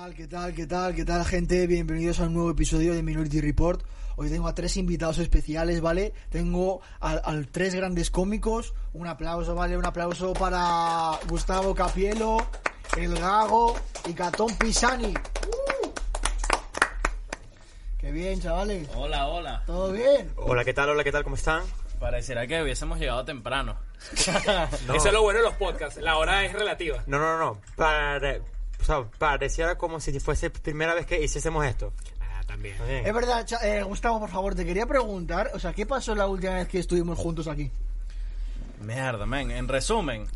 Tal, 0.00 0.14
qué 0.14 0.26
tal, 0.26 0.54
qué 0.54 0.66
tal, 0.66 0.94
qué 0.94 1.04
tal, 1.04 1.24
gente? 1.24 1.66
Bienvenidos 1.66 2.20
a 2.20 2.24
un 2.24 2.34
nuevo 2.34 2.50
episodio 2.50 2.94
de 2.94 3.02
Minority 3.02 3.40
Report. 3.40 3.82
Hoy 4.16 4.30
tengo 4.30 4.48
a 4.48 4.54
tres 4.54 4.76
invitados 4.76 5.18
especiales, 5.18 5.80
¿vale? 5.80 6.12
Tengo 6.30 6.80
a, 7.00 7.12
a 7.12 7.42
tres 7.50 7.74
grandes 7.74 8.10
cómicos. 8.10 8.72
Un 8.94 9.06
aplauso, 9.06 9.54
¿vale? 9.54 9.76
Un 9.76 9.84
aplauso 9.84 10.32
para 10.32 11.18
Gustavo 11.28 11.74
Capielo, 11.74 12.38
El 12.96 13.14
Gago 13.18 13.76
y 14.06 14.12
Catón 14.14 14.56
Pisani. 14.58 15.12
¡Uh! 15.12 15.90
Qué 17.98 18.10
bien, 18.10 18.40
chavales. 18.40 18.88
Hola, 18.94 19.26
hola. 19.26 19.62
¿Todo 19.66 19.92
bien? 19.92 20.32
Hola, 20.36 20.64
¿qué 20.64 20.72
tal? 20.72 20.88
Hola, 20.88 21.04
¿qué 21.04 21.12
tal? 21.12 21.24
¿Cómo 21.24 21.36
están? 21.36 21.62
Pareciera 21.98 22.46
que 22.46 22.62
hubiésemos 22.62 22.98
llegado 22.98 23.24
temprano. 23.24 23.76
No. 24.86 24.94
Eso 24.94 25.08
es 25.08 25.12
lo 25.12 25.22
bueno 25.22 25.40
de 25.40 25.44
los 25.44 25.54
podcasts. 25.56 26.00
La 26.00 26.16
hora 26.16 26.42
es 26.46 26.52
relativa. 26.54 27.02
No, 27.06 27.18
no, 27.18 27.38
no. 27.38 27.60
Pare- 27.76 28.40
o 28.80 28.84
sea, 28.84 29.04
pareciera 29.18 29.76
como 29.78 30.00
si 30.00 30.18
fuese 30.20 30.50
primera 30.50 30.94
vez 30.94 31.06
que 31.06 31.22
hiciésemos 31.22 31.64
esto. 31.66 31.92
Ah, 32.20 32.42
también. 32.46 32.76
Bien. 32.88 33.06
Es 33.06 33.12
verdad, 33.14 33.44
cha- 33.46 33.60
eh, 33.66 33.82
Gustavo, 33.82 34.20
por 34.20 34.30
favor, 34.30 34.54
te 34.54 34.64
quería 34.64 34.86
preguntar, 34.86 35.50
o 35.54 35.58
sea, 35.58 35.72
¿qué 35.72 35.86
pasó 35.86 36.14
la 36.14 36.26
última 36.26 36.54
vez 36.54 36.68
que 36.68 36.78
estuvimos 36.78 37.18
juntos 37.18 37.46
aquí? 37.48 37.70
Mierda, 38.80 39.26
men. 39.26 39.50
En 39.50 39.68
resumen, 39.68 40.26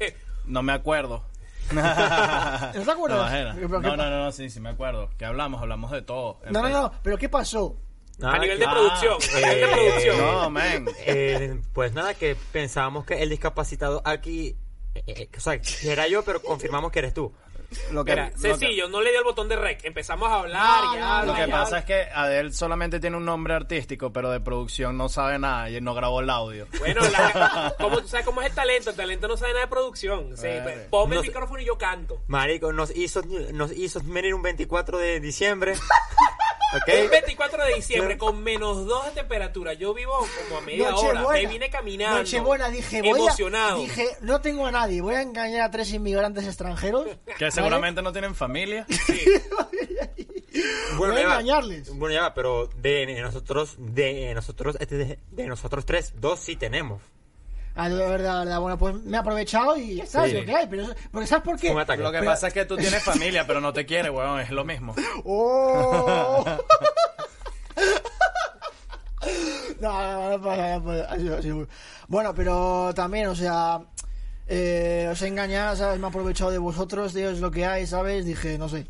no 0.46 0.62
me 0.62 0.72
acuerdo. 0.72 1.24
¿No 1.70 1.80
te 1.82 1.88
acuerdas? 2.90 3.18
No, 3.18 3.22
ajena. 3.22 3.54
Pero 3.54 3.68
¿qué 3.80 3.86
no, 3.88 3.96
pa- 3.96 3.96
no, 3.96 4.10
no, 4.24 4.32
sí, 4.32 4.50
sí 4.50 4.60
me 4.60 4.70
acuerdo. 4.70 5.08
Que 5.16 5.24
hablamos, 5.24 5.62
hablamos 5.62 5.90
de 5.92 6.02
todo. 6.02 6.40
En 6.44 6.52
No, 6.52 6.62
no, 6.62 6.68
no, 6.68 6.92
pero 7.02 7.16
¿qué 7.16 7.28
pasó? 7.28 7.76
Nada, 8.18 8.34
a 8.34 8.38
nivel 8.40 8.58
de 8.58 8.64
que- 8.66 8.70
producción. 8.70 9.14
a 9.14 9.36
nivel 9.36 9.54
de 9.60 9.62
eh, 9.64 9.68
producción. 9.72 10.18
No, 10.18 10.50
men. 10.50 10.86
eh, 11.06 11.60
pues 11.72 11.92
nada, 11.94 12.14
que 12.14 12.36
pensábamos 12.52 13.04
que 13.06 13.22
el 13.22 13.30
discapacitado 13.30 14.02
aquí... 14.04 14.56
eh, 14.94 15.02
eh, 15.06 15.28
o 15.36 15.40
sea, 15.40 15.58
que 15.60 15.90
era 15.92 16.06
yo, 16.08 16.22
pero 16.24 16.42
confirmamos 16.42 16.92
que 16.92 16.98
eres 16.98 17.14
tú. 17.14 17.32
Lo 17.92 18.04
que, 18.04 18.12
Mira, 18.12 18.26
lo 18.28 18.32
que- 18.34 18.38
sencillo, 18.40 18.88
no 18.88 19.00
le 19.00 19.10
dio 19.10 19.18
el 19.20 19.24
botón 19.24 19.48
de 19.48 19.56
rec. 19.56 19.84
Empezamos 19.84 20.28
a 20.30 20.40
hablar 20.40 20.84
No, 20.84 20.94
y 20.94 20.98
no, 20.98 21.06
habla, 21.06 21.32
Lo 21.32 21.38
que 21.38 21.50
pasa 21.50 21.78
es 21.78 21.84
que 21.84 22.02
Adel 22.14 22.52
solamente 22.54 23.00
tiene 23.00 23.16
un 23.16 23.24
nombre 23.24 23.54
artístico, 23.54 24.12
pero 24.12 24.30
de 24.30 24.40
producción 24.40 24.96
no 24.96 25.08
sabe 25.08 25.38
nada 25.38 25.70
y 25.70 25.80
no 25.80 25.94
grabó 25.94 26.20
el 26.20 26.30
audio. 26.30 26.66
Bueno, 26.78 27.00
la, 27.08 27.74
¿cómo, 27.80 28.00
tú 28.00 28.08
sabes 28.08 28.26
cómo 28.26 28.40
es 28.42 28.48
el 28.48 28.54
talento? 28.54 28.90
El 28.90 28.96
talento 28.96 29.28
no 29.28 29.36
sabe 29.36 29.52
nada 29.52 29.64
de 29.66 29.70
producción. 29.70 30.36
Sí, 30.36 30.46
Eh. 30.46 30.60
pues, 30.62 30.78
ponme 30.90 31.16
el 31.16 31.22
micrófono 31.22 31.60
y 31.60 31.64
yo 31.64 31.78
canto. 31.78 32.22
Marico, 32.26 32.72
nos 32.72 32.94
hizo, 32.96 33.22
nos 33.52 33.72
hizo 33.72 34.00
venir 34.04 34.34
un 34.34 34.42
24 34.42 34.98
de 34.98 35.20
diciembre. 35.20 35.74
Un 36.72 36.78
¿Ok? 36.78 37.10
24 37.10 37.64
de 37.66 37.74
diciembre 37.74 38.16
con 38.18 38.42
menos 38.42 38.86
2 38.86 39.04
de 39.06 39.10
temperatura. 39.12 39.74
Yo 39.74 39.92
vivo 39.92 40.12
como 40.48 40.58
a 40.58 40.60
media 40.62 40.94
hora. 40.96 41.22
Me 41.32 41.46
vine 41.46 41.68
caminando. 41.70 42.18
Nochebuena, 42.20 42.68
dije, 42.70 43.02
voy 43.02 43.20
emocionado. 43.20 43.76
A, 43.76 43.80
dije, 43.80 44.08
no 44.22 44.40
tengo 44.40 44.66
a 44.66 44.70
nadie, 44.70 45.00
voy 45.02 45.14
a 45.14 45.22
engañar 45.22 45.62
a 45.62 45.70
tres 45.70 45.92
inmigrantes 45.92 46.46
extranjeros. 46.46 47.06
Que 47.38 47.50
seguramente 47.50 48.00
no 48.02 48.12
tienen 48.12 48.34
familia. 48.34 48.86
Bueno, 50.96 51.14
Voy 51.14 51.16
a 51.16 51.20
ya 51.22 51.28
va. 51.28 51.34
engañarles. 51.40 51.96
Bueno, 51.96 52.14
ya 52.14 52.22
va, 52.22 52.34
pero 52.34 52.66
de 52.76 53.20
nosotros, 53.20 53.74
de 53.78 54.32
nosotros, 54.34 54.76
este, 54.80 54.96
de, 54.96 55.18
de 55.30 55.46
nosotros 55.46 55.84
tres, 55.86 56.12
dos 56.20 56.40
sí 56.40 56.56
tenemos. 56.56 57.00
Ah, 57.74 57.88
de 57.88 57.94
verdad, 57.96 58.40
de 58.40 58.44
verdad, 58.44 58.60
bueno, 58.60 58.76
pues 58.76 58.94
me 58.96 59.16
he 59.16 59.20
aprovechado 59.20 59.74
y 59.78 59.94
ya 59.96 60.04
está, 60.04 60.24
Sí. 60.26 60.32
es 60.32 60.40
lo 60.40 60.44
que 60.44 60.54
hay. 60.54 60.66
Pero, 60.66 60.88
porque 61.10 61.26
¿sabes 61.26 61.42
por 61.42 61.58
qué? 61.58 61.70
Un. 61.70 61.78
Lo 61.78 61.86
que 61.86 62.18
Pero- 62.18 62.24
pasa 62.26 62.48
es 62.48 62.52
que 62.52 62.66
tú 62.66 62.76
tienes 62.76 63.02
familia, 63.02 63.46
pero 63.46 63.62
no 63.62 63.72
te 63.72 63.86
quiere, 63.86 64.10
weón. 64.10 64.40
Es 64.40 64.50
lo 64.50 64.62
mismo. 64.62 64.94
¡Oh! 65.24 66.44
no, 69.80 70.02
no, 70.02 70.30
no, 70.36 70.42
pasa, 70.42 70.78
no 70.78 70.84
pasa. 70.84 71.01
Ha 71.01 71.01
sido- 71.01 71.01
ha 71.01 71.01
sido- 71.01 71.01
Bueno, 72.08 72.34
pero 72.34 72.92
también, 72.94 73.26
o 73.28 73.34
sea, 73.34 73.80
eh, 74.48 75.08
os 75.10 75.22
he 75.22 75.28
engañado, 75.28 75.76
¿sabes? 75.76 75.98
Me 75.98 76.06
he 76.06 76.08
aprovechado 76.08 76.50
de 76.50 76.58
vosotros, 76.58 77.14
tío, 77.14 77.30
es 77.30 77.40
lo 77.40 77.50
que 77.50 77.64
hay, 77.64 77.86
¿sabes? 77.86 78.24
Dije, 78.24 78.58
no 78.58 78.68
sé. 78.68 78.86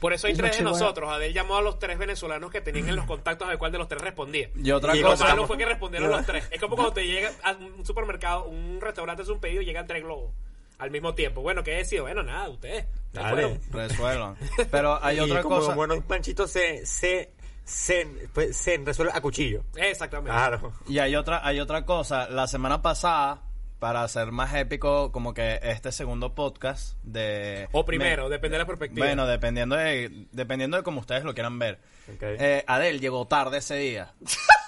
Por 0.00 0.12
eso 0.12 0.26
hay 0.26 0.34
Es 0.34 0.38
tres 0.38 0.58
de 0.58 0.64
nosotros. 0.64 1.10
Adel 1.10 1.32
llamó 1.32 1.56
a 1.56 1.62
los 1.62 1.78
tres 1.78 1.98
venezolanos 1.98 2.50
que 2.50 2.60
tenían 2.60 2.88
en 2.90 2.96
los 2.96 3.06
contactos 3.06 3.46
a 3.46 3.50
ver 3.50 3.58
cuál 3.58 3.72
de 3.72 3.78
los 3.78 3.88
tres 3.88 4.02
respondía. 4.02 4.50
Y 4.54 4.70
otra 4.70 4.94
Y 4.94 5.00
Lo 5.00 5.16
malo 5.16 5.46
fue 5.46 5.56
que 5.56 5.64
respondieron 5.64 6.10
los 6.10 6.26
tres. 6.26 6.46
Es 6.50 6.60
como 6.60 6.76
cuando 6.76 6.92
te 6.92 7.06
llega 7.06 7.30
a 7.42 7.52
un 7.52 7.84
supermercado, 7.84 8.44
un 8.44 8.78
restaurante 8.80 9.22
hace 9.22 9.32
un 9.32 9.40
pedido 9.40 9.62
y 9.62 9.64
llegan 9.64 9.86
tres 9.86 10.02
globos 10.02 10.32
al 10.78 10.90
mismo 10.90 11.14
tiempo. 11.14 11.40
Bueno, 11.40 11.62
¿qué 11.64 11.72
decido? 11.72 12.04
Bueno, 12.04 12.22
nada, 12.22 12.48
ustedes. 12.48 12.84
Dale. 13.12 13.58
Resuelvan. 13.70 14.36
Pero 14.70 15.02
hay 15.02 15.16
y 15.16 15.20
otra 15.20 15.42
como 15.42 15.60
cosa. 15.60 15.74
buenos 15.74 16.04
panchitos 16.04 16.50
se, 16.50 16.84
se, 16.84 17.32
se, 17.66 18.06
pues, 18.32 18.56
se 18.56 18.78
resuelve 18.78 19.12
a 19.14 19.20
cuchillo. 19.20 19.64
Exactamente. 19.76 20.30
Claro. 20.30 20.72
Y 20.88 20.98
hay 21.00 21.14
otra, 21.16 21.46
hay 21.46 21.60
otra 21.60 21.84
cosa. 21.84 22.28
La 22.30 22.46
semana 22.46 22.80
pasada, 22.80 23.42
para 23.80 24.06
ser 24.08 24.32
más 24.32 24.54
épico, 24.54 25.12
como 25.12 25.34
que 25.34 25.58
este 25.62 25.92
segundo 25.92 26.34
podcast 26.34 26.96
de. 27.02 27.68
O 27.72 27.84
primero, 27.84 28.24
Me- 28.24 28.30
depende 28.30 28.54
de 28.54 28.58
la 28.60 28.66
perspectiva. 28.66 29.04
Bueno, 29.04 29.26
dependiendo 29.26 29.76
de, 29.76 30.26
dependiendo 30.32 30.76
de 30.78 30.82
cómo 30.82 31.00
ustedes 31.00 31.24
lo 31.24 31.34
quieran 31.34 31.58
ver. 31.58 31.80
Eh, 32.20 32.64
Adel 32.66 33.00
llegó 33.00 33.26
tarde 33.26 33.58
ese 33.58 33.76
día. 33.76 34.14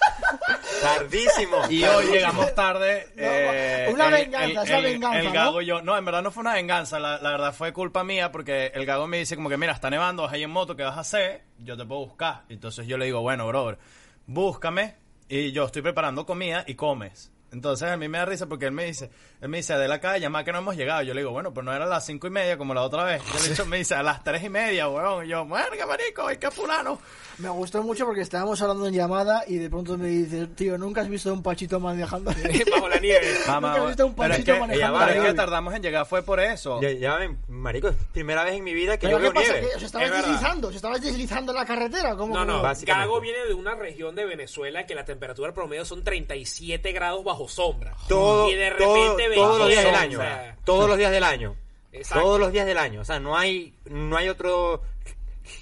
Tardísimo. 0.81 1.57
Y 1.69 1.83
hoy 1.83 2.05
llegamos 2.07 2.53
tarde. 2.55 3.07
eh, 3.17 3.89
una 3.91 4.07
el- 4.07 4.13
venganza, 4.29 4.77
el- 4.77 4.83
venganza, 4.83 5.19
El 5.19 5.25
¿no? 5.25 5.33
gago 5.33 5.61
y 5.61 5.65
yo. 5.65 5.81
No, 5.81 5.97
en 5.97 6.05
verdad 6.05 6.21
no 6.21 6.31
fue 6.31 6.41
una 6.41 6.53
venganza. 6.53 6.99
La, 6.99 7.17
la 7.19 7.31
verdad 7.31 7.53
fue 7.53 7.73
culpa 7.73 8.03
mía 8.03 8.31
porque 8.31 8.71
el 8.73 8.85
gago 8.85 9.07
me 9.07 9.17
dice 9.17 9.35
como 9.35 9.49
que, 9.49 9.57
mira, 9.57 9.73
está 9.73 9.89
nevando, 9.89 10.23
vas 10.23 10.33
ahí 10.33 10.43
en 10.43 10.49
moto, 10.51 10.75
¿qué 10.75 10.83
vas 10.83 10.97
a 10.97 11.01
hacer? 11.01 11.43
Yo 11.59 11.75
te 11.77 11.85
puedo 11.85 12.05
buscar. 12.05 12.43
Entonces 12.49 12.87
yo 12.87 12.97
le 12.97 13.05
digo, 13.05 13.21
bueno, 13.21 13.47
brother, 13.47 13.77
búscame 14.25 14.95
y 15.27 15.51
yo 15.51 15.65
estoy 15.65 15.81
preparando 15.81 16.25
comida 16.25 16.63
y 16.67 16.75
comes. 16.75 17.31
Entonces 17.51 17.89
a 17.89 17.97
mí 17.97 18.07
me 18.07 18.17
da 18.19 18.25
risa 18.25 18.45
porque 18.47 18.65
él 18.65 18.71
me 18.71 18.85
dice, 18.85 19.09
él 19.41 19.49
me 19.49 19.57
dice, 19.57 19.75
de 19.75 19.87
la 19.87 19.99
calle, 19.99 20.29
más 20.29 20.43
que 20.43 20.51
no 20.51 20.59
hemos 20.59 20.75
llegado. 20.75 21.01
Yo 21.01 21.13
le 21.13 21.21
digo, 21.21 21.31
bueno, 21.31 21.53
pues 21.53 21.65
no 21.65 21.73
era 21.73 21.85
a 21.85 21.87
las 21.87 22.05
cinco 22.05 22.27
y 22.27 22.29
media 22.29 22.57
como 22.57 22.73
la 22.73 22.81
otra 22.83 23.03
vez. 23.03 23.21
Yo 23.57 23.63
le 23.63 23.69
me 23.69 23.77
dice, 23.77 23.95
a 23.95 24.03
las 24.03 24.23
tres 24.23 24.43
y 24.43 24.49
media, 24.49 24.87
weón. 24.87 25.25
Y 25.25 25.29
yo, 25.29 25.45
muerga, 25.45 25.85
marico, 25.85 26.27
hay 26.27 26.37
que 26.37 26.51
fulano. 26.51 26.99
Me 27.39 27.49
gustó 27.49 27.81
mucho 27.81 28.05
porque 28.05 28.21
estábamos 28.21 28.61
hablando 28.61 28.85
en 28.87 28.93
llamada 28.93 29.43
y 29.47 29.55
de 29.57 29.69
pronto 29.69 29.97
me 29.97 30.09
dice, 30.09 30.47
tío, 30.47 30.77
¿nunca 30.77 31.01
has 31.01 31.09
visto 31.09 31.31
un 31.33 31.41
pachito 31.41 31.79
manejando? 31.79 32.31
Bajo 32.71 32.89
la 32.89 32.97
nieve. 32.99 33.27
Mamá, 33.47 33.69
Nunca 33.69 33.83
he 33.83 33.87
visto 33.87 34.05
un 34.07 34.15
pero 34.15 34.33
es 34.33 34.43
que, 34.43 34.59
manejando 34.59 34.99
pero 34.99 35.21
es 35.21 35.27
que 35.29 35.33
tardamos 35.33 35.73
en 35.73 35.81
llegar 35.81 36.05
fue 36.05 36.21
por 36.21 36.39
eso. 36.39 36.81
Ya, 36.81 36.91
ya 36.91 37.15
ven, 37.15 37.39
marico, 37.47 37.87
es 37.87 37.95
primera 38.11 38.43
vez 38.43 38.55
en 38.55 38.63
mi 38.63 38.73
vida 38.73 38.97
que 38.97 39.07
¿Pero 39.07 39.19
yo 39.19 39.31
qué 39.31 39.39
veo 39.39 39.41
pasa? 39.41 39.53
nieve. 39.53 39.69
¿Que 39.69 39.75
¿Os 39.77 39.83
estabais 39.83 40.07
Es 40.09 40.13
verdad. 40.15 40.27
deslizando? 40.29 40.67
¿Os 40.67 40.75
estabais 40.75 41.01
deslizando 41.01 41.51
en 41.53 41.57
la 41.57 41.65
carretera? 41.65 42.15
¿Cómo, 42.15 42.35
No, 42.35 42.45
no. 42.45 42.61
Gago 42.61 43.21
viene 43.21 43.45
de 43.45 43.53
una 43.53 43.73
región 43.73 44.15
de 44.15 44.25
Venezuela 44.25 44.85
que 44.85 44.93
la 44.93 45.05
temperatura 45.05 45.53
promedio 45.53 45.85
son 45.85 46.03
37 46.03 46.91
grados 46.91 47.23
bajo 47.23 47.38
sombra. 47.47 47.95
Todo, 48.07 48.49
y 48.49 48.55
de 48.55 48.71
todo- 48.71 48.95
repente 49.15 49.35
todos 49.35 49.59
los 49.59 49.67
días 49.69 49.83
del 49.83 49.93
27, 49.93 50.31
año. 50.33 50.55
todos 50.65 50.89
los 50.89 50.97
días 50.97 51.11
del 51.11 51.23
año. 51.23 51.55
Exacto. 51.91 52.23
Todos 52.23 52.39
los 52.39 52.51
días 52.51 52.65
del 52.65 52.77
año. 52.77 53.01
O 53.01 53.05
sea, 53.05 53.19
no 53.19 53.37
hay, 53.37 53.73
no 53.85 54.17
hay 54.17 54.29
otro, 54.29 54.81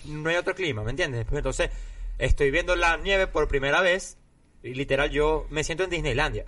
no 0.05 0.29
hay 0.29 0.35
otro 0.35 0.55
clima, 0.55 0.83
¿me 0.83 0.91
entiendes? 0.91 1.25
Pues 1.25 1.37
entonces, 1.37 1.69
estoy 2.17 2.51
viendo 2.51 2.75
la 2.75 2.97
nieve 2.97 3.27
por 3.27 3.47
primera 3.47 3.81
vez 3.81 4.17
y 4.63 4.73
literal 4.73 5.09
yo 5.09 5.45
me 5.49 5.63
siento 5.63 5.83
en 5.83 5.89
Disneylandia. 5.89 6.45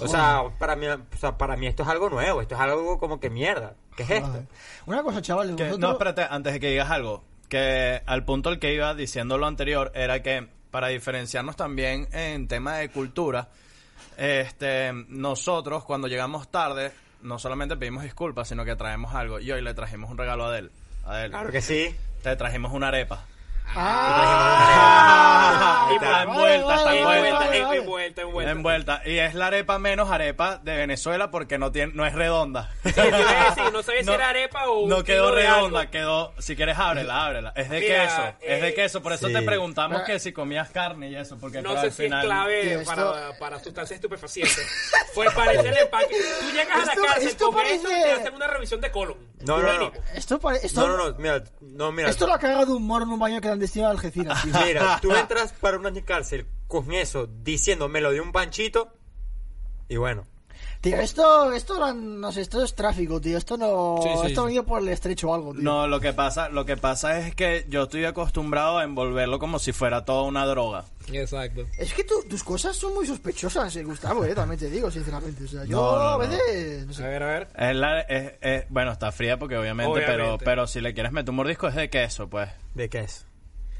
O 0.00 0.08
sea, 0.08 0.44
para 0.58 0.76
mí, 0.76 0.86
o 0.86 0.98
sea, 1.18 1.36
para 1.36 1.56
mí 1.56 1.66
esto 1.66 1.82
es 1.82 1.88
algo 1.90 2.08
nuevo, 2.08 2.40
esto 2.40 2.54
es 2.54 2.60
algo 2.60 2.98
como 2.98 3.20
que 3.20 3.28
mierda. 3.28 3.74
¿Qué 3.96 4.04
es 4.04 4.10
esto? 4.12 4.44
Una 4.86 5.02
cosa, 5.02 5.20
Que- 5.20 5.32
vosotros... 5.34 5.78
no, 5.78 5.92
espérate, 5.92 6.22
antes 6.28 6.54
de 6.54 6.60
que 6.60 6.70
digas 6.70 6.90
algo. 6.90 7.22
Que 7.48 8.00
al 8.06 8.24
punto 8.24 8.48
al 8.48 8.58
que 8.58 8.72
iba 8.72 8.94
diciendo 8.94 9.36
lo 9.36 9.46
anterior 9.46 9.92
era 9.94 10.22
que 10.22 10.48
para 10.70 10.88
diferenciarnos 10.88 11.54
también 11.56 12.08
en 12.12 12.48
tema 12.48 12.78
de 12.78 12.88
cultura, 12.88 13.50
este, 14.16 14.92
nosotros 15.08 15.84
cuando 15.84 16.08
llegamos 16.08 16.48
tarde, 16.50 16.92
no 17.22 17.38
solamente 17.38 17.76
pedimos 17.76 18.02
disculpas, 18.02 18.48
sino 18.48 18.64
que 18.64 18.76
traemos 18.76 19.14
algo. 19.14 19.40
Y 19.40 19.50
hoy 19.52 19.62
le 19.62 19.74
trajimos 19.74 20.10
un 20.10 20.18
regalo 20.18 20.44
a 20.44 20.48
Adel. 20.48 20.70
Adel, 21.04 21.30
Claro 21.30 21.50
que 21.52 21.60
sí. 21.60 21.94
te 22.22 22.34
trajimos 22.36 22.72
una 22.72 22.88
arepa. 22.88 23.24
¡Ah! 23.66 25.88
Y 25.90 25.94
Está 25.96 26.22
envuelta, 26.22 26.74
está 26.76 26.96
envuelta. 26.96 27.56
envuelta, 27.76 28.22
envuelta. 28.22 28.50
Envuelta. 28.52 29.02
Y 29.04 29.18
es 29.18 29.34
la 29.34 29.46
arepa 29.48 29.78
menos 29.78 30.10
arepa 30.10 30.58
de 30.62 30.76
Venezuela 30.76 31.30
porque 31.30 31.58
no 31.58 31.70
tiene, 31.72 31.92
no 31.94 32.06
es 32.06 32.14
redonda. 32.14 32.70
Sí, 32.84 32.92
te 32.92 33.06
iba 33.06 33.18
a 33.18 33.54
decir, 33.54 33.72
no 33.72 33.82
sabía 33.82 34.02
si 34.04 34.10
era 34.10 34.28
arepa 34.30 34.68
o 34.68 34.88
No 34.88 35.04
quedó 35.04 35.34
redonda, 35.34 35.80
algo. 35.80 35.90
quedó. 35.90 36.34
Si 36.38 36.56
quieres, 36.56 36.78
ábrela, 36.78 37.24
ábrela. 37.26 37.52
Es 37.56 37.68
de 37.70 37.80
Mira, 37.80 38.04
queso, 38.04 38.22
es 38.40 38.60
de 38.62 38.68
eh, 38.68 38.74
queso. 38.74 39.02
Por 39.02 39.12
eso 39.12 39.28
sí. 39.28 39.32
te 39.34 39.42
preguntamos 39.42 40.00
Ah. 40.02 40.04
que 40.04 40.18
si 40.18 40.32
comías 40.32 40.70
carne 40.70 41.10
y 41.10 41.16
eso. 41.16 41.38
Porque 41.38 41.60
No 41.62 41.72
sé 41.72 41.78
al 41.78 41.92
si 41.92 42.02
final. 42.04 42.20
es 42.20 42.24
clave 42.26 42.74
esto- 42.74 42.94
para, 42.94 43.38
para 43.38 43.58
sustancias 43.60 43.96
estupefacientes. 43.98 44.66
Pues 45.14 45.32
parece 45.32 45.68
el 45.68 45.76
empaque. 45.76 46.16
Tú 46.40 46.50
llegas 46.52 46.76
a 46.76 46.86
la 46.86 46.94
cárcel, 47.06 47.28
esto 47.28 47.46
comes 47.46 47.72
esto 47.72 47.88
y 47.88 47.92
parece- 47.92 48.04
te 48.04 48.12
hacen 48.20 48.34
una 48.34 48.46
revisión 48.46 48.80
de 48.80 48.90
colon. 48.90 49.16
No, 49.46 49.58
no, 49.60 49.78
no. 49.78 49.92
Esto, 50.14 50.38
pare- 50.40 50.60
esto, 50.62 50.86
No, 50.86 50.96
no, 50.96 51.10
no, 51.10 51.18
mira, 51.18 51.42
no, 51.60 51.92
mira. 51.92 52.08
esto 52.08 52.26
la 52.26 52.38
caga 52.38 52.64
de 52.64 52.72
humor 52.72 53.02
en 53.02 53.10
un 53.10 53.18
baño 53.18 53.40
clandestino 53.54 53.86
de 53.86 53.90
Algeciras, 53.92 54.42
tío. 54.44 54.52
Mira, 54.66 54.98
tú 55.00 55.12
entras 55.14 55.52
para 55.52 55.78
un 55.78 55.86
año 55.86 55.96
de 55.96 56.04
cárcel 56.04 56.46
con 56.68 56.92
eso, 56.92 57.26
diciendo 57.42 57.88
me 57.88 58.00
lo 58.00 58.10
dio 58.12 58.22
un 58.22 58.32
panchito, 58.32 58.92
y 59.88 59.96
bueno. 59.96 60.26
Tío, 60.80 60.96
esto, 60.98 61.50
esto 61.52 61.78
no, 61.80 61.94
no 61.94 62.30
sé, 62.30 62.42
esto 62.42 62.62
es 62.62 62.74
tráfico, 62.74 63.18
tío. 63.18 63.38
Esto 63.38 63.56
no, 63.56 64.00
Sí, 64.02 64.08
sí, 64.20 64.26
esto 64.26 64.40
ha 64.42 64.44
sí. 64.44 64.46
venido 64.48 64.64
por 64.66 64.82
el 64.82 64.88
estrecho 64.90 65.30
o 65.30 65.34
algo, 65.34 65.52
tío. 65.54 65.62
No, 65.62 65.86
lo 65.86 65.98
que 65.98 66.12
pasa, 66.12 66.50
lo 66.50 66.66
que 66.66 66.76
pasa 66.76 67.18
es 67.20 67.34
que 67.34 67.64
yo 67.70 67.84
estoy 67.84 68.04
acostumbrado 68.04 68.76
a 68.78 68.84
envolverlo 68.84 69.38
como 69.38 69.58
si 69.58 69.72
fuera 69.72 70.04
toda 70.04 70.22
una 70.24 70.44
droga. 70.44 70.84
Exacto. 71.10 71.62
Es 71.78 71.94
que 71.94 72.04
tú- 72.04 72.22
tus 72.28 72.44
cosas 72.44 72.76
son 72.76 72.92
muy 72.92 73.06
sospechosas, 73.06 73.74
eh, 73.76 73.82
Gustavo, 73.82 74.26
eh, 74.26 74.34
también 74.34 74.58
te 74.60 74.68
digo, 74.68 74.90
sinceramente. 74.90 75.44
O 75.44 75.48
sea, 75.48 75.64
yo 75.64 75.76
No, 75.76 75.96
no, 75.96 76.02
a 76.02 76.16
veces... 76.18 76.84
no 76.86 76.92
A 76.92 76.94
sé. 76.96 77.02
ver, 77.02 77.22
a 77.22 77.26
ver. 77.26 77.48
Es 77.56 77.76
la- 77.76 78.00
es- 78.02 78.32
es- 78.42 78.64
bueno, 78.68 78.92
está 78.92 79.10
fría 79.10 79.38
porque 79.38 79.56
obviamente, 79.56 79.90
Obviamente. 79.90 80.22
Pero, 80.22 80.38
pero 80.38 80.66
si 80.66 80.82
le 80.82 80.92
quieres 80.92 81.12
meter 81.12 81.30
un 81.30 81.36
mordisco 81.36 81.66
es 81.66 81.74
de 81.76 81.88
queso, 81.88 82.28
pues. 82.28 82.50
¿De 82.74 82.90
qué 82.90 83.00
es? 83.00 83.26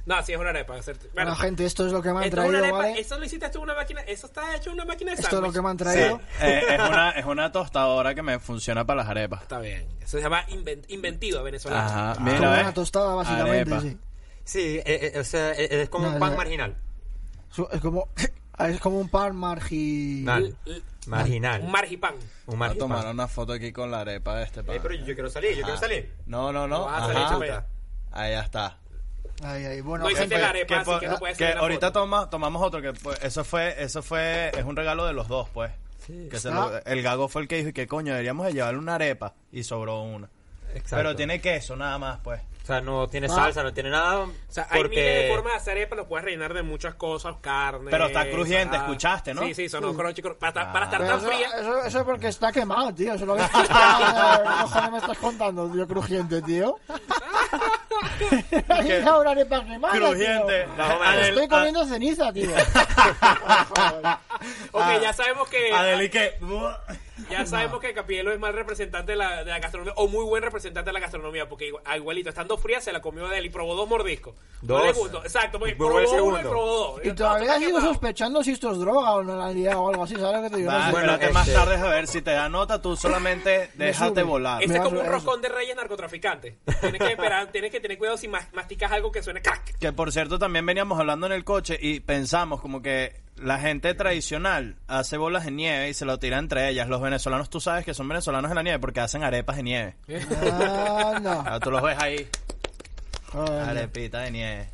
No, 0.07 0.23
sí, 0.23 0.33
es 0.35 0.39
una 0.39 0.51
arepa. 0.51 0.75
Bueno, 1.15 1.35
gente, 1.35 1.65
esto 1.65 1.87
es 1.87 1.93
lo 1.93 2.03
que 2.03 2.13
me 2.13 2.19
han 2.19 2.25
esto 2.25 2.43
es 2.43 2.49
una 2.49 2.59
traído, 2.59 2.77
arepa. 2.77 2.89
¿vale? 2.91 3.01
Eso 3.01 3.19
lo 3.19 3.25
hiciste 3.25 3.49
tú 3.49 3.59
en 3.59 3.65
una 3.65 3.75
máquina. 3.75 4.01
Eso 4.03 4.27
está 4.27 4.55
hecho 4.55 4.69
en 4.71 4.75
una 4.75 4.85
máquina 4.85 5.15
de 5.15 5.21
Esto 5.23 5.37
es 5.37 5.43
lo 5.43 5.51
que 5.53 5.63
me 5.63 5.69
han 5.71 5.79
Sí, 5.79 5.85
traído. 5.85 6.21
eh, 6.43 6.63
es, 6.69 6.79
una, 6.81 7.11
es 7.13 7.25
una 7.25 7.53
tostadora 7.53 8.15
que 8.15 8.21
me 8.23 8.39
funciona 8.39 8.85
para 8.85 8.99
las 9.03 9.09
arepas. 9.09 9.43
Está 9.43 9.61
bien. 9.61 9.87
Eso 10.03 10.19
se 10.19 10.23
llama 10.23 10.47
inven- 10.49 10.85
inventiva 10.89 11.41
venezolana. 11.43 11.87
Ajá, 12.11 12.15
Como 12.17 12.31
mira, 12.33 12.51
una 12.51 12.75
tostada, 12.75 13.15
básicamente, 13.15 13.73
Arepa. 13.75 13.81
sí. 13.81 13.99
Sí, 14.45 14.77
eh, 14.85 15.13
eh, 15.15 15.19
o 15.19 15.25
sea, 15.25 15.53
eh, 15.53 15.83
es 15.83 15.89
como 15.89 16.07
No, 16.09 16.13
un 16.13 16.19
pan 16.21 16.31
no. 16.33 16.37
marginal. 16.37 16.77
Es 17.73 17.81
como, 17.81 18.09
es 18.59 18.81
como 18.81 19.01
un 19.01 19.09
pan 19.09 19.35
marginal. 19.35 20.55
Marginal. 21.07 21.63
Un 21.63 21.71
margipán. 21.71 22.15
Un 22.47 22.59
Voy 22.59 22.69
a 22.69 22.77
tomar 22.77 23.07
una 23.07 23.27
foto 23.27 23.55
aquí 23.55 23.73
con 23.73 23.91
la 23.91 24.01
arepa 24.01 24.37
de 24.37 24.45
este 24.45 24.63
pan. 24.63 24.77
Eh, 24.77 24.81
pero 24.83 24.95
yo 24.97 25.15
quiero 25.15 25.31
salir, 25.31 25.51
yo 25.53 25.63
quiero 25.63 25.73
Ajá. 25.79 25.81
salir. 25.81 26.13
No, 26.27 26.53
no, 26.53 26.69
no. 26.69 26.79
No 26.81 26.85
vas 26.85 27.03
a 27.05 27.07
salir, 27.13 27.29
chupa. 27.49 27.67
Ahí 28.13 28.33
ya 28.33 28.41
está. 28.43 28.79
Ay, 29.43 29.65
ay, 29.65 29.81
bueno, 29.81 30.05
No 30.05 30.09
gente, 30.11 30.25
hiciste 30.25 30.41
la 30.41 30.49
arepa, 30.51 30.81
así 30.81 30.91
que 31.01 31.09
no 31.09 31.19
puedes 31.19 31.37
que 31.37 31.45
hacer 31.45 31.57
la 31.57 31.63
ahorita 31.63 31.93
toma, 31.93 32.31
tomamos 32.31 32.63
otro 32.63 32.81
que 32.81 32.93
pues, 32.93 33.21
eso 33.23 33.45
fue 33.45 33.75
eso 33.83 34.03
fue 34.03 34.51
es 34.57 34.65
un 34.65 34.77
regalo 34.77 35.07
de 35.07 35.13
los 35.13 35.29
dos 35.29 35.49
pues. 35.51 35.73
Que 36.07 36.39
se 36.39 36.49
Ah. 36.51 36.53
lo- 36.55 36.85
el 36.85 37.03
gago 37.03 37.29
fue 37.29 37.43
el 37.43 37.49
que 37.49 37.57
dijo 37.57 37.73
que 37.73 37.87
coño 37.87 38.13
deberíamos 38.13 38.47
de 38.47 38.53
llevarle 38.53 38.79
una 38.79 38.95
arepa 38.97 39.35
y 39.51 39.65
sobró 39.65 40.03
una. 40.03 40.29
Exacto. 40.75 40.97
pero 40.97 41.17
tiene 41.17 41.41
queso 41.41 41.77
nada 41.77 41.99
más 41.99 42.19
pues 42.23 42.41
O 42.65 42.67
sea, 42.67 42.81
no 42.81 43.07
tiene 43.09 43.27
Ah. 43.27 43.35
salsa, 43.35 43.63
no 43.63 43.75
tiene 43.75 43.91
nada. 43.91 44.21
O 44.21 44.33
sea, 44.49 44.67
hay 44.71 44.81
porque... 44.81 44.97
miles 44.97 45.23
de 45.25 45.29
formas 45.35 45.53
de 45.53 45.57
hacer 45.59 45.73
arepa, 45.77 45.97
lo 45.97 46.09
puedes 46.09 46.25
rellenar 46.25 46.55
de 46.55 46.63
muchas 46.63 46.95
cosas, 46.95 47.37
carne. 47.43 47.91
Pero 47.91 48.07
está 48.07 48.31
crujiente, 48.31 48.75
escuchaste, 48.79 49.35
¿no? 49.35 49.43
Sí, 49.43 49.55
sí, 49.55 49.69
sonó 49.69 49.95
crunchy, 49.95 50.23
crunchy. 50.23 50.41
Para, 50.41 50.63
Ah. 50.63 50.73
para 50.73 50.85
estar 50.87 51.01
Pero 51.03 51.11
tan 51.11 51.21
eso, 51.21 51.29
fría. 51.31 51.49
eso, 51.61 51.85
eso 51.85 51.99
es 51.99 52.05
porque 52.05 52.29
está 52.29 52.51
quemado, 52.53 52.95
tío. 52.95 53.13
Eso 53.13 53.25
es 53.25 53.29
lo 53.29 53.37
que 53.37 53.43
está... 53.45 53.63
¿Qué 53.63 54.63
cojones 54.63 54.91
me 54.93 54.99
estás 54.99 55.19
contando, 55.19 55.69
tío? 55.71 55.87
Crujiente, 55.87 56.41
tío. 56.41 56.77
Hay 58.71 58.93
una 58.93 59.31
arepa 59.31 59.65
quemada, 59.65 59.95
crujiente 59.95 60.65
tío. 60.75 60.85
Adel- 60.85 61.29
Estoy 61.29 61.49
comiendo 61.49 61.85
ceniza, 61.87 62.33
tío. 62.33 62.51
Ok, 64.73 64.83
Ah. 64.83 64.99
ya 65.01 65.13
sabemos 65.13 65.49
que. 65.49 65.73
Adeli 65.73 66.09
que 66.11 66.35
Ya 67.31 67.47
sabemos 67.47 67.81
que 67.81 67.93
Capielo 67.95 68.33
es 68.33 68.39
mal 68.39 68.53
representante 68.55 69.13
de 69.13 69.17
la, 69.17 69.45
de 69.45 69.51
la 69.51 69.59
gastronomía, 69.59 69.95
o 69.97 70.09
muy 70.09 70.25
buen 70.25 70.43
representante 70.43 70.89
de 70.89 70.93
la 70.95 71.01
gastronomía, 71.01 71.49
porque 71.49 71.71
igualito, 71.97 72.29
estando 72.29 72.57
fría, 72.59 72.81
se 72.81 72.93
la 72.93 73.01
comió 73.01 73.29
de 73.29 73.39
él 73.39 73.47
y 73.47 73.51
probó 73.51 73.75
dos 73.75 73.89
mordiscos. 73.89 74.35
No 74.63 74.75
Dos. 74.79 74.85
le 74.87 74.93
gustó, 74.93 75.23
exacto, 75.23 75.59
porque 75.59 75.77
Probó 75.77 75.99
el 76.01 76.07
uno 76.21 76.41
y 76.41 76.43
probó 76.43 76.67
dos. 76.67 77.01
Y 77.05 77.13
todavía 77.13 77.55
está 77.57 77.67
sigo 77.67 77.81
sospechando 77.81 78.43
si 78.43 78.53
esto 78.53 78.73
es 78.73 78.79
droga 78.79 79.13
o 79.13 79.23
no 79.23 79.37
la 79.37 79.47
han 79.47 79.55
liado 79.55 79.83
o 79.83 79.91
algo 79.91 80.05
así, 80.05 80.15
¿sabes 80.17 80.37
lo 80.37 80.43
que 80.43 80.51
te 80.51 80.57
digo? 80.57 80.73
No 80.73 80.85
sé. 80.87 80.91
Bueno, 80.91 81.13
espérate 81.13 81.33
más 81.35 81.49
este- 81.49 81.59
tarde 81.61 81.75
a 81.77 81.89
ver 81.91 82.07
si 82.07 82.23
te 82.23 82.31
da 82.33 82.49
nota 82.49 82.81
tú 82.81 82.97
solamente 82.97 83.71
déjate 83.75 84.23
volar 84.23 84.63
Ese 84.63 84.75
es 84.77 84.81
como 84.81 85.01
un 85.01 85.07
roscón 85.07 85.43
de 85.43 85.49
reyes 85.51 85.77
narcotraficante. 85.77 86.57
Tienes 86.81 87.01
que 87.01 87.11
esperar, 87.13 87.53
tienes 87.53 87.71
que 87.71 87.81
tener 87.81 87.99
cuidado 87.99 88.17
si 88.17 88.27
mas- 88.29 88.53
masticas 88.55 88.91
algo 88.91 89.13
que 89.13 89.23
suene 89.23 89.43
crack. 89.43 89.79
Que 89.79 89.93
por 89.93 90.11
cierto 90.13 90.39
también 90.39 90.65
veníamos 90.65 90.99
hablando 90.99 91.27
en 91.27 91.33
el 91.33 91.45
coche 91.45 91.79
y 91.81 92.01
pensamos 92.01 92.61
como 92.61 92.81
que 92.83 93.23
la 93.37 93.59
gente 93.59 93.95
tradicional 93.95 94.77
hace 94.87 95.17
bolas 95.17 95.45
de 95.45 95.51
nieve 95.51 95.89
y 95.89 95.95
se 95.95 96.05
lo 96.05 96.19
tira 96.19 96.39
entre 96.39 96.69
ellas. 96.69 96.89
Los 96.89 97.01
venezolanos, 97.01 97.51
tú 97.51 97.61
sabes 97.61 97.85
que 97.85 97.95
son 97.95 98.09
venezolanos 98.09 98.51
en 98.51 98.55
la 98.57 98.63
nieve 98.63 98.79
porque 98.79 99.01
hacen 99.01 99.23
arepas 99.25 99.57
de 99.57 99.63
nieve. 99.63 99.97
Ah, 100.41 101.19
no. 101.23 101.45
Ah, 101.47 101.59
tú 101.61 101.71
los 101.71 101.83
ves 101.83 101.99
ahí, 101.99 102.29
arepita 103.33 104.21
de 104.21 104.31
nieve. 104.31 104.69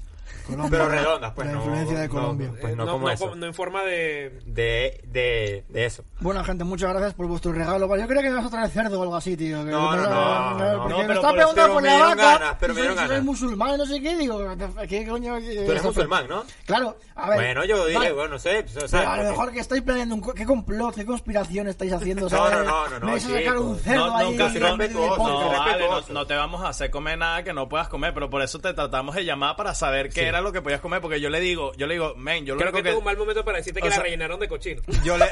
Colombia, 0.47 0.71
Pero 0.71 0.89
redondas, 0.89 1.33
pues 1.35 1.47
la 1.47 1.53
no. 1.53 1.59
influencia 1.61 1.99
de 2.01 2.09
no, 2.09 2.15
Colombia. 2.15 2.53
Pues 2.61 2.77
no, 2.77 2.85
no, 2.85 2.93
como 2.93 3.07
no, 3.07 3.13
eso. 3.13 3.35
no 3.37 3.47
en 3.47 3.55
forma 3.55 3.83
de. 3.85 4.41
De, 4.47 5.01
de, 5.07 5.65
de 5.69 5.85
eso. 5.87 6.05
Bueno, 6.21 6.43
gente, 6.45 6.65
muchas 6.65 6.91
gracias 6.91 7.15
por 7.15 7.27
vuestro 7.27 7.53
regalo. 7.53 7.97
Yo 7.97 8.07
creo 8.07 8.23
que 8.23 8.31
me 8.31 8.37
vas 8.37 8.47
a 8.47 8.51
traer 8.51 8.71
cerdo 8.71 8.99
o 8.99 9.03
algo 9.03 9.17
así, 9.17 9.37
tío. 9.37 9.65
que 9.65 9.71
No, 9.71 9.95
no, 9.95 10.03
no, 10.03 10.51
no, 10.59 10.83
porque 10.83 11.03
no, 11.03 11.09
me 11.09 11.15
eso- 11.15 11.33
preguntando 11.33 11.75
por 11.75 11.83
la 11.83 11.99
vaca. 11.99 12.15
ganas, 12.17 12.57
pero 12.59 12.75
me 12.75 12.81
soy- 12.81 12.89
dieron 12.89 12.99
soy 12.99 13.09
ganas. 13.09 13.25
musulmán, 13.25 13.79
no 13.79 13.87
sé 13.87 14.01
qué, 14.01 14.17
digo, 14.17 14.41
¿qué 14.89 15.07
coño? 15.07 15.39
Tú 15.39 15.71
eres 15.71 15.83
musulmán, 15.85 16.27
¿no? 16.29 16.45
Claro, 16.67 16.97
a 17.15 17.29
ver. 17.31 17.39
Bueno, 17.39 17.65
yo 17.65 17.87
dije, 17.87 17.99
vale, 17.99 18.13
bueno, 18.13 18.31
no 18.31 18.39
sé. 18.39 18.65
o 18.85 18.89
sea, 18.89 19.13
a 19.15 19.23
lo 19.23 19.31
mejor 19.31 19.53
que 19.53 19.61
estáis 19.61 19.83
planeando 19.83 20.15
un... 20.15 20.21
co- 20.21 20.35
¿Qué 20.35 20.45
complot, 20.47 20.95
qué 20.95 21.05
conspiración 21.07 21.69
estáis 21.69 21.93
haciendo? 21.93 22.23
No, 22.25 22.29
¿sabes? 22.31 22.59
no, 22.59 22.65
no, 22.65 22.89
no, 22.89 22.99
no, 23.01 23.07
Me 23.07 23.13
vais 23.13 23.25
a 23.27 23.29
sacar 23.29 23.59
un 23.59 23.79
cerdo 23.79 24.07
No, 24.07 24.17
ahí. 24.17 24.37
no. 24.37 24.49
No, 24.49 24.51
Soy 24.51 24.61
no, 24.61 26.01
no 26.21 26.27
te 26.27 26.35
vamos 26.35 26.63
a 26.63 26.69
hacer 26.69 26.91
comer 26.91 27.19
nada 27.19 27.43
que 27.43 27.53
no 27.53 27.69
puedas 27.69 27.89
comer, 27.89 28.13
pero 28.15 28.31
por 28.31 28.43
eso 28.43 28.59
te 28.59 28.73
tratamos 28.75 29.15
de 29.15 29.25
llamar 29.25 29.57
para 29.57 29.75
saber 29.75 30.09
qué 30.11 30.20
era 30.29 30.41
lo 30.41 30.53
que 30.53 30.63
podías 30.63 30.81
comer, 30.81 31.01
porque 31.01 31.21
yo 31.21 31.31
le 31.31 31.41
digo, 31.41 31.73
yo 31.77 31.87
le 31.87 31.95
digo, 31.95 32.15
men, 32.17 32.45
yo 32.47 32.55
lo 32.55 32.61
Creo 32.61 32.73
que 32.73 32.83
tuvo 32.83 32.93
un 32.95 32.99
que... 33.01 33.05
mal 33.05 33.17
momento 33.17 33.45
para 33.45 33.59
decirte 33.59 33.81
que 33.81 33.87
o 33.87 33.91
la 33.91 33.95
sea- 33.97 34.05
rellenaron 34.05 34.39
de 34.41 34.49
cochino. 34.49 34.83
Yo 35.05 35.17
le, 35.19 35.27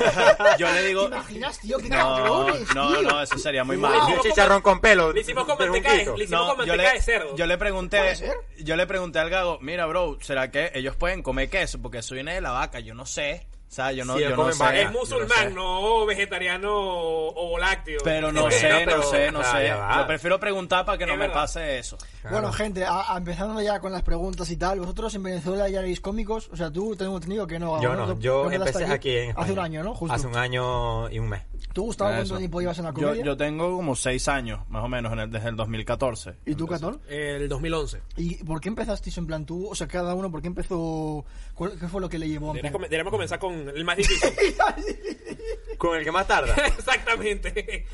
yo 0.59 0.73
le 0.73 0.83
digo... 0.87 1.03
¿Te 1.09 1.15
imaginas, 1.17 1.61
tío? 1.61 1.79
¡Qué 1.79 1.89
No, 1.89 1.97
cabrones, 1.97 2.75
no, 2.75 2.89
tío! 2.93 3.03
no, 3.03 3.23
eso 3.23 3.39
sería 3.39 3.65
muy 3.65 3.77
Wow. 3.77 3.91
mal. 3.91 4.13
Un 4.15 4.21
chicharrón 4.21 4.63
con 4.63 4.81
pelo. 4.81 5.13
Le 5.13 5.21
hicimos 5.21 5.45
con 5.45 5.59
manteca 5.59 5.93
de- 5.93 6.17
le 6.17 6.25
hicimos 6.25 6.55
con 6.55 6.67
yo 6.67 6.73
manteca 6.73 6.91
le, 6.93 6.99
de 6.99 7.03
cerdo. 7.03 7.37
yo 7.37 7.47
le 7.47 7.59
pregunté, 7.59 8.15
yo 8.59 8.77
le 8.77 8.87
pregunté 8.87 9.19
al 9.19 9.31
gago, 9.31 9.59
mira, 9.61 9.87
bro, 9.87 10.19
¿será 10.21 10.51
que 10.51 10.71
ellos 10.75 10.97
pueden 10.97 11.23
comer 11.23 11.49
queso? 11.51 11.81
Porque 11.81 11.99
eso 11.99 12.15
viene 12.15 12.35
de 12.35 12.41
la 12.41 12.51
vaca, 12.53 12.81
yo 12.81 12.95
no 12.95 13.07
sé. 13.07 13.47
O 13.69 13.71
sea, 13.71 13.93
yo 13.93 14.05
no, 14.07 14.17
Sí, 14.17 14.23
yo 14.23 14.31
no 14.35 14.51
sé. 14.51 14.81
Es 14.83 14.91
no 14.91 14.99
musulmán, 14.99 15.39
sé. 15.49 15.51
no 15.51 16.07
vegetariano 16.07 16.71
o 16.73 17.59
lácteo. 17.59 18.01
Pero 18.03 18.33
no 18.33 18.51
sé, 18.51 18.67
pero- 18.87 18.97
no 18.97 19.03
sé, 19.03 19.31
no 19.31 19.41
ah, 19.41 19.45
sé. 19.45 19.71
va. 19.73 19.97
Yo 20.01 20.07
prefiero 20.07 20.41
preguntar 20.41 20.87
para 20.87 20.97
que 20.97 21.05
no 21.05 21.13
me 21.13 21.19
verdad. 21.19 21.35
pase 21.35 21.79
eso. 21.79 21.99
Bueno, 22.31 22.51
gente, 22.51 22.85
a- 22.85 23.13
a- 23.15 23.19
empezando 23.19 23.61
ya 23.61 23.79
con 23.79 23.93
las 23.93 24.03
preguntas 24.03 24.51
y 24.51 24.57
tal, 24.57 24.81
¿vosotros 24.81 25.15
en 25.15 25.23
Venezuela 25.23 25.69
ya 25.69 25.81
erais 25.81 26.01
cómicos? 26.01 26.49
O 26.51 26.57
sea, 26.57 26.71
tú 26.73 26.97
tengo 26.97 27.15
entendido 27.17 27.47
que 27.47 27.59
no. 27.59 27.81
Yo 27.83 27.95
¿no? 27.95 28.07
no, 28.07 28.19
yo 28.19 28.51
empecé 28.51 28.87
aquí 28.87 29.15
en 29.17 29.35
Hace 29.37 29.53
un 29.53 29.59
año, 29.59 29.83
¿no? 29.85 29.95
Justo. 29.95 30.15
Hace 30.15 30.27
un 30.27 30.37
año 30.37 31.11
y 31.11 31.19
un 31.19 31.29
mes. 31.29 31.43
¿Tú, 31.79 31.85
Gustavo, 31.85 32.11
cuánto 32.11 32.39
tiempo 32.39 32.61
llevas 32.61 32.77
en 32.79 32.85
la 32.87 32.91
Yo, 32.91 32.95
comedia? 33.07 33.25
yo 33.25 33.37
tengo 33.37 33.77
como 33.77 33.95
seis 33.95 34.27
años, 34.27 34.69
más 34.69 34.83
o 34.83 34.89
menos, 34.89 35.13
en 35.13 35.21
el- 35.21 35.31
desde 35.31 35.49
el 35.51 35.55
2014. 35.55 36.35
¿Y 36.45 36.57
tú, 36.57 36.67
Catón? 36.67 37.01
El 37.09 37.49
2011. 37.49 38.03
¿Y 38.17 38.43
por 38.43 38.61
qué 38.61 38.69
empezasteis 38.69 39.17
en 39.19 39.29
plan 39.29 39.47
tú? 39.47 39.69
O 39.71 39.77
sea, 39.77 39.87
cada 39.87 40.13
uno, 40.17 40.29
¿por 40.29 40.43
qué 40.43 40.49
empezó? 40.49 41.25
¿Cuál- 41.55 41.79
¿Qué 41.79 41.87
fue 41.87 42.01
lo 42.01 42.09
que 42.09 42.19
le 42.19 42.27
llevó 42.29 42.51
a 42.51 42.55
Deberíamos 42.55 42.57
empezar? 42.57 42.73
come- 42.73 42.89
deberíamos 42.89 43.13
comenzar 43.13 43.39
con 43.39 43.77
el 43.77 43.85
más 43.85 43.97
difícil. 43.99 44.29
Con 45.79 45.97
el 45.97 46.03
que 46.05 46.11
más 46.11 46.27
tarda. 46.27 46.53
Exactamente. 46.67 47.87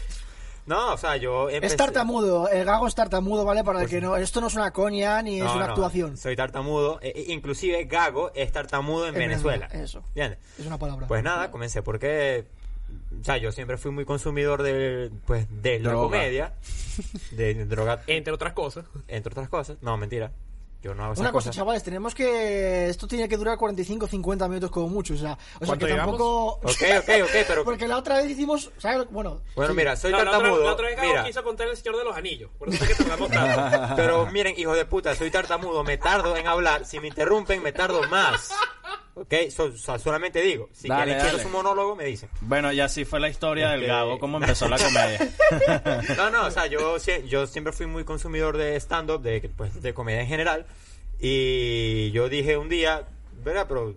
No, 0.67 0.95
o 0.95 0.97
sea, 0.97 1.17
yo 1.19 1.51
empecé... 1.51 1.75
Es 1.75 1.77
tartamudo, 1.77 2.49
el 2.49 2.65
gago 2.65 2.87
es 2.87 2.95
tartamudo, 2.95 3.45
¿vale? 3.45 3.63
Para 3.63 3.83
el 3.83 3.89
que 3.91 4.01
no. 4.01 4.17
Esto 4.17 4.41
no 4.41 4.47
es 4.47 4.55
una 4.55 4.71
coña 4.71 5.21
ni 5.21 5.41
es 5.41 5.45
No, 5.45 5.53
una 5.57 5.67
no, 5.67 5.73
actuación. 5.75 6.17
Soy 6.17 6.35
tartamudo. 6.37 6.99
e- 7.03 7.09
e- 7.15 7.33
inclusive 7.35 7.85
Gago 7.85 8.33
es 8.35 8.51
tartamudo 8.51 9.07
en 9.07 9.15
En 9.15 9.21
Venezuela. 9.21 9.67
Venezuela, 9.69 9.85
eso. 9.85 9.99
¿Entiendes? 10.09 10.39
Es 10.59 10.67
una 10.67 10.79
palabra. 10.79 11.07
Pues 11.07 11.23
nada, 11.23 11.51
comencé 11.51 11.83
porque... 11.83 12.47
O 13.21 13.25
sea, 13.25 13.37
yo 13.39 13.53
siempre 13.53 13.77
fui 13.79 13.91
muy 13.91 14.05
consumidor 14.05 14.63
de, 14.63 15.11
pues, 15.27 15.47
de 15.63 15.79
la 15.81 15.91
Droga. 15.91 16.05
comedia. 16.05 16.55
De 17.33 17.65
droga, 17.65 18.03
Entre 18.07 18.33
otras 18.33 18.53
cosas. 18.53 18.85
entre 19.09 19.33
otras 19.33 19.49
cosas. 19.49 19.77
No, 19.81 19.97
mentira. 19.97 20.31
Yo 20.83 20.95
no 20.95 21.03
hago 21.05 21.15
esas 21.15 21.23
Una 21.23 21.33
cosa, 21.33 21.49
cosas. 21.49 21.57
chavales, 21.57 21.83
tenemos 21.83 22.15
que. 22.15 22.89
Esto 22.91 23.07
tiene 23.09 23.27
que 23.27 23.39
durar 23.39 23.57
45 23.57 24.07
50 24.07 24.49
minutos 24.49 24.71
como 24.71 24.89
mucho. 24.89 25.15
O 25.15 25.17
sea, 25.17 25.33
o 25.33 25.37
sea 25.59 25.67
¿Cuánto 25.67 25.87
que 25.87 25.93
llevamos? 25.93 26.19
tampoco. 26.19 26.47
Ok, 26.63 26.83
ok, 26.99 27.09
ok, 27.25 27.31
pero... 27.49 27.65
Porque 27.65 27.89
la 27.89 27.97
otra 27.97 28.17
vez 28.19 28.31
hicimos. 28.31 28.71
¿sabes? 28.77 29.09
Bueno. 29.11 29.41
Bueno, 29.57 29.71
sí. 29.73 29.77
mira, 29.79 29.97
soy 29.97 30.13
No, 30.13 30.19
la 30.19 30.25
otra, 30.25 30.33
tartamudo. 30.41 30.65
la 30.65 30.73
otra 30.75 30.87
vez 30.89 30.99
mira, 31.01 31.25
quiso 31.25 31.43
contar 31.43 31.69
el 31.69 31.77
Señor 31.79 31.97
de 31.97 32.05
los 32.05 32.15
Anillos. 32.15 32.51
Por 32.59 32.69
eso 32.69 32.85
es 32.85 32.91
que 32.91 33.03
tardamos 33.03 33.31
tanto. 33.33 33.97
pero 33.97 34.27
miren, 34.27 34.55
hijo 34.59 34.75
de 34.75 34.85
puta, 34.85 35.15
soy 35.17 35.31
tartamudo, 35.31 35.83
me 35.85 35.97
tardo 35.97 36.37
en 36.37 36.47
hablar. 36.47 36.85
Si 36.85 37.01
me 37.01 37.09
interrumpen, 37.09 37.63
me 37.63 37.73
tardo 37.73 38.03
más. 38.09 38.51
Ok, 39.17 39.33
So- 39.51 39.77
solamente 39.99 40.41
digo. 40.43 40.69
Si 40.73 40.89
Dale, 40.89 41.13
quieren 41.13 41.23
quiero 41.23 41.39
su 41.39 41.49
monólogo, 41.49 41.95
me 41.95 42.05
dicen. 42.05 42.29
Bueno, 42.41 42.73
y 42.73 42.81
así 42.81 43.05
fue 43.05 43.21
la 43.21 43.29
historia 43.29 43.69
del 43.71 43.87
gago, 43.87 44.19
cómo 44.19 44.39
empezó 44.41 44.69
la 44.69 44.77
comedia. 44.79 45.31
No, 46.17 46.31
no, 46.31 46.47
o 46.47 46.51
sea, 46.51 46.67
yo, 46.67 46.97
yo 47.29 47.47
siempre 47.47 47.73
fui 47.73 47.87
muy 47.87 48.05
consumidor 48.05 48.57
de 48.57 48.75
stand-up, 48.77 49.23
de, 49.23 49.49
pues, 49.57 49.81
de 49.83 49.95
comedia 49.95 50.21
en 50.23 50.27
general. 50.27 50.67
Y 51.21 52.11
yo 52.11 52.29
dije 52.29 52.57
un 52.57 52.69
día, 52.69 53.07
verá, 53.45 53.69
pero 53.69 53.95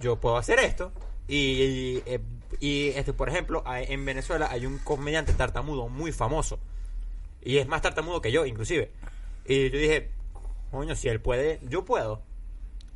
yo 0.00 0.16
puedo 0.16 0.36
hacer 0.38 0.58
esto. 0.60 0.92
Y, 1.28 1.36
y, 1.36 2.02
y, 2.60 2.88
este, 2.96 3.12
por 3.12 3.28
ejemplo, 3.28 3.62
hay- 3.66 3.84
en 3.90 4.04
Venezuela 4.04 4.48
hay 4.50 4.64
un 4.64 4.78
comediante 4.78 5.34
tartamudo 5.34 5.88
muy 5.88 6.10
famoso. 6.10 6.58
Y 7.42 7.58
es 7.58 7.68
más 7.68 7.82
tartamudo 7.82 8.20
que 8.22 8.32
yo, 8.32 8.46
inclusive. 8.46 8.90
Y 9.46 9.70
yo 9.70 9.78
dije, 9.78 10.08
coño, 10.70 10.94
si 10.96 11.08
él 11.08 11.20
puede, 11.20 11.60
yo 11.68 11.84
puedo. 11.84 12.22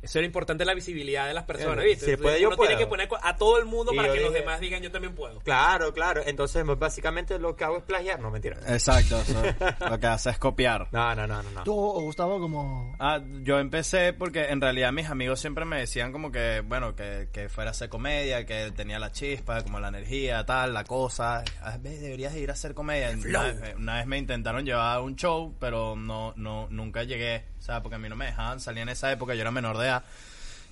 Eso 0.03 0.19
era 0.19 0.25
importante 0.25 0.65
la 0.65 0.73
visibilidad 0.73 1.27
de 1.27 1.33
las 1.33 1.45
personas, 1.45 1.85
Eh, 1.85 1.87
¿viste? 1.87 2.05
si 2.05 2.17
puede, 2.17 2.41
yo 2.41 2.49
Uno 2.49 2.57
tiene 2.57 2.77
que 2.77 2.87
poner 2.87 3.07
a 3.21 3.37
todo 3.37 3.57
el 3.57 3.65
mundo 3.65 3.93
Y 3.93 3.95
para 3.97 4.11
que 4.11 4.19
los 4.19 4.33
demás 4.33 4.59
digan 4.59 4.81
yo 4.81 4.91
también 4.91 5.15
puedo. 5.15 5.39
Claro, 5.39 5.93
claro. 5.93 6.21
Entonces, 6.25 6.65
básicamente 6.77 7.39
lo 7.39 7.55
que 7.55 7.63
hago 7.63 7.77
es 7.77 7.83
plagiar. 7.83 8.19
No, 8.19 8.29
mentira. 8.29 8.57
Exacto, 8.67 9.21
eso, 9.21 9.41
lo 9.89 9.99
que 9.99 10.07
hace 10.07 10.29
es 10.31 10.37
copiar. 10.37 10.89
No, 10.91 11.15
no, 11.15 11.25
no, 11.25 11.41
no. 11.41 11.51
no. 11.51 11.63
Tú, 11.63 11.73
Gustavo, 11.73 12.39
como... 12.39 12.95
Ah, 12.99 13.21
yo 13.41 13.59
empecé 13.59 14.11
porque 14.13 14.45
en 14.49 14.59
realidad 14.59 14.91
mis 14.91 15.09
amigos 15.09 15.39
siempre 15.39 15.63
me 15.63 15.79
decían 15.79 16.11
como 16.11 16.31
que, 16.31 16.61
bueno, 16.61 16.95
que, 16.95 17.29
que 17.31 17.47
fuera 17.47 17.69
a 17.69 17.71
hacer 17.71 17.87
comedia, 17.87 18.45
que 18.45 18.71
tenía 18.71 18.99
la 18.99 19.11
chispa, 19.11 19.63
como 19.63 19.79
la 19.79 19.87
energía, 19.87 20.45
tal, 20.45 20.73
la 20.73 20.83
cosa. 20.83 21.43
Ah, 21.61 21.77
ve, 21.79 21.97
deberías 21.97 22.35
ir 22.35 22.49
a 22.49 22.53
hacer 22.53 22.73
comedia. 22.73 23.11
Una 23.11 23.43
vez, 23.43 23.75
una 23.77 23.95
vez 23.97 24.05
me 24.05 24.17
intentaron 24.17 24.65
llevar 24.65 24.97
a 24.97 24.99
un 25.01 25.15
show, 25.15 25.55
pero 25.59 25.95
no, 25.95 26.33
no, 26.35 26.67
nunca 26.69 27.03
llegué. 27.03 27.45
O 27.63 27.65
sea, 27.65 27.81
porque 27.81 27.95
a 27.95 27.97
mí 27.97 28.09
no 28.09 28.17
me 28.17 28.25
dejaban 28.25 28.59
salir 28.59 28.81
en 28.81 28.89
esa 28.89 29.09
época, 29.09 29.35
yo 29.35 29.39
era 29.41 29.51
menor 29.51 29.77
de 29.77 29.85
edad. 29.85 30.03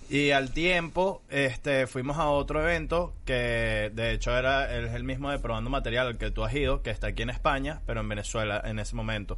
Y 0.10 0.32
al 0.32 0.52
tiempo, 0.52 1.22
este, 1.30 1.88
fuimos 1.88 2.18
a 2.18 2.28
otro 2.28 2.62
evento 2.62 3.14
que 3.24 3.90
de 3.94 4.12
hecho 4.12 4.36
era 4.38 4.78
es 4.78 4.94
el 4.94 5.06
mismo 5.06 5.32
de 5.32 5.40
Probando 5.40 5.70
Material 5.70 6.06
al 6.08 6.18
que 6.18 6.32
tú 6.32 6.44
has 6.44 6.54
ido, 6.54 6.82
que 6.82 6.90
está 6.90 7.08
aquí 7.08 7.22
en 7.24 7.30
España, 7.30 7.80
pero 7.86 8.02
en 8.02 8.10
Venezuela 8.10 8.62
en 8.66 8.78
ese 8.80 8.94
momento. 8.98 9.38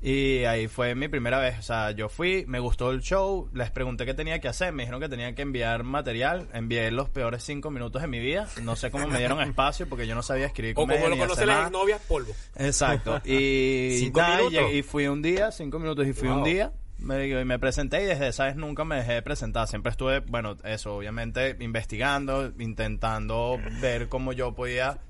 Y 0.00 0.44
ahí 0.44 0.68
fue 0.68 0.94
mi 0.94 1.08
primera 1.08 1.40
vez. 1.40 1.58
O 1.58 1.62
sea, 1.62 1.90
yo 1.90 2.08
fui, 2.08 2.44
me 2.46 2.60
gustó 2.60 2.90
el 2.92 3.00
show, 3.02 3.48
les 3.52 3.70
pregunté 3.72 4.04
qué 4.06 4.14
tenía 4.14 4.40
que 4.40 4.46
hacer, 4.46 4.72
me 4.72 4.82
dijeron 4.84 5.00
que 5.00 5.08
tenía 5.08 5.32
que 5.34 5.42
enviar 5.42 5.82
material, 5.82 6.48
envié 6.52 6.90
los 6.92 7.08
peores 7.08 7.42
cinco 7.42 7.70
minutos 7.72 8.00
de 8.02 8.06
mi 8.08 8.20
vida. 8.20 8.46
No 8.62 8.76
sé 8.76 8.92
cómo 8.92 9.08
me 9.08 9.18
dieron 9.18 9.40
espacio 9.42 9.88
porque 9.88 10.06
yo 10.06 10.14
no 10.14 10.22
sabía 10.22 10.46
escribir 10.46 10.74
O 10.76 10.82
como 10.86 10.94
lo 10.96 11.08
ni 11.10 11.18
conoce 11.18 11.32
hacer 11.34 11.46
la 11.48 11.54
nada. 11.54 11.66
exnovia, 11.66 11.98
polvo. 12.08 12.32
Exacto. 12.56 13.20
Y, 13.24 13.96
Cinco 13.98 14.20
nada, 14.20 14.42
y 14.72 14.78
y 14.78 14.82
fui 14.82 15.06
un 15.08 15.20
día, 15.22 15.50
cinco 15.50 15.78
minutos, 15.80 16.06
y 16.06 16.12
fui 16.12 16.28
un 16.28 16.36
Wow. 16.38 16.44
día. 16.44 16.72
Me, 17.02 17.44
me 17.44 17.58
presenté 17.58 18.02
y 18.02 18.06
desde 18.06 18.28
esa 18.28 18.46
vez 18.46 18.56
nunca 18.56 18.84
me 18.84 18.96
dejé 18.96 19.14
de 19.14 19.22
presentar. 19.22 19.68
Siempre 19.68 19.90
estuve, 19.90 20.20
bueno, 20.20 20.56
eso, 20.64 20.96
obviamente, 20.96 21.56
investigando, 21.60 22.52
intentando 22.58 23.58
ver 23.80 24.08
cómo 24.08 24.32
yo 24.32 24.54
podía 24.54 25.00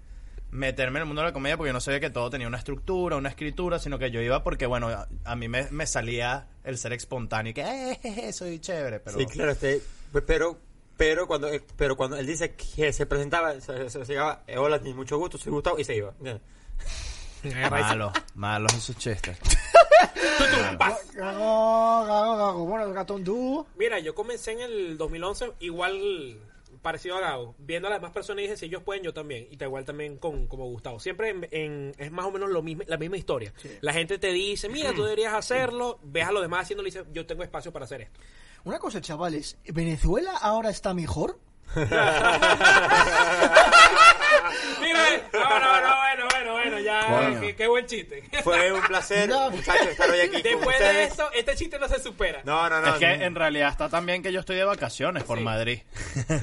meterme 0.52 0.98
en 0.98 1.02
el 1.02 1.06
mundo 1.06 1.22
de 1.22 1.28
la 1.28 1.32
comedia 1.32 1.56
porque 1.56 1.70
yo 1.70 1.72
no 1.72 1.80
sabía 1.80 1.98
que 1.98 2.10
todo 2.10 2.28
tenía 2.28 2.46
una 2.46 2.58
estructura, 2.58 3.16
una 3.16 3.30
escritura, 3.30 3.78
sino 3.78 3.98
que 3.98 4.10
yo 4.10 4.20
iba 4.20 4.44
porque, 4.44 4.66
bueno, 4.66 4.88
a, 4.88 5.08
a 5.24 5.34
mí 5.34 5.48
me, 5.48 5.70
me 5.70 5.86
salía 5.86 6.46
el 6.62 6.78
ser 6.78 6.92
espontáneo 6.92 7.50
y 7.50 7.54
que, 7.54 7.98
eh, 8.02 8.32
soy 8.32 8.58
chévere, 8.58 9.00
pero... 9.00 9.18
Sí, 9.18 9.26
claro, 9.26 9.52
este, 9.52 9.82
pero, 10.26 10.58
pero 10.96 11.26
cuando, 11.26 11.48
eh, 11.48 11.62
pero 11.76 11.96
cuando 11.96 12.16
él 12.16 12.26
dice 12.26 12.54
que 12.54 12.92
se 12.92 13.06
presentaba, 13.06 13.58
se, 13.60 13.88
se, 13.88 14.04
llegaba, 14.04 14.44
eh, 14.46 14.58
hola, 14.58 14.78
mucho 14.94 15.16
gusto, 15.18 15.38
soy 15.38 15.52
Gustavo, 15.52 15.78
y 15.78 15.84
se 15.84 15.96
iba. 15.96 16.12
Malo, 17.70 18.12
malos 18.34 18.72
esos 18.74 18.96
chistes. 18.96 19.38
Gago, 21.14 22.04
gago, 22.06 22.36
gago. 22.36 22.64
Bueno, 22.66 22.92
gatón, 22.92 23.24
tú... 23.24 23.66
Mira, 23.76 23.98
yo 23.98 24.14
comencé 24.14 24.52
en 24.52 24.60
el 24.60 24.98
2011 24.98 25.52
igual 25.60 26.38
parecido 26.82 27.16
a 27.16 27.20
Gago, 27.20 27.54
viendo 27.58 27.86
a 27.86 27.90
las 27.90 28.00
demás 28.00 28.12
personas 28.12 28.40
y 28.40 28.42
dije, 28.44 28.56
si 28.56 28.66
ellos 28.66 28.82
pueden, 28.82 29.04
yo 29.04 29.14
también. 29.14 29.46
Y 29.50 29.56
te 29.56 29.66
igual 29.66 29.84
también 29.84 30.16
con, 30.16 30.46
como 30.48 30.66
Gustavo. 30.66 30.98
Siempre 30.98 31.30
en- 31.30 31.48
en- 31.52 31.94
es 31.98 32.10
más 32.10 32.26
o 32.26 32.32
menos 32.32 32.50
lo 32.50 32.60
mismo, 32.62 32.82
la 32.88 32.96
misma 32.96 33.16
historia. 33.16 33.52
La 33.82 33.92
gente 33.92 34.18
te 34.18 34.32
dice, 34.32 34.68
mira, 34.68 34.92
tú 34.92 35.02
deberías 35.04 35.32
hacerlo, 35.34 36.00
ves 36.02 36.26
a 36.26 36.32
los 36.32 36.42
demás 36.42 36.62
haciéndolo 36.62 36.88
y 36.88 36.90
dices, 36.90 37.06
yo 37.12 37.24
tengo 37.26 37.42
espacio 37.44 37.72
para 37.72 37.84
hacer 37.84 38.00
esto. 38.02 38.18
Una 38.64 38.78
cosa, 38.80 39.00
chavales. 39.00 39.56
¿Venezuela 39.66 40.32
ahora 40.40 40.70
está 40.70 40.92
mejor? 40.94 41.38
Mira, 44.80 45.08
no, 45.32 45.40
no, 45.60 45.80
no, 45.80 45.96
bueno, 45.96 46.26
bueno, 46.30 46.52
bueno, 46.52 46.78
ya, 46.80 47.40
qué, 47.40 47.56
qué 47.56 47.66
buen 47.66 47.86
chiste. 47.86 48.22
Fue 48.42 48.72
un 48.72 48.82
placer, 48.82 49.28
No. 49.28 49.50
muchachos, 49.50 49.88
estar 49.88 50.10
hoy 50.10 50.20
aquí 50.20 50.32
con 50.32 50.42
Después 50.42 50.78
de 50.78 51.04
eso, 51.04 51.30
este 51.32 51.54
chiste 51.54 51.78
no 51.78 51.88
se 51.88 52.00
supera. 52.02 52.42
No, 52.44 52.68
no, 52.68 52.80
no. 52.80 52.88
es 52.94 52.98
que 52.98 53.06
en 53.24 53.34
realidad 53.34 53.70
está 53.70 53.88
tan 53.88 54.04
bien 54.06 54.22
que 54.22 54.32
yo 54.32 54.40
estoy 54.40 54.56
de 54.56 54.64
vacaciones 54.64 55.24
por 55.24 55.38
Sí. 55.38 55.44
Madrid. 55.44 55.80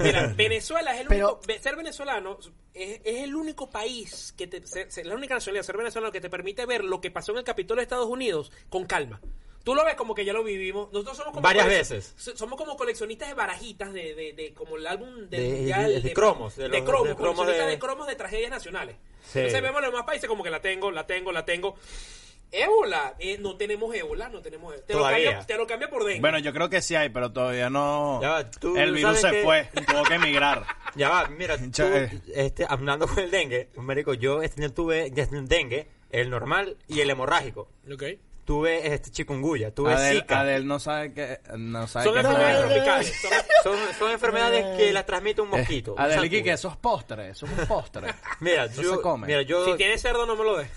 Mira, 0.00 0.32
Venezuela 0.36 0.94
es 0.94 1.00
el 1.02 1.06
Pero- 1.08 1.40
único, 1.44 1.62
ser 1.62 1.76
venezolano 1.76 2.38
es, 2.74 3.00
es 3.04 3.22
el 3.24 3.34
único 3.34 3.70
país 3.70 4.34
que 4.36 4.46
te, 4.46 4.62
la 5.04 5.14
única 5.14 5.34
nacionalidad, 5.34 5.64
ser 5.64 5.76
venezolano 5.76 6.10
que 6.12 6.20
te 6.20 6.30
permite 6.30 6.66
ver 6.66 6.82
lo 6.84 7.00
que 7.00 7.10
pasó 7.10 7.32
en 7.32 7.38
el 7.38 7.44
Capitolio 7.44 7.80
de 7.80 7.84
Estados 7.84 8.06
Unidos 8.08 8.50
con 8.68 8.86
calma. 8.86 9.20
Tú 9.64 9.74
lo 9.74 9.84
ves 9.84 9.94
como 9.94 10.14
que 10.14 10.24
ya 10.24 10.32
lo 10.32 10.42
vivimos. 10.42 10.90
Nosotros 10.92 11.16
somos 11.18 11.32
como 11.34 11.42
Varias 11.42 11.66
veces. 11.66 12.14
so- 12.16 12.36
Somos 12.36 12.58
como 12.58 12.76
coleccionistas 12.76 13.28
de 13.28 13.34
barajitas 13.34 13.92
de, 13.92 14.14
de, 14.14 14.32
de 14.32 14.54
como 14.54 14.76
el 14.76 14.86
álbum 14.86 15.28
de, 15.28 15.38
De- 15.64 16.00
de 16.00 16.12
cromos, 16.14 16.56
de 16.56 16.68
de, 16.68 16.78
los- 16.78 16.88
cromos, 16.88 17.08
de 17.08 17.14
cromos 17.14 17.36
coleccionistas 17.36 17.66
de- 17.66 17.72
de... 17.72 17.78
cromos 17.78 18.06
de 18.06 18.16
tragedias 18.16 18.50
nacionales. 18.50 18.96
Sí. 19.22 19.40
Entonces 19.40 19.62
vemos 19.62 19.82
los 19.82 19.90
demás 19.90 20.06
países 20.06 20.28
como 20.28 20.42
que 20.42 20.50
la 20.50 20.60
tengo, 20.62 20.90
la 20.90 21.06
tengo, 21.06 21.30
la 21.30 21.44
tengo. 21.44 21.76
Ébola, 22.52 23.14
eh, 23.20 23.38
no 23.38 23.56
tenemos 23.56 23.94
ébola, 23.94 24.28
no 24.28 24.40
tenemos 24.42 24.72
ébola. 24.74 24.84
Te, 24.86 24.94
lo 24.94 25.02
cambia, 25.04 25.46
te 25.46 25.56
lo 25.56 25.66
cambia 25.68 25.88
por 25.88 26.02
dengue. 26.04 26.20
Bueno, 26.20 26.38
yo 26.40 26.52
creo 26.52 26.68
que 26.68 26.82
sí 26.82 26.96
hay, 26.96 27.08
pero 27.10 27.30
todavía 27.32 27.70
no. 27.70 28.18
Ya 28.20 28.30
va, 28.30 28.50
tú 28.50 28.76
el 28.76 28.92
virus 28.92 29.20
se 29.20 29.30
que- 29.30 29.42
fue, 29.44 29.68
tuvo 29.86 30.02
que 30.04 30.14
emigrar. 30.14 30.64
Ya 30.96 31.08
va, 31.08 31.28
mira, 31.28 31.56
tú, 31.72 31.84
este, 32.34 32.66
hablando 32.68 33.06
con 33.06 33.20
el 33.20 33.30
dengue, 33.30 33.68
marico, 33.76 34.12
yo 34.14 34.42
este 34.42 34.68
tuve 34.70 35.08
dengue, 35.12 35.86
el 36.10 36.28
normal 36.30 36.76
y 36.88 36.98
el 37.00 37.10
hemorrágico. 37.10 37.68
Ok. 37.92 38.02
Tuve 38.44 38.92
este 38.94 39.10
chikungunya, 39.10 39.72
tuve 39.72 39.92
Adel, 39.92 40.20
Zika. 40.22 40.40
Adel 40.40 40.66
no 40.66 40.80
sabe 40.80 41.12
que. 41.12 41.38
No 41.56 41.86
sabe 41.86 42.04
Son 42.06 42.16
enfermedades 42.18 42.60
tropicales. 42.66 43.20
Son- 43.22 43.32
Son, 43.62 43.78
son 43.98 44.10
enfermedades 44.10 44.76
que 44.76 44.92
las 44.92 45.06
transmite 45.06 45.40
un 45.40 45.50
mosquito. 45.50 45.92
un 45.94 46.00
Adel, 46.00 46.14
zancudo. 46.20 46.36
¿y 46.38 46.42
que 46.42 46.52
esos 46.52 46.76
postres? 46.76 47.30
Eso 47.36 47.46
es 47.46 47.52
un 47.58 47.66
postre. 47.66 48.12
Mira, 48.40 48.64
Eso 48.64 48.82
yo, 48.82 48.96
se 48.96 49.00
come. 49.02 49.26
mira, 49.28 49.42
yo, 49.42 49.64
Si 49.66 49.74
tienes 49.76 50.00
cerdo, 50.02 50.26
no 50.26 50.34
me 50.36 50.44
lo 50.44 50.56
des. 50.56 50.68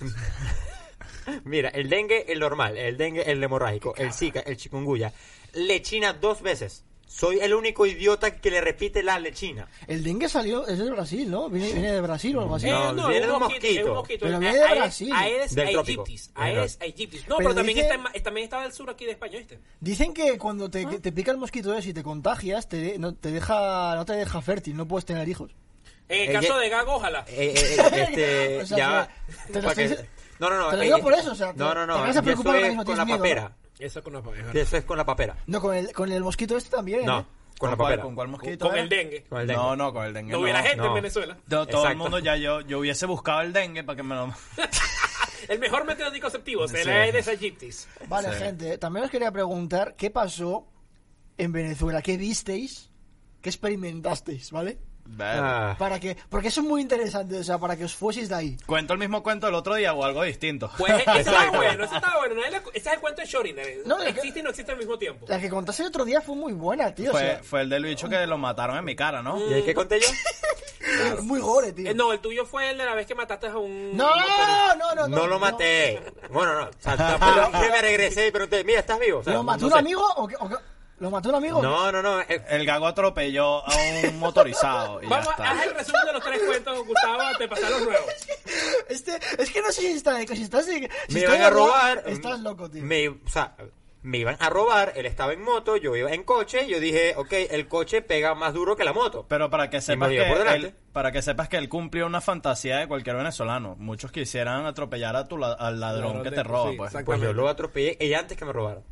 mira, 1.46 1.70
el 1.70 1.90
dengue, 1.90 2.26
el 2.32 2.40
normal, 2.40 2.78
el 2.78 2.98
dengue, 2.98 3.24
el 3.32 3.42
hemorrágico, 3.44 3.96
el 3.96 4.14
zika, 4.14 4.42
el 4.42 4.58
chikungunya, 4.58 5.12
lechina 5.54 6.14
dos 6.14 6.42
veces. 6.42 6.84
Soy 7.16 7.38
el 7.42 7.54
único 7.54 7.86
idiota 7.86 8.36
que 8.36 8.50
le 8.50 8.60
repite 8.60 9.04
la 9.04 9.20
lechina. 9.20 9.68
El 9.86 10.04
dengue 10.04 10.28
salió, 10.28 10.66
es 10.68 10.80
de 10.80 10.90
Brasil, 10.90 11.30
¿no? 11.30 11.48
Viene, 11.48 11.72
viene 11.72 11.92
de 11.92 12.02
Brasil 12.02 12.36
o 12.38 12.42
algo 12.42 12.56
así. 12.56 12.68
No, 12.68 12.90
Eh, 12.90 12.94
no, 12.96 13.08
viene 13.08 13.22
es 13.22 13.28
de 13.28 13.34
un 13.34 13.40
mosquito. 13.40 14.04
Pero 14.26 14.40
viene 14.40 14.56
de 14.58 14.64
Aedes- 14.64 14.78
Brasil. 14.80 15.12
Aedes 15.14 15.54
Del 15.56 15.68
aegyptis. 15.68 16.32
Aedes 16.34 16.78
aegyptis. 16.82 17.28
No, 17.28 17.38
Pero 17.38 17.50
pero, 17.50 17.56
también, 17.56 17.76
dice- 17.76 17.82
está 17.88 17.96
en 17.96 18.02
ma- 18.02 18.12
también 18.24 18.46
está 18.46 18.64
al 18.64 18.74
sur 18.74 18.90
aquí 18.90 19.06
de 19.06 19.12
España, 19.12 19.38
¿viste? 19.38 19.60
Dicen 19.80 20.12
que 20.16 20.40
cuando 20.40 20.72
te, 20.72 20.88
que 20.88 20.98
te 21.00 21.12
pica 21.12 21.30
el 21.30 21.38
mosquito 21.38 21.72
ese 21.76 21.90
y 21.90 21.94
te 21.94 22.02
contagias, 22.02 22.68
te, 22.68 22.78
de- 22.78 22.98
no, 22.98 23.14
te 23.14 23.32
deja, 23.32 23.94
no 23.96 24.06
te 24.06 24.14
deja 24.14 24.42
fértil, 24.42 24.76
no 24.76 24.88
puedes 24.88 25.06
tener 25.06 25.30
hijos. 25.30 25.52
En 26.10 26.22
el 26.24 26.30
Eh, 26.30 26.34
caso 26.34 26.58
de 26.58 26.70
Gago, 26.70 26.96
ojalá. 26.96 27.26
Eh, 27.28 27.54
este, 27.94 28.62
O 28.62 28.66
sea, 28.66 28.78
ya 28.78 28.90
va. 28.90 29.10
te 29.52 29.54
lo 29.54 29.62
Para 29.62 29.76
que- 29.76 29.84
estoy- 29.86 30.06
no, 30.40 30.50
no, 30.50 30.58
no. 30.58 30.70
te 30.72 30.78
lo 30.78 30.82
digo 30.82 30.98
eh, 30.98 31.02
por 31.04 31.14
eso, 31.14 31.32
o 31.32 31.36
sea, 31.36 31.54
te- 31.54 31.60
no, 31.60 31.76
no, 31.76 31.86
no. 31.86 31.96
te 31.96 32.02
vas 32.08 32.18
a 32.18 32.22
preocupar 32.24 32.56
con 32.60 32.86
tienes 32.86 32.98
la 32.98 33.06
miedo, 33.06 33.18
papera. 33.20 33.56
Eso 33.84 34.04
con, 34.04 34.14
la- 34.14 34.24
es. 34.54 34.74
Eso 34.74 34.86
con 34.88 34.98
la 34.98 35.06
papera. 35.06 35.36
No, 35.48 35.62
con 35.62 35.76
el, 35.76 35.92
con 35.94 36.12
el 36.12 36.24
mosquito 36.24 36.58
este 36.58 36.70
también. 36.76 37.06
No, 37.06 37.20
¿eh? 37.20 37.26
con 37.58 37.70
la 37.70 37.76
cuál, 37.78 37.88
papera. 37.90 38.04
¿Con 38.04 38.16
cuál 38.16 38.28
mosquito? 38.30 38.66
con 38.66 38.74
era? 38.76 38.84
el 38.84 38.90
dengue. 38.90 39.24
Con 39.30 39.42
el 39.42 39.48
dengue. 39.48 39.62
No, 39.62 39.76
no, 39.76 39.94
con 39.94 40.06
el 40.06 40.14
dengue. 40.14 40.32
No 40.32 40.40
hubiera 40.40 40.62
gente 40.62 40.82
en 40.82 40.88
no. 40.88 40.94
Venezuela. 40.94 41.38
Todo, 41.48 41.88
el 41.88 41.96
mundo 41.98 42.20
ya 42.20 42.36
yo, 42.36 42.62
yo 42.62 42.80
hubiese 42.80 43.06
buscado 43.06 43.42
el 43.42 43.54
dengue 43.54 43.84
para 43.84 43.96
que 43.98 44.04
me 44.04 44.16
lo. 44.16 44.28
El 45.50 45.60
mejor 45.60 45.84
método 45.86 46.08
anticonceptivo, 46.08 46.64
el 46.64 46.70
Sí. 46.70 46.90
Aedes 46.90 47.28
aegyptis. 47.28 47.90
Vale, 48.08 48.30
Sí. 48.32 48.40
gente, 48.46 48.78
también 48.78 49.04
os 49.04 49.12
quería 49.12 49.30
preguntar 49.30 49.94
qué 49.98 50.10
pasó 50.10 50.66
en 51.38 51.52
Venezuela, 51.52 52.02
qué 52.02 52.16
visteis, 52.16 52.90
qué 53.42 53.50
experimentasteis, 53.50 54.52
¿vale? 54.52 54.78
Ah, 55.20 55.76
Para 55.78 56.00
que, 56.00 56.18
porque 56.30 56.48
eso 56.48 56.62
es 56.62 56.68
muy 56.68 56.82
interesante, 56.82 57.38
o 57.38 57.44
sea, 57.44 57.58
para 57.60 57.76
que 57.76 57.86
os 57.86 57.94
fueseis 57.96 58.30
de 58.30 58.36
ahí. 58.36 58.58
¿Cuento 58.66 58.94
el 58.94 59.00
mismo 59.00 59.22
cuento 59.22 59.46
del 59.46 59.54
otro 59.56 59.76
día 59.76 59.94
o 59.94 60.04
algo 60.04 60.24
distinto? 60.24 60.72
Pues 60.78 60.92
ese 61.06 61.20
está 61.20 61.52
bueno, 61.52 61.84
ese 61.84 61.96
está 61.96 62.18
bueno. 62.18 62.36
Nadie 62.36 62.58
Ese 62.74 62.90
es 62.90 62.94
el 62.96 63.00
cuento 63.00 63.22
de 63.22 63.28
Schrödinger. 63.28 63.86
No, 63.86 63.98
es 64.00 64.04
que- 64.06 64.10
existe 64.20 64.40
y 64.40 64.44
no 64.44 64.50
existe 64.50 64.72
al 64.72 64.78
mismo 64.80 64.98
tiempo. 64.98 65.26
La 65.30 65.40
que 65.40 65.50
contaste 65.50 65.84
el 65.84 65.90
otro 65.90 66.04
día 66.06 66.20
fue 66.22 66.36
muy 66.36 66.54
buena, 66.54 66.96
tío. 66.96 67.10
o 67.10 67.12
fue, 67.12 67.22
sea, 67.22 67.44
fue 67.44 67.62
el 67.62 67.70
del 67.70 67.84
bicho 67.84 68.10
que 68.10 68.26
lo 68.26 68.38
mataron 68.38 68.78
en 68.78 68.86
mi 68.86 68.96
cara, 68.96 69.22
¿no? 69.22 69.38
¿Y 69.50 69.54
ahí 69.54 69.64
qué 69.64 69.74
conté 69.76 70.00
yo? 70.00 70.08
es 71.16 71.24
muy 71.24 71.40
gore, 71.40 71.74
tío. 71.74 71.92
Eh, 71.92 71.94
no, 71.94 72.12
el 72.12 72.20
tuyo 72.20 72.46
fue 72.46 72.72
el 72.72 72.78
de 72.78 72.86
la 72.86 72.96
vez 72.96 73.06
que 73.06 73.14
mataste 73.14 73.48
a 73.48 73.58
un... 73.58 73.96
no, 73.96 74.06
motorista. 74.08 74.76
no, 74.80 74.96
no, 74.96 75.08
no, 75.08 75.16
No 75.16 75.28
lo 75.28 75.38
maté. 75.40 76.02
Bueno, 76.32 76.56
no. 76.56 76.64
O 76.64 76.70
sea, 76.80 76.98
tampoco 76.98 77.52
que 77.62 77.70
me 77.70 77.82
regresé 77.82 78.28
y 78.28 78.32
pregunté, 78.32 78.64
mira, 78.64 78.80
¿estás 78.80 79.00
vivo? 79.00 79.20
O 79.20 79.24
sea, 79.24 79.34
¿Lo 79.34 79.44
mató 79.44 79.62
no 79.62 79.68
un 79.68 79.74
sé. 79.74 79.80
amigo 79.80 80.04
o 80.16 80.28
qué? 80.28 80.36
o 80.40 80.50
qué? 80.50 80.56
¿Lo 81.04 81.12
mató 81.12 81.28
un 81.28 81.36
amigo? 81.36 81.62
No, 81.62 81.92
no, 81.92 82.02
no. 82.02 82.22
eh, 82.22 82.46
El 82.48 82.66
gago 82.66 82.88
atropelló 82.88 83.68
a 83.68 83.72
un 84.08 84.20
motorizado 84.20 85.04
y 85.04 85.08
Vamos, 85.08 85.28
ya 85.38 85.44
haz 85.44 85.52
está. 85.58 85.64
el 85.66 85.74
resumen 85.76 86.02
de 86.06 86.14
los 86.14 86.24
tres 86.24 86.42
cuentos, 86.46 86.88
Gustavo, 86.88 87.24
te 87.38 87.48
pasaron 87.50 87.72
los 87.72 87.84
nuevos. 87.90 88.10
Este, 88.88 89.12
es 89.38 89.52
que 89.52 89.62
no 89.62 89.70
sé 89.74 89.82
si 89.82 89.88
está, 89.88 90.18
si 90.26 90.44
estás, 90.44 90.66
si 90.66 90.80
me 90.80 90.86
estás 90.86 91.16
iban 91.24 91.38
de 91.40 91.44
a 91.44 91.50
robar. 91.50 92.04
Estás 92.06 92.40
loco, 92.40 92.70
tío. 92.70 92.82
Me, 92.84 93.10
o 93.10 93.18
sea, 93.28 93.54
me 94.02 94.20
iban 94.20 94.38
a 94.40 94.50
robar. 94.50 94.94
Él 94.96 95.06
estaba 95.06 95.34
en 95.34 95.44
moto, 95.44 95.76
yo 95.76 95.94
iba 95.98 96.10
en 96.14 96.24
coche. 96.24 96.68
Yo 96.70 96.80
dije, 96.80 97.16
ok, 97.18 97.34
el 97.52 97.68
coche 97.68 98.02
pega 98.02 98.34
más 98.34 98.54
duro 98.54 98.78
que 98.78 98.86
la 98.86 98.94
moto. 98.94 99.26
Pero 99.28 99.50
para 99.50 99.70
que 99.70 99.82
sepas 99.82 100.08
me 100.08 100.16
que 100.16 100.22
dio 100.24 100.30
por 100.34 100.38
delante. 100.46 100.68
él, 100.68 100.76
para 100.94 101.12
que 101.12 101.22
sepas 101.22 101.50
que 101.50 101.58
él 101.58 101.68
cumplió 101.68 102.06
una 102.06 102.22
fantasía 102.22 102.78
de 102.78 102.88
cualquier 102.88 103.18
venezolano. 103.18 103.76
Muchos 103.78 104.10
quisieran 104.14 104.66
atropellar 104.66 105.18
a 105.18 105.28
tu 105.28 105.38
la- 105.38 105.52
al 105.52 105.82
ladrón 105.82 106.04
Ladrón 106.06 106.24
que 106.24 106.30
de- 106.30 106.36
te 106.38 106.44
roba, 106.44 106.72
sí, 106.72 106.78
pues. 106.78 106.92
exacto. 106.92 107.06
Pues 107.08 107.20
yo 107.22 107.34
lo 107.34 107.50
atropellé 107.50 107.98
ella 108.00 108.20
antes 108.20 108.38
que 108.38 108.46
me 108.46 108.54
robaron. 108.54 108.84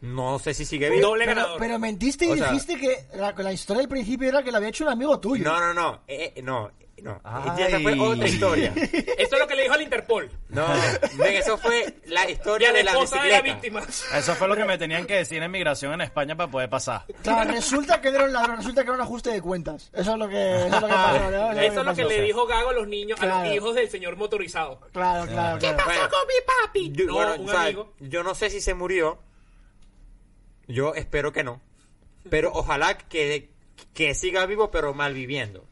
No 0.00 0.38
sé 0.38 0.54
si 0.54 0.64
sigue 0.64 0.90
vivo. 0.90 1.08
Doble 1.08 1.24
Pero, 1.24 1.36
ganador. 1.40 1.58
pero 1.60 1.78
mentiste 1.78 2.26
y 2.26 2.30
O 2.30 2.36
sea- 2.36 2.50
dijiste 2.52 2.76
que 2.76 3.06
la, 3.16 3.32
la 3.32 3.52
historia 3.52 3.80
del 3.80 3.88
principio 3.88 4.28
era 4.28 4.42
que 4.42 4.52
la 4.52 4.58
había 4.58 4.68
hecho 4.70 4.84
un 4.84 4.90
amigo 4.90 5.18
tuyo. 5.18 5.44
No, 5.44 5.58
no, 5.58 5.74
no. 5.74 6.02
Eh, 6.06 6.34
eh, 6.36 6.42
no, 6.42 6.70
no. 7.02 7.20
Esa 7.58 7.80
fue 7.80 7.98
otra 7.98 8.28
historia. 8.28 8.72
Eso 8.76 9.34
es 9.34 9.38
lo 9.38 9.46
que 9.48 9.54
le 9.56 9.62
dijo 9.62 9.74
al 9.74 9.82
Interpol. 9.82 10.30
No, 10.50 10.66
ven, 11.16 11.34
eso 11.36 11.58
fue 11.58 11.94
la 12.06 12.28
Y 12.28 12.32
historia 12.32 12.70
a 12.70 12.72
la 12.72 12.78
de 12.78 12.84
la 12.84 12.90
esposa 12.92 13.22
de 13.22 13.28
la 13.30 13.40
víctima. 13.42 13.82
Eso 14.14 14.34
fue 14.34 14.48
lo 14.48 14.56
que 14.56 14.64
me 14.64 14.78
tenían 14.78 15.04
que 15.06 15.14
decir 15.16 15.42
en 15.42 15.50
migración 15.50 15.92
en 15.94 16.00
España 16.00 16.36
para 16.36 16.50
poder 16.50 16.68
pasar. 16.70 17.04
Claro, 17.22 17.50
resulta 17.52 18.00
que 18.00 18.08
era 18.08 18.24
un 18.24 18.32
ladrón, 18.32 18.56
resulta 18.56 18.82
que 18.82 18.88
era 18.88 18.94
un 18.96 19.00
ajuste 19.02 19.30
de 19.30 19.42
cuentas. 19.42 19.90
Eso 19.92 20.12
es 20.12 20.18
lo 20.18 20.28
que, 20.28 20.56
eso 20.56 20.66
es 20.66 20.72
lo 20.82 20.88
que 20.88 20.94
pasó. 20.94 21.30
¿no? 21.30 21.52
Eso 21.52 21.80
es 21.80 21.86
lo 21.86 21.94
que 21.94 22.02
pasó. 22.02 22.08
le 22.08 22.22
dijo 22.22 22.46
Gago 22.46 22.70
a 22.70 22.72
los 22.72 22.88
niños, 22.88 23.20
a 23.20 23.26
los 23.26 23.52
hijos 23.54 23.74
del 23.74 23.90
señor 23.90 24.16
motorizado. 24.16 24.80
Claro, 24.92 25.26
claro, 25.26 25.58
claro. 25.58 25.84
Bueno, 25.84 26.08
mi 26.26 26.34
papi? 26.66 26.92
yo, 26.92 27.04
No, 27.06 27.14
bueno, 27.14 27.34
un 27.38 27.48
o 27.48 27.52
sea, 27.52 27.62
amigo. 27.62 27.92
yo 28.00 28.22
no 28.22 28.34
sé 28.34 28.48
si 28.50 28.60
se 28.60 28.74
murió. 28.74 29.18
Yo 30.68 30.94
espero 30.94 31.32
que 31.32 31.42
no. 31.42 31.60
Pero 32.30 32.52
ojalá 32.54 32.96
que, 32.98 33.50
que 33.94 34.14
siga 34.14 34.46
vivo, 34.46 34.70
pero 34.70 34.94
mal 34.94 35.14
viviendo. 35.14 35.64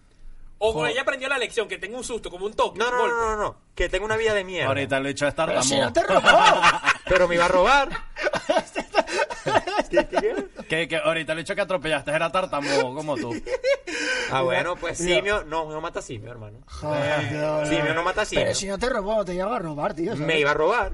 O 0.58 0.72
con 0.72 0.88
ella 0.88 1.02
aprendió 1.02 1.28
la 1.28 1.36
lección, 1.36 1.68
que 1.68 1.76
tenga 1.76 1.98
un 1.98 2.04
susto, 2.04 2.30
como 2.30 2.46
un 2.46 2.54
toque. 2.54 2.78
No, 2.78 2.90
no, 2.90 3.06
no, 3.06 3.14
no, 3.14 3.36
no. 3.36 3.56
Que 3.74 3.90
tenga 3.90 4.06
una 4.06 4.16
vida 4.16 4.32
de 4.32 4.42
mierda. 4.42 4.68
Ahorita 4.68 4.96
el 4.96 5.06
hecho 5.06 5.28
es 5.28 5.34
Pero 5.34 5.62
si 5.62 5.78
no 5.78 5.92
tartamudo. 5.92 6.22
te 6.22 6.30
robó. 6.30 6.60
Pero 7.08 7.28
me 7.28 7.34
iba 7.34 7.44
a 7.44 7.48
robar. 7.48 7.90
¿Qué? 9.90 10.46
Que, 10.68 10.88
que 10.88 10.96
ahorita 10.96 11.32
el 11.34 11.40
hecho 11.40 11.54
que 11.54 11.60
atropellaste 11.60 12.10
era 12.10 12.32
tartamudo 12.32 12.94
como 12.94 13.16
tú. 13.16 13.34
Ah, 14.30 14.42
bueno, 14.42 14.76
pues 14.76 14.98
simio. 14.98 15.44
No, 15.44 15.70
no 15.70 15.80
mata 15.80 16.00
simio, 16.00 16.30
hermano. 16.30 16.58
Joder, 16.66 17.66
Simio 17.68 17.94
no 17.94 18.02
mata 18.02 18.24
simio. 18.24 18.44
Pero 18.44 18.54
si 18.54 18.66
no 18.66 18.78
te 18.78 18.88
robó, 18.88 19.24
te 19.24 19.34
lleva 19.34 19.56
a 19.56 19.58
robar, 19.58 19.94
tío. 19.94 20.12
¿sabes? 20.12 20.26
Me 20.26 20.40
iba 20.40 20.52
a 20.52 20.54
robar. 20.54 20.92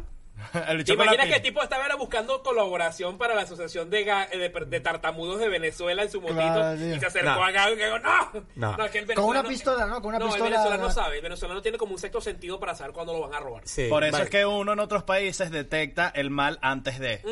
¿Te 0.84 0.92
imaginas 0.92 1.26
que 1.26 1.34
el 1.36 1.42
tipo 1.42 1.62
estaba 1.62 1.86
era 1.86 1.96
buscando 1.96 2.42
colaboración 2.42 3.18
para 3.18 3.34
la 3.34 3.42
Asociación 3.42 3.90
de, 3.90 4.06
ga- 4.06 4.28
de, 4.30 4.48
de 4.66 4.80
Tartamudos 4.80 5.38
de 5.40 5.48
Venezuela 5.48 6.02
en 6.02 6.10
su 6.10 6.20
motito 6.20 6.40
Claro, 6.40 6.74
y 6.76 6.98
se 7.00 7.06
acercó 7.06 7.30
No. 7.30 7.44
a 7.44 7.50
Gago 7.50 7.74
y 7.74 7.76
dijo, 7.76 7.98
¡no! 7.98 8.76
No. 8.76 8.90
que 8.90 8.98
el 8.98 9.14
Con 9.14 9.24
una 9.24 9.42
pistola, 9.42 9.86
¿no? 9.86 9.96
Con 10.00 10.08
una 10.14 10.18
no, 10.18 10.26
pistola- 10.26 10.46
el 10.46 10.52
venezolano 10.52 10.90
sabe. 10.90 11.16
El 11.16 11.22
venezolano 11.22 11.62
tiene 11.62 11.78
como 11.78 11.92
un 11.92 11.98
sexto 11.98 12.20
sentido 12.20 12.58
para 12.60 12.74
saber 12.74 12.92
cuándo 12.92 13.12
lo 13.12 13.20
van 13.20 13.34
a 13.34 13.40
robar. 13.40 13.62
Sí, 13.66 13.86
Por 13.88 14.04
eso 14.04 14.12
vale. 14.12 14.24
es 14.24 14.30
que 14.30 14.44
uno 14.46 14.72
en 14.72 14.78
otros 14.80 15.02
países 15.04 15.50
detecta 15.50 16.10
el 16.14 16.30
mal 16.30 16.58
antes 16.62 16.98
de. 16.98 17.14
Es 17.14 17.22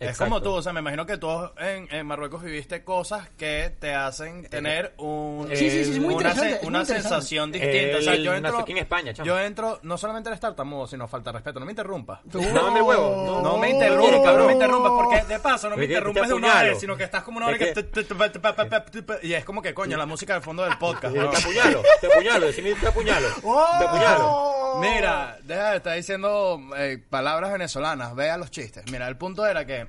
Exacto. 0.00 0.24
como 0.24 0.42
tú, 0.42 0.52
o 0.54 0.62
sea, 0.62 0.72
me 0.72 0.80
imagino 0.80 1.04
que 1.06 1.16
tú 1.18 1.28
en, 1.58 1.88
en 1.92 2.06
Marruecos 2.06 2.42
viviste 2.42 2.84
cosas 2.84 3.28
que 3.36 3.74
te 3.80 3.94
hacen 3.94 4.48
tener 4.48 4.94
un, 4.98 5.48
Sí, 5.50 5.70
sí, 5.70 5.84
sí, 5.84 5.90
es 5.92 5.98
muy 5.98 6.14
una, 6.14 6.28
interesante, 6.30 6.48
se- 6.50 6.56
es 6.56 6.62
muy 6.62 6.68
una 6.68 6.84
sensación 6.84 7.50
distinta. 7.52 7.98
o 7.98 8.02
sea, 8.02 8.14
yo 8.16 8.34
entro, 8.34 8.64
en 8.68 8.78
España, 8.78 9.12
chamo. 9.12 9.26
yo 9.26 9.38
entro, 9.40 9.80
no 9.82 9.98
solamente 9.98 10.28
eres 10.28 10.38
tartamudo, 10.40 10.86
sino 10.86 11.08
falta 11.08 11.30
de 11.32 11.38
respeto. 11.38 11.58
No 11.60 11.66
me 11.66 11.72
interrumpas. 11.72 12.20
No, 12.26 12.40
hombre, 12.66 12.82
huevo, 12.82 13.24
no. 13.26 13.42
No 13.42 13.56
me 13.58 13.68
Oh. 13.68 13.70
interrumpas, 13.70 14.36
no 14.36 14.44
me 14.46 14.52
interrumpas, 14.52 14.92
porque 14.92 15.24
de 15.24 15.38
paso 15.40 15.68
no 15.68 15.76
me 15.76 15.84
interrumpes 15.84 16.28
de 16.28 16.34
una 16.34 16.62
vez, 16.62 16.78
sino 16.80 16.96
que 16.96 17.04
estás 17.04 17.22
como 17.24 17.38
una 17.38 17.46
hora 17.48 17.56
Es 17.56 17.74
que... 17.74 19.18
Y 19.22 19.32
es 19.34 19.44
como 19.44 19.62
que, 19.62 19.74
coño, 19.74 19.96
la 19.96 20.06
música 20.06 20.34
del 20.34 20.42
fondo 20.42 20.62
del 20.64 20.76
podcast. 20.78 21.12
Te 21.14 21.20
apuñalo, 21.20 21.82
te 22.00 22.06
apuñalo, 22.06 22.46
decime 22.46 22.74
te 22.74 22.86
apuñalo. 22.86 23.26
Te 23.34 23.84
apuñalo. 23.84 24.78
Mira, 24.80 25.38
deja 25.42 25.70
de 25.70 25.76
estar 25.78 25.96
diciendo 25.96 26.60
eh, 26.76 27.02
palabras 27.10 27.50
venezolanas, 27.52 28.14
vea 28.14 28.36
los 28.36 28.50
chistes. 28.50 28.84
Mira, 28.92 29.08
el 29.08 29.16
punto 29.16 29.44
era 29.46 29.64
que, 29.64 29.86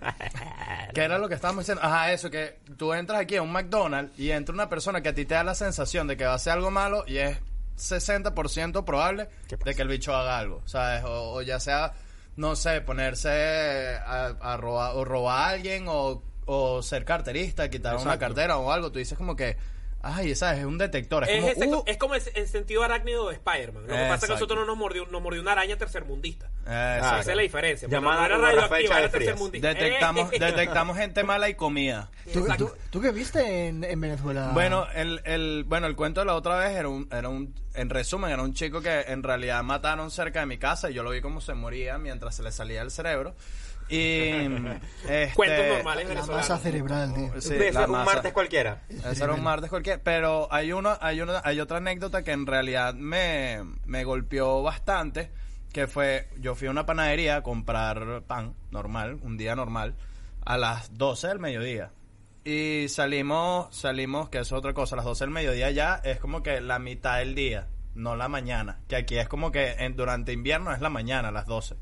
que 0.94 1.01
era 1.01 1.18
lo 1.18 1.27
que 1.27 1.36
estábamos 1.36 1.63
diciendo. 1.63 1.84
Ajá, 1.84 2.12
eso, 2.12 2.29
que 2.29 2.60
tú 2.77 2.94
entras 2.94 3.20
aquí 3.20 3.36
a 3.36 3.41
un 3.41 3.51
McDonald's 3.51 4.18
y 4.18 4.32
entra 4.32 4.53
una 4.53 4.70
persona 4.70 5.01
que 5.01 5.10
a 5.10 5.13
ti 5.13 5.25
te 5.25 5.36
da 5.36 5.44
la 5.44 5.56
sensación 5.56 6.08
de 6.08 6.18
que 6.18 6.25
va 6.25 6.34
a 6.34 6.36
hacer 6.36 6.53
algo 6.53 6.72
malo 6.72 7.03
y 7.08 7.18
es 7.18 7.38
60% 7.77 8.84
probable 8.84 9.29
de 9.48 9.75
que 9.75 9.82
el 9.82 9.88
bicho 9.88 10.15
haga 10.15 10.38
algo, 10.38 10.62
¿sabes? 10.65 11.03
O, 11.06 11.34
o 11.36 11.41
ya 11.41 11.60
sea, 11.60 11.94
no 12.36 12.56
sé, 12.56 12.82
ponerse 12.82 13.98
a, 13.98 14.36
a 14.39 14.58
robar, 14.58 14.96
o 14.96 15.06
robar 15.06 15.39
a 15.39 15.50
alguien 15.50 15.86
o, 15.88 16.22
o 16.46 16.82
ser 16.82 17.06
carterista, 17.06 17.70
quitar 17.70 17.96
una 17.98 18.18
cartera 18.18 18.58
o 18.58 18.72
algo. 18.72 18.91
Tú 18.91 19.00
dices 19.00 19.18
como 19.18 19.36
que, 19.36 19.58
ay, 20.01 20.34
¿sabes? 20.36 20.60
Es 20.60 20.65
un 20.65 20.77
detector. 20.77 21.24
Es, 21.24 21.29
Es, 21.29 21.53
como, 21.56 21.65
ese- 21.65 21.75
uh, 21.75 21.84
es 21.86 21.98
como 21.98 22.15
el, 22.15 22.22
el 22.36 22.48
sentido 22.48 22.84
arácnido 22.84 23.27
de 23.29 23.36
Spider-Man. 23.36 23.84
Lo 23.84 23.94
que 23.94 24.00
pasa 24.01 24.15
es 24.15 24.22
que 24.24 24.27
nosotros 24.34 24.60
no 24.60 24.65
nos 24.65 24.77
mordió, 24.77 25.06
nos 25.08 25.22
mordió 25.22 25.41
una 25.41 25.51
araña 25.53 25.77
tercermundista. 25.77 26.48
exacto. 26.62 27.20
Esa 27.20 27.32
es 27.32 27.36
la 27.36 27.41
diferencia. 27.44 27.88
Llamada 27.88 28.27
no 28.29 28.48
era 28.48 28.68
radioactiva, 28.68 29.10
tercermundista. 29.10 29.68
Detectamos, 29.70 30.32
detectamos 30.39 30.98
gente 30.98 31.24
mala 31.24 31.50
y 31.50 31.56
comida. 31.56 32.10
¿Tú, 32.32 32.39
Exacto. 32.39 32.68
tú, 32.68 32.74
tú 32.91 33.01
qué 33.01 33.12
viste 33.12 33.68
en, 33.68 33.84
en 33.84 34.00
Venezuela? 34.01 34.51
Bueno, 34.53 34.88
el, 34.96 35.22
el, 35.25 35.63
bueno, 35.68 35.88
el 35.88 35.96
cuento 35.96 36.22
de 36.22 36.25
la 36.27 36.36
otra 36.36 36.58
vez 36.58 36.75
era 36.77 36.88
un, 36.89 37.08
era 37.12 37.27
un, 37.29 37.53
en 37.74 37.89
resumen, 37.89 38.32
era 38.32 38.44
un 38.44 38.53
chico 38.53 38.82
que 38.82 39.01
en 39.01 39.24
realidad 39.24 39.63
mataron 39.63 40.12
cerca 40.12 40.40
de 40.42 40.46
mi 40.46 40.57
casa 40.57 40.90
y 40.90 40.94
yo 40.94 41.03
lo 41.03 41.09
vi 41.12 41.22
como 41.22 41.42
se 41.42 41.53
moría 41.55 41.98
mientras 41.98 42.35
se 42.35 42.44
le 42.44 42.51
salía 42.51 42.81
el 42.81 42.92
cerebro. 42.92 43.35
Y 43.89 44.29
este, 45.09 45.31
Cuentos 45.35 45.67
normales 45.67 46.07
la 46.07 46.09
venezolanos. 46.13 46.49
masa 46.49 46.57
cerebral, 46.59 47.13
tío. 47.13 47.41
Sí, 47.41 47.55
la 47.71 47.85
un 47.85 47.91
masa. 47.91 48.05
martes 48.05 48.33
cualquiera. 48.33 48.83
Eso 48.89 49.23
era 49.23 49.33
un 49.33 49.43
martes 49.43 49.69
cualquier. 49.69 50.01
Pero 50.01 50.47
hay 50.51 50.71
uno, 50.71 50.97
hay 51.01 51.21
una, 51.21 51.41
hay 51.43 51.59
otra 51.59 51.77
anécdota 51.77 52.23
que 52.23 52.31
en 52.31 52.45
realidad 52.45 52.93
me, 52.93 53.59
me 53.85 54.03
golpeó 54.03 54.61
bastante. 54.61 55.31
Que 55.73 55.85
fue, 55.87 56.27
yo 56.39 56.55
fui 56.55 56.67
a 56.67 56.71
una 56.71 56.85
panadería 56.85 57.37
a 57.37 57.43
comprar 57.43 58.23
pan 58.23 58.55
normal, 58.71 59.19
un 59.21 59.37
día 59.37 59.55
normal, 59.55 59.95
a 60.43 60.57
las 60.57 60.97
12 60.97 61.27
del 61.27 61.39
mediodía. 61.39 61.91
Y 62.43 62.87
salimos, 62.89 63.75
salimos, 63.75 64.29
que 64.29 64.39
es 64.39 64.51
otra 64.51 64.73
cosa, 64.73 64.95
a 64.95 64.97
las 64.97 65.05
12 65.05 65.25
del 65.25 65.29
mediodía 65.33 65.69
ya 65.69 66.01
es 66.03 66.19
como 66.19 66.41
que 66.41 66.59
la 66.61 66.79
mitad 66.79 67.19
del 67.19 67.35
día, 67.35 67.67
no 67.93 68.15
la 68.15 68.27
mañana. 68.27 68.79
Que 68.87 68.95
aquí 68.95 69.19
es 69.19 69.27
como 69.27 69.51
que 69.51 69.73
en, 69.73 69.95
durante 69.95 70.33
invierno 70.33 70.73
es 70.73 70.81
la 70.81 70.89
mañana, 70.89 71.27
a 71.27 71.31
las 71.31 71.45
12. 71.45 71.75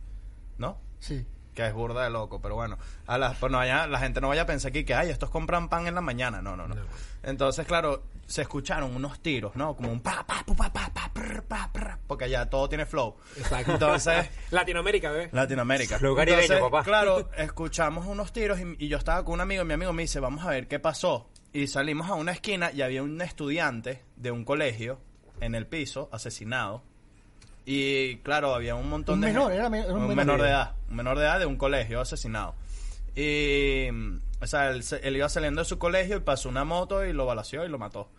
¿No? 0.58 0.82
Sí. 1.00 1.26
Que 1.58 1.66
es 1.66 1.74
burda 1.74 2.04
de 2.04 2.12
loco, 2.12 2.40
pero 2.40 2.54
bueno, 2.54 2.78
a 3.08 3.18
las, 3.18 3.36
pues 3.38 3.52
no 3.52 3.58
vaya- 3.58 3.88
la 3.88 3.98
gente 3.98 4.22
no 4.22 4.28
vaya 4.28 4.44
a 4.44 4.46
pensar 4.46 4.70
aquí 4.70 4.86
que, 4.86 4.94
ay, 4.94 5.10
estos 5.10 5.32
compran 5.32 5.70
pan 5.70 5.88
en 5.88 5.96
la 5.96 6.02
mañana, 6.02 6.40
no, 6.40 6.56
no, 6.56 6.68
no. 6.68 6.76
Entonces, 7.24 7.66
claro, 7.66 8.04
se 8.28 8.44
escucharon 8.44 8.96
unos 8.96 9.20
tiros, 9.22 9.56
¿no? 9.56 9.76
Como 9.76 9.92
un 9.92 10.00
pa, 10.02 10.24
pa, 10.28 10.44
pu, 10.46 10.56
pa, 10.56 10.72
pa, 10.72 10.92
pa, 10.94 11.10
prr, 11.12 11.42
pa, 11.46 11.70
prr, 11.74 11.98
porque 12.06 12.26
allá 12.26 12.48
todo 12.48 12.70
tiene 12.70 12.86
flow. 12.86 13.16
Exacto. 13.38 13.72
Entonces, 13.72 14.30
Latinoamérica, 14.52 15.10
bebé. 15.10 15.30
Latinoamérica. 15.32 15.98
Flow 15.98 16.16
caribeño, 16.16 16.60
papá. 16.60 16.84
Claro, 16.84 17.30
escuchamos 17.36 18.06
unos 18.06 18.32
tiros 18.32 18.60
y, 18.60 18.76
y 18.78 18.88
yo 18.88 18.98
estaba 19.00 19.26
con 19.26 19.34
un 19.34 19.42
amigo 19.42 19.64
y 19.64 19.66
mi 19.66 19.74
amigo 19.74 19.92
me 19.94 20.04
dice, 20.04 20.20
vamos 20.20 20.46
a 20.46 20.50
ver 20.52 20.68
qué 20.68 20.80
pasó. 20.80 21.28
Y 21.54 21.66
salimos 21.66 22.08
a 22.08 22.14
una 22.14 22.34
esquina 22.34 22.72
y 22.72 22.84
había 22.84 23.02
un 23.02 23.20
estudiante 23.20 24.04
de 24.16 24.30
un 24.30 24.46
colegio 24.46 25.00
en 25.42 25.56
el 25.56 25.66
piso, 25.66 26.08
asesinado. 26.12 26.84
Y 27.70 28.16
claro, 28.20 28.56
había 28.56 28.76
un 28.76 28.90
montón 28.90 29.16
Un 29.16 29.22
de 29.22 29.28
menor, 29.28 29.44
gente- 29.52 29.58
era 29.58 29.70
me- 29.70 29.80
era 29.82 29.94
un 29.94 30.04
un 30.04 30.08
menor 30.08 30.16
menor 30.26 30.42
de 30.42 30.48
edad. 30.48 30.76
un 30.90 30.96
menor 30.96 31.18
de 31.18 31.26
edad 31.26 31.38
de 31.40 31.46
un 31.46 31.58
colegio 31.58 32.00
asesinado. 32.00 32.56
Y 33.14 33.90
o 34.40 34.48
sea, 34.48 34.70
él, 34.70 34.84
se- 34.84 35.06
él 35.06 35.18
iba 35.18 35.28
saliendo 35.28 35.62
de 35.62 35.66
su 35.66 35.78
colegio 35.78 36.16
y 36.18 36.20
pasó 36.22 36.48
una 36.48 36.64
moto 36.64 37.04
y 37.06 37.12
lo 37.12 37.26
balació 37.26 37.66
y 37.66 37.70
lo 37.70 37.78
mató. 37.78 38.10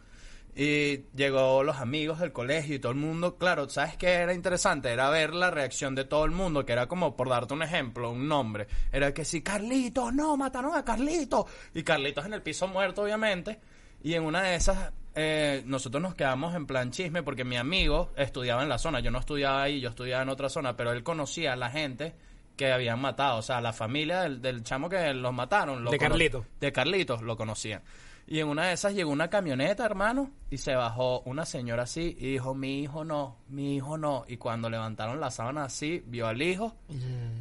Y 0.54 1.04
llegó 1.14 1.62
los 1.62 1.76
amigos 1.76 2.18
del 2.18 2.32
colegio 2.32 2.74
y 2.74 2.78
todo 2.80 2.90
el 2.92 2.98
mundo, 2.98 3.36
claro, 3.36 3.68
¿sabes 3.68 3.96
qué 3.96 4.08
era 4.14 4.34
interesante? 4.34 4.90
Era 4.90 5.08
ver 5.08 5.32
la 5.32 5.50
reacción 5.52 5.94
de 5.94 6.04
todo 6.04 6.24
el 6.24 6.32
mundo, 6.32 6.66
que 6.66 6.72
era 6.72 6.88
como, 6.88 7.16
por 7.16 7.28
darte 7.28 7.54
un 7.54 7.62
ejemplo, 7.62 8.10
un 8.10 8.26
nombre. 8.28 8.66
Era 8.92 9.14
que 9.14 9.24
si 9.24 9.40
Carlitos, 9.40 10.12
no, 10.12 10.36
mataron 10.36 10.76
a 10.76 10.84
Carlitos. 10.84 11.46
Y 11.74 11.84
Carlitos 11.84 12.26
en 12.26 12.34
el 12.34 12.42
piso 12.42 12.66
muerto, 12.66 13.02
obviamente. 13.02 13.60
Y 14.02 14.14
en 14.14 14.24
una 14.24 14.42
de 14.42 14.56
esas, 14.56 14.92
eh, 15.20 15.62
nosotros 15.66 16.00
nos 16.00 16.14
quedamos 16.14 16.54
en 16.54 16.64
plan 16.64 16.92
chisme 16.92 17.24
porque 17.24 17.42
mi 17.42 17.56
amigo 17.56 18.12
estudiaba 18.16 18.62
en 18.62 18.68
la 18.68 18.78
zona. 18.78 19.00
Yo 19.00 19.10
no 19.10 19.18
estudiaba 19.18 19.64
ahí, 19.64 19.80
yo 19.80 19.88
estudiaba 19.88 20.22
en 20.22 20.28
otra 20.28 20.48
zona, 20.48 20.76
pero 20.76 20.92
él 20.92 21.02
conocía 21.02 21.54
a 21.54 21.56
la 21.56 21.70
gente 21.70 22.14
que 22.56 22.70
habían 22.70 23.00
matado. 23.00 23.38
O 23.38 23.42
sea, 23.42 23.60
la 23.60 23.72
familia 23.72 24.20
del, 24.20 24.40
del 24.40 24.62
chamo 24.62 24.88
que 24.88 25.12
los 25.14 25.34
mataron. 25.34 25.82
lo 25.82 25.90
De 25.90 25.98
Carlitos. 25.98 26.46
de 26.60 26.70
Carlitos 26.70 27.22
lo 27.22 27.36
conocían. 27.36 27.82
Y 28.28 28.38
en 28.38 28.46
una 28.46 28.66
de 28.68 28.74
esas 28.74 28.94
llegó 28.94 29.10
una 29.10 29.28
camioneta, 29.28 29.84
hermano, 29.84 30.30
y 30.50 30.58
se 30.58 30.76
bajó 30.76 31.22
una 31.22 31.44
señora 31.44 31.82
así 31.82 32.14
y 32.20 32.32
dijo, 32.32 32.54
mi 32.54 32.82
hijo 32.82 33.02
no, 33.04 33.38
mi 33.48 33.74
hijo 33.74 33.98
no. 33.98 34.24
Y 34.28 34.36
cuando 34.36 34.70
levantaron 34.70 35.18
la 35.18 35.32
sábana 35.32 35.64
así, 35.64 36.00
vio 36.06 36.28
al 36.28 36.40
hijo 36.40 36.76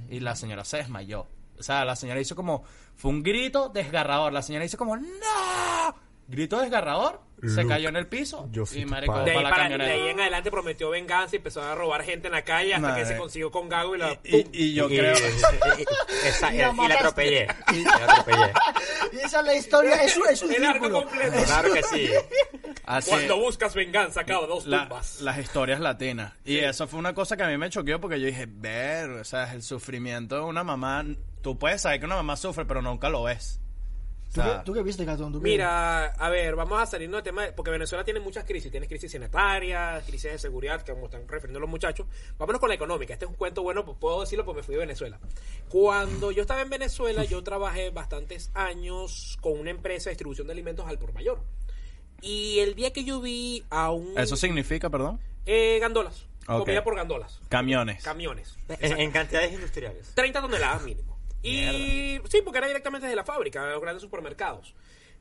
y 0.10 0.20
la 0.20 0.36
señora 0.36 0.66
se 0.66 0.78
desmayó. 0.78 1.28
O 1.60 1.62
sea, 1.64 1.86
la 1.86 1.96
señora 1.96 2.22
hizo 2.22 2.36
como, 2.36 2.64
fue 2.96 3.12
un 3.12 3.22
grito 3.22 3.70
desgarrador. 3.70 4.34
La 4.34 4.42
señora 4.42 4.66
hizo 4.66 4.78
como, 4.80 4.98
¡no! 4.98 6.07
Grito 6.28 6.60
desgarrador, 6.60 7.22
se 7.56 7.66
cayó 7.68 7.88
en 7.90 7.96
el 7.98 8.08
piso 8.08 8.50
yo 8.52 8.66
fui 8.66 8.80
y 8.82 8.86
marico. 8.86 9.14
De 9.24 9.30
ahí, 9.32 9.38
para 9.38 9.44
la 9.44 9.50
para, 9.52 9.64
de 9.64 9.70
camioneta. 9.78 9.94
ahí 9.94 10.10
en 10.10 10.20
adelante 10.20 10.50
prometió 10.52 10.90
venganza 10.90 11.36
y 11.36 11.38
empezó 11.38 11.62
a 11.62 11.74
robar 11.76 12.04
gente 12.04 12.28
en 12.28 12.34
la 12.34 12.42
calle 12.44 12.74
hasta 12.74 12.88
Madre. 12.90 13.04
que 13.04 13.08
se 13.10 13.18
consiguió 13.18 13.52
con 13.52 13.70
Gago 13.70 13.96
y 13.96 14.00
la... 14.00 14.20
Y, 14.24 14.44
¡pum! 14.44 14.52
y 14.52 14.74
yo 14.74 14.90
y, 14.90 14.98
creo... 14.98 15.14
y- 15.18 15.82
y- 15.82 16.28
esa- 16.28 16.52
Y 16.52 16.56
y 16.58 16.60
la 16.88 16.96
atropellé. 16.96 17.48
Y 17.74 17.84
la 17.84 17.94
atropellé. 17.96 18.54
Y 19.14 19.18
esa 19.20 19.40
es 19.40 19.46
la 19.46 19.56
historia, 19.56 20.04
es 20.04 20.18
un, 20.18 20.28
es 20.28 20.42
un 20.44 20.54
El 20.54 20.66
arco 20.66 20.92
completo. 20.92 21.38
Claro 21.46 21.74
que 21.74 21.84
sí. 21.84 22.10
así- 22.86 23.10
Cuando 23.10 23.38
buscas 23.40 23.74
venganza, 23.74 24.22
acaba 24.22 24.46
dos 24.48 24.66
la- 24.66 24.80
tumbas. 24.82 25.22
las 25.22 25.38
historias 25.38 25.80
latinas. 25.80 26.34
Y 26.44 26.58
eso 26.58 26.88
fue 26.88 27.00
una 27.00 27.14
cosa 27.14 27.38
que 27.38 27.44
a 27.44 27.48
mí 27.48 27.58
me 27.58 27.70
choqueó 27.70 28.02
porque 28.02 28.20
yo 28.20 28.26
dije, 28.28 28.48
ver, 28.50 29.10
o 29.12 29.24
sea, 29.24 29.54
el 29.54 29.62
sufrimiento 29.64 30.36
de 30.36 30.42
una 30.42 30.64
mamá. 30.66 31.06
Tú 31.42 31.58
puedes 31.58 31.84
saber 31.84 32.00
que 32.00 32.06
una 32.06 32.16
mamá 32.16 32.36
sufre, 32.36 32.66
pero 32.66 32.82
nunca 32.82 33.08
lo 33.10 33.24
ves. 33.24 33.62
¿Tú, 34.34 34.42
sea, 34.42 34.58
qué, 34.60 34.66
¿Tú 34.66 34.74
qué 34.74 34.84
viste, 34.84 35.06
Catón? 35.06 35.32
¿Tú 35.34 35.42
qué- 35.42 35.50
Mira, 35.50 36.06
a 36.08 36.30
ver, 36.30 36.56
vamos 36.56 36.80
a 36.82 36.86
salirnos 36.86 37.18
del 37.20 37.24
tema, 37.24 37.44
de- 37.46 37.54
porque 37.54 37.72
Venezuela 37.72 38.04
tiene 38.04 38.20
muchas 38.20 38.44
crisis, 38.44 38.70
tiene 38.72 38.88
crisis 38.88 39.12
sanitarias, 39.12 40.04
crisis 40.06 40.32
de 40.34 40.38
seguridad, 40.40 40.82
que 40.84 40.92
como 40.92 41.06
están 41.06 41.28
refiriendo 41.28 41.60
los 41.60 41.70
muchachos. 41.70 42.06
Vámonos 42.38 42.60
con 42.60 42.70
la 42.70 42.76
económica, 42.76 43.14
este 43.14 43.26
es 43.26 43.32
un 43.32 43.38
cuento 43.38 43.64
bueno, 43.64 43.86
pues 43.86 43.98
puedo 44.00 44.20
decirlo 44.22 44.44
porque 44.46 44.60
me 44.60 44.64
fui 44.64 44.76
de 44.76 44.80
Venezuela. 44.80 45.20
Cuando 45.70 46.32
yo 46.32 46.42
estaba 46.42 46.62
en 46.62 46.70
Venezuela, 46.70 47.24
yo 47.24 47.42
trabajé 47.44 47.90
bastantes 47.90 48.52
años 48.54 49.38
con 49.42 49.54
una 49.60 49.72
empresa 49.72 50.06
de 50.10 50.12
distribución 50.12 50.48
de 50.48 50.54
alimentos 50.54 50.86
al 50.88 51.00
por 51.00 51.14
mayor. 51.14 51.40
Y 52.22 52.60
el 52.60 52.76
día 52.76 52.92
que 52.92 53.04
yo 53.04 53.22
vi 53.22 53.64
a 53.70 53.92
un... 53.92 54.18
Eso 54.18 54.36
significa, 54.36 54.90
perdón, 54.90 55.20
Eh, 55.46 55.78
gandolas, 55.80 56.26
Ok. 56.48 56.60
comida 56.66 56.84
por 56.84 56.96
gandolas, 56.96 57.40
camiones. 57.50 58.04
camiones. 58.04 58.58
En, 58.80 59.00
en 59.00 59.12
cantidades 59.12 59.54
industriales. 59.54 60.12
30 60.14 60.42
toneladas 60.42 60.84
mínimo. 60.84 61.17
Y 61.44 62.20
sí, 62.30 62.42
porque 62.44 62.58
era 62.58 62.68
directamente 62.68 63.08
desde 63.08 63.16
la 63.16 63.24
fábrica, 63.24 63.66
de 63.66 63.72
los 63.74 63.82
grandes 63.82 64.02
supermercados. 64.02 64.74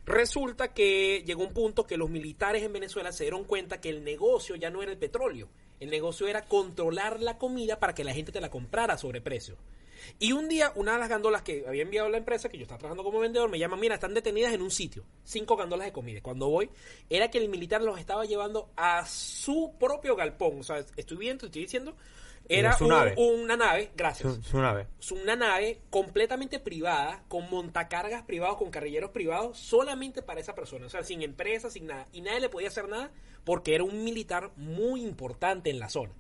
Resulta 0.05 0.73
que 0.73 1.25
llegó 1.27 1.43
un 1.43 1.53
punto 1.53 1.85
que 1.85 1.97
los 1.97 2.09
militares 2.09 2.63
en 2.63 2.73
Venezuela 2.73 3.11
se 3.11 3.25
dieron 3.25 3.45
cuenta 3.45 3.81
que 3.81 3.89
el 3.89 4.05
negocio 4.05 4.55
ya 4.55 4.71
no 4.71 4.83
era 4.83 4.93
el 4.93 4.99
petróleo. 4.99 5.49
El 5.81 5.91
negocio 5.91 6.29
era 6.29 6.43
controlar 6.43 7.21
la 7.21 7.39
comida 7.39 7.79
para 7.79 7.95
que 7.95 8.05
la 8.05 8.15
gente 8.15 8.33
te 8.33 8.41
la 8.41 8.49
comprara 8.49 8.95
a 8.95 8.99
sobreprecio. 8.99 9.57
Y 10.19 10.33
un 10.33 10.49
día, 10.49 10.73
una 10.77 10.93
de 10.93 10.99
las 10.99 11.09
gandolas 11.09 11.43
que 11.43 11.65
había 11.67 11.83
enviado 11.83 12.09
la 12.09 12.19
empresa, 12.19 12.49
que 12.49 12.57
yo 12.57 12.63
estaba 12.63 12.79
trabajando 12.79 13.03
como 13.03 13.19
vendedor, 13.19 13.51
me 13.51 13.59
llama, 13.59 13.77
mira, 13.77 13.97
están 13.97 14.15
detenidas 14.15 14.53
en 14.55 14.63
un 14.63 14.71
sitio. 14.71 15.05
Cinco 15.25 15.57
gandolas 15.57 15.87
de 15.87 15.93
comida. 15.93 16.21
Cuando 16.23 16.49
voy, 16.49 16.71
era 17.11 17.31
que 17.31 17.39
el 17.39 17.49
militar 17.49 17.83
los 17.83 17.99
estaba 17.99 18.25
llevando 18.25 18.71
a 18.77 19.05
su 19.07 19.75
propio 19.79 20.17
galpón. 20.17 20.61
O 20.61 20.63
sea, 20.63 20.85
estoy 20.97 21.17
viendo, 21.17 21.47
estoy 21.47 21.63
diciendo, 21.63 21.97
era 22.49 22.73
Su 22.75 22.85
un- 22.85 22.91
nave. 22.91 23.15
una 23.17 23.57
nave, 23.57 23.91
gracias 23.97 24.35
Su, 24.35 24.43
su 24.43 24.59
nave. 24.61 24.87
una 25.11 25.37
nave 25.37 25.81
completamente 25.91 26.59
privada, 26.61 27.25
con 27.29 27.49
montacargas 27.51 28.23
privados, 28.25 28.57
con 28.57 28.71
carrilleros 28.71 29.11
privados, 29.11 29.59
solamente 29.59 30.23
para 30.23 30.41
esa 30.41 30.55
persona. 30.55 30.87
O 30.87 30.91
sea, 30.91 31.03
sin 31.03 31.23
empresa, 31.23 31.71
sin 31.71 31.87
nada. 31.87 32.07
Y 32.13 32.21
nadie 32.21 32.41
le 32.41 32.49
podía 32.49 32.69
hacer 32.69 32.89
nada 32.89 33.11
porque 33.45 33.75
era 33.75 33.85
un 33.85 34.05
militar 34.05 34.51
muy 34.57 35.03
importante 35.03 35.71
en 35.71 35.79
la 35.79 35.89
zona. 35.89 36.13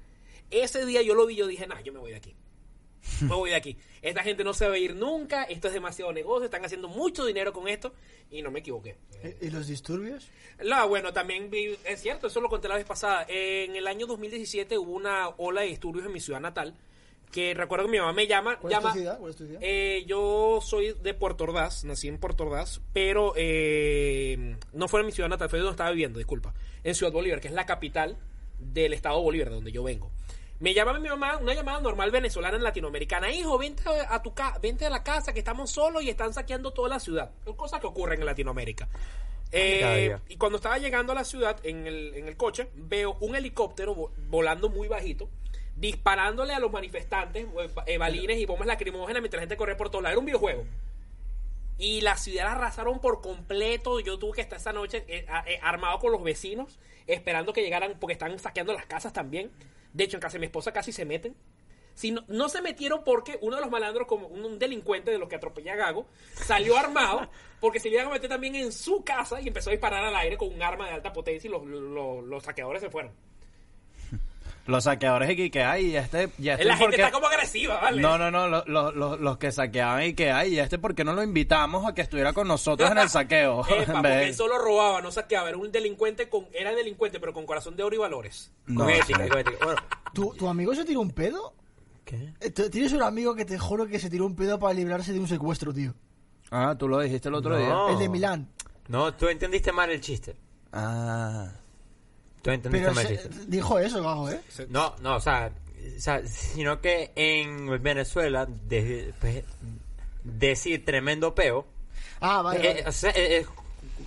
Ese 0.51 0.85
día 0.87 1.03
yo 1.03 1.15
lo 1.15 1.27
vi, 1.27 1.35
yo 1.37 1.47
dije, 1.47 1.67
nah, 1.67 1.81
yo 1.81 1.93
me 1.93 1.99
voy 1.99 2.11
de 2.13 2.17
aquí. 2.19 2.35
Me 3.23 3.35
voy 3.35 3.51
de 3.51 3.57
aquí. 3.57 3.77
Esta 4.03 4.23
gente 4.23 4.45
no 4.45 4.55
se 4.55 4.69
va 4.69 4.75
a 4.75 4.79
ir 4.79 4.95
nunca, 4.95 5.45
esto 5.45 5.69
es 5.69 5.75
demasiado 5.75 6.13
negocio, 6.13 6.45
están 6.45 6.65
haciendo 6.65 6.89
mucho 6.89 7.25
dinero 7.25 7.53
con 7.53 7.69
esto. 7.69 7.93
Y 8.31 8.43
no 8.43 8.51
me 8.51 8.61
equivoqué. 8.61 8.97
¿Y 9.41 9.51
los 9.51 9.67
disturbios? 9.67 10.29
No, 10.65 10.89
bueno, 10.89 11.13
también 11.13 11.51
vi, 11.51 11.77
es 11.85 12.01
cierto, 12.01 12.27
eso 12.27 12.41
lo 12.41 12.49
conté 12.49 12.69
la 12.69 12.77
vez 12.77 12.85
pasada. 12.85 13.25
En 13.29 13.75
el 13.77 13.87
año 13.87 14.07
2017 14.07 14.79
hubo 14.79 14.93
una 14.93 15.29
ola 15.39 15.63
de 15.63 15.69
disturbios 15.69 16.07
en 16.07 16.13
mi 16.13 16.21
ciudad 16.21 16.41
natal. 16.41 16.75
Que 17.31 17.55
recuerdo 17.55 17.87
que 17.87 17.91
mi 17.91 17.99
mamá 17.99 18.13
me 18.13 18.27
llama. 18.27 18.59
¿Cuál 18.59 18.73
es 18.73 18.79
tu 18.79 18.83
llama 18.83 18.95
ciudad? 18.95 19.19
¿Cuál 19.19 19.31
es 19.31 19.37
tu 19.37 19.47
ciudad? 19.47 19.61
Eh, 19.63 20.05
yo 20.07 20.61
soy 20.63 20.95
de 21.03 21.13
Puerto 21.13 21.45
Ordaz, 21.45 21.85
nací 21.85 22.07
en 22.07 22.19
Puerto 22.19 22.45
Ordaz, 22.45 22.81
pero 22.93 23.33
eh, 23.37 24.57
no 24.73 24.87
fue 24.87 25.01
en 25.01 25.07
mi 25.07 25.13
ciudad 25.13 25.29
natal, 25.29 25.49
fue 25.49 25.59
donde 25.59 25.73
estaba 25.73 25.91
viviendo, 25.91 26.19
disculpa. 26.19 26.55
En 26.85 26.95
Ciudad 26.95 27.13
Bolívar, 27.13 27.41
que 27.41 27.49
es 27.49 27.55
la 27.55 27.67
capital 27.67 28.17
del 28.59 28.93
estado 28.93 29.21
Bolívar, 29.21 29.49
de 29.49 29.55
donde 29.57 29.73
yo 29.73 29.83
vengo. 29.83 30.13
Me 30.59 30.73
llama 30.73 30.99
mi 30.99 31.09
mamá, 31.09 31.37
una 31.37 31.53
llamada 31.55 31.81
normal 31.81 32.11
venezolana 32.11 32.57
en 32.57 32.63
latinoamericana. 32.63 33.31
Hijo, 33.31 33.59
vente 33.59 33.83
a, 34.09 34.23
tu 34.23 34.33
ca 34.33 34.59
vente 34.63 34.87
a 34.87 34.91
la 34.91 35.03
casa 35.03 35.33
que 35.35 35.41
estamos 35.41 35.71
solos 35.71 36.03
y 36.03 36.09
están 36.09 36.33
saqueando 36.33 36.73
toda 36.73 36.89
la 36.89 36.99
ciudad. 36.99 37.31
Son 37.45 37.55
cosas 37.57 37.81
que 37.81 37.87
ocurren 37.87 38.21
en 38.21 38.27
Latinoamérica. 38.27 38.89
Eh, 39.53 40.17
y 40.29 40.37
cuando 40.39 40.57
estaba 40.57 40.79
llegando 40.79 41.13
a 41.13 41.15
la 41.15 41.25
ciudad 41.25 41.59
en 41.63 41.87
el, 41.87 42.15
en 42.15 42.27
el 42.29 42.37
coche, 42.37 42.69
veo 42.75 43.17
un 43.21 43.37
helicóptero 43.37 43.95
vo- 43.95 44.11
volando 44.29 44.69
muy 44.71 44.89
bajito, 44.89 45.29
disparándole 45.77 46.53
a 46.55 46.59
los 46.59 46.73
manifestantes, 46.73 47.45
eh, 47.45 47.69
eh, 47.87 47.99
balines 47.99 48.39
y 48.39 48.47
bombas 48.47 48.67
lacrimógenas 48.67 49.21
mientras 49.23 49.39
la 49.39 49.43
gente 49.43 49.57
corría 49.59 49.77
por 49.77 49.91
todos 49.91 50.03
lados. 50.03 50.15
Era 50.15 50.21
un 50.21 50.27
videojuego. 50.27 50.65
Y 51.79 52.01
la 52.01 52.17
ciudad 52.17 52.45
la 52.45 52.53
arrasaron 52.53 52.99
por 53.01 53.21
completo. 53.21 54.01
Yo 54.01 54.19
tuve 54.19 54.37
que 54.37 54.41
estar 54.41 54.59
esa 54.59 54.73
noche 54.73 55.05
eh, 55.07 55.27
armado 55.63 55.99
con 55.99 56.11
los 56.13 56.23
vecinos, 56.23 56.79
esperando 57.07 57.53
que 57.53 57.63
llegaran, 57.63 57.99
porque 58.01 58.15
están 58.15 58.39
saqueando 58.39 58.73
las 58.73 58.87
casas 58.87 59.13
también. 59.13 59.51
De 59.97 60.05
hecho, 60.05 60.19
en 60.19 60.21
casa 60.21 60.35
de 60.35 60.41
mi 60.41 60.47
esposa 60.47 60.73
casi 60.73 60.93
se 60.93 61.07
meten. 61.07 61.35
Si 61.95 62.11
no, 62.11 62.23
no 62.29 62.51
se 62.51 62.61
metieron 62.61 63.03
porque 63.03 63.39
uno 63.41 63.57
de 63.57 63.63
los 63.63 63.71
malandros, 63.71 64.07
como 64.07 64.27
un, 64.27 64.59
delincuente 64.59 65.11
de 65.11 65.19
los 65.19 65.27
que 65.27 65.37
atropella 65.37 65.73
a 65.73 65.77
Gago, 65.77 66.07
salió 66.35 66.77
armado 66.77 67.31
porque 67.61 67.81
se 67.81 67.89
le 67.89 67.95
iban 67.95 68.09
a 68.09 68.11
meter 68.11 68.29
también 68.29 68.55
en 68.57 68.71
su 68.73 69.03
casa 69.03 69.41
y 69.41 69.49
empezó 69.49 69.71
a 69.71 69.73
disparar 69.73 70.05
al 70.05 70.15
aire 70.15 70.37
con 70.37 70.53
un 70.53 70.63
arma 70.63 70.87
de 70.87 70.93
alta 70.93 71.15
potencia 71.15 71.49
y 71.49 71.51
los, 71.51 71.65
los, 71.65 72.23
los 72.25 72.43
saqueadores 72.43 72.83
se 72.83 72.91
fueron. 72.91 73.13
Los 74.67 74.85
saqueadores 74.85 75.39
y 75.39 75.49
que 75.51 75.63
hay, 75.63 75.87
y 75.93 75.97
este, 75.97 76.29
y 76.39 76.49
este 76.49 76.65
la 76.65 76.77
gente 76.77 76.85
porque- 76.97 76.97
está 77.03 77.13
como 77.13 77.27
agresiva, 77.29 77.81
¿vale? 77.81 78.03
No, 78.03 78.19
no, 78.19 78.31
no, 78.33 78.49
lo- 78.49 78.65
lo- 78.67 78.91
lo- 78.93 79.17
los 79.17 79.39
que 79.39 79.53
saqueaban 79.53 80.03
y 80.03 80.15
que 80.15 80.33
hay, 80.33 80.55
y 80.55 80.59
este 80.59 80.79
porque 80.79 81.05
no 81.05 81.13
lo 81.15 81.23
invitamos 81.23 81.87
a 81.87 81.95
que 81.95 82.03
estuviera 82.03 82.33
con 82.33 82.49
nosotros 82.49 82.91
en 82.91 82.99
el 82.99 83.09
saqueo. 83.09 83.61
Epa, 83.69 83.75
En 83.83 83.93
porque 83.93 84.25
él 84.25 84.35
solo 84.35 84.59
robaba, 84.59 85.01
no 85.01 85.13
saqueaba. 85.13 85.49
Era 85.49 85.59
un 85.59 85.71
delincuente 85.71 86.29
con, 86.29 86.47
era 86.53 86.73
delincuente, 86.75 87.21
pero 87.21 87.33
con 87.33 87.47
corazón 87.47 87.77
de 87.77 87.85
oro 87.85 87.95
y 87.95 87.99
valores. 87.99 88.53
No, 88.67 88.85
con 88.85 88.91
ética, 88.93 89.29
con 89.29 89.39
ética. 89.39 89.65
Bueno, 89.65 89.81
¿Tu, 90.13 90.35
¿Tu 90.35 90.49
amigo 90.49 90.75
se 90.75 90.85
tiró 90.85 91.01
un 91.01 91.11
pedo? 91.13 91.55
¿qué? 92.05 92.33
Eh, 92.41 92.51
Tienes 92.51 92.93
un 92.93 93.03
amigo 93.03 93.35
que 93.37 93.45
te 93.45 93.59
juro 93.59 93.87
que 93.87 93.99
se 94.01 94.11
tiró 94.11 94.27
un 94.27 94.35
pedo 94.35 94.59
para 94.59 94.75
librarse 94.75 95.13
de 95.13 95.21
un 95.21 95.29
secuestro, 95.29 95.73
tío. 95.73 95.95
Ah, 96.51 96.75
tú 96.79 96.89
lo 96.89 96.99
dijiste 97.01 97.29
el 97.29 97.35
otro 97.35 97.51
No. 97.51 97.59
día. 97.59 97.93
El 97.93 97.99
de 98.01 98.09
Milán. 98.09 98.49
No, 98.89 99.15
tú 99.15 99.29
entendiste 99.29 99.71
mal 99.73 99.91
el 99.91 100.01
chiste. 100.01 100.37
Ah. 100.73 101.51
Tú 102.47 102.53
entendiste 102.53 102.93
Pero 102.95 103.09
se- 103.35 103.47
dijo 103.49 103.79
eso, 103.81 104.03
Gago, 104.03 104.31
¿eh? 104.31 104.41
No, 104.69 104.95
no, 105.01 105.17
o 105.17 105.21
sea, 105.21 105.51
o 105.97 106.01
sea, 106.01 106.25
sino 106.27 106.81
que 106.81 107.11
en 107.17 107.83
Venezuela 107.83 108.47
de- 108.47 109.13
pues, 109.21 109.43
decir 110.23 110.85
tremendo 110.85 111.35
peo, 111.35 111.67
Ah, 112.21 112.43
vale. 112.43 112.61
eh, 112.61 112.75
vale. 112.75 112.89
o, 112.89 112.93
sea, 112.93 113.11
eh, 113.11 113.39
eh, 113.39 113.47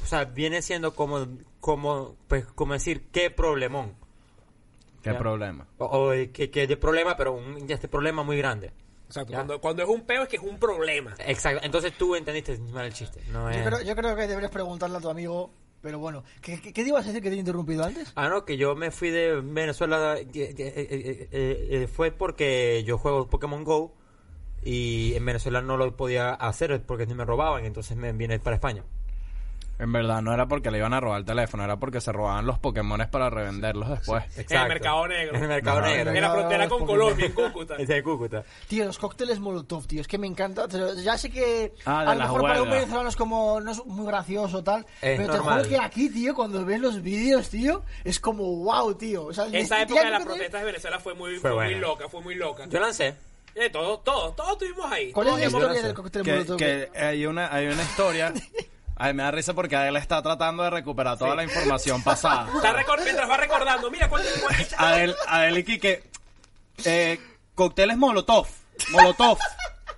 o 0.02 0.06
sea, 0.06 0.24
viene 0.24 0.62
siendo 0.62 0.96
como, 0.96 1.28
como, 1.60 2.16
pues, 2.30 2.46
como 2.46 2.74
decir 2.74 3.08
qué 3.12 3.30
problemón. 3.30 3.94
¿Qué 5.04 5.12
Ya. 5.12 5.18
problema? 5.18 5.68
O, 5.78 5.86
o, 5.86 6.14
eh, 6.14 6.32
que, 6.32 6.50
que 6.50 6.66
de 6.68 6.78
problema, 6.78 7.16
pero 7.18 7.34
un, 7.34 7.70
este 7.70 7.88
problema 7.88 8.24
muy 8.24 8.38
grande. 8.38 8.72
Exacto. 9.08 9.34
Cuando, 9.34 9.60
cuando 9.60 9.84
es 9.84 9.90
un 9.90 10.02
peo 10.06 10.24
es 10.24 10.30
que 10.30 10.36
es 10.38 10.44
un 10.44 10.60
problema. 10.60 11.16
Exacto. 11.26 11.62
Entonces 11.64 11.94
tú 11.98 12.16
entendiste 12.16 12.58
mal 12.60 12.86
el 12.86 12.94
chiste. 12.94 13.22
No 13.32 13.52
Yo, 13.52 13.60
es... 13.60 13.66
creo, 13.68 13.82
yo 13.82 13.96
creo 13.96 14.16
que 14.16 14.28
deberías 14.28 14.52
preguntarle 14.52 14.98
a 14.98 15.02
tu 15.02 15.10
amigo. 15.10 15.52
Pero 15.82 16.00
bueno, 16.00 16.24
¿qué, 16.42 16.60
qué, 16.60 16.74
qué 16.74 16.82
ibas 16.82 17.06
a 17.06 17.08
decir 17.08 17.24
que 17.24 17.30
te 17.30 17.36
he 17.36 17.40
interrumpido 17.40 17.84
antes? 17.86 18.12
Ah, 18.16 18.28
no, 18.28 18.44
que 18.44 18.58
yo 18.58 18.76
me 18.76 18.92
fui 18.92 19.10
de 19.12 19.40
Venezuela 19.42 20.18
eh, 20.18 20.28
eh, 20.34 21.28
eh, 21.32 21.88
fue 21.88 22.12
porque 22.12 22.84
yo 22.86 22.98
juego 22.98 23.30
Pokémon 23.30 23.64
Go 23.64 23.94
y 24.64 25.14
en 25.14 25.26
Venezuela 25.26 25.62
no 25.62 25.78
lo 25.78 25.96
podía 25.96 26.32
hacer 26.32 26.82
porque 26.86 27.06
me 27.06 27.24
robaban, 27.24 27.66
entonces 27.66 27.96
me 27.96 28.12
vine 28.12 28.40
para 28.40 28.56
España. 28.56 28.84
En 29.80 29.94
verdad, 29.94 30.22
no 30.22 30.34
era 30.34 30.46
porque 30.46 30.70
le 30.72 30.78
iban 30.78 30.94
a 30.94 31.00
robar 31.00 31.20
el 31.20 31.26
teléfono, 31.26 31.64
era 31.64 31.78
porque 31.78 32.02
se 32.02 32.12
robaban 32.12 32.46
los 32.46 32.60
Pokémones 32.60 33.08
para 33.08 33.30
revenderlos 33.30 33.90
después. 33.90 34.26
En 34.38 34.58
el 34.58 34.68
mercado 34.68 35.08
negro. 35.08 35.36
En 35.38 35.44
el 35.44 35.48
mercado 35.48 35.80
No, 35.80 35.88
negro. 35.88 36.12
En 36.12 36.22
la 36.22 36.32
frontera 36.32 36.68
con 36.68 36.80
Pokémon. 36.80 37.00
Colombia, 37.00 37.26
en 37.28 37.32
Cúcuta. 37.32 37.76
Es 37.80 37.88
de 37.88 38.04
Cúcuta. 38.04 38.44
Tío, 38.68 38.84
los 38.86 38.98
cócteles 39.00 39.40
Molotov, 39.40 39.88
tío, 39.88 40.02
es 40.02 40.08
que 40.10 40.18
me 40.18 40.28
encanta. 40.28 40.68
Ya 41.02 41.18
sé 41.18 41.30
que 41.30 41.74
Ah, 41.86 42.04
de 42.04 42.12
a 42.12 42.16
lo 42.16 42.22
mejor 42.24 42.42
para 42.42 42.62
un 42.62 42.70
venezolano 42.70 43.08
es 43.08 43.16
como 43.16 43.62
no 43.62 43.72
es 43.72 43.86
muy 43.86 44.06
gracioso 44.06 44.62
tal, 44.64 44.86
Es 45.02 45.18
pero 45.18 45.32
te 45.32 45.40
juro 45.40 45.64
que 45.70 45.78
aquí, 45.78 46.10
tío, 46.10 46.36
cuando 46.36 46.66
ves 46.66 46.82
los 46.82 47.02
vídeos, 47.02 47.50
tío, 47.50 47.82
es 48.04 48.20
como 48.20 48.44
wow, 48.64 48.94
tío. 48.96 49.28
O 49.28 49.34
sea, 49.34 49.46
Esa 49.52 49.82
época 49.82 50.04
de 50.04 50.10
las 50.12 50.20
te- 50.20 50.26
protestas 50.26 50.60
de 50.60 50.66
Venezuela 50.66 51.00
fue 51.00 51.14
muy, 51.16 51.38
Fue 51.38 51.52
fue 51.54 51.66
muy 51.66 51.76
loca, 51.76 52.10
fue 52.10 52.22
muy 52.22 52.36
loca. 52.36 52.66
Yo 52.68 52.80
lancé. 52.82 53.16
Eh, 53.56 53.70
todos, 53.70 54.04
todos, 54.04 54.36
todos 54.36 54.52
estuvimos 54.52 54.92
ahí. 54.92 55.12
¿Cuál 55.14 55.28
es 55.30 55.34
la 55.40 55.46
historia 55.46 55.82
del 55.82 55.94
cóctel 55.94 56.24
que, 56.24 56.32
Molotov? 56.34 56.58
que 56.58 56.90
hay 56.96 57.26
una 57.26 57.54
hay 57.54 57.68
una 57.68 57.82
historia 57.82 58.34
Ay, 59.02 59.14
me 59.14 59.24
da 59.24 59.32
risa 59.32 59.54
porque 59.54 59.76
él 59.76 59.96
está 59.96 60.22
tratando 60.22 60.62
de 60.64 60.70
recuperar 60.70 61.18
toda 61.18 61.34
la 61.34 61.44
información 61.44 62.04
pasada. 62.04 62.48
Está 62.56 62.74
recor- 62.74 63.02
mientras 63.04 63.30
va 63.30 63.38
recordando, 63.38 63.90
mira 63.90 64.10
cuánto 64.10 64.28
cuánto- 64.42 64.76
Adel, 64.78 65.16
Adel 65.28 65.58
y 65.58 65.64
Quique, 65.64 66.04
eh, 66.86 67.18
cócteles 67.56 67.98
Molotov, 67.98 68.46
Molotov. 68.92 69.38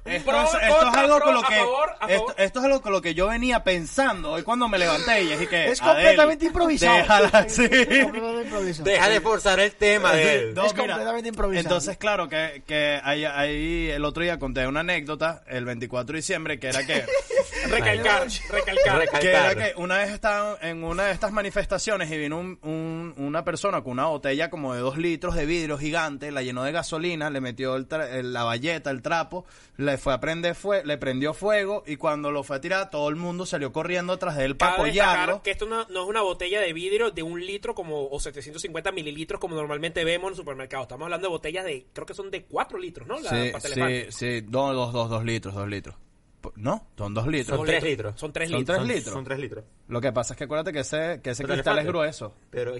Esto, 0.03 0.31
Pro, 0.31 0.41
es, 0.41 0.47
esto 0.55 0.57
es 0.65 0.73
contra, 0.83 1.01
algo 1.01 1.15
pro, 1.17 1.25
con 1.25 1.33
lo 1.35 1.39
a 1.45 1.47
que 1.47 1.55
favor, 1.57 1.89
a 1.99 2.05
esto, 2.07 2.25
favor. 2.25 2.35
esto 2.41 2.59
es 2.59 2.65
algo 2.65 2.81
con 2.81 2.91
lo 2.91 3.01
que 3.03 3.13
yo 3.13 3.27
venía 3.27 3.63
pensando 3.63 4.31
hoy 4.31 4.41
cuando 4.41 4.67
me 4.67 4.79
levanté 4.79 5.21
y 5.25 5.31
es 5.31 5.47
que 5.47 5.69
Es 5.69 5.79
Adel, 5.79 5.93
completamente 5.95 6.45
improvisado. 6.47 6.97
déjala, 6.97 7.45
sí. 7.47 7.65
Es 7.69 8.03
completamente 8.03 8.41
improvisado. 8.47 8.83
Deja 8.89 9.09
de 9.09 9.21
forzar 9.21 9.59
el 9.59 9.75
tema 9.75 10.13
de 10.13 10.33
él. 10.33 10.53
No, 10.55 10.65
Es 10.65 10.73
mira, 10.73 10.85
completamente 10.87 11.29
improvisado. 11.29 11.61
Entonces, 11.67 11.97
claro, 11.97 12.27
que, 12.29 12.63
que 12.65 12.99
ahí, 13.03 13.25
ahí 13.25 13.89
el 13.91 14.03
otro 14.03 14.23
día 14.23 14.39
conté 14.39 14.65
una 14.65 14.79
anécdota, 14.79 15.43
el 15.45 15.65
24 15.65 16.13
de 16.13 16.17
diciembre, 16.17 16.59
que 16.59 16.69
era 16.69 16.83
que, 16.83 17.05
recalcar, 17.71 18.27
recalcar. 18.49 18.99
Recal- 18.99 19.19
que 19.19 19.29
era 19.29 19.55
que 19.55 19.73
una 19.77 19.97
vez 19.97 20.09
estaba 20.11 20.57
en 20.61 20.83
una 20.83 21.05
de 21.05 21.11
estas 21.13 21.31
manifestaciones 21.31 22.11
y 22.11 22.17
vino 22.17 22.39
un- 22.39 22.59
un- 22.63 23.13
una 23.17 23.43
persona 23.43 23.81
con 23.83 23.93
una 23.93 24.05
botella 24.05 24.49
como 24.49 24.73
de 24.73 24.81
dos 24.81 24.97
litros 24.97 25.35
de 25.35 25.45
vidrio 25.45 25.77
gigante, 25.77 26.31
la 26.31 26.41
llenó 26.41 26.63
de 26.63 26.71
gasolina, 26.71 27.29
le 27.29 27.41
metió 27.41 27.75
el 27.75 27.87
tra- 27.87 28.09
el- 28.11 28.33
la 28.33 28.43
valleta, 28.43 28.89
el 28.91 29.01
trapo, 29.01 29.45
le 29.77 29.97
fue 29.97 30.13
a 30.13 30.19
prender 30.19 30.55
fue, 30.55 30.83
le 30.85 30.97
prendió 30.97 31.33
fuego 31.33 31.83
y 31.87 31.95
cuando 31.97 32.31
lo 32.31 32.43
fue 32.43 32.57
a 32.57 32.61
tirar, 32.61 32.89
todo 32.89 33.09
el 33.09 33.15
mundo 33.15 33.45
salió 33.45 33.71
corriendo 33.71 34.13
atrás 34.13 34.35
de 34.37 34.45
él 34.45 34.55
para 34.57 34.73
apoyarlo. 34.73 35.41
que 35.43 35.51
esto 35.51 35.65
no, 35.65 35.85
no 35.89 36.03
es 36.03 36.09
una 36.09 36.21
botella 36.21 36.59
de 36.61 36.73
vidrio 36.73 37.11
de 37.11 37.23
un 37.23 37.39
litro 37.45 37.73
como 37.75 38.07
o 38.09 38.19
750 38.19 38.91
mililitros 38.91 39.39
como 39.39 39.55
normalmente 39.55 40.03
vemos 40.03 40.27
en 40.27 40.33
el 40.33 40.37
supermercado. 40.37 40.83
Estamos 40.83 41.05
hablando 41.05 41.27
de 41.27 41.31
botellas 41.31 41.65
de, 41.65 41.85
creo 41.93 42.05
que 42.05 42.13
son 42.13 42.29
de 42.31 42.43
4 42.43 42.77
litros, 42.77 43.07
¿no? 43.07 43.19
La 43.19 43.29
Sí, 43.29 43.51
sí, 43.73 44.05
sí, 44.09 44.41
dos, 44.41 44.73
dos, 44.75 44.93
dos, 44.93 45.09
dos 45.09 45.23
litros, 45.23 45.53
dos 45.55 45.67
litros. 45.67 45.95
No, 46.55 46.87
son 46.97 47.13
dos 47.13 47.27
litros. 47.27 47.57
Son 47.57 47.65
tres 47.65 47.83
litros. 47.83 48.19
Son 48.19 48.33
tres 48.33 48.49
Son 48.49 48.59
litros. 48.59 48.77
tres 48.77 48.87
Son- 48.87 48.95
litros. 48.97 49.13
Son 49.13 49.23
tres 49.23 49.39
litros. 49.39 49.63
Lo 49.87 50.01
que 50.01 50.11
pasa 50.11 50.33
es 50.33 50.37
que 50.37 50.43
acuérdate 50.45 50.73
que 50.73 50.79
ese, 50.79 51.19
que 51.23 51.31
ese 51.31 51.43
Pero 51.43 51.53
cristal 51.55 51.79
es 51.79 51.85
grueso. 51.85 52.33
Pero, 52.49 52.73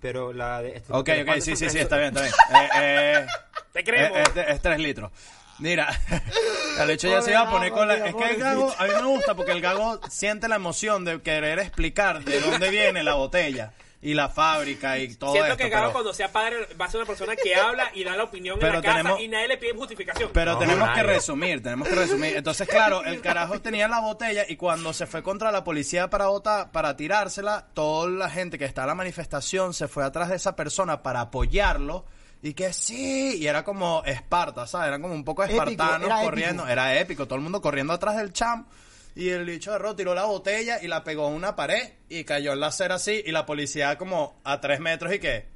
pero 0.00 0.32
la 0.32 0.62
de... 0.62 0.76
este- 0.76 0.92
Ok, 0.92 1.04
pero 1.06 1.20
ok, 1.20 1.26
¿cuántos 1.26 1.44
sí, 1.44 1.56
sí, 1.56 1.70
sí, 1.70 1.78
está 1.80 1.96
bien, 1.96 2.08
está 2.16 2.22
bien. 2.22 2.32
Eh, 2.54 2.68
eh, 3.16 3.26
Te 3.72 3.84
creemos. 3.84 4.18
Es, 4.18 4.36
es- 4.36 4.48
es 4.48 4.60
tres 4.62 4.78
litros. 4.78 5.10
Mira, 5.58 5.88
el 6.80 6.90
hecho 6.90 7.08
ya 7.08 7.22
se 7.22 7.30
iba 7.30 7.40
a 7.42 7.50
poner 7.50 7.70
con 7.72 7.86
la... 7.86 7.94
Es 8.06 8.14
que 8.14 8.24
el 8.30 8.36
gago, 8.38 8.72
a 8.78 8.84
mí 8.84 8.90
me 8.94 9.04
gusta 9.04 9.34
porque 9.34 9.52
el 9.52 9.60
gago 9.60 10.00
siente 10.08 10.48
la 10.48 10.56
emoción 10.56 11.04
de 11.04 11.20
querer 11.20 11.58
explicar 11.60 12.24
de 12.24 12.40
dónde 12.40 12.70
viene 12.70 13.02
la 13.04 13.14
botella 13.14 13.72
y 14.04 14.14
la 14.14 14.28
fábrica 14.28 14.98
y 14.98 15.14
todo 15.14 15.30
Siento 15.32 15.52
esto. 15.52 15.58
que 15.62 15.68
Gabo 15.70 15.84
pero- 15.84 15.92
cuando 15.92 16.12
sea 16.12 16.30
padre 16.32 16.56
va 16.78 16.86
a 16.86 16.90
ser 16.90 16.98
una 17.00 17.06
persona 17.06 17.36
que 17.36 17.54
habla 17.54 17.90
y 17.94 18.02
da 18.02 18.16
la 18.16 18.24
opinión 18.24 18.58
Pero 18.58 18.72
en 18.74 18.76
la 18.78 18.82
casa 18.82 18.96
tenemos- 18.98 19.20
y 19.20 19.28
nadie 19.28 19.48
le 19.48 19.58
pide 19.58 19.72
justificación. 19.74 20.30
Pero 20.34 20.52
No, 20.54 20.58
tenemos 20.58 20.90
que 20.90 21.02
resumir, 21.04 21.62
tenemos 21.62 21.88
que 21.88 21.94
resumir. 21.94 22.36
Entonces, 22.36 22.66
claro, 22.68 23.04
el 23.04 23.20
carajo 23.20 23.60
tenía 23.60 23.86
la 23.86 24.00
botella 24.00 24.44
y 24.48 24.56
cuando 24.56 24.92
se 24.92 25.06
fue 25.06 25.22
contra 25.22 25.52
la 25.52 25.62
policía 25.62 26.10
para 26.10 26.26
botar, 26.26 26.72
para 26.72 26.96
tirársela, 26.96 27.66
toda 27.74 28.10
la 28.10 28.28
gente 28.28 28.58
que 28.58 28.64
está 28.64 28.82
en 28.82 28.88
la 28.88 28.94
manifestación 28.96 29.72
se 29.72 29.86
fue 29.86 30.04
atrás 30.04 30.30
de 30.30 30.36
esa 30.36 30.56
persona 30.56 31.02
para 31.02 31.20
apoyarlo. 31.20 32.04
Y 32.44 32.54
que 32.54 32.72
sí, 32.72 33.36
y 33.38 33.46
era 33.46 33.62
como 33.62 34.02
Esparta, 34.04 34.66
¿sabes? 34.66 34.88
Eran 34.88 35.00
como 35.00 35.14
un 35.14 35.22
poco 35.22 35.44
Épico, 35.44 35.62
espartanos 35.62 36.08
era 36.08 36.22
corriendo. 36.22 36.62
épico. 36.64 36.72
Era 36.72 36.98
épico, 36.98 37.26
todo 37.26 37.36
el 37.36 37.42
mundo 37.42 37.60
corriendo 37.62 37.92
atrás 37.92 38.16
del 38.16 38.32
champ. 38.32 38.66
Y 39.14 39.28
el 39.28 39.44
bicho 39.44 39.70
agarró, 39.70 39.94
tiró 39.94 40.14
la 40.14 40.24
botella 40.24 40.82
y 40.82 40.88
la 40.88 41.04
pegó 41.04 41.28
en 41.28 41.34
una 41.34 41.54
pared 41.54 41.92
y 42.08 42.24
cayó 42.24 42.52
en 42.52 42.60
la 42.60 42.68
acera 42.68 42.94
así. 42.96 43.22
Y 43.24 43.32
la 43.32 43.46
policía 43.46 43.98
como 43.98 44.40
a 44.44 44.60
tres 44.60 44.80
metros 44.80 45.12
y 45.12 45.18
que... 45.18 45.46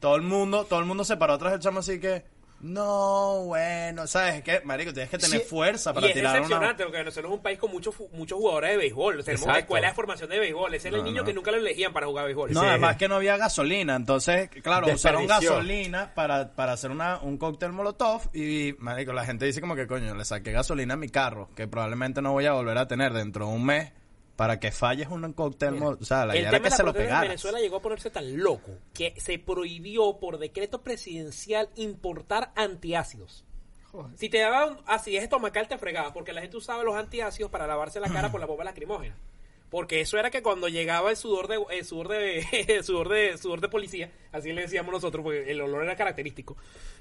Todo 0.00 0.16
el 0.16 0.22
mundo, 0.22 0.64
todo 0.66 0.80
el 0.80 0.86
mundo 0.86 1.04
se 1.04 1.16
paró 1.16 1.34
atrás 1.34 1.52
del 1.52 1.60
chamo 1.60 1.80
así 1.80 2.00
que... 2.00 2.33
No, 2.66 3.42
bueno, 3.44 4.06
¿sabes 4.06 4.42
qué? 4.42 4.62
Marico, 4.64 4.90
tienes 4.94 5.10
que 5.10 5.18
tener 5.18 5.40
Sí, 5.42 5.46
fuerza 5.46 5.90
y 5.90 5.94
para 5.94 6.06
es 6.06 6.14
tirar 6.14 6.30
una... 6.30 6.40
decepcionante 6.40 6.82
porque 6.84 6.98
nosotros 7.04 7.22
somos 7.24 7.36
un 7.36 7.42
país 7.42 7.58
con 7.58 7.70
muchos 7.70 7.94
muchos 8.12 8.38
jugadores 8.38 8.70
de 8.70 8.76
béisbol. 8.78 9.22
Tenemos 9.22 9.42
Exacto. 9.42 9.60
escuelas 9.60 9.90
de 9.90 9.94
formación 9.94 10.30
de 10.30 10.38
béisbol. 10.38 10.74
Ese 10.74 10.88
era 10.88 10.96
el 10.96 11.04
niño 11.04 11.20
no. 11.20 11.26
que 11.26 11.34
nunca 11.34 11.50
lo 11.50 11.58
elegían 11.58 11.92
para 11.92 12.06
jugar 12.06 12.24
béisbol. 12.24 12.52
No, 12.52 12.60
Sí. 12.62 12.66
además 12.66 12.96
que 12.96 13.06
no 13.06 13.16
había 13.16 13.36
gasolina, 13.36 13.96
entonces, 13.96 14.48
claro, 14.62 14.86
usaron 14.94 15.26
gasolina 15.26 16.14
para, 16.14 16.52
para 16.54 16.72
hacer 16.72 16.90
una, 16.90 17.18
un 17.18 17.36
cóctel 17.36 17.72
molotov 17.72 18.22
y, 18.34 18.74
marico, 18.78 19.12
la 19.12 19.26
gente 19.26 19.44
dice 19.44 19.60
como 19.60 19.76
que, 19.76 19.86
coño, 19.86 20.14
le 20.14 20.24
saqué 20.24 20.50
gasolina 20.52 20.94
a 20.94 20.96
mi 20.96 21.10
carro, 21.10 21.50
que 21.54 21.68
probablemente 21.68 22.22
no 22.22 22.32
voy 22.32 22.46
a 22.46 22.52
volver 22.52 22.78
a 22.78 22.88
tener 22.88 23.12
dentro 23.12 23.46
de 23.46 23.52
un 23.52 23.66
mes, 23.66 23.92
para 24.36 24.58
que 24.58 24.72
falles 24.72 25.08
un 25.08 25.32
cóctel, 25.32 25.80
o 25.82 26.04
sea, 26.04 26.26
la 26.26 26.36
idea 26.36 26.48
era 26.48 26.58
que 26.58 26.64
de 26.64 26.70
la 26.70 26.76
se 26.76 26.82
lo 26.82 26.92
protesta 26.92 27.02
en 27.02 27.06
pegara. 27.06 27.28
Venezuela 27.28 27.60
llegó 27.60 27.76
a 27.76 27.82
ponerse 27.82 28.10
tan 28.10 28.36
loco 28.38 28.72
que 28.92 29.14
se 29.18 29.38
prohibió 29.38 30.18
por 30.18 30.38
decreto 30.38 30.82
presidencial 30.82 31.68
importar 31.76 32.52
antiácidos. 32.56 33.44
Joder. 33.92 34.18
Si 34.18 34.28
te 34.28 34.38
daban 34.38 34.78
acidez 34.86 35.22
estomacal 35.22 35.68
te 35.68 35.78
fregaba 35.78 36.12
porque 36.12 36.32
la 36.32 36.40
gente 36.40 36.56
usaba 36.56 36.82
los 36.82 36.96
antiácidos 36.96 37.50
para 37.50 37.66
lavarse 37.66 38.00
la 38.00 38.08
cara 38.08 38.30
por 38.32 38.40
la 38.40 38.46
bomba 38.46 38.64
lacrimógena. 38.64 39.14
Porque 39.74 40.00
eso 40.00 40.20
era 40.20 40.30
que 40.30 40.40
cuando 40.40 40.68
llegaba 40.68 41.10
el 41.10 41.16
sudor 41.16 41.48
de 41.48 41.58
el 41.76 41.84
sudor 41.84 42.06
de 42.06 42.46
el 42.68 42.84
sudor 42.84 43.08
de 43.08 43.36
sudor 43.36 43.60
de 43.60 43.68
policía, 43.68 44.08
así 44.30 44.52
le 44.52 44.62
decíamos 44.62 44.92
nosotros, 44.92 45.24
porque 45.24 45.50
el 45.50 45.60
olor 45.60 45.82
era 45.82 45.96
característico, 45.96 46.56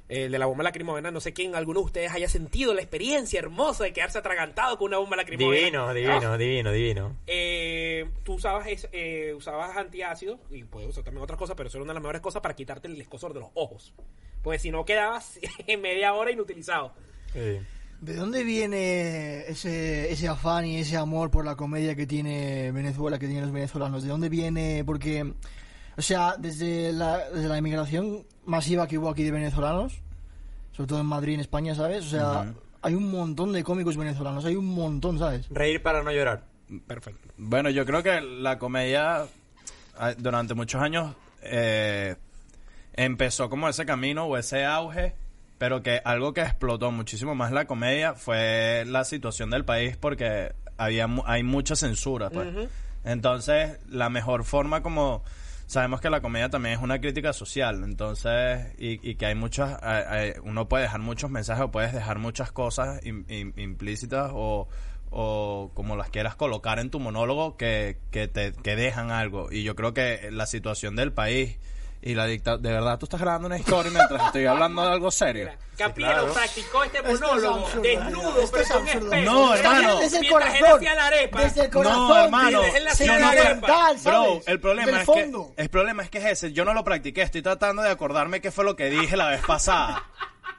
el 0.09 0.31
de 0.31 0.39
la 0.39 0.47
bomba 0.47 0.63
lacrimógena, 0.63 1.11
no 1.11 1.19
sé 1.19 1.33
quién, 1.33 1.53
alguno 1.53 1.81
de 1.81 1.85
ustedes 1.85 2.11
haya 2.13 2.27
sentido 2.27 2.73
la 2.73 2.81
experiencia 2.81 3.37
hermosa 3.37 3.83
de 3.83 3.93
quedarse 3.93 4.17
atragantado 4.17 4.79
con 4.79 4.87
una 4.87 4.97
bomba 4.97 5.17
lacrimógena. 5.17 5.55
Divino, 5.55 5.93
divino, 5.93 6.35
divino, 6.39 6.71
divino. 6.71 7.17
Eh, 7.27 8.09
tú 8.23 8.33
usabas 8.33 8.65
eh, 8.91 9.35
usabas 9.37 9.77
antiácidos 9.77 10.39
y 10.49 10.63
puedes 10.63 10.89
usar 10.89 11.03
también 11.03 11.23
otras 11.23 11.37
cosas, 11.37 11.55
pero 11.55 11.69
eso 11.69 11.77
era 11.77 11.83
una 11.83 11.93
de 11.93 11.97
las 11.97 12.01
mejores 12.01 12.21
cosas 12.21 12.41
para 12.41 12.55
quitarte 12.55 12.87
el 12.87 12.99
escosor 12.99 13.35
de 13.35 13.41
los 13.41 13.49
ojos. 13.53 13.93
Porque 14.41 14.57
si 14.57 14.71
no 14.71 14.83
quedabas 14.83 15.39
en 15.67 15.79
media 15.83 16.15
hora 16.15 16.31
inutilizado. 16.31 16.91
Sí. 17.33 17.59
¿De 18.03 18.15
dónde 18.17 18.43
viene 18.43 19.47
ese, 19.47 20.11
ese 20.11 20.27
afán 20.27 20.65
y 20.65 20.77
ese 20.77 20.97
amor 20.97 21.31
por 21.31 21.45
la 21.45 21.55
comedia 21.55 21.95
que 21.95 22.05
tiene 22.05 22.69
Venezuela, 22.73 23.17
que 23.17 23.27
tienen 23.27 23.45
los 23.45 23.53
venezolanos? 23.53 24.03
¿De 24.03 24.09
dónde 24.09 24.27
viene? 24.27 24.83
Porque, 24.85 25.33
o 25.95 26.01
sea, 26.01 26.35
desde 26.37 26.91
la, 26.91 27.29
desde 27.29 27.47
la 27.47 27.57
inmigración 27.57 28.27
masiva 28.43 28.89
que 28.89 28.97
hubo 28.97 29.07
aquí 29.07 29.23
de 29.23 29.31
venezolanos, 29.31 30.01
sobre 30.73 30.89
todo 30.89 30.99
en 30.99 31.05
Madrid, 31.05 31.35
en 31.35 31.39
España, 31.39 31.75
¿sabes? 31.75 32.05
O 32.07 32.09
sea, 32.09 32.53
hay 32.81 32.93
un 32.93 33.09
montón 33.09 33.53
de 33.53 33.63
cómicos 33.63 33.95
venezolanos, 33.95 34.43
hay 34.43 34.57
un 34.57 34.65
montón, 34.65 35.17
¿sabes? 35.17 35.47
Reír 35.49 35.81
para 35.81 36.03
no 36.03 36.11
llorar. 36.11 36.43
Perfecto. 36.85 37.29
Bueno, 37.37 37.69
yo 37.69 37.85
creo 37.85 38.03
que 38.03 38.19
la 38.19 38.59
comedia 38.59 39.27
ah, 39.97 40.13
durante 40.17 40.55
muchos 40.55 40.81
años 40.81 41.15
eh, 41.41 42.17
empezó 42.91 43.49
como 43.49 43.69
ese 43.69 43.85
camino 43.85 44.25
o 44.25 44.35
ese 44.35 44.65
auge, 44.65 45.15
pero 45.63 45.81
que 45.81 46.01
algo 46.03 46.33
que 46.33 46.41
explotó 46.41 46.91
muchísimo 46.91 47.35
más 47.35 47.53
la 47.53 47.67
comedia 47.67 48.15
fue 48.15 48.83
la 48.85 49.05
situación 49.05 49.49
del 49.49 49.63
país 49.63 49.95
porque 49.95 50.51
había 50.75 51.07
hay 51.25 51.43
mucha 51.43 51.77
censura, 51.77 52.29
pues. 52.29 52.49
Entonces, 53.05 53.79
la 53.87 54.09
mejor 54.09 54.43
forma 54.43 54.83
como 54.83 55.23
sabemos 55.65 56.01
que 56.01 56.09
la 56.09 56.19
comedia 56.19 56.49
también 56.49 56.75
es 56.75 56.81
una 56.81 56.99
crítica 56.99 57.31
social, 57.31 57.81
entonces 57.85 58.73
y, 58.77 59.09
y 59.09 59.15
que 59.15 59.25
hay 59.27 59.35
muchas 59.35 59.79
eh, 59.81 60.35
uno 60.43 60.67
puede 60.67 60.83
dejar 60.83 60.99
muchos 60.99 61.31
mensajes 61.31 61.63
o 61.63 61.71
puedes 61.71 61.93
dejar 61.93 62.19
muchas 62.19 62.51
cosas 62.51 63.01
im- 63.03 63.25
im- 63.27 63.53
implícitas 63.57 64.31
o 64.33 64.67
o 65.11 65.71
como 65.75 65.95
las 65.95 66.09
quieras 66.09 66.35
colocar 66.35 66.79
en 66.79 66.89
tu 66.89 66.99
monólogo 66.99 67.55
que, 67.55 67.99
que 68.11 68.27
te 68.27 68.51
que 68.51 68.75
dejan 68.75 69.11
algo 69.11 69.47
y 69.49 69.63
yo 69.63 69.77
creo 69.77 69.93
que 69.93 70.27
la 70.29 70.45
situación 70.45 70.97
del 70.97 71.13
país 71.13 71.57
y 72.05 72.15
la 72.15 72.25
dictadura 72.25 72.61
de 72.69 72.75
verdad 72.75 72.99
tú 72.99 73.05
estás 73.05 73.21
grabando 73.21 73.47
una 73.47 73.57
historia 73.57 73.89
mientras 73.91 74.25
estoy 74.25 74.45
hablando 74.45 74.81
de 74.81 74.87
algo 74.89 75.09
serio 75.09 75.49
claro. 75.95 76.33
practicó 76.33 76.83
este 76.83 76.97
es 76.99 77.03
monólogo 77.21 77.69
desnudo 77.81 78.41
esto 78.41 78.57
un 78.79 78.87
absurdo. 78.87 79.13
espejo. 79.13 79.31
No, 79.31 79.55
hermano. 79.55 79.99
Desde 79.99 80.17
el 80.19 80.29
corazón, 80.29 80.83
la 80.83 81.05
arepa. 81.07 81.41
desde 81.43 81.61
el 81.65 81.69
corazón, 81.71 82.07
No, 82.09 82.23
hermano, 82.25 82.61
yo 82.61 83.17
no- 83.19 83.31
calentar, 83.31 83.95
Bro, 84.03 84.41
el 84.45 84.59
problema 84.59 84.99
es 84.99 85.05
fondo. 85.05 85.53
que 85.55 85.61
el 85.63 85.69
problema 85.69 86.03
es 86.03 86.09
que 86.09 86.17
es 86.19 86.25
ese. 86.25 86.53
Yo 86.53 86.63
no 86.65 86.73
lo 86.73 86.83
practiqué. 86.83 87.21
Estoy 87.23 87.41
tratando 87.41 87.81
de 87.81 87.89
acordarme 87.89 88.39
qué 88.41 88.51
fue 88.51 88.65
lo 88.65 88.75
que 88.75 88.89
dije 88.89 89.17
la 89.17 89.29
vez 89.29 89.41
pasada. 89.45 90.03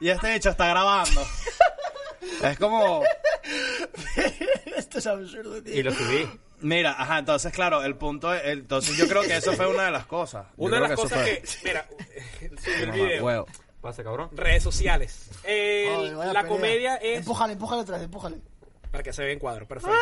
Y 0.01 0.09
este 0.09 0.35
hecho 0.35 0.49
está 0.49 0.67
grabando. 0.67 1.25
Es 2.43 2.57
como, 2.59 3.01
Esto 4.75 4.97
es 4.99 5.07
absurdo, 5.07 5.61
tío. 5.63 5.75
Y 5.75 5.83
lo 5.83 5.91
subí. 5.93 6.27
Mira, 6.61 6.91
ajá. 6.97 7.19
Entonces, 7.19 7.51
claro, 7.53 7.83
el 7.83 7.95
punto, 7.95 8.33
es- 8.33 8.43
entonces 8.45 8.97
yo 8.97 9.07
creo 9.07 9.21
que 9.23 9.35
eso 9.35 9.53
fue 9.53 9.67
una 9.67 9.85
de 9.85 9.91
las 9.91 10.05
cosas. 10.05 10.47
Una 10.57 10.75
de 10.79 10.87
las 10.87 10.95
cosas 10.99 11.21
fue- 11.21 11.41
que, 11.41 11.47
mira, 11.63 11.87
el 12.81 12.91
video. 12.91 13.25
huevo. 13.25 13.45
Pasa, 13.81 14.03
cabrón. 14.03 14.29
Redes 14.33 14.63
sociales. 14.63 15.29
El- 15.43 16.17
la 16.17 16.25
pelea. 16.27 16.47
comedia 16.47 16.95
es 16.95 17.19
Empújale, 17.19 17.53
empújale 17.53 17.83
vez, 17.83 18.01
empújale. 18.01 18.37
Para 18.91 19.03
que 19.03 19.11
se 19.13 19.23
vea 19.23 19.33
en 19.33 19.39
cuadro, 19.39 19.67
perfecto. 19.67 19.93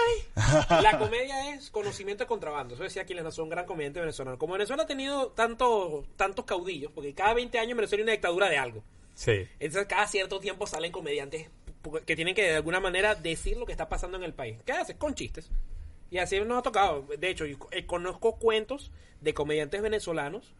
La 0.81 0.99
comedia 0.99 1.55
es 1.55 1.71
conocimiento 1.71 2.23
de 2.25 2.27
contrabando. 2.27 2.75
Eso 2.75 2.83
decía 2.83 3.01
Aquiles 3.01 3.23
Nazo, 3.23 3.41
un 3.43 3.49
gran 3.49 3.65
comediante 3.65 3.99
venezolano. 3.99 4.37
Como 4.37 4.53
Venezuela 4.53 4.83
ha 4.83 4.85
tenido 4.85 5.29
tanto, 5.31 6.05
tantos 6.15 6.45
caudillos, 6.45 6.91
porque 6.93 7.13
cada 7.15 7.33
20 7.33 7.57
años 7.57 7.71
en 7.71 7.77
Venezuela 7.77 8.01
hay 8.01 8.03
una 8.03 8.11
dictadura 8.11 8.49
de 8.49 8.57
algo. 8.59 8.83
Sí. 9.15 9.47
Entonces 9.59 9.87
cada 9.87 10.05
cierto 10.07 10.39
tiempo 10.39 10.67
salen 10.67 10.91
comediantes 10.91 11.49
que 12.05 12.15
tienen 12.15 12.35
que 12.35 12.43
de 12.43 12.55
alguna 12.55 12.79
manera 12.79 13.15
decir 13.15 13.57
lo 13.57 13.65
que 13.65 13.71
está 13.73 13.89
pasando 13.89 14.15
en 14.17 14.23
el 14.23 14.33
país. 14.33 14.57
¿Qué 14.63 14.71
haces? 14.73 14.95
Con 14.95 15.15
chistes. 15.15 15.49
Y 16.13 16.19
así 16.19 16.39
nos 16.41 16.59
ha 16.59 16.61
tocado. 16.61 17.07
De 17.17 17.27
hecho, 17.27 17.47
yo 17.47 17.57
eh, 17.71 17.87
conozco 17.87 18.35
cuentos 18.35 18.91
de 19.21 19.33
comediantes 19.33 19.81
venezolanos 19.81 20.53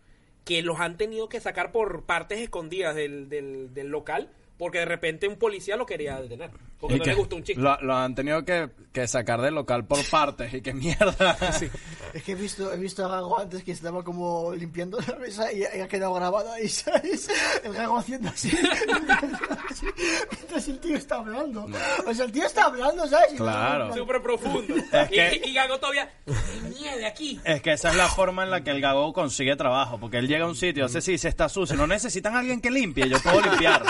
que 0.45 0.63
los 0.63 0.79
han 0.79 0.97
tenido 0.97 1.29
que 1.29 1.39
sacar 1.39 1.71
por 1.71 2.05
partes 2.05 2.39
escondidas 2.39 2.95
del, 2.95 3.29
del, 3.29 3.71
del 3.71 3.89
local 3.89 4.31
porque 4.57 4.79
de 4.79 4.85
repente 4.85 5.27
un 5.27 5.35
policía 5.37 5.75
lo 5.75 5.85
quería 5.85 6.21
detener. 6.21 6.51
Porque 6.79 6.95
Y 6.95 6.97
no 6.99 7.03
que 7.05 7.09
le 7.11 7.15
gustó 7.15 7.35
un 7.37 7.43
chiste. 7.43 7.61
Lo, 7.61 7.79
lo 7.81 7.95
han 7.95 8.13
tenido 8.13 8.43
que, 8.43 8.69
que 8.91 9.07
sacar 9.07 9.41
del 9.41 9.55
local 9.55 9.85
por 9.85 10.03
partes 10.09 10.53
y 10.53 10.61
que 10.61 10.73
mierda. 10.73 11.37
Es 12.13 12.21
que 12.21 12.33
he 12.33 12.35
visto, 12.35 12.71
he 12.71 12.77
visto 12.77 13.03
a 13.03 13.07
Gago 13.07 13.39
antes 13.39 13.63
que 13.63 13.71
estaba 13.71 14.03
como 14.03 14.53
limpiando 14.53 14.99
la 14.99 15.15
mesa 15.15 15.51
y, 15.51 15.61
y 15.61 15.81
ha 15.81 15.87
quedado 15.87 16.13
grabada 16.13 16.53
ahí, 16.53 16.69
¿sabes? 16.69 17.27
El 17.63 17.73
Gago 17.73 17.97
haciendo 17.97 18.29
así. 18.29 18.51
mientras 20.31 20.67
el 20.67 20.79
tío 20.79 20.95
está 20.95 21.15
hablando. 21.15 21.65
O 22.05 22.13
sea, 22.13 22.25
el 22.25 22.31
tío 22.31 22.45
está 22.45 22.65
hablando, 22.65 23.07
¿sabes? 23.07 23.33
Y 23.33 23.37
Claro. 23.37 23.93
Súper 23.95 24.21
profundo. 24.21 24.75
Es 24.75 25.11
y, 25.11 25.13
que- 25.15 25.41
y 25.45 25.53
Gago 25.53 25.79
todavía. 25.79 26.09
"Hay 26.27 26.69
nieve 26.79 27.05
aquí. 27.07 27.39
Es 27.43 27.61
que 27.61 27.73
esa 27.73 27.89
es 27.89 27.95
la 27.95 28.07
forma 28.07 28.43
en 28.43 28.51
la 28.51 28.63
que 28.63 28.69
el 28.71 28.81
gago 28.81 29.11
consigue 29.13 29.55
trabajo, 29.55 29.99
porque 29.99 30.17
él 30.17 30.27
llega 30.27 30.45
a 30.45 30.47
un 30.49 30.55
sitio, 30.55 30.85
hace 30.85 31.01
sí, 31.01 31.17
se 31.17 31.29
está 31.29 31.49
sucio, 31.49 31.75
no 31.75 31.87
necesitan 31.87 32.35
a 32.35 32.39
alguien 32.39 32.61
que 32.61 32.69
limpie, 32.71 33.09
yo 33.09 33.19
puedo 33.21 33.41
limpiar. 33.41 33.83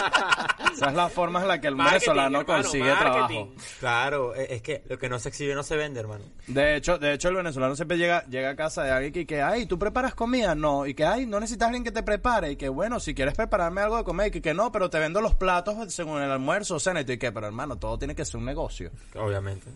Esa 0.73 0.87
es 0.89 0.93
la 0.93 1.09
forma 1.09 1.41
en 1.41 1.47
la 1.47 1.61
que 1.61 1.67
el 1.67 1.75
Marketing, 1.75 1.99
venezolano 1.99 2.39
hermano, 2.41 2.63
consigue 2.63 2.83
marketing. 2.89 3.45
trabajo. 3.45 3.51
Claro, 3.79 4.35
e- 4.35 4.55
es 4.55 4.61
que 4.61 4.83
lo 4.89 4.97
que 4.97 5.09
no 5.09 5.19
se 5.19 5.29
exhibe 5.29 5.55
no 5.55 5.63
se 5.63 5.75
vende, 5.77 5.99
hermano. 5.99 6.23
De 6.47 6.75
hecho, 6.75 6.97
de 6.97 7.13
hecho 7.13 7.29
el 7.29 7.35
venezolano 7.35 7.75
siempre 7.75 7.97
llega, 7.97 8.23
llega 8.25 8.49
a 8.51 8.55
casa 8.55 8.83
de 8.83 8.91
alguien 8.91 9.23
y 9.23 9.25
que, 9.25 9.41
ay, 9.41 9.65
¿tú 9.65 9.77
preparas 9.79 10.15
comida? 10.15 10.55
No, 10.55 10.85
y 10.85 10.93
que, 10.93 11.05
ay, 11.05 11.25
no 11.25 11.39
necesitas 11.39 11.67
alguien 11.67 11.83
que 11.83 11.91
te 11.91 12.03
prepare, 12.03 12.51
y 12.51 12.55
que, 12.55 12.69
bueno, 12.69 12.99
si 12.99 13.13
quieres 13.13 13.35
prepararme 13.35 13.81
algo 13.81 13.97
de 13.97 14.03
comer, 14.03 14.27
y 14.27 14.31
que, 14.31 14.41
que 14.41 14.53
no, 14.53 14.71
pero 14.71 14.89
te 14.89 14.99
vendo 14.99 15.21
los 15.21 15.35
platos 15.35 15.93
según 15.93 16.21
el 16.21 16.31
almuerzo, 16.31 16.79
cena, 16.79 17.01
y 17.01 17.05
tú, 17.05 17.11
y 17.13 17.17
que, 17.17 17.31
pero 17.31 17.47
hermano, 17.47 17.77
todo 17.77 17.97
tiene 17.97 18.15
que 18.15 18.25
ser 18.25 18.37
un 18.37 18.45
negocio. 18.45 18.91
Obviamente. 19.15 19.67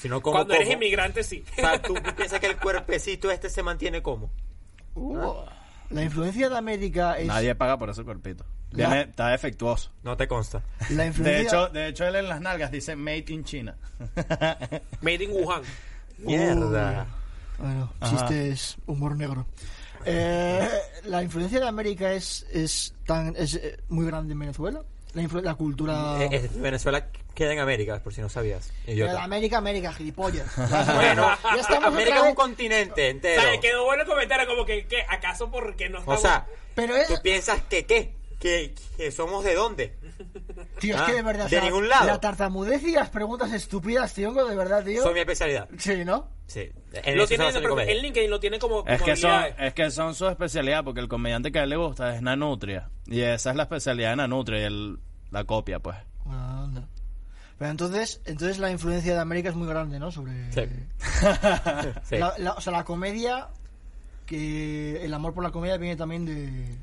Si 0.00 0.08
no, 0.08 0.20
como 0.20 0.36
Cuando 0.36 0.54
eres 0.54 0.68
como? 0.68 0.74
inmigrante, 0.82 1.24
sí. 1.24 1.44
O 1.52 1.60
sea, 1.60 1.82
tú 1.82 1.94
piensas 2.16 2.38
que 2.38 2.46
el 2.46 2.56
cuerpecito 2.56 3.30
este 3.30 3.50
se 3.50 3.62
mantiene 3.64 4.00
como. 4.02 4.30
Uh, 4.94 5.42
la 5.90 6.02
influencia 6.02 6.48
de 6.48 6.56
América 6.56 7.18
es... 7.18 7.26
Nadie 7.26 7.54
paga 7.54 7.78
por 7.78 7.90
ese 7.90 8.04
cuerpito. 8.04 8.44
Viene, 8.72 8.94
La- 8.96 9.00
está 9.02 9.28
defectuoso. 9.28 9.90
No 10.02 10.16
te 10.16 10.28
consta. 10.28 10.62
La 10.90 11.02
De 11.02 11.08
influencia... 11.08 11.42
hecho, 11.42 11.68
de 11.68 11.88
hecho, 11.88 12.04
él 12.06 12.16
en 12.16 12.28
las 12.28 12.40
nalgas 12.40 12.70
dice 12.70 12.96
Made 12.96 13.24
in 13.28 13.44
China. 13.44 13.76
Made 15.00 15.24
in 15.24 15.30
Wuhan. 15.32 15.62
Mierda. 16.18 17.06
Bueno, 17.58 17.92
Ajá. 18.00 18.16
chiste 18.16 18.50
es 18.50 18.76
humor 18.86 19.16
negro. 19.16 19.46
Eh, 20.04 20.68
la 21.04 21.22
influencia 21.22 21.58
de 21.60 21.66
América 21.66 22.12
es, 22.12 22.46
es 22.52 22.94
tan 23.04 23.34
es 23.36 23.54
eh, 23.54 23.78
muy 23.88 24.06
grande 24.06 24.32
en 24.32 24.38
Venezuela. 24.38 24.82
La, 25.14 25.22
influ- 25.22 25.42
la 25.42 25.54
cultura... 25.54 26.22
Eh, 26.22 26.28
eh, 26.32 26.50
Venezuela 26.56 27.06
queda 27.34 27.52
en 27.54 27.58
América, 27.60 27.98
por 28.02 28.12
si 28.14 28.20
no 28.20 28.28
sabías. 28.28 28.70
Idiota. 28.86 29.22
América, 29.24 29.58
América, 29.58 29.92
gilipollas. 29.92 30.46
Bueno, 30.94 31.28
ya 31.54 31.60
estamos 31.60 31.86
América 31.88 32.16
otra 32.16 32.16
es 32.16 32.20
un 32.22 32.26
vez- 32.28 32.34
continente 32.36 33.06
O 33.06 33.10
entero. 33.10 33.42
sea, 33.42 33.60
quedó 33.60 33.84
bueno 33.86 34.02
el 34.02 34.08
comentario 34.08 34.46
como 34.46 34.64
que, 34.64 34.86
¿qué? 34.86 35.02
¿acaso 35.08 35.50
porque 35.50 35.88
no 35.88 35.98
O 35.98 36.00
estamos... 36.00 36.20
sea, 36.20 36.46
Pero 36.74 36.94
es... 36.94 37.08
¿tú 37.08 37.14
piensas 37.22 37.60
que 37.68 37.86
qué? 37.86 38.12
¿Que, 38.38 38.72
que 38.96 39.10
somos 39.10 39.42
de 39.44 39.54
dónde? 39.56 39.96
Tío, 40.78 40.94
es 40.94 41.00
Ah, 41.00 41.06
que 41.06 41.14
de 41.14 41.22
verdad... 41.22 41.50
de 41.50 41.60
ningún 41.60 41.88
lado. 41.88 42.06
La 42.06 42.20
tartamudez 42.20 42.82
y 42.84 42.92
las 42.92 43.10
preguntas 43.10 43.52
estúpidas, 43.52 44.14
tío, 44.14 44.32
de 44.32 44.54
verdad, 44.54 44.84
tío. 44.84 45.02
Son 45.02 45.12
mi 45.12 45.20
especialidad. 45.20 45.68
Sí, 45.76 46.04
¿no? 46.04 46.28
Sí. 46.46 46.70
En 46.92 47.16
lo 47.16 47.24
eso 47.24 47.28
tiene 47.28 47.52
se 47.52 47.58
en, 47.58 48.02
LinkedIn 48.02 48.30
lo 48.30 48.38
tiene 48.40 48.58
como, 48.60 48.86
Es 48.86 48.98
como 49.00 49.04
que, 49.06 49.16
son, 49.16 49.42
es 49.58 49.74
que 49.74 49.90
son 49.90 50.14
su 50.14 50.28
especialidad, 50.28 50.84
porque 50.84 51.00
el 51.00 51.08
comediante 51.08 51.50
que 51.50 51.58
a 51.58 51.64
él 51.64 51.70
le 51.70 51.76
gusta 51.76 52.14
es 52.14 52.22
Nanutria. 52.22 52.90
Y 53.06 53.20
esa 53.22 53.50
es 53.50 53.56
la 53.56 53.64
especialidad 53.64 54.10
de 54.10 54.16
Nanutria 54.16 54.60
y 54.60 54.64
él 54.64 54.98
la 55.32 55.42
copia, 55.44 55.80
pues. 55.80 55.96
Anda. 56.24 56.86
Pero 57.58 57.70
entonces, 57.72 58.20
entonces 58.24 58.58
la 58.58 58.70
influencia 58.70 59.14
de 59.14 59.20
América 59.20 59.48
es 59.48 59.56
muy 59.56 59.66
grande, 59.66 59.98
¿no? 59.98 60.12
Sobre... 60.12 60.52
Sí. 60.52 60.60
Sí. 62.04 62.16
La- 62.18 62.34
la- 62.38 62.52
o 62.52 62.60
sea, 62.60 62.72
la 62.72 62.84
comedia, 62.84 63.48
que 64.26 65.04
el 65.04 65.12
amor 65.12 65.34
por 65.34 65.42
la 65.42 65.50
comedia 65.50 65.76
viene 65.76 65.96
también 65.96 66.24
de... 66.24 66.76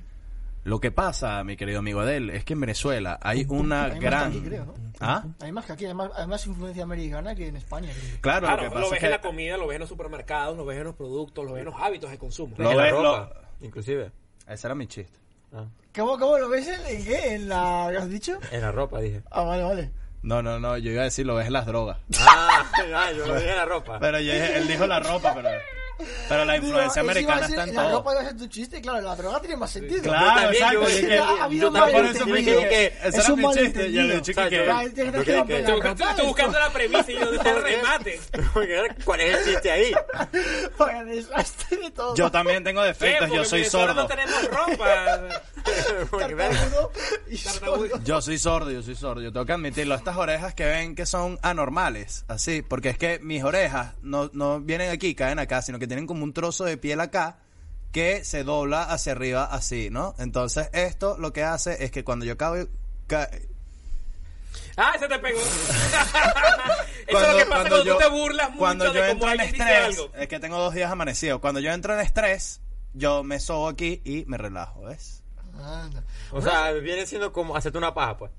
Lo 0.66 0.80
que 0.80 0.90
pasa, 0.92 1.44
mi 1.44 1.56
querido 1.58 1.78
amigo 1.80 2.00
Adel, 2.02 2.32
es 2.32 2.44
que 2.44 2.54
en 2.54 2.60
Venezuela 2.62 3.20
hay 3.22 3.46
una 3.48 3.84
Hay 3.84 3.90
más 3.92 4.00
que 4.00 4.06
gran... 4.06 4.28
aquí, 4.30 4.42
creo, 4.42 4.66
¿no? 4.66 4.74
¿Ah? 5.00 5.24
Hay 5.40 5.52
más 5.52 5.64
que 5.66 5.74
aquí, 5.74 5.86
hay 5.86 5.94
más, 5.94 6.10
hay 6.18 6.26
más 6.26 6.48
influencia 6.48 6.82
americana 6.84 7.36
que 7.36 7.48
en 7.48 7.56
España. 7.58 7.92
creo. 7.94 8.20
Claro, 8.22 8.48
Claro, 8.48 8.64
lo 8.64 8.70
que 8.70 8.76
lo, 8.76 8.82
pasa 8.82 8.90
ves 8.94 8.98
es 8.98 9.04
en 9.04 9.12
la 9.12 9.22
que... 9.22 9.28
comida, 9.28 9.58
lo 9.58 9.68
ves 9.68 9.76
en 9.76 9.80
los 9.82 9.90
supermercados, 9.90 10.58
lo 10.58 10.66
ves 10.66 10.78
en 10.80 10.84
los 10.86 10.96
productos, 10.96 11.46
lo 11.46 11.54
ves 11.54 11.60
en 11.60 11.66
los 11.66 11.76
hábitos 11.80 12.10
de 12.10 12.18
consumo. 12.18 12.56
Lo 12.58 12.72
en 12.72 12.78
la 12.78 12.84
ves, 12.84 12.92
ropa, 12.94 13.30
inclusive. 13.62 14.12
Ese 14.48 14.68
era 14.68 14.74
mi 14.74 14.88
chiste. 14.88 15.20
Ah, 15.54 15.66
¿Cómo, 15.96 16.18
cómo 16.18 16.38
lo 16.40 16.50
ves? 16.50 16.68
¿En, 16.68 16.98
en 16.98 17.06
qué? 17.06 17.36
¿En 17.36 17.48
la... 17.48 17.88
¿Qué 17.92 17.98
has 17.98 18.10
dicho? 18.10 18.40
en 18.52 18.62
la 18.62 18.72
ropa, 18.72 19.00
dije. 19.02 19.22
Ah, 19.30 19.44
vale, 19.44 19.64
vale. 19.64 19.92
No, 20.24 20.42
no, 20.42 20.60
no, 20.60 20.76
yo 20.80 20.90
iba 20.90 21.02
a 21.02 21.06
decir 21.06 21.28
lo 21.28 21.36
ves 21.36 21.46
en 21.46 21.54
las 21.54 21.68
drogas. 21.68 22.00
Ah, 22.20 22.66
ah, 22.96 23.12
yo 23.16 23.28
lo 23.28 23.36
dije 23.36 23.52
en 23.52 23.56
la 23.58 23.66
ropa. 23.66 24.00
Pero 24.00 24.20
yo 24.20 24.34
él 24.34 24.68
dijo 24.68 24.88
la 24.88 25.00
ropa, 25.00 25.32
pero... 25.36 25.50
Pero 26.28 26.44
la 26.46 26.58
influencia 26.58 27.02
Digo, 27.02 27.12
americana 27.12 27.48
ser- 27.48 27.50
está 27.52 27.64
en 27.70 27.76
La 27.76 27.84
todo. 27.84 27.92
ropa 28.00 28.12
iba 28.12 28.22
a 28.22 28.26
ser 28.26 28.38
tu 28.38 28.48
chiste, 28.48 28.82
claro, 28.82 29.02
la 29.02 29.16
droga 29.16 29.40
tiene 29.40 29.56
más 29.58 29.72
sentido. 29.72 30.02
Claro, 30.04 30.52
exacto. 30.52 30.90
yo- 30.90 31.08
que- 31.08 31.18
Ha 31.20 31.44
habido 31.44 31.72
yo 31.74 31.92
por 31.92 32.06
eso 32.06 32.26
dije 32.26 32.44
que 32.70 32.86
Es 33.04 33.16
era 33.16 33.34
un 33.34 33.40
mi 33.40 33.54
chiste. 33.54 33.92
yo- 33.92 34.02
tienes 34.02 34.22
Yo 34.28 34.50
que 34.50 34.58
la 34.58 35.56
Estoy, 35.58 35.82
ropa, 35.82 36.24
buscando 36.24 36.60
la 36.60 36.70
premisa 36.72 37.12
y 37.12 37.16
yo 37.16 37.32
está 37.34 37.50
el 37.56 37.64
remate. 37.64 38.20
¿Cuál 39.06 39.22
es 39.22 39.38
el 39.38 39.46
chiste 39.54 39.72
ahí? 39.72 39.94
Vaya 40.78 41.04
desastre 41.06 41.78
de 41.78 41.92
todo. 41.92 42.16
Yo 42.16 42.32
también 42.32 42.64
tengo 42.64 42.82
defectos, 42.84 43.30
yo 43.32 43.46
soy 43.46 43.64
sordo. 43.66 43.94
no 43.94 44.08
tenemos 44.08 44.44
ropa. 44.50 45.42
Yo 48.04 48.22
soy 48.22 48.38
sordo, 48.38 48.72
yo 48.72 48.82
soy 48.84 48.96
sordo, 48.96 49.22
yo 49.22 49.32
tengo 49.32 49.46
que 49.46 49.54
admitirlo. 49.54 49.96
Estas 49.96 50.18
orejas 50.18 50.54
que 50.54 50.66
ven 50.66 50.96
que 50.96 51.06
son 51.06 51.40
anormales, 51.42 52.26
así, 52.28 52.62
porque 52.62 52.90
es 52.90 52.98
que 52.98 53.20
mis 53.20 53.44
orejas 53.44 53.94
no, 54.02 54.30
no 54.34 54.60
vienen 54.60 54.92
aquí, 54.92 55.16
caen 55.16 55.40
acá, 55.40 55.62
sino 55.62 55.80
que 55.80 55.88
tienen 55.88 56.08
como 56.08 56.24
un 56.24 56.34
trozo 56.34 56.66
de 56.66 56.78
piel 56.78 57.00
acá 57.00 57.40
que 57.92 58.24
se 58.26 58.44
dobla 58.44 58.84
hacia 58.84 59.14
arriba 59.14 59.46
así, 59.46 59.90
¿no? 59.90 60.16
Entonces 60.20 60.70
esto 60.74 61.18
lo 61.18 61.32
que 61.34 61.44
hace 61.44 61.84
es 61.84 61.92
que 61.92 62.04
cuando 62.04 62.26
yo 62.26 62.38
cago... 62.38 62.68
ca- 63.08 63.30
Ah, 64.78 64.94
se 65.00 65.08
te 65.08 65.18
pegó. 65.20 65.40
Eso 65.40 65.48
es 67.08 67.10
cuando- 67.10 67.32
lo 67.32 67.38
que 67.38 67.46
pasa 67.46 67.70
cuando, 67.70 67.86
yo- 67.86 67.94
tú 67.94 68.00
te 68.04 68.10
burlas 68.10 68.48
mucho 68.50 68.60
Cuando 68.60 68.86
yo 68.88 68.94
de 68.94 69.12
entro 69.12 69.32
en 69.32 69.40
estrés, 69.40 69.98
algo. 69.98 70.12
es 70.18 70.28
que 70.28 70.40
tengo 70.40 70.58
dos 70.58 70.74
días 70.74 70.92
amanecidos. 70.92 71.40
Cuando 71.40 71.62
yo 71.62 71.72
entro 71.72 71.94
en 71.94 72.02
estrés, 72.02 72.60
yo 72.94 73.24
me 73.24 73.40
sobo 73.40 73.70
aquí 73.70 74.02
y 74.04 74.26
me 74.28 74.38
relajo, 74.38 74.82
¿ves? 74.84 75.24
Anda. 75.60 76.04
O 76.32 76.42
sea, 76.42 76.72
viene 76.74 77.06
siendo 77.06 77.32
como 77.32 77.56
hacerte 77.56 77.78
una 77.78 77.94
paja, 77.94 78.18
pues. 78.18 78.32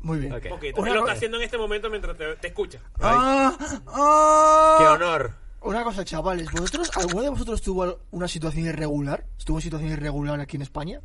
Muy 0.00 0.20
bien. 0.20 0.32
Ok. 0.32 0.46
Ok, 0.52 0.64
Una 0.76 0.94
lo 0.94 1.00
está 1.00 1.12
haciendo 1.12 1.36
en 1.38 1.42
este 1.44 1.58
momento 1.58 1.90
mientras 1.90 2.16
te, 2.16 2.36
te 2.36 2.48
escucha. 2.48 2.80
Ah, 3.00 3.56
ah. 3.88 4.76
Qué 4.78 4.86
honor. 4.86 5.32
Una 5.62 5.82
cosa, 5.82 6.04
chavales, 6.04 6.48
¿vosotros, 6.52 6.90
¿alguno 6.96 7.22
de 7.22 7.28
vosotros 7.30 7.60
tuvo 7.60 7.98
una 8.12 8.28
situación 8.28 8.66
irregular? 8.66 9.24
¿Estuvo 9.36 9.58
en 9.58 9.62
situación 9.62 9.90
irregular 9.90 10.38
aquí 10.38 10.56
en 10.56 10.62
España? 10.62 11.00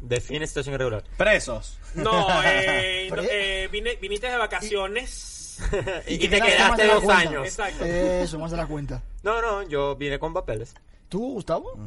Define 0.00 0.44
situación 0.48 0.74
irregular. 0.74 1.04
Presos. 1.16 1.78
No, 1.94 2.28
eh, 2.44 3.08
eh, 3.08 3.68
vine- 3.70 3.96
viniste 4.00 4.28
de 4.28 4.36
vacaciones. 4.36 5.60
y, 6.08 6.18
te 6.18 6.40
quedaste 6.40 6.86
dos 6.88 7.08
años. 7.08 7.44
Exacto. 7.44 7.84
Eso, 7.84 8.38
más 8.40 8.50
de 8.50 8.56
la 8.56 8.66
cuenta. 8.66 9.02
No, 9.22 9.40
no, 9.40 9.62
yo 9.68 9.94
vine 9.94 10.18
con 10.18 10.32
papeles. 10.32 10.74
¿Tú, 11.08 11.34
Gustavo? 11.34 11.78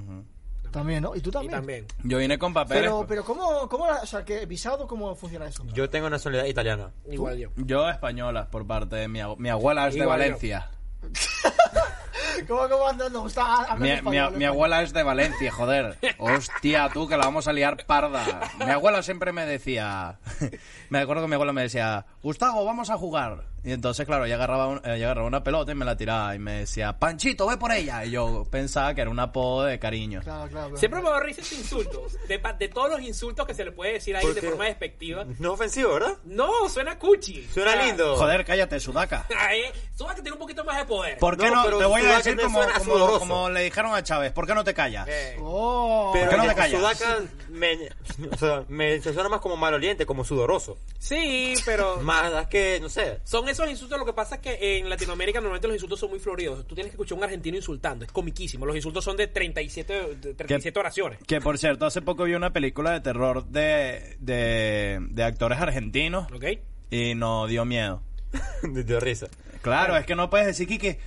También, 0.76 1.02
¿no? 1.04 1.16
¿Y 1.16 1.22
tú 1.22 1.30
Y 1.42 1.48
también? 1.48 1.88
Yo 2.04 2.18
vine 2.18 2.38
con 2.38 2.54
papeles. 2.54 2.84
Pero, 2.84 3.06
pero 3.08 3.24
¿cómo, 3.24 3.70
cómo, 3.70 3.88
la- 3.88 4.02
o 4.02 4.06
sea, 4.06 4.26
¿qué 4.26 4.46
visado, 4.46 4.86
cómo 4.88 5.16
funciona 5.16 5.46
eso? 5.48 5.64
Yo 5.74 5.90
tengo 5.90 6.10
nacionalidad 6.10 6.50
italiana. 6.50 6.92
Igual 7.10 7.38
yo. 7.38 7.50
Yo 7.56 7.90
española, 7.90 8.50
por 8.52 8.68
parte 8.68 8.98
de 8.98 9.08
mi, 9.08 9.22
abu- 9.22 9.38
mi 9.38 9.48
abuela 9.48 9.88
es 9.88 9.94
de 9.94 10.02
Igual 10.02 10.20
yo. 10.20 10.24
Valencia. 10.26 10.70
¿Cómo, 12.48 12.68
cómo 12.68 12.88
andas? 12.90 13.10
No, 13.12 13.26
está 13.28 13.56
hablando 13.62 13.76
Mi, 13.86 13.90
mi- 13.90 13.96
español, 13.96 14.34
mi 14.34 14.44
¿no? 14.44 14.52
abuela 14.52 14.82
es 14.84 14.92
de 14.92 15.04
Valencia, 15.04 15.52
joder. 15.52 15.98
Hostia, 16.20 16.90
tú, 16.94 17.08
que 17.08 17.16
la 17.16 17.24
vamos 17.24 17.48
a 17.48 17.54
liar 17.54 17.86
parda. 17.86 18.42
Mi 18.60 18.72
abuela 18.72 19.02
siempre 19.02 19.32
me 19.32 19.46
decía... 19.46 20.20
Me 20.90 21.00
acuerdo 21.00 21.22
que 21.24 21.30
mi 21.30 21.36
abuela 21.36 21.54
me 21.54 21.62
decía, 21.62 22.06
Gustavo, 22.22 22.66
vamos 22.66 22.90
a 22.90 22.98
jugar. 22.98 23.46
Y 23.66 23.72
entonces, 23.72 24.06
claro, 24.06 24.26
ella 24.26 24.36
agarraba, 24.36 24.68
un- 24.68 24.82
ella 24.86 25.06
agarraba 25.06 25.28
una 25.28 25.44
pelota 25.44 25.72
y 25.72 25.76
me 25.76 25.86
la 25.86 25.98
tiraba. 25.98 26.36
Y 26.36 26.40
me 26.40 26.60
decía, 26.60 26.98
Panchito, 27.00 27.48
ve 27.48 27.58
por 27.58 27.72
ella. 27.72 28.06
Y 28.06 28.12
yo 28.12 28.46
pensaba 28.50 28.94
que 28.94 29.02
era 29.02 29.10
un 29.10 29.20
apodo 29.20 29.64
de 29.64 29.80
cariño. 29.80 30.22
Claro, 30.24 30.50
claro. 30.50 30.68
pero- 30.68 30.78
Siempre 30.78 31.02
me 31.02 31.10
da 31.10 31.20
risa 31.20 31.42
ese 31.42 31.56
insulto. 31.56 32.06
De, 32.28 32.42
de 32.60 32.68
todos 32.70 32.90
los 32.92 33.02
insultos 33.02 33.46
que 33.48 33.54
se 33.54 33.66
le 33.66 33.72
puede 33.72 33.94
decir 33.94 34.16
a 34.16 34.20
alguien 34.20 34.36
de 34.36 34.42
forma 34.42 34.66
despectiva. 34.66 35.26
No 35.40 35.54
ofensivo, 35.54 35.94
¿verdad? 35.94 36.18
No, 36.26 36.70
suena 36.70 36.98
cuchi. 37.00 37.48
Suena 37.54 37.72
O 37.72 37.74
sea, 37.74 37.86
lindo. 37.86 38.16
Joder, 38.16 38.46
cállate, 38.46 38.80
sudaca. 38.80 39.26
Ay, 39.40 39.62
Suba 39.96 40.14
que 40.14 40.22
tiene 40.22 40.34
un 40.34 40.40
poquito 40.40 40.64
más 40.66 40.78
de 40.78 40.86
poder. 40.86 41.18
¿Por 41.18 41.38
qué 41.38 41.50
No, 41.50 41.70
no? 41.70 41.78
te 41.78 41.86
voy 41.86 42.02
a 42.02 42.04
Sudaca 42.04 42.18
decir 42.18 42.40
como, 42.42 43.20
como, 43.20 43.50
le 43.50 43.64
dijeron 43.64 43.94
a 43.96 44.04
Chávez. 44.04 44.32
¿Por 44.34 44.46
qué 44.46 44.54
no 44.54 44.64
te 44.64 44.74
callas? 44.74 45.08
Eh, 45.10 45.38
Oh, 45.42 46.12
Pero 46.14 46.26
¿Por 46.30 46.36
qué 46.42 46.46
no 46.46 46.50
te 46.50 46.56
callas? 46.56 46.80
Sudaca 46.98 47.20
me, 47.50 47.90
o 48.32 48.38
sea, 48.38 48.64
me 48.68 49.00
se 49.02 49.14
suena 49.14 49.30
más 49.30 49.40
como 49.40 49.56
maloliente, 49.56 50.06
como 50.06 50.26
sudoroso. 50.26 50.78
sí, 51.00 51.54
pero 51.66 51.98
Más 52.02 52.48
que, 52.48 52.80
no 52.82 52.90
sé. 52.90 53.20
son 53.24 53.48
esos 53.56 53.70
insultos. 53.70 53.98
Lo 53.98 54.06
que 54.06 54.14
pasa 54.14 54.36
es 54.36 54.42
que 54.42 54.78
en 54.78 54.90
Latinoamérica 54.90 55.40
normalmente 55.40 55.68
los 55.68 55.76
insultos 55.76 56.00
son 56.00 56.10
muy 56.10 56.20
floridos. 56.20 56.66
Tú 56.68 56.76
tienes 56.76 56.92
que 56.92 56.96
escuchar 56.96 57.16
a 57.16 57.20
un 57.20 57.24
argentino 57.24 57.58
insultando. 57.58 58.06
Es 58.06 58.12
comiquísimo. 58.12 58.66
Los 58.66 58.76
insultos 58.76 59.04
son 59.04 59.18
de 59.18 59.28
37, 59.28 60.16
de 60.16 60.34
37 60.34 60.80
oraciones. 60.80 61.20
Que 61.26 61.42
por 61.42 61.58
cierto, 61.58 61.86
hace 61.86 62.02
poco 62.02 62.26
vi 62.26 62.34
una 62.34 62.52
película 62.52 62.92
de 62.92 63.02
terror 63.02 63.46
de, 63.48 64.18
de, 64.20 65.00
de 65.10 65.24
actores 65.24 65.60
argentinos 65.60 66.32
¿Ok? 66.32 66.46
y 66.92 67.16
no 67.16 67.48
dio 67.48 67.66
miedo. 67.66 68.02
De 68.64 69.00
risa. 69.00 69.28
Claro, 69.62 69.96
es 69.96 70.06
que 70.06 70.16
no 70.16 70.30
puedes 70.30 70.46
decir 70.46 70.68
que, 70.68 71.00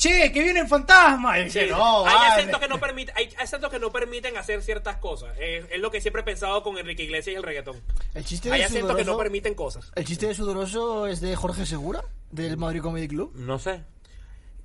che, 0.00 0.32
que 0.32 0.42
vienen 0.42 0.66
fantasmas. 0.68 1.38
Y 1.40 1.42
que 1.44 1.64
Sí. 1.66 1.70
no, 1.70 2.06
hay, 2.06 2.14
vale. 2.14 2.28
acentos 2.32 2.60
que 2.60 2.68
no 2.68 2.80
permiten, 2.80 3.14
hay 3.16 3.28
acentos 3.38 3.70
que 3.70 3.78
no 3.78 3.92
permiten 3.92 4.36
hacer 4.36 4.62
ciertas 4.62 4.96
cosas. 4.96 5.36
Es 5.38 5.78
lo 5.78 5.90
que 5.90 6.00
siempre 6.00 6.22
he 6.22 6.24
pensado 6.24 6.62
con 6.62 6.78
Enrique 6.78 7.02
Iglesias 7.02 7.34
y 7.34 7.36
el 7.36 7.42
reggaetón. 7.42 7.80
el 8.14 8.24
chiste 8.24 8.50
Hay 8.50 8.60
de 8.60 8.64
acentos 8.66 8.96
que 8.96 9.04
no 9.04 9.16
permiten 9.18 9.54
cosas. 9.54 9.92
el 9.94 10.04
chiste 10.04 10.26
de 10.26 10.34
sudoroso 10.34 11.06
es 11.06 11.20
de 11.20 11.36
Jorge 11.36 11.66
Segura, 11.66 12.02
del 12.30 12.56
Madrid 12.56 12.80
Comedy 12.80 13.08
Club. 13.08 13.32
No 13.34 13.58
sé. 13.58 13.82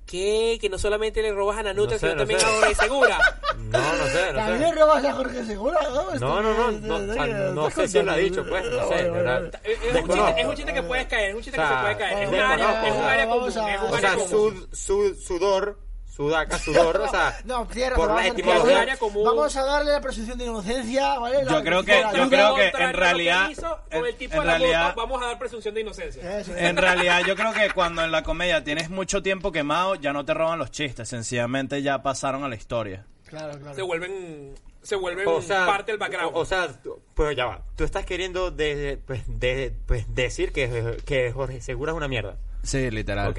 ¿Qué? 0.06 0.58
Que 0.60 0.68
no 0.68 0.78
solamente 0.78 1.20
le 1.20 1.32
robas 1.32 1.58
a 1.58 1.64
Nanuta, 1.64 1.94
No 1.94 1.98
sé, 1.98 2.06
sino 2.06 2.12
no 2.12 2.18
también 2.18 2.40
sé. 2.40 2.46
a 2.46 2.48
Jorge 2.50 2.74
Segura. 2.74 3.18
No, 3.56 3.78
no 3.78 4.06
sé, 4.06 4.32
no 4.32 4.38
También 4.38 4.58
sé. 4.60 4.74
le 4.74 4.80
robas 4.80 5.04
a 5.04 5.12
Jorge 5.14 5.44
Segura, 5.44 5.80
¿no? 5.90 6.14
No, 6.14 6.42
no, 6.42 6.70
no, 6.70 7.52
no, 7.52 7.70
sé 7.70 7.88
si 7.88 7.98
él 7.98 8.06
lo 8.06 8.12
ha 8.12 8.16
dicho, 8.16 8.44
pues, 8.46 8.70
no 8.70 8.88
sé, 8.88 9.10
¿verdad? 9.10 9.50
Es, 9.64 9.94
un 9.94 10.08
chiste, 10.08 10.40
es 10.40 10.46
un 10.46 10.54
chiste 10.54 10.74
que 10.74 10.82
puedes 10.82 11.06
caer, 11.06 11.30
es 11.30 11.36
un 11.36 11.42
chiste 11.42 11.58
que 11.58 11.66
se 11.66 11.74
puede 11.74 11.96
caer. 11.96 12.22
Es 12.22 12.28
un 12.28 12.34
área, 12.34 12.86
es 12.86 12.94
un 12.94 13.02
área 13.02 13.26
común. 13.26 13.50
O 13.56 13.94
área 13.94 14.00
sea, 14.00 14.12
común. 14.12 14.28
sud, 14.28 14.68
sud, 14.72 15.16
sudor, 15.16 15.78
sudaca, 16.16 16.58
sudor, 16.58 16.96
o 17.00 17.08
sea, 17.08 17.38
No, 17.44 17.66
tierra, 17.66 17.94
por 17.96 18.08
la 18.08 18.20
a- 18.20 18.26
etimología. 18.28 18.96
común. 18.96 19.24
vamos 19.24 19.54
a 19.56 19.64
darle 19.64 19.92
la 19.92 20.00
presunción 20.00 20.38
de 20.38 20.46
inocencia, 20.46 21.18
¿vale? 21.18 21.44
La- 21.44 21.52
Yo 21.52 21.62
creo 21.62 21.84
que- 21.84 22.00
la- 22.00 22.12
yo 22.14 22.28
creo 22.30 22.54
que 22.54 22.68
en 22.68 22.92
realidad- 22.94 23.50
hizo, 23.50 23.78
en- 23.90 23.98
con 24.00 24.08
el 24.08 24.16
tipo 24.16 24.34
en 24.34 24.40
de 24.40 24.46
la 24.46 24.58
realidad- 24.58 24.88
moto, 24.88 24.96
vamos 24.96 25.22
a 25.22 25.26
dar 25.26 25.38
presunción 25.38 25.74
de 25.74 25.80
inocencia. 25.82 26.38
Eso, 26.40 26.56
En 26.56 26.76
realidad, 26.76 27.20
yo 27.26 27.36
creo 27.36 27.52
que 27.52 27.70
cuando 27.72 28.02
en 28.02 28.10
la 28.10 28.22
comedia 28.22 28.64
tienes 28.64 28.88
mucho 28.90 29.22
tiempo 29.22 29.52
quemado, 29.52 29.94
ya 29.96 30.12
no 30.12 30.24
te 30.24 30.32
roban 30.34 30.58
los 30.58 30.70
chistes, 30.70 31.08
sencillamente 31.08 31.82
ya 31.82 32.02
pasaron 32.02 32.44
a 32.44 32.48
la 32.48 32.54
historia. 32.56 33.04
Claro, 33.26 33.58
claro. 33.58 33.74
Se 33.74 33.82
vuelven, 33.82 34.54
se 34.82 34.94
vuelven 34.96 35.26
o 35.28 35.42
sea, 35.42 35.66
parte 35.66 35.92
del 35.92 35.98
background. 35.98 36.30
O, 36.34 36.40
o 36.40 36.44
sea, 36.44 36.68
pues 37.14 37.36
ya 37.36 37.44
va. 37.46 37.62
Tú 37.76 37.84
estás 37.84 38.06
queriendo 38.06 38.50
de, 38.50 38.98
pues, 39.06 39.22
de- 39.26 39.74
pues, 39.86 40.06
decir 40.14 40.52
que, 40.52 40.96
que 41.04 41.32
Jorge 41.32 41.60
Segura 41.60 41.92
es 41.92 41.96
una 41.96 42.08
mierda. 42.08 42.36
Sí, 42.62 42.90
literal. 42.90 43.28
Ok. 43.30 43.38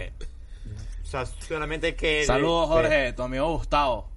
O 1.08 1.10
sea, 1.10 1.26
solamente 1.26 1.96
que... 1.96 2.26
Saludos, 2.26 2.68
Jorge, 2.68 3.14
tu 3.14 3.24
amigo 3.24 3.48
Gustavo. 3.54 4.10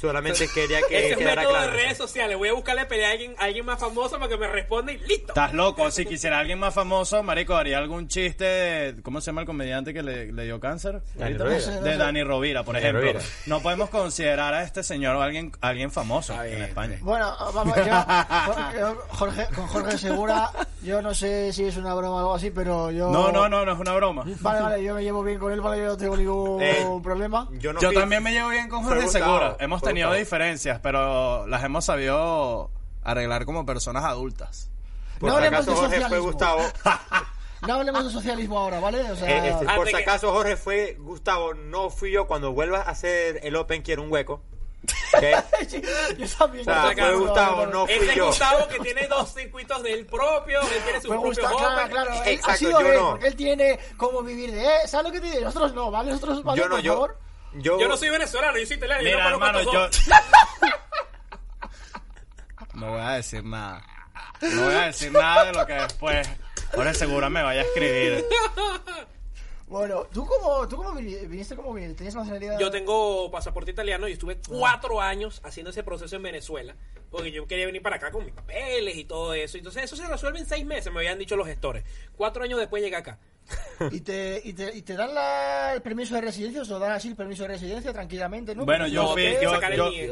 Solamente 0.00 0.48
quería 0.48 0.80
que 0.88 0.98
Ese 0.98 1.10
es 1.12 1.16
quedara 1.18 1.42
método 1.42 1.54
claro. 1.56 1.70
de 1.72 1.76
redes 1.76 1.96
sociales. 1.98 2.36
Voy 2.36 2.48
a 2.48 2.52
buscarle 2.52 2.84
pelea 2.86 3.08
a 3.08 3.12
alguien, 3.12 3.34
a 3.38 3.44
alguien 3.44 3.64
más 3.64 3.78
famoso 3.80 4.16
para 4.18 4.28
que 4.28 4.36
me 4.36 4.46
responda 4.46 4.92
y 4.92 4.98
listo. 4.98 5.28
Estás 5.28 5.52
loco. 5.54 5.90
Si 5.90 6.04
quisiera 6.06 6.38
alguien 6.38 6.58
más 6.58 6.74
famoso, 6.74 7.22
marico, 7.22 7.54
haría 7.56 7.78
algún 7.78 8.08
chiste 8.08 8.44
de... 8.44 9.02
¿Cómo 9.02 9.20
se 9.20 9.26
llama 9.26 9.42
el 9.42 9.46
comediante 9.46 9.94
que 9.94 10.02
le, 10.02 10.32
le 10.32 10.44
dio 10.44 10.60
cáncer? 10.60 11.02
Dani 11.14 11.36
Ahorita? 11.36 11.44
Rovira. 11.44 11.80
De 11.80 11.96
Dani 11.96 12.22
Rovira, 12.24 12.62
por 12.64 12.76
ejemplo. 12.76 13.00
Rovira. 13.00 13.20
No 13.46 13.60
podemos 13.60 13.90
considerar 13.90 14.54
a 14.54 14.62
este 14.62 14.82
señor 14.82 15.16
alguien, 15.16 15.52
alguien 15.60 15.90
famoso 15.90 16.40
en 16.44 16.62
España. 16.62 16.98
Bueno, 17.00 17.34
vamos, 17.54 17.76
yo, 17.76 18.96
Jorge, 19.08 19.46
con 19.54 19.66
Jorge 19.66 19.98
Segura, 19.98 20.50
yo 20.82 21.00
no 21.02 21.14
sé 21.14 21.52
si 21.52 21.64
es 21.64 21.76
una 21.76 21.94
broma 21.94 22.16
o 22.16 22.18
algo 22.18 22.34
así, 22.34 22.50
pero 22.50 22.90
yo... 22.90 23.10
No, 23.10 23.32
no, 23.32 23.48
no, 23.48 23.64
no 23.64 23.72
es 23.72 23.78
una 23.78 23.94
broma. 23.94 24.24
Vale, 24.40 24.60
vale, 24.60 24.82
yo 24.84 24.94
me 24.94 25.02
llevo 25.02 25.22
bien 25.22 25.38
con 25.38 25.52
él, 25.52 25.60
vale, 25.60 25.78
yo 25.82 25.86
no 25.88 25.96
tengo 25.96 26.16
ningún 26.16 26.62
Eh, 26.62 26.84
problema. 27.02 27.48
Yo, 27.52 27.72
no 27.72 27.80
Yo 27.80 27.92
también 27.92 28.22
me 28.22 28.32
llevo 28.32 28.50
bien 28.50 28.68
con 28.68 28.82
Jorge 28.84 29.08
Segura. 29.08 29.56
Hemos 29.58 29.82
tenido 29.88 30.08
Gustavo. 30.08 30.18
diferencias, 30.24 30.80
pero 30.82 31.46
las 31.46 31.64
hemos 31.64 31.84
sabido 31.84 32.70
arreglar 33.02 33.44
como 33.46 33.64
personas 33.66 34.04
adultas. 34.04 34.70
Por 35.18 35.30
No 35.30 35.38
si 35.38 35.44
hablemos 35.44 35.66
acaso 35.66 35.70
de 35.70 35.76
Jorge 35.76 35.96
fue 35.96 36.02
socialismo. 36.18 36.32
Gustavo. 36.32 36.62
No 37.66 37.74
hablemos 37.74 38.04
de 38.04 38.10
socialismo 38.10 38.58
ahora, 38.58 38.80
¿vale? 38.80 39.10
O 39.10 39.16
sea, 39.16 39.28
Eh, 39.30 39.48
este, 39.50 39.64
Ah, 39.68 39.76
por 39.76 39.86
si 39.86 39.94
que- 39.94 40.02
acaso 40.02 40.30
Jorge 40.32 40.56
fue 40.56 40.94
Gustavo, 41.00 41.54
no 41.54 41.88
fui 41.90 42.10
yo. 42.12 42.26
Cuando 42.26 42.52
vuelvas 42.52 42.86
a 42.86 42.90
hacer 42.90 43.40
el 43.42 43.56
Open 43.56 43.82
quiero 43.82 44.02
un 44.02 44.12
hueco. 44.12 44.42
¿ok? 45.14 45.22
yo 46.18 46.28
también. 46.38 46.60
O 46.60 46.64
sea, 46.64 46.92
fue 46.94 47.14
Gustavo, 47.16 47.66
no 47.66 47.86
fui 47.86 47.94
Ese 47.94 48.10
es 48.10 48.14
yo. 48.14 48.26
Gustavo 48.26 48.68
que 48.68 48.78
tiene 48.80 49.08
dos 49.08 49.32
circuitos 49.32 49.82
del 49.82 50.06
propio, 50.06 50.60
él 50.60 50.82
tiene 50.84 51.00
su 51.00 51.08
Me 51.08 51.14
propio 51.18 51.28
gusta, 51.30 51.48
claro, 51.56 51.88
claro. 51.90 52.12
Él, 52.12 52.28
Exacto, 52.34 52.50
ha 52.52 52.56
sido 52.56 52.80
yo 52.82 52.86
él, 52.92 52.94
no. 53.00 53.10
porque 53.12 53.26
él 53.28 53.36
tiene 53.36 53.80
cómo 53.96 54.22
vivir 54.22 54.52
de... 54.52 54.64
Eh, 54.64 54.78
¿Sabes 54.86 55.06
lo 55.06 55.12
que 55.12 55.20
te 55.20 55.30
digo? 55.30 55.44
Nosotros 55.44 55.72
no, 55.74 55.90
¿vale? 55.90 56.10
Nosotros, 56.12 56.44
¿vale? 56.44 56.60
Yo 56.60 56.68
no, 56.68 56.74
por 56.76 56.84
yo, 56.84 56.92
favor. 56.92 57.18
Yo. 57.62 57.78
Yo 57.80 57.88
no 57.88 57.96
soy 57.96 58.10
venezolano, 58.10 58.58
yo 58.58 58.66
soy 58.66 58.76
italiano. 58.76 59.02
yo 59.02 59.08
Mira, 59.10 59.30
no 59.30 59.38
conozco 59.40 59.56
a 59.56 59.60
hermano, 59.60 59.90
yo... 59.90 60.76
No 62.74 62.90
voy 62.92 63.00
a 63.00 63.10
decir 63.12 63.44
nada. 63.44 63.82
No 64.40 64.62
voy 64.64 64.74
a 64.74 64.86
decir 64.86 65.12
nada 65.12 65.44
de 65.46 65.52
lo 65.52 65.66
que 65.66 65.72
después 65.74 66.28
Jorge 66.74 66.94
Segura 66.94 67.30
me 67.30 67.42
vaya 67.42 67.62
a 67.62 67.64
escribir. 67.64 68.24
Bueno, 69.68 70.04
¿tú 70.12 70.24
cómo, 70.24 70.68
tú 70.68 70.76
cómo 70.76 70.92
vini- 70.94 71.26
viniste? 71.26 71.56
¿Cómo 71.56 71.74
viniste? 71.74 71.96
¿Tenías 71.96 72.14
nacionalidad? 72.14 72.56
Yo 72.60 72.70
tengo 72.70 73.28
pasaporte 73.32 73.72
italiano 73.72 74.06
y 74.06 74.12
estuve 74.12 74.38
cuatro 74.48 75.00
años 75.00 75.40
haciendo 75.42 75.70
ese 75.70 75.82
proceso 75.82 76.14
en 76.14 76.22
Venezuela. 76.22 76.76
Porque 77.10 77.32
yo 77.32 77.48
quería 77.48 77.66
venir 77.66 77.82
para 77.82 77.96
acá 77.96 78.12
con 78.12 78.24
mis 78.24 78.32
papeles 78.32 78.94
y 78.96 79.04
todo 79.06 79.34
eso. 79.34 79.58
Entonces 79.58 79.82
eso 79.82 79.96
se 79.96 80.06
resuelve 80.06 80.38
en 80.38 80.46
seis 80.46 80.64
meses, 80.64 80.92
me 80.92 81.00
habían 81.00 81.18
dicho 81.18 81.34
los 81.34 81.48
gestores. 81.48 81.82
Cuatro 82.16 82.44
años 82.44 82.60
después 82.60 82.80
llegué 82.80 82.94
acá. 82.94 83.18
¿Y 83.92 84.00
te, 84.00 84.40
y 84.44 84.52
te, 84.52 84.74
y 84.76 84.82
te 84.82 84.94
dan 84.96 85.14
la- 85.14 85.72
el 85.74 85.82
permiso 85.82 86.14
de 86.14 86.20
residencia 86.22 86.62
o 86.62 86.64
se 86.64 86.72
lo 86.72 86.78
dan 86.78 86.92
así 86.92 87.08
el 87.08 87.16
permiso 87.16 87.42
de 87.44 87.50
residencia 87.50 87.92
tranquilamente, 87.92 88.54
¿no? 88.54 88.64
Bueno, 88.64 88.86
yo 88.86 89.12
fui, 89.12 89.22
yo, 89.40 89.60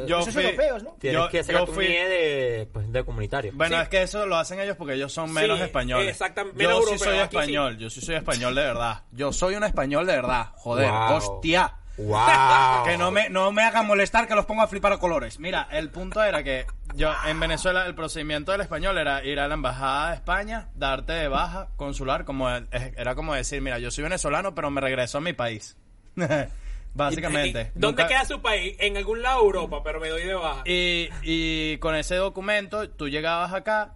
yo, 0.06 0.22
fui, 0.26 0.42
europeos, 0.44 0.82
¿no? 0.82 0.96
Tienes 1.00 1.20
yo- 1.20 1.28
que 1.28 1.42
sacar 1.42 1.60
yo 1.62 1.66
tu 1.66 1.72
fui- 1.72 1.88
NIE 1.88 2.08
de, 2.08 2.68
pues, 2.72 2.92
de 2.92 3.04
comunitario. 3.04 3.52
Bueno, 3.54 3.76
Sí. 3.76 3.82
es 3.82 3.88
que 3.88 4.02
eso 4.02 4.26
lo 4.26 4.36
hacen 4.36 4.60
ellos 4.60 4.76
porque 4.76 4.94
ellos 4.94 5.12
son 5.12 5.32
menos 5.32 5.58
Sí, 5.58 5.64
españoles. 5.64 6.08
exactamente, 6.10 6.62
Yo 6.62 6.82
sí 6.82 6.98
soy 6.98 7.14
sí. 7.16 7.20
español, 7.22 7.78
yo 7.78 7.90
sí 7.90 8.00
soy 8.00 8.14
español 8.16 8.54
de 8.54 8.62
verdad. 8.62 9.02
Yo 9.12 9.32
soy 9.32 9.54
un 9.54 9.64
español 9.64 10.06
de 10.06 10.16
verdad. 10.16 10.48
Joder, 10.56 10.90
Wow. 10.90 11.12
hostia. 11.16 11.74
¡Wow! 11.96 12.18
Que 12.84 12.98
no 12.98 13.10
me, 13.12 13.28
no 13.30 13.52
me 13.52 13.62
hagan 13.62 13.86
molestar 13.86 14.26
que 14.26 14.34
los 14.34 14.46
pongo 14.46 14.62
a 14.62 14.66
flipar 14.68 14.92
a 14.92 14.98
colores. 14.98 15.38
Mira, 15.38 15.68
el 15.70 15.90
punto 15.90 16.22
era 16.22 16.42
que 16.42 16.66
yo 16.94 17.12
en 17.26 17.40
Venezuela 17.40 17.86
el 17.86 17.94
procedimiento 17.94 18.52
del 18.52 18.60
español 18.62 18.96
era 18.98 19.24
ir 19.24 19.38
a 19.40 19.48
la 19.48 19.54
embajada 19.54 20.10
de 20.10 20.14
España, 20.16 20.68
darte 20.74 21.12
de 21.12 21.28
baja 21.28 21.68
consular, 21.76 22.24
como 22.24 22.50
es- 22.50 22.64
era 22.96 23.14
como 23.14 23.34
decir, 23.34 23.60
mira, 23.60 23.78
yo 23.78 23.90
soy 23.90 24.04
venezolano, 24.04 24.54
pero 24.54 24.70
me 24.70 24.80
regreso 24.80 25.18
a 25.18 25.20
mi 25.20 25.32
país. 25.32 25.76
Básicamente. 26.94 27.72
¿Y 27.74 27.78
¿Dónde 27.78 28.02
Nunca- 28.02 28.06
queda 28.06 28.24
su 28.24 28.40
país? 28.40 28.76
En 28.78 28.96
algún 28.96 29.20
lado 29.22 29.40
de 29.40 29.46
Europa, 29.46 29.82
pero 29.82 29.98
me 30.00 30.08
doy 30.08 30.22
de 30.22 30.34
baja. 30.34 30.62
Y, 30.64 31.08
y 31.22 31.78
con 31.78 31.96
ese 31.96 32.14
documento 32.16 32.88
tú 32.90 33.08
llegabas 33.08 33.52
acá 33.52 33.94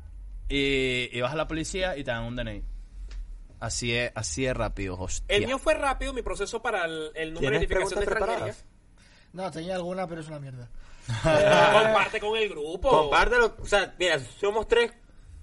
y 0.49 1.09
ibas 1.17 1.33
a 1.33 1.37
la 1.37 1.47
policía 1.47 1.97
y 1.97 2.03
te 2.03 2.11
dan 2.11 2.25
un 2.25 2.35
DNI. 2.35 2.65
Así 3.61 3.95
es, 3.95 4.11
así 4.15 4.47
es 4.47 4.57
rápido, 4.57 4.97
hostia. 4.99 5.37
El 5.37 5.47
mío 5.47 5.59
fue 5.59 5.75
rápido, 5.75 6.13
mi 6.13 6.23
proceso 6.23 6.61
para 6.63 6.85
el, 6.87 7.11
el 7.15 7.35
número 7.35 7.59
de 7.59 7.67
¿Tienes 7.67 7.71
identificación 7.71 8.01
de 8.01 8.05
extranjería. 8.07 8.55
No, 9.33 9.51
tenía 9.51 9.75
alguna, 9.77 10.07
pero 10.09 10.21
es 10.21 10.29
una 10.29 10.39
mierda. 10.41 10.69
Comparte 11.23 12.21
con 12.21 12.37
el 12.37 12.49
grupo. 12.49 12.89
Compártelo. 12.91 13.55
O 13.61 13.67
sea, 13.67 13.95
mira, 13.99 14.19
somos 14.41 14.69
tres 14.69 14.93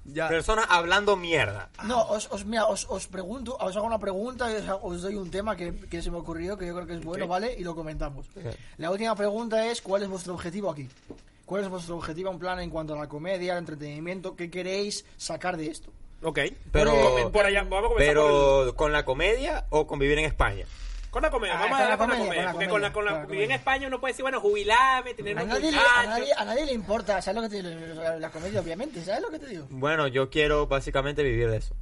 Ya. 0.06 0.28
personas 0.28 0.68
hablando 0.70 1.16
mierda. 1.16 1.70
No, 1.84 2.04
os, 2.08 2.28
os, 2.32 2.46
mira, 2.46 2.66
os, 2.68 2.86
os 2.90 3.08
pregunto, 3.08 3.58
os 3.60 3.76
hago 3.76 3.86
una 3.88 3.98
pregunta 4.00 4.52
y 4.52 4.56
os, 4.56 4.80
os 4.82 5.02
doy 5.02 5.16
un 5.16 5.32
tema 5.32 5.56
que, 5.56 5.74
que 5.90 6.02
se 6.02 6.12
me 6.12 6.18
ocurrió, 6.18 6.58
que 6.58 6.68
yo 6.68 6.76
creo 6.76 6.88
que 6.88 6.94
es 6.94 7.04
bueno, 7.04 7.28
¿vale? 7.28 7.56
Y 7.58 7.64
lo 7.64 7.74
comentamos. 7.76 8.28
La 8.78 8.92
última 8.92 9.16
pregunta 9.16 9.66
es, 9.66 9.82
¿cuál 9.82 10.04
es 10.04 10.10
vuestro 10.10 10.34
objetivo 10.36 10.70
aquí? 10.70 10.88
¿Cuál 11.46 11.64
es 11.64 11.70
vuestro 11.70 11.96
objetivo 11.96 12.32
en 12.32 12.40
plan 12.40 12.60
en 12.60 12.70
cuanto 12.70 12.94
a 12.94 12.98
la 13.00 13.08
comedia, 13.10 13.54
al 13.54 13.60
entretenimiento? 13.60 14.36
¿Qué 14.36 14.50
queréis 14.50 15.06
sacar 15.18 15.58
de 15.58 15.68
esto? 15.68 15.92
Ok. 16.24 16.40
Pero, 16.72 16.92
Por- 16.92 17.32
por 17.32 17.46
allá, 17.46 17.64
vamos 17.64 17.86
a 17.86 17.88
comenzar 17.90 18.16
por 18.16 18.24
pero 18.64 18.76
¿con 18.76 18.92
la 18.92 19.06
comedia 19.06 19.66
o 19.70 19.86
con 19.86 20.00
vivir 20.00 20.18
en 20.20 20.26
España? 20.26 20.66
Con 21.16 21.22
la 21.22 21.30
comedia, 21.32 21.54
Ah, 21.56 21.60
vamos 21.62 21.80
a 21.80 21.84
darle 21.84 21.92
la 21.92 21.98
con 21.98 22.10
la 22.10 22.18
comedia, 22.18 22.36
con 22.36 22.46
la 22.46 22.52
Porque 22.52 22.68
con 22.68 23.06
la, 23.06 23.26
con 23.26 23.36
en. 23.38 23.52
España 23.52 23.88
uno 23.88 24.02
puede 24.02 24.12
decir, 24.12 24.24
bueno, 24.24 24.42
jubilarme, 24.42 25.14
tener 25.14 25.40
A 25.40 25.44
un 25.44 25.48
nadie, 25.48 25.70
a, 25.70 26.06
nadie, 26.08 26.34
a 26.36 26.44
nadie 26.44 26.66
le 26.66 26.74
importa, 26.74 27.22
¿sabes 27.22 27.42
lo 27.42 27.48
que 27.48 27.56
te 27.56 27.70
digo? 27.70 28.04
La 28.20 28.30
comedia, 28.32 28.60
obviamente, 28.60 29.02
¿sabes 29.02 29.22
lo 29.22 29.30
que 29.30 29.40
te 29.40 29.48
digo? 29.48 29.66
Bueno, 29.70 30.08
yo 30.10 30.30
quiero 30.30 30.68
básicamente 30.68 31.24
vivir 31.24 31.50
de 31.50 31.56
eso. 31.56 31.74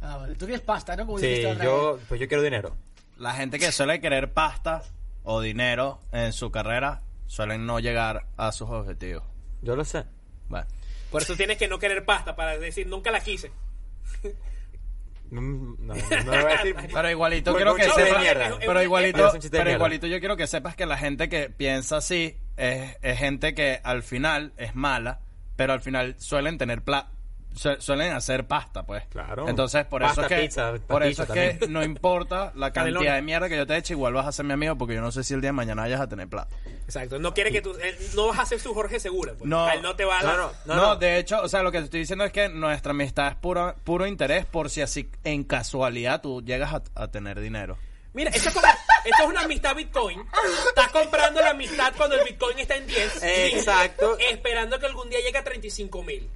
Ah, 0.00 0.16
vale. 0.16 0.36
Tú 0.36 0.46
quieres 0.46 0.62
pasta, 0.64 0.96
¿no? 0.96 1.04
Como 1.04 1.18
Sí, 1.18 1.42
yo, 1.62 1.98
pues 2.08 2.18
yo 2.18 2.28
quiero 2.28 2.42
dinero. 2.42 2.78
La 3.18 3.34
gente 3.34 3.58
que 3.58 3.70
suele 3.72 4.00
querer 4.00 4.32
pasta 4.32 4.82
o 5.22 5.42
dinero 5.42 6.00
en 6.10 6.32
su 6.32 6.50
carrera 6.50 7.02
suelen 7.26 7.66
no 7.66 7.80
llegar 7.80 8.24
a 8.38 8.52
sus 8.52 8.70
objetivos. 8.70 9.22
Yo 9.60 9.76
lo 9.76 9.84
sé. 9.84 10.06
Bueno. 10.48 10.66
Por 11.10 11.20
eso 11.20 11.36
tienes 11.36 11.58
que 11.58 11.68
no 11.68 11.78
querer 11.78 12.06
pasta, 12.06 12.34
para 12.34 12.56
decir, 12.56 12.86
nunca 12.86 13.10
la 13.10 13.20
quise. 13.20 13.52
Mm, 15.30 15.74
No, 15.86 15.94
no 15.94 16.30
me 16.32 16.42
voy 16.42 16.52
a 16.52 16.62
decir. 16.62 16.76
Pero 16.92 17.10
igualito 17.10 17.54
quiero 17.56 17.74
que 17.74 17.84
sepas, 18.06 18.24
pero 18.66 18.82
igualito, 18.82 19.18
pero 19.50 19.70
igualito 19.70 20.06
yo 20.06 20.18
quiero 20.20 20.36
que 20.36 20.46
sepas 20.46 20.74
que 20.76 20.86
la 20.86 20.96
gente 20.96 21.28
que 21.28 21.50
piensa 21.50 21.98
así 21.98 22.36
es, 22.56 22.96
es 23.02 23.18
gente 23.18 23.54
que 23.54 23.80
al 23.84 24.02
final 24.02 24.52
es 24.56 24.74
mala, 24.74 25.20
pero 25.56 25.72
al 25.72 25.80
final 25.80 26.14
suelen 26.18 26.56
tener 26.58 26.82
plata. 26.82 27.10
Suelen 27.54 28.12
hacer 28.12 28.46
pasta, 28.46 28.84
pues. 28.84 29.04
Claro. 29.08 29.48
Entonces, 29.48 29.84
por 29.86 30.00
Pasta, 30.02 30.22
eso 30.22 30.22
es 30.22 30.28
que, 30.36 30.42
pizza, 30.46 30.74
por 30.86 31.02
eso 31.02 31.22
es 31.24 31.28
que 31.58 31.66
no 31.68 31.82
importa 31.82 32.52
la 32.54 32.72
cantidad 32.72 33.14
de 33.14 33.22
mierda 33.22 33.48
que 33.48 33.56
yo 33.56 33.66
te 33.66 33.76
eche, 33.76 33.94
igual 33.94 34.12
vas 34.14 34.26
a 34.26 34.32
ser 34.32 34.44
mi 34.44 34.52
amigo 34.52 34.76
porque 34.76 34.94
yo 34.94 35.00
no 35.00 35.10
sé 35.10 35.24
si 35.24 35.34
el 35.34 35.40
día 35.40 35.48
de 35.48 35.52
mañana 35.54 35.82
vayas 35.82 36.00
a 36.00 36.08
tener 36.08 36.28
plata. 36.28 36.54
Exacto. 36.84 37.18
No 37.18 37.34
quiere 37.34 37.50
que 37.50 37.60
tú. 37.60 37.74
él 37.82 37.96
no 38.14 38.28
vas 38.28 38.38
a 38.38 38.46
ser 38.46 38.60
su 38.60 38.72
Jorge 38.74 39.00
Segura. 39.00 39.32
Pues. 39.36 39.48
No. 39.48 39.68
Él 39.70 39.82
no 39.82 39.96
te 39.96 40.04
va 40.04 40.18
a 40.20 40.22
No, 40.22 40.28
dar. 40.28 40.36
no, 40.38 40.52
No, 40.66 40.74
no, 40.76 40.82
no. 40.88 40.96
de 40.96 41.18
hecho, 41.18 41.40
o 41.42 41.48
sea, 41.48 41.62
lo 41.62 41.72
que 41.72 41.78
te 41.78 41.84
estoy 41.84 42.00
diciendo 42.00 42.24
es 42.24 42.32
que 42.32 42.48
nuestra 42.48 42.90
amistad 42.92 43.28
es 43.28 43.34
puro, 43.34 43.74
puro 43.84 44.06
interés 44.06 44.46
por 44.46 44.70
si 44.70 44.80
así 44.80 45.10
en 45.24 45.44
casualidad 45.44 46.20
tú 46.22 46.42
llegas 46.42 46.72
a, 46.74 46.82
a 46.94 47.08
tener 47.08 47.40
dinero. 47.40 47.76
Mira, 48.14 48.30
esto 48.30 48.48
es, 48.48 48.54
como- 48.54 48.66
esto 49.04 49.22
es 49.22 49.28
una 49.28 49.42
amistad 49.42 49.74
Bitcoin. 49.74 50.22
Estás 50.68 50.88
comprando 50.88 51.40
la 51.40 51.50
amistad 51.50 51.92
cuando 51.96 52.16
el 52.16 52.24
Bitcoin 52.24 52.58
está 52.58 52.76
en 52.76 52.86
10. 52.86 53.22
Exacto. 53.22 54.16
Esperando 54.18 54.78
que 54.78 54.86
algún 54.86 55.08
día 55.10 55.20
llegue 55.20 55.38
a 55.38 55.44
35 55.44 56.02
mil. 56.02 56.28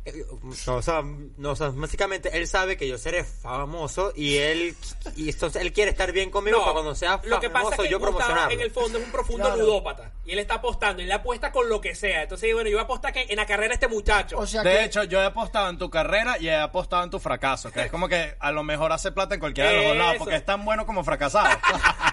No, 0.67 0.75
o 0.77 0.83
sea, 0.83 1.03
no, 1.37 1.51
o 1.51 1.57
sea, 1.57 1.71
básicamente 1.71 2.37
él 2.37 2.47
sabe 2.47 2.77
que 2.77 2.87
yo 2.89 2.99
seré 2.99 3.25
famoso 3.25 4.13
y 4.15 4.37
él 4.39 4.75
y 5.17 5.31
entonces 5.31 5.63
él 5.63 5.73
quiere 5.73 5.91
estar 5.91 6.13
bien 6.13 6.31
conmigo 6.31 6.61
para 6.61 6.73
cuando 6.73 6.95
sea 6.95 7.21
lo 7.25 7.41
que 7.41 7.49
pasa 7.51 7.65
famoso 7.65 7.83
es 7.83 7.89
que 7.89 7.93
yo 7.93 7.99
Gustavo 7.99 8.19
promocionarlo. 8.19 8.55
en 8.55 8.61
el 8.61 8.71
fondo 8.71 8.99
es 8.99 9.05
un 9.05 9.13
profundo 9.13 9.45
Claro. 9.45 9.57
ludópata. 9.63 10.13
Y 10.25 10.33
él 10.33 10.39
está 10.39 10.55
apostando. 10.55 11.03
Y 11.03 11.07
le 11.07 11.15
apuesta 11.15 11.51
con 11.51 11.69
lo 11.69 11.81
que 11.81 11.95
sea. 11.95 12.23
Entonces, 12.23 12.53
bueno, 12.55 12.69
yo 12.71 12.77
voy 12.77 12.83
a 12.83 12.85
apostar 12.85 13.13
que 13.13 13.27
en 13.29 13.37
la 13.37 13.45
carrera 13.47 13.75
este 13.75 13.89
muchacho. 13.89 14.39
O 14.39 14.47
sea 14.47 14.63
De 14.63 14.71
que, 14.71 14.85
hecho, 14.85 15.03
yo 15.05 15.21
he 15.21 15.25
apostado 15.25 15.69
en 15.69 15.79
tu 15.79 15.91
carrera 15.91 16.37
y 16.39 16.49
he 16.49 16.55
apostado 16.57 17.03
en 17.05 17.11
tu 17.11 17.19
fracaso, 17.19 17.71
que 17.73 17.83
es 17.83 17.91
como 17.91 18.09
que 18.09 18.37
a 18.39 18.53
lo 18.53 18.63
mejor 18.63 18.93
hace 18.93 19.11
plata 19.13 19.35
en 19.35 19.41
cualquiera 19.41 19.71
de 19.71 19.77
los 19.79 19.87
dos 19.87 19.97
lados, 19.97 20.15
porque 20.19 20.37
es 20.37 20.45
tan 20.45 20.65
bueno 20.65 20.87
como 20.87 21.03
fracasado. 21.05 21.49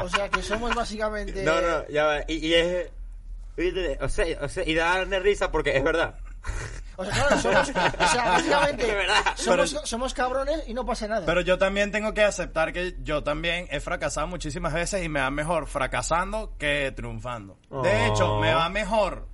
o 0.00 0.08
sea 0.08 0.28
que 0.28 0.42
somos 0.42 0.74
básicamente... 0.74 1.42
No, 1.42 1.60
no, 1.60 1.86
ya 1.88 2.04
va. 2.04 2.20
Y, 2.28 2.46
y 2.46 2.54
es. 2.54 2.90
O 4.00 4.08
sea, 4.08 4.24
o 4.40 4.48
sea, 4.48 4.64
y 4.66 4.74
darle 4.74 5.20
risa 5.20 5.50
porque 5.52 5.76
es 5.76 5.84
verdad. 5.84 6.14
O 6.96 7.04
sea, 7.04 7.14
claro, 7.14 7.38
somos, 7.40 7.68
o 7.68 7.72
sea, 8.08 8.24
básicamente 8.30 8.86
somos, 9.36 9.70
somos 9.84 10.14
cabrones 10.14 10.64
y 10.66 10.74
no 10.74 10.84
pasa 10.86 11.06
nada. 11.06 11.24
Pero 11.26 11.40
yo 11.42 11.58
también 11.58 11.92
tengo 11.92 12.14
que 12.14 12.22
aceptar 12.22 12.72
que 12.72 12.96
yo 13.02 13.22
también 13.22 13.66
he 13.70 13.80
fracasado 13.80 14.26
muchísimas 14.26 14.72
veces 14.72 15.04
y 15.04 15.08
me 15.08 15.20
va 15.20 15.30
mejor 15.30 15.66
fracasando 15.66 16.54
que 16.58 16.92
triunfando. 16.94 17.58
De 17.70 17.76
Oh. 17.76 18.12
hecho, 18.14 18.38
me 18.40 18.54
va 18.54 18.68
mejor 18.68 19.26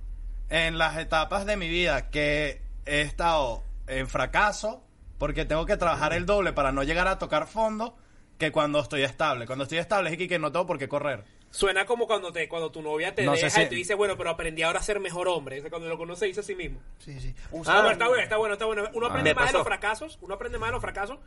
en 0.49 0.77
las 0.77 0.97
etapas 0.97 1.45
de 1.45 1.57
mi 1.57 1.67
vida 1.69 2.09
que 2.09 2.61
he 2.85 3.01
estado 3.01 3.63
en 3.87 4.07
fracaso 4.07 4.83
porque 5.17 5.45
tengo 5.45 5.65
que 5.65 5.77
trabajar 5.77 6.13
el 6.13 6.25
doble 6.25 6.53
para 6.53 6.71
no 6.71 6.83
llegar 6.83 7.07
a 7.07 7.19
tocar 7.19 7.47
fondo 7.47 7.95
que 8.39 8.51
cuando 8.51 8.79
estoy 8.79 9.03
estable. 9.03 9.45
Cuando 9.45 9.63
estoy 9.63 9.77
estable 9.77 10.09
es 10.11 10.17
que 10.27 10.39
no 10.39 10.51
tengo 10.51 10.65
por 10.65 10.79
qué 10.79 10.87
correr. 10.87 11.23
Suena 11.51 11.85
como 11.85 12.07
cuando 12.07 12.31
te 12.31 12.47
cuando 12.47 12.71
tu 12.71 12.81
novia 12.81 13.13
te 13.13 13.23
No 13.23 13.33
deja 13.33 13.49
si- 13.49 13.61
y 13.61 13.65
te 13.67 13.75
dice, 13.75 13.93
bueno, 13.95 14.15
pero 14.17 14.29
aprendí 14.29 14.61
ahora 14.63 14.79
a 14.79 14.83
ser 14.83 14.99
mejor 14.99 15.27
hombre. 15.27 15.57
O 15.59 15.61
sea, 15.61 15.69
cuando 15.69 15.89
lo 15.89 15.97
conoce 15.97 16.25
dice 16.25 16.39
a 16.39 16.43
sí 16.43 16.55
mismo. 16.55 16.79
Sí, 16.99 17.19
sí. 17.19 17.35
Ah, 17.67 17.89
está 17.91 18.07
bueno, 18.07 18.23
está 18.23 18.37
bueno, 18.37 18.53
está 18.53 18.65
bueno. 18.65 18.83
Uno 18.93 19.07
aprende 19.07 19.31
Me 19.31 19.35
más 19.35 19.43
de 19.43 19.47
pasó. 19.47 19.57
los 19.59 19.67
fracasos, 19.67 20.17
uno 20.21 20.35
aprende 20.35 20.57
más 20.57 20.69
de 20.69 20.73
los 20.73 20.81
fracasos 20.81 21.17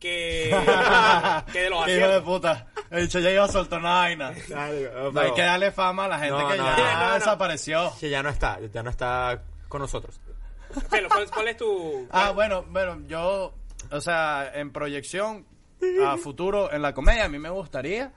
que, 0.00 0.50
que 1.52 1.60
de 1.60 1.70
los 1.70 1.84
Qué 1.84 1.96
hijo 1.98 2.08
de 2.08 2.20
puta. 2.20 2.66
He 2.90 3.00
dicho, 3.02 3.18
ya 3.18 3.30
iba 3.30 3.44
a 3.44 3.48
soltar 3.48 3.80
una 3.80 3.94
vaina. 3.94 4.32
No 5.12 5.20
hay 5.20 5.32
que 5.34 5.42
darle 5.42 5.70
fama 5.72 6.04
a 6.04 6.08
la 6.08 6.18
gente 6.18 6.38
No, 6.40 6.48
que 6.48 6.56
no, 6.56 6.64
ya 6.64 6.76
no, 6.94 7.00
no, 7.00 7.08
no. 7.08 7.14
desapareció. 7.14 7.92
Que 8.00 8.08
ya 8.10 8.22
no 8.22 8.28
está, 8.30 8.58
ya 8.72 8.82
no 8.82 8.90
está 8.90 9.42
con 9.68 9.80
nosotros. 9.82 10.20
¿cuál, 10.88 11.30
cuál 11.30 11.48
es 11.48 11.56
tu...? 11.56 12.06
Ah, 12.10 12.30
bueno, 12.30 12.64
bueno, 12.68 13.00
yo, 13.06 13.54
o 13.90 14.00
sea, 14.00 14.50
en 14.54 14.72
proyección 14.72 15.46
a 16.06 16.16
futuro 16.16 16.72
en 16.72 16.82
la 16.82 16.92
comedia, 16.94 17.24
a 17.24 17.28
mí 17.28 17.38
me 17.38 17.50
gustaría 17.50 18.12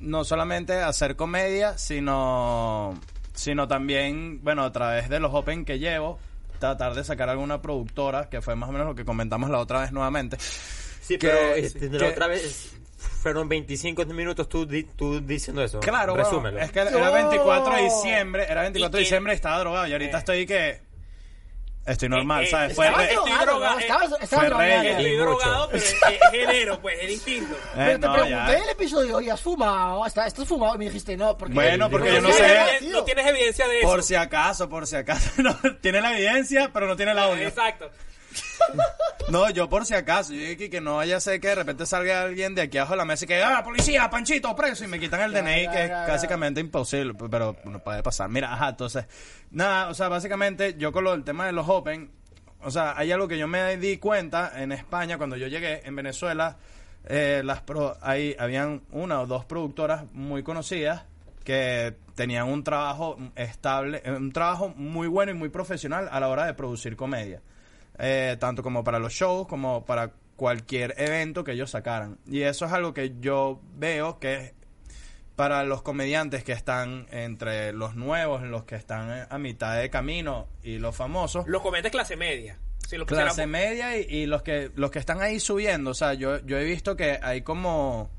no 0.00 0.24
solamente 0.24 0.74
hacer 0.74 1.16
comedia, 1.16 1.78
sino, 1.78 2.94
sino 3.32 3.66
también, 3.66 4.42
bueno, 4.42 4.62
a 4.64 4.72
través 4.72 5.08
de 5.08 5.20
los 5.20 5.32
Open 5.34 5.64
que 5.64 5.78
llevo, 5.78 6.18
tratar 6.58 6.94
de 6.94 7.02
sacar 7.04 7.28
alguna 7.30 7.60
productora, 7.62 8.28
que 8.28 8.42
fue 8.42 8.54
más 8.56 8.68
o 8.68 8.72
menos 8.72 8.86
lo 8.88 8.94
que 8.94 9.04
comentamos 9.04 9.50
la 9.50 9.58
otra 9.58 9.80
vez 9.80 9.92
nuevamente. 9.92 10.36
Sí, 10.38 11.18
Que- 11.18 11.28
pero 11.28 11.54
este, 11.54 11.88
la 11.90 11.98
que- 11.98 12.04
otra 12.06 12.26
vez 12.26 12.72
fueron 13.22 13.48
25 13.48 14.04
minutos 14.06 14.48
tú, 14.48 14.66
di- 14.66 14.84
tú 14.84 15.20
diciendo 15.20 15.62
eso. 15.62 15.80
Claro, 15.80 16.12
bueno, 16.14 16.28
Resúmelo. 16.28 16.58
es 16.58 16.70
que 16.70 16.80
era 16.80 16.90
Yo- 16.90 17.12
24 17.12 17.76
de 17.76 17.82
diciembre, 17.84 18.46
era 18.48 18.62
24 18.62 18.96
de 18.98 19.02
diciembre 19.02 19.32
y 19.32 19.36
estaba 19.36 19.58
drogado, 19.60 19.86
y 19.86 19.92
ahorita 19.92 20.16
Eh. 20.16 20.20
estoy 20.20 20.46
que... 20.46 20.80
Estoy 21.86 22.08
normal, 22.08 22.44
Eh, 22.44 22.46
eh, 22.46 22.50
¿sabes? 22.50 22.74
Fue 22.74 22.86
estaba 22.86 23.04
re- 23.04 23.12
drogado, 23.14 23.78
eh. 23.78 23.84
Fue 24.26 24.46
drogado. 24.46 24.82
Estoy 24.82 25.06
y 25.06 25.16
drogado, 25.16 25.68
pero 25.70 25.84
es, 25.84 25.92
es 25.92 26.18
enero, 26.32 26.80
pues, 26.80 26.98
es 27.02 27.08
distinto. 27.08 27.54
Eh, 27.54 27.58
Pero 27.74 28.00
te 28.00 28.06
no, 28.06 28.12
pregunté 28.14 28.56
en 28.56 28.62
el 28.62 28.68
episodio, 28.70 29.16
oye, 29.16 29.30
¿has 29.30 29.40
fumado? 29.40 30.06
¿Estás, 30.06 30.28
estás 30.28 30.48
fumado? 30.48 30.74
Y 30.76 30.78
me 30.78 30.84
dijiste, 30.86 31.16
no, 31.16 31.36
porque... 31.36 31.52
Bueno, 31.54 31.90
porque 31.90 32.14
yo 32.14 32.20
No 32.22 32.32
sé. 32.32 32.78
No 32.90 33.04
tienes 33.04 33.26
evidencia 33.26 33.68
de 33.68 33.80
eso. 33.80 33.88
Por 33.88 34.02
si 34.02 34.14
acaso, 34.14 34.68
por 34.68 34.86
si 34.86 34.96
acaso. 34.96 35.30
No, 35.42 35.54
tiene 35.82 36.00
la 36.00 36.12
evidencia, 36.16 36.70
pero 36.72 36.86
no 36.86 36.96
tiene 36.96 37.12
el 37.12 37.18
audio. 37.18 37.46
Exacto. 37.46 37.90
No, 39.28 39.48
yo 39.50 39.68
por 39.68 39.86
si 39.86 39.94
acaso. 39.94 40.34
Yo 40.34 40.40
dije 40.40 40.68
que 40.68 40.80
no 40.80 40.96
vaya 40.96 41.16
a 41.16 41.20
ser 41.20 41.40
que 41.40 41.48
de 41.48 41.54
repente 41.54 41.86
salga 41.86 42.22
alguien 42.22 42.54
de 42.54 42.62
aquí 42.62 42.78
abajo 42.78 42.92
de 42.92 42.98
la 42.98 43.04
mesa 43.04 43.24
y 43.24 43.28
que, 43.28 43.42
ah, 43.42 43.62
policía, 43.64 44.10
Panchito, 44.10 44.54
preso, 44.54 44.84
y 44.84 44.88
me 44.88 45.00
quitan 45.00 45.20
el 45.22 45.32
Ya, 45.32 45.42
DNI, 45.42 45.62
ya, 45.62 45.70
que 45.70 45.82
es 45.82 45.88
ya, 45.88 46.06
básicamente 46.06 46.60
imposible, 46.60 47.14
pero 47.30 47.56
no 47.64 47.78
puede 47.78 48.02
pasar. 48.02 48.28
Mira, 48.28 48.52
ajá, 48.52 48.70
entonces, 48.70 49.06
nada, 49.50 49.88
o 49.88 49.94
sea, 49.94 50.08
básicamente 50.08 50.74
yo 50.76 50.92
con 50.92 51.04
lo 51.04 51.12
del 51.12 51.24
tema 51.24 51.46
de 51.46 51.52
los 51.52 51.68
Open, 51.68 52.10
o 52.60 52.70
sea, 52.70 52.94
hay 52.96 53.12
algo 53.12 53.26
que 53.28 53.38
yo 53.38 53.48
me 53.48 53.76
di 53.78 53.96
cuenta 53.98 54.52
en 54.56 54.72
España 54.72 55.16
cuando 55.16 55.36
yo 55.36 55.46
llegué 55.48 55.82
en 55.86 55.96
Venezuela, 55.96 56.58
eh, 57.06 57.42
las 57.44 57.60
pro, 57.62 57.96
ahí 58.00 58.34
habían 58.38 58.82
una 58.90 59.20
o 59.20 59.26
dos 59.26 59.44
productoras 59.44 60.04
muy 60.12 60.42
conocidas 60.42 61.04
que 61.44 61.94
tenían 62.14 62.48
un 62.48 62.64
trabajo 62.64 63.18
estable, 63.36 64.02
un 64.06 64.32
trabajo 64.32 64.72
muy 64.76 65.08
bueno 65.08 65.32
y 65.32 65.34
muy 65.34 65.50
profesional 65.50 66.08
a 66.10 66.18
la 66.20 66.28
hora 66.28 66.46
de 66.46 66.54
producir 66.54 66.96
comedia. 66.96 67.42
Eh, 67.98 68.36
tanto 68.40 68.62
como 68.62 68.82
para 68.82 68.98
los 68.98 69.12
shows 69.12 69.46
como 69.46 69.84
para 69.84 70.12
cualquier 70.36 70.94
evento 70.98 71.44
que 71.44 71.52
ellos 71.52 71.70
sacaran. 71.70 72.18
Y 72.26 72.42
eso 72.42 72.66
es 72.66 72.72
algo 72.72 72.92
que 72.92 73.14
yo 73.20 73.60
veo 73.76 74.18
que 74.18 74.54
para 75.36 75.64
los 75.64 75.82
comediantes 75.82 76.44
que 76.44 76.52
están 76.52 77.06
entre 77.10 77.72
los 77.72 77.96
nuevos, 77.96 78.42
los 78.42 78.64
que 78.64 78.76
están 78.76 79.10
eh, 79.10 79.26
a 79.28 79.38
mitad 79.38 79.78
de 79.78 79.90
camino 79.90 80.48
y 80.62 80.78
los 80.78 80.94
famosos, 80.94 81.46
Los 81.46 81.62
comediantes 81.62 81.92
clase 81.92 82.16
media. 82.16 82.58
Si 82.88 82.98
clase 82.98 83.46
media 83.46 83.96
y, 83.96 84.02
y 84.02 84.26
los 84.26 84.42
que 84.42 84.70
los 84.74 84.90
que 84.90 84.98
están 84.98 85.22
ahí 85.22 85.40
subiendo, 85.40 85.90
o 85.90 85.94
sea, 85.94 86.14
yo 86.14 86.44
yo 86.44 86.58
he 86.58 86.64
visto 86.64 86.96
que 86.96 87.18
hay 87.22 87.40
como 87.40 88.10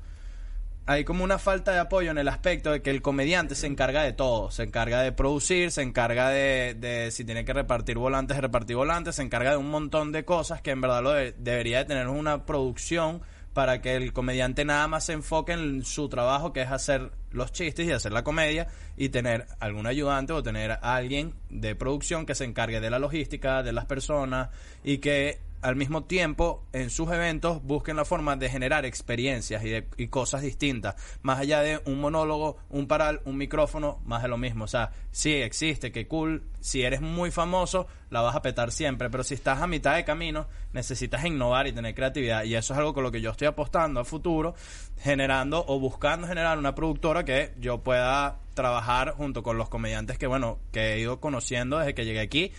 hay 0.86 1.04
como 1.04 1.24
una 1.24 1.38
falta 1.38 1.72
de 1.72 1.78
apoyo 1.80 2.10
en 2.12 2.18
el 2.18 2.28
aspecto 2.28 2.70
de 2.70 2.80
que 2.80 2.90
el 2.90 3.02
comediante 3.02 3.54
se 3.54 3.66
encarga 3.66 4.02
de 4.02 4.12
todo, 4.12 4.50
se 4.50 4.62
encarga 4.62 5.02
de 5.02 5.12
producir, 5.12 5.70
se 5.72 5.82
encarga 5.82 6.28
de, 6.30 6.74
de 6.78 7.10
si 7.10 7.24
tiene 7.24 7.44
que 7.44 7.52
repartir 7.52 7.98
volantes, 7.98 8.36
repartir 8.38 8.76
volantes, 8.76 9.16
se 9.16 9.22
encarga 9.22 9.50
de 9.50 9.56
un 9.56 9.68
montón 9.70 10.12
de 10.12 10.24
cosas 10.24 10.62
que 10.62 10.70
en 10.70 10.80
verdad 10.80 11.02
lo 11.02 11.10
de- 11.12 11.32
debería 11.38 11.78
de 11.78 11.86
tener 11.86 12.06
una 12.08 12.46
producción 12.46 13.20
para 13.52 13.80
que 13.80 13.96
el 13.96 14.12
comediante 14.12 14.64
nada 14.66 14.86
más 14.86 15.06
se 15.06 15.14
enfoque 15.14 15.52
en 15.52 15.82
su 15.82 16.08
trabajo 16.10 16.52
que 16.52 16.60
es 16.62 16.70
hacer 16.70 17.10
los 17.30 17.52
chistes 17.52 17.86
y 17.86 17.90
hacer 17.92 18.12
la 18.12 18.22
comedia 18.22 18.68
y 18.98 19.08
tener 19.08 19.46
algún 19.60 19.86
ayudante 19.86 20.34
o 20.34 20.42
tener 20.42 20.72
a 20.72 20.94
alguien 20.94 21.32
de 21.48 21.74
producción 21.74 22.26
que 22.26 22.34
se 22.34 22.44
encargue 22.44 22.80
de 22.80 22.90
la 22.90 22.98
logística, 22.98 23.62
de 23.62 23.72
las 23.72 23.86
personas 23.86 24.50
y 24.84 24.98
que 24.98 25.38
al 25.66 25.74
mismo 25.74 26.04
tiempo 26.04 26.64
en 26.72 26.90
sus 26.90 27.10
eventos 27.10 27.60
busquen 27.64 27.96
la 27.96 28.04
forma 28.04 28.36
de 28.36 28.48
generar 28.48 28.84
experiencias 28.86 29.64
y, 29.64 29.70
de- 29.70 29.88
y 29.96 30.06
cosas 30.06 30.42
distintas, 30.42 30.94
más 31.22 31.40
allá 31.40 31.60
de 31.60 31.80
un 31.86 32.00
monólogo, 32.00 32.56
un 32.70 32.86
paral, 32.86 33.20
un 33.24 33.36
micrófono, 33.36 33.98
más 34.04 34.22
de 34.22 34.28
lo 34.28 34.38
mismo. 34.38 34.64
O 34.64 34.68
sea, 34.68 34.92
sí 35.10 35.32
existe, 35.34 35.90
que 35.90 36.06
cool, 36.06 36.44
si 36.60 36.82
eres 36.82 37.00
muy 37.00 37.32
famoso, 37.32 37.88
la 38.10 38.20
vas 38.20 38.36
a 38.36 38.42
petar 38.42 38.70
siempre, 38.70 39.10
pero 39.10 39.24
si 39.24 39.34
estás 39.34 39.60
a 39.60 39.66
mitad 39.66 39.96
de 39.96 40.04
camino, 40.04 40.46
necesitas 40.72 41.24
innovar 41.24 41.66
y 41.66 41.72
tener 41.72 41.96
creatividad. 41.96 42.44
Y 42.44 42.54
eso 42.54 42.72
es 42.72 42.78
algo 42.78 42.94
con 42.94 43.02
lo 43.02 43.10
que 43.10 43.20
yo 43.20 43.32
estoy 43.32 43.48
apostando 43.48 43.98
a 43.98 44.04
futuro, 44.04 44.54
generando 45.00 45.64
o 45.66 45.80
buscando 45.80 46.28
generar 46.28 46.58
una 46.58 46.76
productora 46.76 47.24
que 47.24 47.54
yo 47.58 47.82
pueda 47.82 48.38
trabajar 48.54 49.14
junto 49.16 49.42
con 49.42 49.58
los 49.58 49.68
comediantes 49.68 50.16
que, 50.16 50.28
bueno, 50.28 50.60
que 50.70 50.94
he 50.94 51.00
ido 51.00 51.18
conociendo 51.20 51.78
desde 51.78 51.94
que 51.94 52.04
llegué 52.04 52.20
aquí 52.20 52.52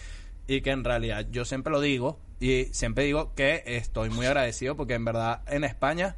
y 0.45 0.59
que 0.59 0.71
en 0.71 0.83
realidad 0.83 1.25
yo 1.31 1.45
siempre 1.45 1.71
lo 1.71 1.79
digo 1.79 2.19
y 2.39 2.65
siempre 2.73 3.03
digo 3.05 3.33
que 3.35 3.63
estoy 3.65 4.09
muy 4.09 4.25
agradecido 4.25 4.75
porque 4.75 4.93
en 4.93 5.05
verdad 5.05 5.41
en 5.47 5.63
España 5.63 6.15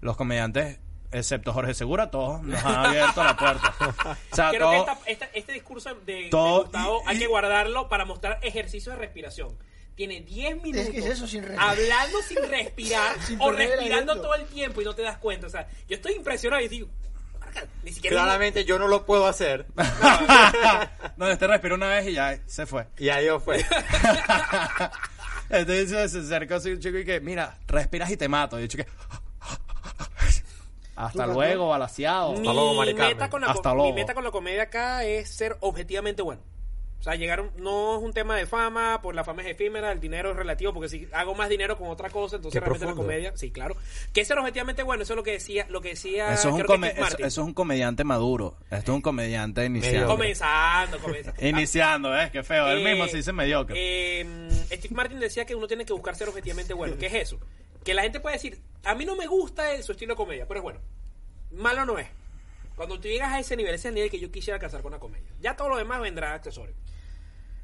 los 0.00 0.16
comediantes 0.16 0.78
excepto 1.12 1.52
Jorge 1.52 1.74
Segura 1.74 2.10
todos 2.10 2.42
nos 2.42 2.62
han 2.64 2.86
abierto 2.86 3.22
la 3.24 3.36
puerta 3.36 3.74
o 3.80 4.34
sea 4.36 4.50
Creo 4.50 4.70
que 4.70 4.76
todo- 4.76 4.92
esta- 4.92 4.98
esta- 5.10 5.28
este 5.34 5.52
discurso 5.52 5.94
de, 6.06 6.12
de 6.14 6.28
todo- 6.30 6.62
Gustavo 6.64 7.02
y- 7.04 7.08
hay 7.08 7.16
y- 7.16 7.18
que 7.20 7.26
guardarlo 7.26 7.88
para 7.88 8.04
mostrar 8.04 8.38
ejercicios 8.42 8.94
de 8.94 9.00
respiración. 9.00 9.56
Tiene 9.94 10.20
10 10.20 10.62
minutos 10.62 10.90
que 10.90 10.98
es 10.98 11.06
eso, 11.06 11.26
sin 11.26 11.42
hablando 11.58 12.18
sin 12.28 12.36
respirar 12.50 13.18
Sin 13.26 13.40
o 13.40 13.48
el 13.50 13.56
respirando 13.56 14.12
aliento. 14.12 14.20
todo 14.20 14.34
el 14.34 14.44
tiempo 14.46 14.82
y 14.82 14.84
no 14.84 14.94
te 14.94 15.00
das 15.02 15.16
cuenta. 15.16 15.46
O 15.46 15.50
sea, 15.50 15.66
yo 15.88 15.96
estoy 15.96 16.12
impresionado 16.12 16.60
y 16.62 16.68
digo, 16.68 16.88
"Marca, 17.40 17.64
ni 17.82 17.92
siquiera 17.92 18.14
Claramente 18.16 18.64
yo 18.66 18.78
no 18.78 18.88
lo 18.88 19.06
puedo 19.06 19.26
hacer. 19.26 19.64
no 21.16 21.28
este 21.28 21.46
respiró 21.46 21.76
una 21.76 21.88
vez 21.88 22.08
y 22.08 22.12
ya 22.12 22.38
se 22.46 22.66
fue 22.66 22.86
Y 22.98 23.08
adiós 23.08 23.42
fue. 23.42 23.64
Entonces 25.50 26.12
se 26.12 26.18
acerca 26.18 26.56
así 26.56 26.70
un 26.70 26.80
chico 26.80 26.98
y 26.98 27.04
que 27.04 27.20
mira 27.20 27.58
respiras 27.66 28.10
y 28.10 28.16
te 28.16 28.28
mato 28.28 28.58
y 28.58 28.62
el 28.62 28.68
chico 28.68 28.84
que 28.84 28.90
hasta 30.96 31.26
luego 31.26 31.68
balaseado 31.68 32.32
Mi 32.32 32.38
Hasta 32.38 32.52
luego, 32.54 32.74
Mari 32.74 32.94
Carmen. 32.94 33.16
meta, 33.16 33.30
con 33.30 33.40
la, 33.42 33.48
Hasta 33.48 33.74
mi 33.74 33.92
meta 33.92 34.14
con 34.14 34.24
la 34.24 34.30
comedia 34.30 34.62
acá 34.62 35.04
es 35.04 35.28
ser 35.28 35.56
objetivamente 35.60 36.22
bueno. 36.22 36.40
O 36.98 37.02
sea, 37.06 37.14
llegar 37.14 37.38
a 37.38 37.42
un- 37.42 37.50
no 37.58 37.98
es 37.98 38.02
un 38.02 38.12
tema 38.12 38.36
de 38.36 38.46
fama, 38.46 39.00
por 39.00 39.14
la 39.14 39.22
fama 39.22 39.42
es 39.42 39.48
efímera, 39.48 39.92
el 39.92 40.00
dinero 40.00 40.30
es 40.32 40.36
relativo, 40.36 40.72
porque 40.72 40.88
si 40.88 41.06
hago 41.12 41.34
más 41.36 41.48
dinero 41.48 41.78
con 41.78 41.88
otra 41.88 42.10
cosa, 42.10 42.36
entonces 42.36 42.58
Qué 42.60 42.64
realmente 42.64 42.86
la 42.86 42.94
comedia, 42.96 43.36
sí, 43.36 43.52
claro. 43.52 43.76
Que 44.12 44.22
es 44.22 44.26
ser 44.28 44.38
objetivamente 44.38 44.82
bueno, 44.82 45.04
eso 45.04 45.12
es 45.12 45.16
lo 45.16 45.22
que 45.22 45.32
decía, 45.32 45.66
lo 45.68 45.80
que 45.80 45.90
decía 45.90 46.32
eso 46.34 46.48
es, 46.48 46.54
un 46.54 46.62
come- 46.64 46.88
eso, 46.90 47.00
Martin. 47.00 47.26
eso 47.26 47.40
es 47.42 47.46
un 47.46 47.54
comediante 47.54 48.02
maduro 48.02 48.56
esto 48.70 48.92
es 48.92 48.96
un 48.96 49.02
comediante 49.02 49.64
iniciando 49.64 50.08
Comenzando, 50.08 50.98
comenzando. 50.98 51.40
iniciando 51.46 52.18
¿eh? 52.18 52.30
qué 52.32 52.42
feo 52.42 52.66
él 52.68 52.80
Eh, 52.84 52.90
mismo 52.90 53.06
se 53.06 53.18
dice 53.18 53.32
mediocre 53.32 53.76
eh, 53.78 54.48
Steve 54.72 54.94
Martin 54.94 55.20
decía 55.20 55.44
que 55.44 55.54
uno 55.54 55.68
tiene 55.68 55.84
que 55.84 55.92
buscar 55.92 56.16
ser 56.16 56.28
objetivamente 56.28 56.74
bueno. 56.74 56.96
¿Qué 56.98 57.06
es 57.06 57.14
eso? 57.14 57.38
Que 57.84 57.94
la 57.94 58.02
gente 58.02 58.18
puede 58.18 58.34
decir, 58.34 58.58
a 58.84 58.94
mí 58.96 59.04
no 59.04 59.14
me 59.14 59.26
gusta 59.28 59.80
su 59.82 59.92
estilo 59.92 60.14
de 60.14 60.16
comedia, 60.16 60.46
pero 60.48 60.58
es 60.58 60.64
bueno. 60.64 60.80
Malo 61.52 61.84
no 61.86 61.98
es. 62.00 62.08
Cuando 62.76 63.00
tú 63.00 63.08
llegas 63.08 63.32
a 63.32 63.40
ese 63.40 63.56
nivel, 63.56 63.74
ese 63.74 63.88
es 63.88 63.90
el 63.90 63.94
nivel 63.94 64.10
que 64.10 64.20
yo 64.20 64.30
quisiera 64.30 64.56
alcanzar 64.56 64.82
con 64.82 64.92
la 64.92 64.98
comedia. 64.98 65.32
Ya 65.40 65.56
todo 65.56 65.70
lo 65.70 65.78
demás 65.78 66.00
vendrá 66.00 66.34
accesorio. 66.34 66.74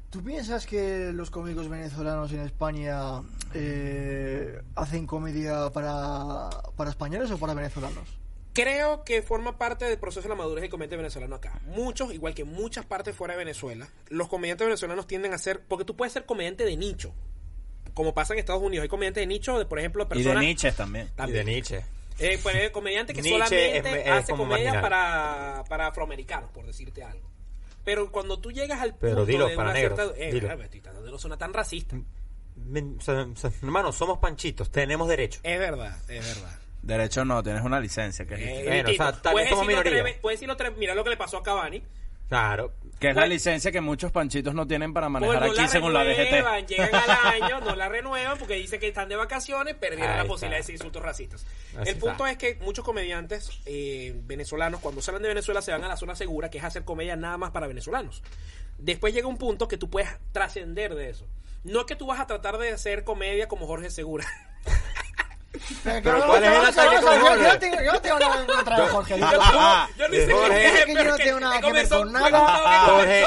¿Tú 0.09 0.23
piensas 0.23 0.65
que 0.67 1.11
los 1.13 1.31
cómicos 1.31 1.69
venezolanos 1.69 2.31
en 2.33 2.41
España 2.41 3.21
eh, 3.53 4.61
hacen 4.75 5.07
comedia 5.07 5.71
para, 5.71 6.49
para 6.75 6.89
españoles 6.89 7.31
o 7.31 7.37
para 7.37 7.53
venezolanos? 7.53 8.07
Creo 8.53 9.03
que 9.03 9.23
forma 9.23 9.57
parte 9.57 9.85
del 9.85 9.97
proceso 9.97 10.21
de 10.23 10.29
la 10.29 10.35
madurez 10.35 10.61
del 10.61 10.69
comediante 10.69 10.97
venezolano 10.97 11.35
acá. 11.35 11.59
Muchos, 11.65 12.13
igual 12.13 12.35
que 12.35 12.43
muchas 12.43 12.85
partes 12.85 13.15
fuera 13.15 13.33
de 13.33 13.39
Venezuela, 13.39 13.87
los 14.09 14.27
comediantes 14.27 14.67
venezolanos 14.67 15.07
tienden 15.07 15.33
a 15.33 15.39
ser, 15.39 15.61
porque 15.61 15.85
tú 15.85 15.95
puedes 15.95 16.13
ser 16.13 16.27
comediante 16.27 16.63
de 16.63 16.77
nicho, 16.77 17.11
como 17.95 18.13
pasa 18.13 18.33
en 18.33 18.39
Estados 18.39 18.61
Unidos. 18.61 18.83
Hay 18.83 18.89
comediantes 18.89 19.23
de 19.23 19.27
nicho, 19.27 19.57
de 19.57 19.65
por 19.65 19.79
ejemplo, 19.79 20.03
y 20.03 20.05
de 20.05 20.09
personas... 20.09 20.43
Nietzsche 20.43 20.71
también 20.73 21.05
Y 21.27 21.31
de 21.31 21.43
También. 21.43 21.83
Eh, 22.19 22.39
pues 22.41 22.55
el 22.55 22.71
comediante 22.71 23.13
que 23.13 23.21
Nietzsche 23.21 23.45
solamente 23.45 23.77
es- 23.99 24.05
es 24.05 24.11
hace 24.11 24.33
comedia 24.33 24.81
para, 24.81 25.63
para 25.67 25.87
afroamericanos, 25.87 26.49
por 26.51 26.65
decirte 26.65 27.03
algo. 27.03 27.29
Pero 27.83 28.11
cuando 28.11 28.39
tú 28.39 28.51
llegas 28.51 28.81
al 28.81 28.95
Pero 28.95 29.15
punto 29.17 29.25
dilo, 29.31 29.47
de 29.47 29.55
para 29.55 29.69
una 29.71 29.79
negros, 29.79 29.99
cierta... 29.99 30.19
Eh, 30.21 30.31
dilo. 30.31 30.47
claro, 30.47 30.63
estoy 30.63 30.79
tratando 30.81 31.05
de 31.05 31.11
no 31.11 31.17
suena 31.17 31.37
tan 31.37 31.53
racista. 31.53 31.97
Men- 32.55 32.97
o 32.99 33.01
sea, 33.01 33.23
o 33.23 33.35
sea, 33.35 33.51
hermano, 33.61 33.91
somos 33.91 34.19
panchitos, 34.19 34.71
tenemos 34.71 35.07
derecho. 35.09 35.39
Es 35.43 35.59
verdad, 35.59 35.97
es 36.07 36.25
verdad. 36.35 36.59
derecho 36.81 37.25
no 37.25 37.41
tienes 37.43 37.61
una 37.63 37.79
licencia 37.79 38.25
que 38.25 38.35
es, 38.35 38.41
Eh, 38.41 38.63
Bueno, 38.67 38.89
o 38.89 38.93
sea, 38.93 39.11
tal 39.21 39.33
puedes 39.33 39.49
decirlo 39.49 39.67
minoría. 39.67 40.19
puedes 40.21 40.39
decirlo 40.39 40.55
tres- 40.55 40.77
mira 40.77 40.93
lo 40.95 41.03
que 41.03 41.09
le 41.09 41.17
pasó 41.17 41.37
a 41.37 41.43
Cavani. 41.43 41.81
Claro. 42.29 42.73
que 42.99 43.09
es 43.09 43.15
la 43.15 43.21
Bueno. 43.23 43.33
licencia 43.33 43.71
que 43.71 43.81
muchos 43.81 44.11
panchitos 44.11 44.53
no 44.55 44.65
tienen 44.65 44.93
para 44.93 45.07
Pues 45.07 45.13
manejar 45.21 45.41
no 45.45 45.51
aquí 45.51 45.61
la 45.61 45.67
según 45.67 45.93
la 45.93 46.03
renuevan, 46.03 46.61
DGT 46.61 46.69
llegan 46.69 46.95
al 46.95 47.09
año, 47.43 47.59
no 47.59 47.75
la 47.75 47.89
renuevan 47.89 48.37
porque 48.37 48.55
dicen 48.55 48.79
que 48.79 48.87
están 48.87 49.09
de 49.09 49.15
vacaciones, 49.17 49.75
perdieron 49.75 50.09
Ahí 50.09 50.15
la 50.15 50.21
está. 50.21 50.27
posibilidad 50.29 50.57
de 50.57 50.61
decir 50.61 50.75
insultos 50.75 51.01
racistas. 51.03 51.45
Así 51.77 51.89
el 51.89 51.97
punto 51.97 52.25
está. 52.25 52.31
es 52.31 52.37
que 52.55 52.63
muchos 52.63 52.85
comediantes 52.85 53.49
eh, 53.65 54.15
venezolanos, 54.25 54.79
cuando 54.79 55.01
salen 55.01 55.21
de 55.21 55.27
Venezuela, 55.27 55.61
se 55.61 55.71
van 55.71 55.83
a 55.83 55.87
la 55.89 55.97
zona 55.97 56.15
segura, 56.15 56.49
que 56.49 56.59
es 56.59 56.63
hacer 56.63 56.85
comedia 56.85 57.15
nada 57.17 57.37
más 57.37 57.51
para 57.51 57.67
venezolanos. 57.67 58.23
Después 58.77 59.13
llega 59.13 59.27
un 59.27 59.37
punto 59.37 59.67
que 59.67 59.77
tú 59.77 59.89
puedes 59.89 60.09
trascender 60.31 60.95
de 60.95 61.09
eso. 61.09 61.27
No 61.65 61.81
es 61.81 61.85
que 61.85 61.95
tú 61.95 62.07
vas 62.07 62.19
a 62.19 62.25
tratar 62.27 62.57
de 62.57 62.71
hacer 62.71 63.03
comedia 63.03 63.47
como 63.47 63.67
Jorge 63.67 63.89
Segura. 63.89 64.25
Pero, 65.83 66.01
Pero 66.03 66.25
¿cuál 66.25 66.43
es 66.43 66.51
el 66.51 66.65
ataque 66.65 66.95
con 66.95 67.13
yo- 67.13 67.21
Jorge? 67.21 67.43
Yo 67.43 67.53
no 67.53 67.59
tengo- 67.59 67.81
yo 67.83 67.91
no 67.93 68.01
tengo 68.01 68.19
nada 68.19 68.41
en 68.41 68.47
contra 68.47 68.79
de 68.81 68.87
Jorge. 68.87 69.19
Yo, 69.19 69.31
yo 69.97 70.07
ni 70.09 70.17
sé 70.17 70.33
Jorge. 70.33 70.65
Es 70.67 70.85
que 70.85 70.93
yo 70.95 71.03
no 71.03 71.15
tengo 71.15 71.39
nada 71.39 71.61
que 71.61 71.71
ver 71.73 71.89
con 71.89 72.11
nada. 72.11 72.79
Jorge. 72.87 73.25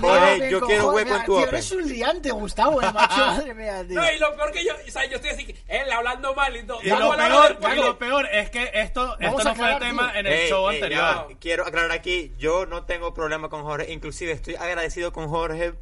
Jorge, 0.00 0.50
yo 0.50 0.60
quiero 0.62 0.90
hueco 0.92 1.14
en 1.14 1.24
tu 1.24 1.36
tío. 1.36 1.46
Eres 1.48 1.72
un 1.72 1.88
liante, 1.88 2.30
Gustavo, 2.32 2.82
eh, 2.82 2.86
macho. 2.92 3.16
Madre 3.26 3.54
mía, 3.54 3.84
tío. 3.86 4.00
No, 4.00 4.12
y 4.12 4.18
lo 4.18 4.34
peor 4.36 4.52
que 4.52 4.64
yo, 4.64 4.72
o 4.74 4.90
sea, 4.90 5.04
yo 5.06 5.16
estoy 5.16 5.30
así, 5.30 5.46
que 5.46 5.56
él 5.68 5.92
hablando 5.92 6.34
mal 6.34 6.56
y 6.56 6.62
todo. 6.66 6.80
Y 6.82 6.88
lo 6.88 7.16
peor, 7.16 7.58
y 7.72 7.76
lo 7.76 7.98
peor 7.98 8.26
es 8.32 8.50
que 8.50 8.70
esto, 8.74 9.16
esto 9.20 9.44
no 9.44 9.54
fue 9.54 9.72
el 9.72 9.78
tema 9.78 10.10
tío. 10.10 10.20
en 10.20 10.26
el 10.26 10.48
show 10.48 10.68
anterior. 10.68 11.28
Quiero 11.40 11.64
aclarar 11.64 11.92
aquí, 11.92 12.32
yo 12.38 12.66
no 12.66 12.84
tengo 12.84 13.14
problema 13.14 13.48
con 13.48 13.62
Jorge, 13.62 13.92
inclusive 13.92 14.32
estoy 14.32 14.56
agradecido 14.56 15.12
con 15.12 15.28
Jorge 15.28 15.74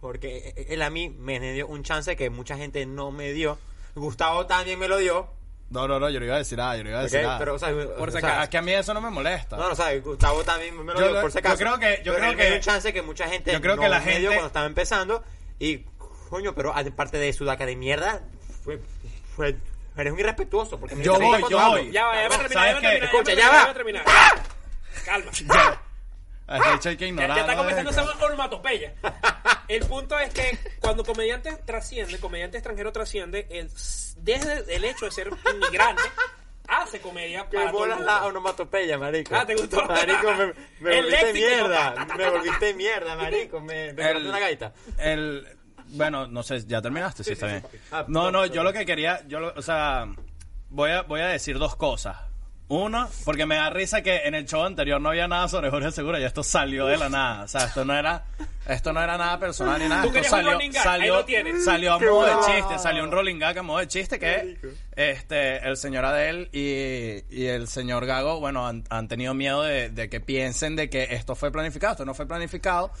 porque 0.00 0.54
él 0.70 0.80
a 0.82 0.90
mí 0.90 1.10
me 1.10 1.38
dio 1.40 1.66
un 1.66 1.82
chance 1.82 2.14
que 2.16 2.30
mucha 2.30 2.56
gente 2.56 2.86
no 2.86 3.10
me 3.10 3.32
dio. 3.32 3.58
Gustavo 3.96 4.46
también 4.46 4.78
me 4.78 4.86
lo 4.88 4.96
dio, 4.98 5.28
No, 5.70 5.86
no, 5.86 6.00
no, 6.00 6.10
yo 6.10 6.18
no 6.18 6.26
iba 6.26 6.34
a 6.34 6.38
decir 6.38 6.58
nada, 6.58 6.76
yo 6.76 6.82
no 6.84 6.90
iba 6.90 6.98
a 6.98 7.02
decir 7.04 7.22
nada. 7.22 7.38
pero 7.38 7.54
o 7.54 7.58
sea, 7.58 7.68
Por 7.70 8.08
o 8.08 8.12
si 8.12 8.20
sea, 8.20 8.42
es 8.42 8.48
que 8.48 8.58
a 8.58 8.62
mí 8.62 8.72
eso 8.72 8.92
no 8.92 9.00
me 9.00 9.08
molesta. 9.10 9.56
no, 9.56 9.68
no 9.68 9.74
sabes, 9.76 10.02
Gustavo 10.02 10.42
también 10.42 10.76
me 10.76 10.92
lo 10.92 10.98
Yo 10.98 11.04
dio 11.06 11.14
lo- 11.14 11.20
por 11.22 11.30
si 11.30 11.36
yo 11.36 11.38
acaso. 11.40 11.56
creo 11.58 11.78
que- 11.78 12.02
yo 12.04 12.12
Pero 12.14 12.26
creo 12.26 12.36
que- 12.36 12.52
un 12.54 12.60
chance 12.60 12.92
que 12.92 13.02
mucha 13.02 13.28
gente 13.28 13.52
yo 13.52 13.60
creo 13.60 13.76
no 13.76 13.82
que 13.82 13.88
la 13.88 14.00
gente- 14.00 14.26
cuando 14.26 14.46
estaba 14.48 14.66
empezando 14.66 15.22
y 15.60 15.84
coño, 16.28 16.54
pero 16.56 16.74
aparte 16.74 17.18
de 17.18 17.32
sudaca 17.32 17.66
de 17.66 17.76
mierda 17.76 18.20
fue 18.64 18.80
fue 19.36 19.56
eres 19.96 20.12
un 20.12 20.18
irrespetuoso 20.18 20.78
porque 20.80 20.96
me 20.96 21.04
Yo 21.04 21.14
voy, 21.20 21.40
yo 21.48 21.58
voy. 21.68 21.92
Ya 21.92 22.06
va, 22.06 22.14
ya 22.16 22.28
va 22.28 22.34
a 22.34 22.38
¿Sabes 22.38 22.48
terminar, 22.48 22.66
ya 22.66 22.72
va 22.72 22.78
a 22.78 22.80
qué? 22.80 22.86
terminar. 22.88 23.04
Escucha, 23.14 23.32
ya 23.32 23.38
ya 23.38 23.48
va 23.48 23.64
va. 23.64 23.70
a 23.70 23.74
terminar. 23.74 24.04
Calma. 25.04 25.30
A 25.30 25.30
este 25.30 25.44
hecho 25.44 25.79
hay 26.50 26.96
que 26.96 27.06
ignorar. 27.08 27.36
ya 27.36 27.40
está 27.42 27.56
comenzando 27.56 27.90
esa 27.90 28.02
onomatopeya. 28.26 28.94
El 29.68 29.86
punto 29.86 30.18
es 30.18 30.32
que 30.34 30.58
cuando 30.80 31.04
comediante 31.04 31.52
trasciende, 31.64 32.18
comediante 32.18 32.56
extranjero 32.58 32.90
trasciende, 32.92 33.46
el- 33.50 33.68
desde 34.16 34.74
el 34.76 34.84
hecho 34.84 35.04
de 35.06 35.10
ser 35.12 35.30
inmigrante, 35.54 36.02
hace 36.68 37.00
comedia 37.00 37.48
Que 37.48 37.56
para 37.56 37.70
todo 37.70 37.84
el 37.84 37.90
bolas 37.90 37.96
mundo. 37.98 38.12
la 38.12 38.24
onomatopeya, 38.26 38.98
marico. 38.98 39.34
Ah, 39.34 39.46
¿te 39.46 39.54
gustó? 39.54 39.84
Marico, 39.86 40.32
me, 40.34 40.46
me 40.80 40.96
volviste 41.02 41.32
léxico, 41.32 41.32
mierda. 41.68 42.06
Me 42.16 42.30
volviste 42.30 42.74
mierda, 42.74 43.16
marico. 43.16 43.60
Me, 43.60 43.92
me 43.92 44.10
El- 44.10 44.26
una 44.26 44.38
gaita. 44.40 44.72
El, 44.98 45.46
bueno, 45.86 46.26
no 46.26 46.42
sé, 46.42 46.64
ya 46.66 46.80
terminaste, 46.82 47.24
sí, 47.24 47.32
está 47.32 47.46
sí, 47.46 47.52
bien. 47.54 47.66
Ah, 47.92 48.04
no, 48.08 48.30
no, 48.30 48.46
yo 48.46 48.62
lo 48.62 48.72
que 48.72 48.84
quería, 48.86 49.22
yo 49.26 49.40
lo- 49.40 49.52
o 49.56 49.62
sea, 49.62 50.06
voy 50.68 50.90
a, 50.90 51.02
voy 51.02 51.20
a 51.20 51.26
decir 51.28 51.58
dos 51.58 51.74
cosas. 51.76 52.16
Uno, 52.70 53.08
porque 53.24 53.46
me 53.46 53.56
da 53.56 53.68
risa 53.68 54.00
que 54.00 54.18
en 54.18 54.36
el 54.36 54.46
show 54.46 54.62
anterior 54.62 55.00
no 55.00 55.08
había 55.08 55.26
nada 55.26 55.48
sobre 55.48 55.70
Jorge 55.70 55.90
Segura 55.90 56.20
y 56.20 56.24
esto 56.24 56.44
salió 56.44 56.86
de 56.86 56.96
la 56.96 57.08
nada. 57.08 57.42
O 57.42 57.48
sea, 57.48 57.64
esto 57.64 57.84
no 57.84 57.92
era, 57.98 58.26
esto 58.64 58.92
no 58.92 59.02
era 59.02 59.18
nada 59.18 59.40
personal 59.40 59.80
ni 59.80 59.88
nada. 59.88 60.04
Esto 60.04 60.16
un 60.16 60.24
salió, 60.24 60.52
rolling 60.52 60.70
gag, 60.70 60.86
ahí 60.88 61.08
salió, 61.08 61.64
salió 61.64 61.92
a 61.94 61.98
modo 61.98 62.26
de 62.26 62.46
chiste, 62.46 62.78
salió 62.78 63.02
un 63.02 63.10
rolling 63.10 63.40
gag 63.40 63.58
a 63.58 63.62
modo 63.64 63.80
de 63.80 63.88
chiste 63.88 64.20
que 64.20 64.56
este 64.94 65.66
el 65.68 65.76
señor 65.78 66.04
Adel 66.04 66.48
y, 66.52 67.24
y 67.28 67.46
el 67.46 67.66
señor 67.66 68.06
Gago, 68.06 68.38
bueno, 68.38 68.64
han, 68.64 68.84
han 68.88 69.08
tenido 69.08 69.34
miedo 69.34 69.62
de, 69.62 69.90
de 69.90 70.08
que 70.08 70.20
piensen 70.20 70.76
de 70.76 70.88
que 70.88 71.08
esto 71.10 71.34
fue 71.34 71.50
planificado, 71.50 71.94
esto 71.94 72.04
no 72.04 72.14
fue 72.14 72.26
planificado. 72.28 72.92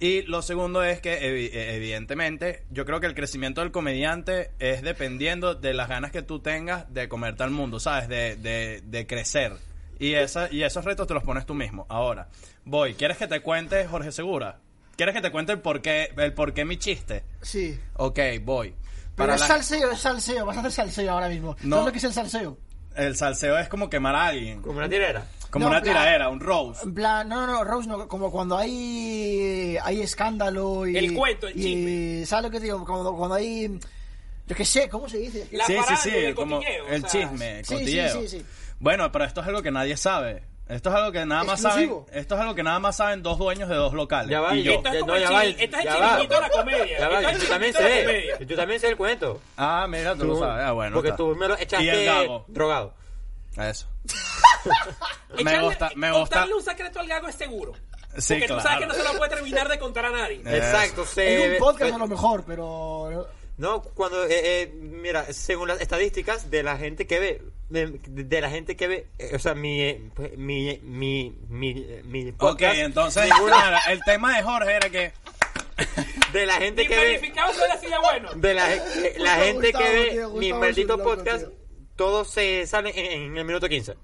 Y 0.00 0.22
lo 0.22 0.42
segundo 0.42 0.82
es 0.84 1.00
que, 1.00 1.20
evi- 1.20 1.50
eh, 1.54 1.76
evidentemente, 1.76 2.64
yo 2.70 2.84
creo 2.84 3.00
que 3.00 3.06
el 3.06 3.14
crecimiento 3.14 3.60
del 3.60 3.70
comediante 3.72 4.50
es 4.58 4.82
dependiendo 4.82 5.54
de 5.54 5.74
las 5.74 5.88
ganas 5.88 6.10
que 6.10 6.22
tú 6.22 6.40
tengas 6.40 6.92
de 6.92 7.08
comerte 7.08 7.42
al 7.42 7.50
mundo, 7.50 7.80
¿sabes? 7.80 8.08
De, 8.08 8.36
de, 8.36 8.82
de 8.84 9.06
crecer. 9.06 9.52
Y, 9.98 10.14
esa, 10.14 10.52
y 10.52 10.62
esos 10.64 10.84
retos 10.84 11.06
te 11.06 11.14
los 11.14 11.22
pones 11.22 11.46
tú 11.46 11.54
mismo. 11.54 11.86
Ahora, 11.88 12.28
voy. 12.64 12.94
¿Quieres 12.94 13.16
que 13.16 13.26
te 13.28 13.40
cuente, 13.40 13.86
Jorge 13.86 14.10
Segura? 14.12 14.58
¿Quieres 14.96 15.14
que 15.14 15.20
te 15.22 15.30
cuente 15.30 15.52
el 15.52 15.60
por 15.60 15.82
qué, 15.82 16.10
el 16.16 16.32
por 16.34 16.52
qué 16.54 16.64
mi 16.64 16.76
chiste? 16.78 17.24
Sí. 17.42 17.78
Ok, 17.94 18.18
voy. 18.42 18.74
Pero 19.16 19.28
Para 19.28 19.34
es 19.36 19.40
la- 19.42 19.46
salseo, 19.46 19.90
es 19.92 20.00
salseo. 20.00 20.44
Vas 20.46 20.56
a 20.56 20.60
hacer 20.60 20.72
salseo 20.72 21.12
ahora 21.12 21.28
mismo. 21.28 21.56
No. 21.62 21.76
¿Sabes 21.76 21.86
lo 21.86 21.92
que 21.92 21.98
es 21.98 22.04
el 22.04 22.12
salseo? 22.12 22.58
El 22.96 23.16
salseo 23.16 23.58
es 23.58 23.68
como 23.68 23.88
quemar 23.90 24.14
a 24.14 24.26
alguien. 24.26 24.62
Como 24.62 24.78
una 24.78 24.88
tirera. 24.88 25.26
Como 25.50 25.66
No, 25.66 25.70
una 25.70 25.80
plan- 25.82 25.94
tiradera, 25.94 26.28
un 26.30 26.40
roast. 26.40 26.82
En 26.82 26.94
plan, 26.94 27.28
no, 27.28 27.46
no, 27.46 27.52
no, 27.52 27.64
Rose, 27.64 27.88
no, 27.88 28.08
como 28.08 28.30
cuando 28.32 28.58
hay 28.58 29.76
hay 29.82 30.00
escándalo 30.00 30.86
y... 30.86 30.96
El 30.96 31.14
cuento, 31.14 31.46
el 31.46 31.56
y- 31.58 31.62
chisme. 31.62 32.26
¿Sabes 32.26 32.44
lo 32.46 32.50
que 32.50 32.58
te 32.58 32.64
digo? 32.64 32.84
Cuando, 32.84 33.14
cuando 33.14 33.36
hay... 33.36 33.78
Yo 34.46 34.56
qué 34.56 34.64
sé, 34.64 34.88
¿cómo 34.88 35.08
se 35.08 35.18
dice? 35.18 35.46
La 35.52 35.64
sí, 35.66 35.76
sí, 35.88 35.94
sí, 36.02 36.10
el 36.10 36.34
como 36.34 36.56
cotilleo, 36.56 36.84
o 36.84 36.88
el 36.88 37.00
sea, 37.02 37.10
chisme, 37.10 37.64
sí, 37.64 37.64
sí, 37.64 37.74
cotilleo. 37.80 38.20
sí, 38.22 38.28
sí. 38.28 38.44
Bueno, 38.80 39.10
pero 39.12 39.24
esto 39.24 39.40
es 39.40 39.46
algo 39.46 39.62
que 39.62 39.70
nadie 39.70 39.96
sabe. 39.96 40.42
Esto 40.66 40.88
es 40.88 40.94
algo 40.94 41.12
que 41.12 41.26
nada 41.26 41.44
más 41.44 41.60
Exclusivo. 41.62 42.04
saben. 42.06 42.20
Esto 42.20 42.34
es 42.36 42.40
algo 42.40 42.54
que 42.54 42.62
nada 42.62 42.78
más 42.78 42.96
saben 42.96 43.22
dos 43.22 43.36
dueños 43.38 43.68
de 43.68 43.74
dos 43.74 43.92
locales. 43.92 44.30
Ya 44.30 44.40
va, 44.40 44.54
y 44.56 44.62
yo. 44.62 44.72
Esto 44.72 44.88
es 44.88 44.94
Ya- 44.94 45.00
como 45.00 45.12
no, 45.12 45.16
el 45.18 45.22
ya 45.22 45.30
va, 45.30 45.44
chiri- 45.44 45.56
esto 45.58 45.76
es 45.76 45.84
el 45.84 45.84
ya 45.84 45.96
va. 45.98 46.06
chiringuito 46.08 46.34
de 46.34 46.40
la 46.40 46.48
comedia. 46.48 46.98
Ya 46.98 47.08
va, 47.08 47.14
Esto 47.20 47.28
es 47.28 47.32
y 47.32 47.36
el 47.36 47.40
tú 47.42 47.48
también 47.52 47.72
chiringuito 47.74 47.82
de 47.82 47.88
la 47.88 47.94
sé. 47.94 48.04
comedia. 48.06 48.36
Y 48.40 48.46
tú 48.46 48.56
también 48.56 48.80
sé 48.80 48.88
el 48.88 48.96
cuento. 48.96 49.40
Ah, 49.58 49.86
mira, 49.88 50.14
tú, 50.16 50.24
lo 50.24 50.38
sabes. 50.38 50.64
Ah, 50.66 50.72
bueno. 50.72 50.94
Porque 50.94 51.08
está. 51.10 51.16
tú 51.18 51.34
me 51.36 51.48
lo 51.48 51.54
Y 51.54 51.56
el 51.58 51.62
echaste 51.64 52.04
gago. 52.06 52.44
drogado. 52.48 52.94
Eso. 53.58 53.88
me 55.36 55.42
Echarle- 55.42 55.62
gusta, 55.64 55.90
me 55.96 56.08
gusta. 56.10 56.20
Contarle 56.36 56.54
un 56.54 56.62
secreto 56.62 57.00
al 57.00 57.08
gago 57.08 57.28
es 57.28 57.34
seguro. 57.34 57.72
Sí, 58.16 58.34
Porque 58.34 58.46
claro. 58.46 58.62
tú 58.62 58.68
sabes 58.68 58.78
que 58.80 58.86
no 58.86 58.94
se 58.94 59.02
lo 59.02 59.18
puede 59.18 59.34
terminar 59.34 59.68
de 59.68 59.78
contar 59.78 60.06
a 60.06 60.10
nadie. 60.10 60.36
Eh, 60.46 60.56
Exacto, 60.56 61.04
se 61.04 61.44
En 61.44 61.52
un 61.52 61.58
podcast 61.58 61.90
se- 61.90 61.94
a 61.94 61.98
lo 61.98 62.06
mejor, 62.06 62.44
pero... 62.46 63.28
No, 63.56 63.82
cuando, 63.82 64.24
eh, 64.24 64.62
eh, 64.62 64.72
mira, 64.74 65.32
según 65.32 65.68
las 65.68 65.80
estadísticas 65.80 66.50
de 66.50 66.62
la 66.64 66.76
gente 66.76 67.06
que 67.06 67.20
ve, 67.20 67.42
de, 67.74 67.98
de 68.24 68.40
la 68.40 68.48
gente 68.50 68.76
que 68.76 68.86
ve, 68.86 69.06
eh, 69.18 69.32
o 69.34 69.38
sea, 69.38 69.54
mi, 69.54 69.82
eh, 69.82 70.00
pues, 70.14 70.36
mi, 70.38 70.78
mi, 70.82 71.36
mi, 71.48 71.74
mi 72.04 72.28
Ok, 72.30 72.36
podcast, 72.36 72.78
entonces, 72.78 73.24
ninguna- 73.30 73.58
nada, 73.58 73.80
el 73.90 74.00
tema 74.04 74.36
de 74.36 74.42
Jorge 74.42 74.72
era 74.72 74.88
que. 74.90 75.12
de 76.32 76.46
la 76.46 76.54
gente 76.54 76.86
que 76.86 76.96
ve, 76.96 77.32
bueno. 78.00 78.30
de 78.34 78.54
la, 78.54 78.74
eh, 78.74 79.14
la 79.18 79.34
gente 79.36 79.72
Gustavo, 79.72 79.84
que 79.84 79.92
ve 79.92 80.10
tío, 80.12 80.30
mi 80.30 80.52
maldito 80.52 81.02
podcast, 81.02 81.46
tío. 81.46 81.52
todos 81.96 82.30
se 82.30 82.66
salen 82.66 82.92
en, 82.96 83.22
en 83.32 83.36
el 83.36 83.44
minuto 83.44 83.68
15. 83.68 83.94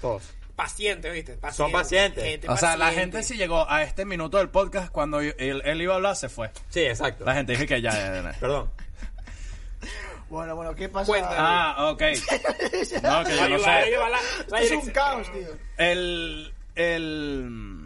Todos. 0.00 0.22
Pacientes, 0.56 1.12
¿viste? 1.12 1.32
Pacientes. 1.36 1.56
Son 1.56 1.72
pacientes. 1.72 2.22
Gente 2.24 2.48
O 2.48 2.56
sea, 2.56 2.76
la 2.76 2.92
gente 2.92 3.22
si 3.22 3.36
llegó 3.36 3.68
a 3.70 3.82
este 3.82 4.04
minuto 4.04 4.36
del 4.38 4.50
podcast 4.50 4.90
cuando 4.92 5.20
él, 5.20 5.34
él 5.38 5.80
iba 5.82 5.94
a 5.94 5.96
hablar, 5.96 6.16
se 6.16 6.28
fue. 6.28 6.50
Sí, 6.68 6.80
exacto. 6.80 7.24
La 7.24 7.34
gente 7.34 7.52
dije 7.52 7.66
que 7.66 7.80
ya. 7.80 7.90
ya, 7.92 8.22
ya. 8.22 8.36
Perdón. 8.38 8.70
Bueno, 10.30 10.54
bueno, 10.54 10.74
¿qué 10.76 10.88
pasa? 10.88 11.12
Ah, 11.36 11.90
ok. 11.90 12.02
No, 13.02 13.24
que 13.24 13.36
yo 13.36 13.48
no 13.48 13.58
sé. 13.58 14.64
es 14.64 14.70
un 14.70 14.90
caos, 14.90 15.30
tío. 15.32 15.48
El. 15.76 16.54
El. 16.76 17.79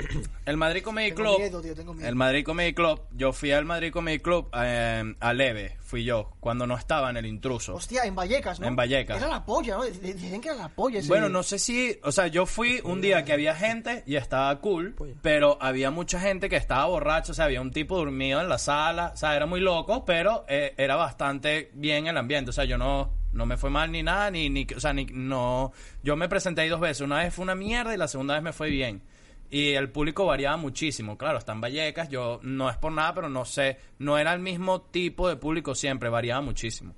El 0.46 0.56
Madrid 0.56 0.82
Comedy 0.82 1.10
Tengo 1.12 1.22
Club. 1.22 1.38
miedo, 1.40 1.60
tío, 1.62 1.74
tengo 1.74 1.94
miedo. 1.94 2.08
El 2.08 2.14
Madrid 2.16 2.44
Comedy 2.44 2.74
Club. 2.74 3.00
Yo 3.16 3.32
fui 3.32 3.52
al 3.52 3.64
Madrid 3.64 3.92
Comedy 3.92 4.18
Club 4.18 4.48
eh, 4.54 5.14
a 5.20 5.32
Leve. 5.32 5.76
Fui 5.80 6.04
yo. 6.04 6.32
Cuando 6.40 6.66
no 6.66 6.76
estaba 6.76 7.10
en 7.10 7.16
el 7.16 7.26
intruso. 7.26 7.74
Hostia, 7.74 8.04
en 8.04 8.14
Vallecas, 8.14 8.60
¿no? 8.60 8.66
En 8.66 8.76
Vallecas. 8.76 9.16
Era 9.18 9.28
la 9.28 9.44
polla, 9.44 9.76
¿no? 9.76 9.84
Dic- 9.84 10.00
Dicen 10.14 10.40
que 10.40 10.48
era 10.48 10.58
la 10.58 10.68
polla 10.68 11.00
ese... 11.00 11.08
Bueno, 11.08 11.28
no 11.28 11.42
sé 11.42 11.58
si, 11.58 11.98
o 12.02 12.12
sea, 12.12 12.26
yo 12.28 12.46
fui 12.46 12.80
un 12.84 13.00
día 13.00 13.24
que 13.24 13.32
había 13.32 13.54
gente 13.54 14.02
y 14.06 14.16
estaba 14.16 14.58
cool, 14.60 14.94
pero 15.22 15.58
había 15.60 15.90
mucha 15.90 16.20
gente 16.20 16.48
que 16.48 16.56
estaba 16.56 16.86
borracho, 16.86 17.32
o 17.32 17.34
sea, 17.34 17.44
había 17.46 17.60
un 17.60 17.70
tipo 17.72 17.96
dormido 17.98 18.40
en 18.40 18.48
la 18.48 18.58
sala, 18.58 19.10
o 19.14 19.16
sea, 19.16 19.34
era 19.36 19.46
muy 19.46 19.60
loco, 19.60 20.04
pero 20.04 20.44
eh, 20.48 20.74
era 20.76 20.96
bastante 20.96 21.70
bien 21.74 22.06
el 22.06 22.16
ambiente, 22.16 22.50
o 22.50 22.52
sea, 22.52 22.64
yo 22.64 22.78
no, 22.78 23.12
no 23.32 23.46
me 23.46 23.56
fue 23.56 23.70
mal 23.70 23.90
ni 23.90 24.02
nada, 24.02 24.30
ni, 24.30 24.48
ni, 24.48 24.66
o 24.76 24.80
sea, 24.80 24.92
ni, 24.92 25.06
no, 25.06 25.72
yo 26.04 26.14
me 26.16 26.28
presenté 26.28 26.60
ahí 26.62 26.68
dos 26.68 26.80
veces, 26.80 27.00
una 27.00 27.18
vez 27.18 27.34
fue 27.34 27.42
una 27.42 27.54
mierda 27.56 27.92
y 27.94 27.96
la 27.96 28.06
segunda 28.08 28.34
vez 28.34 28.42
me 28.42 28.52
fue 28.52 28.70
bien. 28.70 29.02
Y 29.50 29.72
el 29.72 29.90
público 29.90 30.26
variaba 30.26 30.56
muchísimo, 30.56 31.18
claro, 31.18 31.38
están 31.38 31.60
Vallecas, 31.60 32.08
yo 32.08 32.38
no 32.44 32.70
es 32.70 32.76
por 32.76 32.92
nada, 32.92 33.14
pero 33.14 33.28
no 33.28 33.44
sé, 33.44 33.78
no 33.98 34.16
era 34.16 34.32
el 34.32 34.38
mismo 34.38 34.82
tipo 34.82 35.28
de 35.28 35.34
público 35.34 35.74
siempre, 35.74 36.08
variaba 36.08 36.40
muchísimo. 36.40 36.94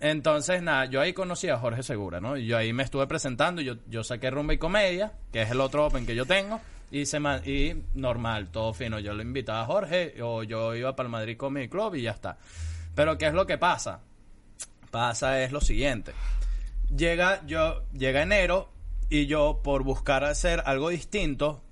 Entonces, 0.00 0.62
nada, 0.62 0.86
yo 0.86 1.02
ahí 1.02 1.12
conocí 1.12 1.48
a 1.50 1.58
Jorge 1.58 1.82
Segura, 1.82 2.18
¿no? 2.18 2.36
Y 2.38 2.46
yo 2.46 2.56
ahí 2.56 2.72
me 2.72 2.82
estuve 2.82 3.06
presentando, 3.06 3.60
yo, 3.60 3.74
yo 3.88 4.02
saqué 4.02 4.30
Rumba 4.30 4.54
y 4.54 4.58
Comedia, 4.58 5.12
que 5.30 5.42
es 5.42 5.50
el 5.50 5.60
otro 5.60 5.86
Open 5.86 6.06
que 6.06 6.14
yo 6.14 6.24
tengo, 6.24 6.60
y, 6.90 7.06
se 7.06 7.18
y 7.44 7.84
normal, 7.94 8.48
todo 8.50 8.72
fino. 8.74 8.98
Yo 8.98 9.12
lo 9.12 9.22
invitaba 9.22 9.60
a 9.60 9.66
Jorge, 9.66 10.14
o 10.22 10.42
yo 10.42 10.74
iba 10.74 10.96
para 10.96 11.06
el 11.06 11.12
Madrid 11.12 11.36
Comedy 11.36 11.68
Club 11.68 11.94
y 11.94 12.02
ya 12.02 12.12
está. 12.12 12.38
Pero, 12.94 13.16
¿qué 13.18 13.26
es 13.26 13.34
lo 13.34 13.46
que 13.46 13.58
pasa? 13.58 14.00
Pasa 14.90 15.42
es 15.42 15.52
lo 15.52 15.60
siguiente. 15.60 16.12
Llega, 16.94 17.46
yo, 17.46 17.84
llega 17.92 18.22
enero, 18.22 18.70
y 19.08 19.26
yo, 19.26 19.60
por 19.62 19.84
buscar 19.84 20.24
hacer 20.24 20.62
algo 20.66 20.88
distinto, 20.88 21.62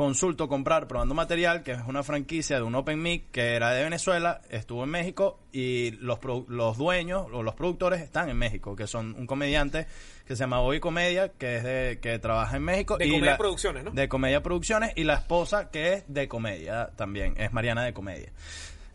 consulto 0.00 0.48
comprar 0.48 0.88
probando 0.88 1.14
material 1.14 1.62
que 1.62 1.72
es 1.72 1.80
una 1.86 2.02
franquicia 2.02 2.56
de 2.56 2.62
un 2.62 2.74
open 2.74 3.02
mic 3.02 3.24
que 3.30 3.54
era 3.54 3.70
de 3.72 3.82
Venezuela 3.84 4.40
estuvo 4.48 4.84
en 4.84 4.88
México 4.90 5.38
y 5.52 5.90
los 6.00 6.18
los 6.48 6.78
dueños 6.78 7.26
o 7.30 7.42
los 7.42 7.54
productores 7.54 8.00
están 8.00 8.30
en 8.30 8.38
México 8.38 8.74
que 8.74 8.86
son 8.86 9.14
un 9.18 9.26
comediante 9.26 9.86
que 10.26 10.36
se 10.36 10.44
llama 10.44 10.60
Bobby 10.60 10.80
Comedia 10.80 11.28
que 11.28 11.56
es 11.56 11.64
de 11.64 11.98
que 12.00 12.18
trabaja 12.18 12.56
en 12.56 12.62
México 12.62 12.96
De 12.96 13.06
y 13.08 13.10
Comedia 13.10 13.30
la- 13.32 13.36
Producciones, 13.38 13.84
¿no? 13.84 13.90
de 13.90 14.08
Comedia 14.08 14.42
Producciones 14.42 14.92
y 14.96 15.04
la 15.04 15.14
esposa 15.16 15.70
que 15.70 15.92
es 15.92 16.04
de 16.08 16.28
comedia 16.28 16.88
también 16.96 17.34
es 17.36 17.52
Mariana 17.52 17.84
de 17.84 17.92
Comedia 17.92 18.30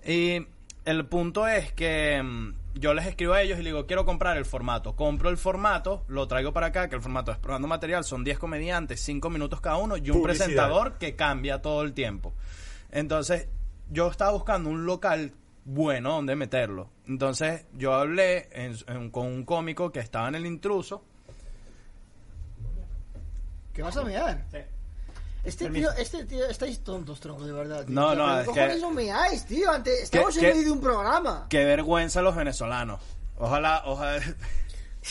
y 0.08 0.40
el 0.86 1.06
punto 1.06 1.48
es 1.48 1.72
que 1.74 2.20
mm, 2.24 2.54
yo 2.76 2.94
les 2.94 3.08
escribo 3.08 3.34
a 3.34 3.42
ellos 3.42 3.58
y 3.58 3.64
les 3.64 3.74
digo, 3.74 3.86
quiero 3.88 4.06
comprar 4.06 4.38
el 4.38 4.46
formato. 4.46 4.96
Compro 4.96 5.30
el 5.30 5.38
formato, 5.38 6.04
lo 6.08 6.28
traigo 6.28 6.54
para 6.54 6.68
acá, 6.68 6.88
que 6.90 6.96
el 6.96 7.02
formato 7.02 7.32
es 7.32 7.38
probando 7.38 7.68
material, 7.68 8.04
son 8.04 8.24
10 8.24 8.38
comediantes, 8.38 9.00
5 9.02 9.30
minutos 9.30 9.62
cada 9.62 9.78
uno 9.78 9.98
y 9.98 10.10
un 10.10 10.18
Publicidad. 10.22 10.46
presentador 10.46 10.98
que 10.98 11.16
cambia 11.16 11.62
todo 11.62 11.82
el 11.84 11.94
tiempo. 11.94 12.34
Entonces, 12.92 13.48
yo 13.90 14.10
estaba 14.12 14.32
buscando 14.32 14.70
un 14.70 14.86
local 14.86 15.32
bueno 15.64 16.12
donde 16.12 16.36
meterlo. 16.36 16.90
Entonces 17.08 17.66
yo 17.74 17.94
hablé 17.94 18.50
en- 18.52 18.76
en- 18.88 19.10
con 19.10 19.26
un 19.28 19.46
cómico 19.46 19.92
que 19.92 20.00
estaba 20.00 20.28
en 20.28 20.36
el 20.36 20.46
intruso. 20.46 21.04
¿Qué 23.74 23.82
vas 23.82 23.98
a 23.98 24.04
mear? 24.04 24.46
Este 25.46 25.70
tío, 25.70 25.92
este 25.94 26.26
tío, 26.26 26.46
estáis 26.48 26.84
tontos, 26.84 27.20
tronco, 27.20 27.46
de 27.46 27.54
verdad. 27.54 27.86
tío. 27.86 27.94
No, 27.94 28.08
O 28.08 28.16
sea, 28.16 28.26
no, 28.26 28.40
es 28.42 28.48
¿qué 28.50 28.54
que- 28.76 28.80
no 28.82 28.92
meáis, 28.92 29.46
tío? 29.46 29.72
Antes, 29.72 30.04
estamos 30.04 30.36
en 30.38 30.44
medio 30.44 30.64
de 30.64 30.72
un 30.72 30.82
programa. 30.82 31.46
Qué 31.50 31.64
vergüenza 31.66 32.22
los 32.22 32.36
venezolanos. 32.36 33.00
Ojalá, 33.38 33.84
ojalá. 33.86 34.22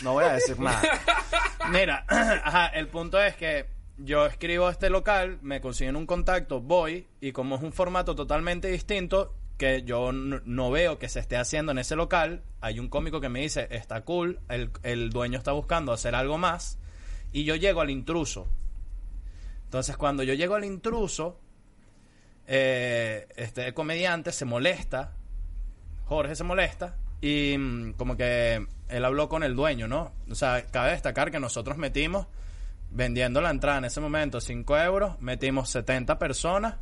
No 0.03 0.15
voy 0.15 0.25
a 0.25 0.33
decir 0.33 0.59
nada. 0.59 0.83
Mira, 1.71 2.05
ajá, 2.09 2.67
el 2.67 2.89
punto 2.89 3.23
es 3.23 3.37
que 3.37 3.67
yo 3.97 4.27
escribo 4.27 4.67
a 4.67 4.73
este 4.73 4.91
local, 4.91 5.39
me 5.41 5.61
consiguen 5.61 5.95
un 5.95 6.05
contacto, 6.05 6.61
voy, 6.61 7.07
y 7.21 7.31
como 7.31 7.55
es 7.55 7.63
un 7.63 7.73
formato 7.73 8.17
totalmente 8.17 8.67
distinto, 8.67 9.37
que 9.57 9.85
yo 9.85 10.11
no 10.13 10.71
veo 10.73 10.99
que 10.99 11.09
se 11.09 11.21
esté 11.21 11.37
haciendo 11.37 11.71
en 11.71 11.79
ese 11.79 11.95
local, 11.95 12.43
hay 12.61 12.81
un 12.81 12.89
cómico 12.89 13.21
que 13.21 13.29
me 13.29 13.39
dice, 13.43 13.69
está 13.71 14.01
cool, 14.01 14.41
el, 14.49 14.73
el 14.83 15.11
dueño 15.11 15.39
está 15.39 15.53
buscando 15.53 15.93
hacer 15.93 16.17
algo 16.17 16.39
más, 16.39 16.77
y 17.31 17.45
yo 17.45 17.55
llego 17.55 17.81
al 17.81 17.91
intruso. 17.91 18.49
Entonces, 19.75 19.97
cuando 19.97 20.23
yo 20.23 20.35
llego 20.35 20.55
al 20.55 20.65
intruso, 20.65 21.37
eh, 22.47 23.27
este 23.35 23.75
comediante 23.75 24.31
se 24.31 24.45
molesta 24.45 25.15
Jorge 26.05 26.37
se 26.37 26.45
molesta 26.45 26.95
y 27.21 27.59
mm, 27.59 27.95
como 27.95 28.17
que 28.17 28.65
él 28.89 29.05
habló 29.05 29.29
con 29.29 29.43
el 29.43 29.57
dueño, 29.57 29.89
¿no? 29.89 30.13
O 30.31 30.37
sea, 30.37 30.65
cabe 30.71 30.93
destacar 30.93 31.33
que 31.33 31.41
nosotros 31.41 31.77
metimos, 31.77 32.29
vendiendo 32.93 33.41
la 33.41 33.51
entrada 33.51 33.79
en 33.79 33.87
ese 33.87 34.01
momento, 34.01 34.41
5 34.41 34.79
euros, 34.79 35.21
metimos 35.21 35.71
70 35.71 36.21
personas 36.21 36.77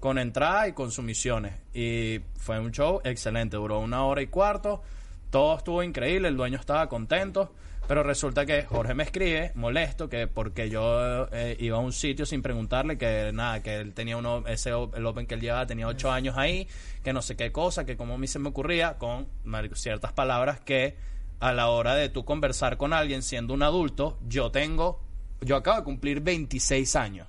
con 0.00 0.18
entrada 0.18 0.68
y 0.68 0.72
consumiciones. 0.72 1.52
Y 1.74 2.20
fue 2.38 2.58
un 2.58 2.72
show 2.72 3.02
excelente, 3.04 3.58
duró 3.58 3.78
una 3.80 4.06
hora 4.06 4.22
y 4.22 4.28
cuarto, 4.28 4.82
todo 5.28 5.58
estuvo 5.58 5.82
increíble, 5.82 6.28
el 6.28 6.36
dueño 6.38 6.58
estaba 6.58 6.88
contento. 6.88 7.52
Pero 7.88 8.02
resulta 8.02 8.44
que 8.44 8.64
Jorge 8.64 8.92
me 8.94 9.02
escribe, 9.02 9.50
molesto, 9.54 10.08
que 10.10 10.26
porque 10.26 10.68
yo 10.68 11.26
eh, 11.32 11.56
iba 11.58 11.78
a 11.78 11.80
un 11.80 11.92
sitio 11.94 12.26
sin 12.26 12.42
preguntarle 12.42 12.98
que 12.98 13.30
nada, 13.32 13.62
que 13.62 13.76
él 13.76 13.94
tenía 13.94 14.18
uno, 14.18 14.44
ese 14.46 14.70
el 14.70 15.06
Open 15.06 15.26
que 15.26 15.34
él 15.34 15.40
llevaba 15.40 15.66
tenía 15.66 15.86
ocho 15.88 16.12
años 16.12 16.36
ahí, 16.36 16.68
que 17.02 17.14
no 17.14 17.22
sé 17.22 17.34
qué 17.34 17.50
cosa, 17.50 17.86
que 17.86 17.96
como 17.96 18.14
a 18.14 18.18
mí 18.18 18.26
se 18.26 18.38
me 18.38 18.50
ocurría, 18.50 18.98
con 18.98 19.26
ciertas 19.74 20.12
palabras 20.12 20.60
que 20.60 20.96
a 21.40 21.52
la 21.54 21.68
hora 21.68 21.94
de 21.94 22.10
tú 22.10 22.24
conversar 22.26 22.76
con 22.76 22.92
alguien 22.92 23.22
siendo 23.22 23.54
un 23.54 23.62
adulto, 23.62 24.18
yo 24.28 24.50
tengo, 24.50 25.00
yo 25.40 25.56
acabo 25.56 25.78
de 25.78 25.84
cumplir 25.84 26.20
26 26.20 26.94
años. 26.96 27.26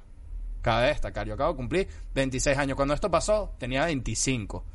Cabe 0.62 0.88
destacar, 0.88 1.26
yo 1.26 1.36
acabo 1.36 1.54
de 1.54 1.58
cumplir 1.58 1.88
26 2.16 2.58
años. 2.58 2.76
Cuando 2.76 2.94
esto 2.94 3.10
pasó, 3.10 3.56
tenía 3.60 3.86
25. 3.86 4.66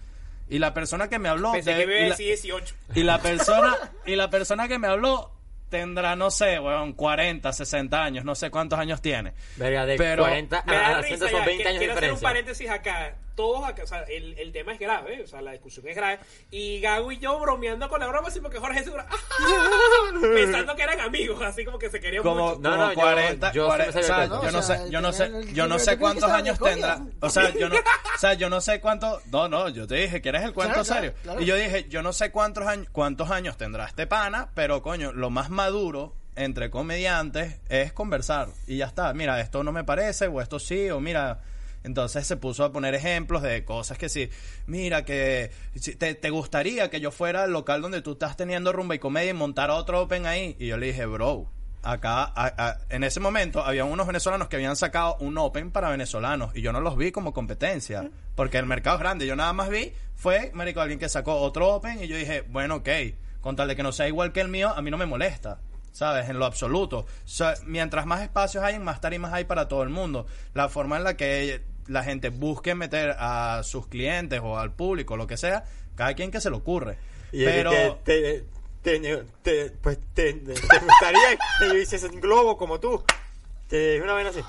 Y 0.48 0.58
la 0.60 0.72
persona 0.72 1.08
que 1.08 1.18
me 1.18 1.28
habló... 1.28 1.52
Pensé 1.52 1.74
de- 1.74 1.80
que 1.80 1.86
me 1.86 1.98
y 1.98 2.02
la- 2.04 2.08
decir 2.10 2.26
18. 2.28 2.74
y 2.94 3.02
la 3.02 3.18
persona, 3.20 3.76
y 4.06 4.16
la 4.16 4.30
persona 4.30 4.66
que 4.66 4.78
me 4.78 4.86
habló 4.86 5.33
tendrá, 5.78 6.14
no 6.14 6.30
sé, 6.30 6.60
weón, 6.60 6.92
40, 6.92 7.52
60 7.52 8.00
años, 8.04 8.24
no 8.24 8.36
sé 8.36 8.48
cuántos 8.50 8.78
años 8.78 9.02
tiene. 9.02 9.32
Verga, 9.56 9.84
de 9.86 9.96
Pero- 9.96 10.22
40 10.22 10.62
Me 10.66 10.76
a 10.76 10.78
da 10.78 10.86
a 10.86 11.02
risa 11.02 11.08
60 11.16 11.30
son 11.30 11.40
ya, 11.40 11.46
20 11.46 11.62
que- 11.64 11.68
años 11.68 11.80
de 11.80 11.86
Quiero 11.86 11.98
hacer 11.98 12.12
un 12.12 12.20
paréntesis 12.20 12.70
acá. 12.70 13.14
Todos 13.34 13.64
acá, 13.66 13.82
o 13.82 13.86
sea, 13.86 14.02
el, 14.04 14.38
el 14.38 14.52
tema 14.52 14.72
es 14.74 14.78
grave, 14.78 15.22
o 15.22 15.26
sea, 15.26 15.42
la 15.42 15.52
discusión 15.52 15.86
es 15.88 15.96
grave. 15.96 16.20
Y 16.52 16.80
Gago 16.80 17.10
y 17.10 17.18
yo 17.18 17.38
bromeando 17.40 17.88
con 17.88 17.98
la 18.00 18.06
broma, 18.06 18.28
así 18.28 18.40
porque 18.40 18.58
Jorge 18.58 18.84
seguro, 18.84 19.04
pensando 20.20 20.76
que 20.76 20.82
eran 20.82 21.00
amigos, 21.00 21.42
así 21.42 21.64
como 21.64 21.78
que 21.78 21.90
se 21.90 22.00
querían 22.00 22.22
Como, 22.22 22.50
mucho. 22.50 22.60
No, 22.60 22.70
como 22.70 22.82
no, 22.84 22.92
yo- 22.92 23.00
40, 23.00 23.52
yo 23.52 23.64
sí 23.64 23.70
me 23.70 23.76
40, 23.92 23.92
sabía 23.92 24.00
o 24.00 24.02
sea, 24.06 24.22
el 24.24 24.28
cuento. 24.30 24.46
yo 24.46 24.52
no 24.52 24.62
sé, 24.62 24.90
yo 24.90 25.00
no 25.00 25.12
sé, 25.12 25.52
yo 25.54 25.66
no 25.66 25.78
sé 25.78 25.98
cuántos 25.98 26.30
que 26.30 26.36
años 26.36 26.58
tendrá. 26.58 27.00
O 27.20 27.30
sea, 27.30 27.50
yo 27.50 27.68
no, 27.68 27.76
o 27.76 28.18
sea, 28.18 28.34
yo 28.34 28.50
no 28.50 28.60
sé 28.60 28.80
cuánto, 28.80 29.20
no, 29.30 29.48
no, 29.48 29.68
yo 29.68 29.86
te 29.86 29.96
dije, 29.96 30.20
¿quieres 30.20 30.42
el 30.42 30.52
cuento 30.52 30.74
Claro, 30.74 30.86
claro, 30.86 31.00
serio? 31.02 31.14
claro. 31.22 31.40
Y 31.40 31.44
yo 31.44 31.56
dije, 31.56 31.88
yo 31.88 32.02
no 32.02 32.12
sé 32.12 32.30
cuántos 32.30 32.66
años, 32.66 32.88
cuántos 32.92 33.30
años 33.30 33.56
tendrá 33.56 33.86
este 33.86 34.06
pana, 34.06 34.50
pero 34.54 34.82
coño, 34.82 35.12
lo 35.12 35.30
más 35.30 35.50
maduro 35.50 36.14
entre 36.36 36.70
comediantes 36.70 37.60
es 37.68 37.92
conversar 37.92 38.48
y 38.66 38.78
ya 38.78 38.86
está. 38.86 39.12
Mira, 39.14 39.40
esto 39.40 39.62
no 39.62 39.72
me 39.72 39.84
parece 39.84 40.26
o 40.28 40.40
esto 40.40 40.58
sí 40.58 40.90
o 40.90 40.98
mira, 41.00 41.40
entonces 41.84 42.26
se 42.26 42.36
puso 42.36 42.64
a 42.64 42.72
poner 42.72 42.94
ejemplos 42.94 43.42
de 43.42 43.64
cosas 43.64 43.96
que 43.96 44.08
sí, 44.08 44.30
mira 44.66 45.04
que 45.04 45.50
si 45.76 45.94
te, 45.94 46.14
te 46.14 46.30
gustaría 46.30 46.90
que 46.90 47.00
yo 47.00 47.10
fuera 47.10 47.44
al 47.44 47.52
local 47.52 47.82
donde 47.82 48.02
tú 48.02 48.12
estás 48.12 48.36
teniendo 48.36 48.72
rumba 48.72 48.96
y 48.96 48.98
comedia 48.98 49.30
y 49.30 49.34
montara 49.34 49.74
otro 49.74 50.02
open 50.02 50.26
ahí 50.26 50.56
y 50.58 50.66
yo 50.66 50.76
le 50.76 50.86
dije, 50.86 51.06
bro, 51.06 51.48
acá 51.84 52.78
en 52.88 53.04
ese 53.04 53.20
momento 53.20 53.62
había 53.62 53.84
unos 53.84 54.06
venezolanos 54.06 54.48
que 54.48 54.56
habían 54.56 54.74
sacado 54.74 55.16
un 55.20 55.36
open 55.36 55.70
para 55.70 55.90
venezolanos 55.90 56.56
y 56.56 56.62
yo 56.62 56.72
no 56.72 56.80
los 56.80 56.96
vi 56.96 57.12
como 57.12 57.32
competencia 57.34 58.10
porque 58.34 58.58
el 58.58 58.66
mercado 58.66 58.96
es 58.96 59.00
grande 59.00 59.26
yo 59.26 59.36
nada 59.36 59.52
más 59.52 59.68
vi 59.68 59.92
fue 60.16 60.50
marico 60.54 60.80
alguien 60.80 60.98
que 60.98 61.08
sacó 61.10 61.36
otro 61.36 61.74
open 61.74 62.02
y 62.02 62.08
yo 62.08 62.16
dije 62.16 62.42
bueno 62.48 62.76
ok 62.76 62.88
con 63.42 63.54
tal 63.54 63.68
de 63.68 63.76
que 63.76 63.82
no 63.82 63.92
sea 63.92 64.08
igual 64.08 64.32
que 64.32 64.40
el 64.40 64.48
mío 64.48 64.72
a 64.74 64.80
mí 64.80 64.90
no 64.90 64.96
me 64.96 65.06
molesta 65.06 65.60
¿Sabes? 65.92 66.28
En 66.28 66.40
lo 66.40 66.44
absoluto. 66.44 67.06
Mientras 67.66 68.04
más 68.04 68.20
espacios 68.20 68.64
hay, 68.64 68.80
más 68.80 69.00
tarimas 69.00 69.32
hay 69.32 69.44
para 69.44 69.68
todo 69.68 69.84
el 69.84 69.90
mundo. 69.90 70.26
La 70.52 70.68
forma 70.68 70.96
en 70.96 71.04
la 71.04 71.16
que 71.16 71.62
la 71.86 72.02
gente 72.04 72.30
busque 72.30 72.74
meter 72.74 73.14
a 73.18 73.62
sus 73.64 73.86
clientes 73.86 74.40
o 74.42 74.58
al 74.58 74.72
público, 74.72 75.16
lo 75.16 75.26
que 75.26 75.36
sea, 75.36 75.64
cada 75.96 76.14
quien 76.14 76.30
que 76.30 76.40
se 76.40 76.50
le 76.50 76.56
ocurre. 76.56 76.96
Y 77.32 77.44
Pero... 77.44 77.70
te, 78.04 78.44
te, 78.82 78.98
te- 79.00 79.24
te- 79.42 79.70
pues 79.82 79.98
te, 80.14 80.32
te 80.34 80.52
gustaría 80.52 81.36
que 81.58 81.68
yo 81.68 81.74
hiciese 81.76 82.06
un 82.06 82.20
globo 82.20 82.56
como 82.56 82.78
tú. 82.80 83.02
Te 83.68 84.00
una 84.02 84.12
vez 84.12 84.26
así. 84.26 84.40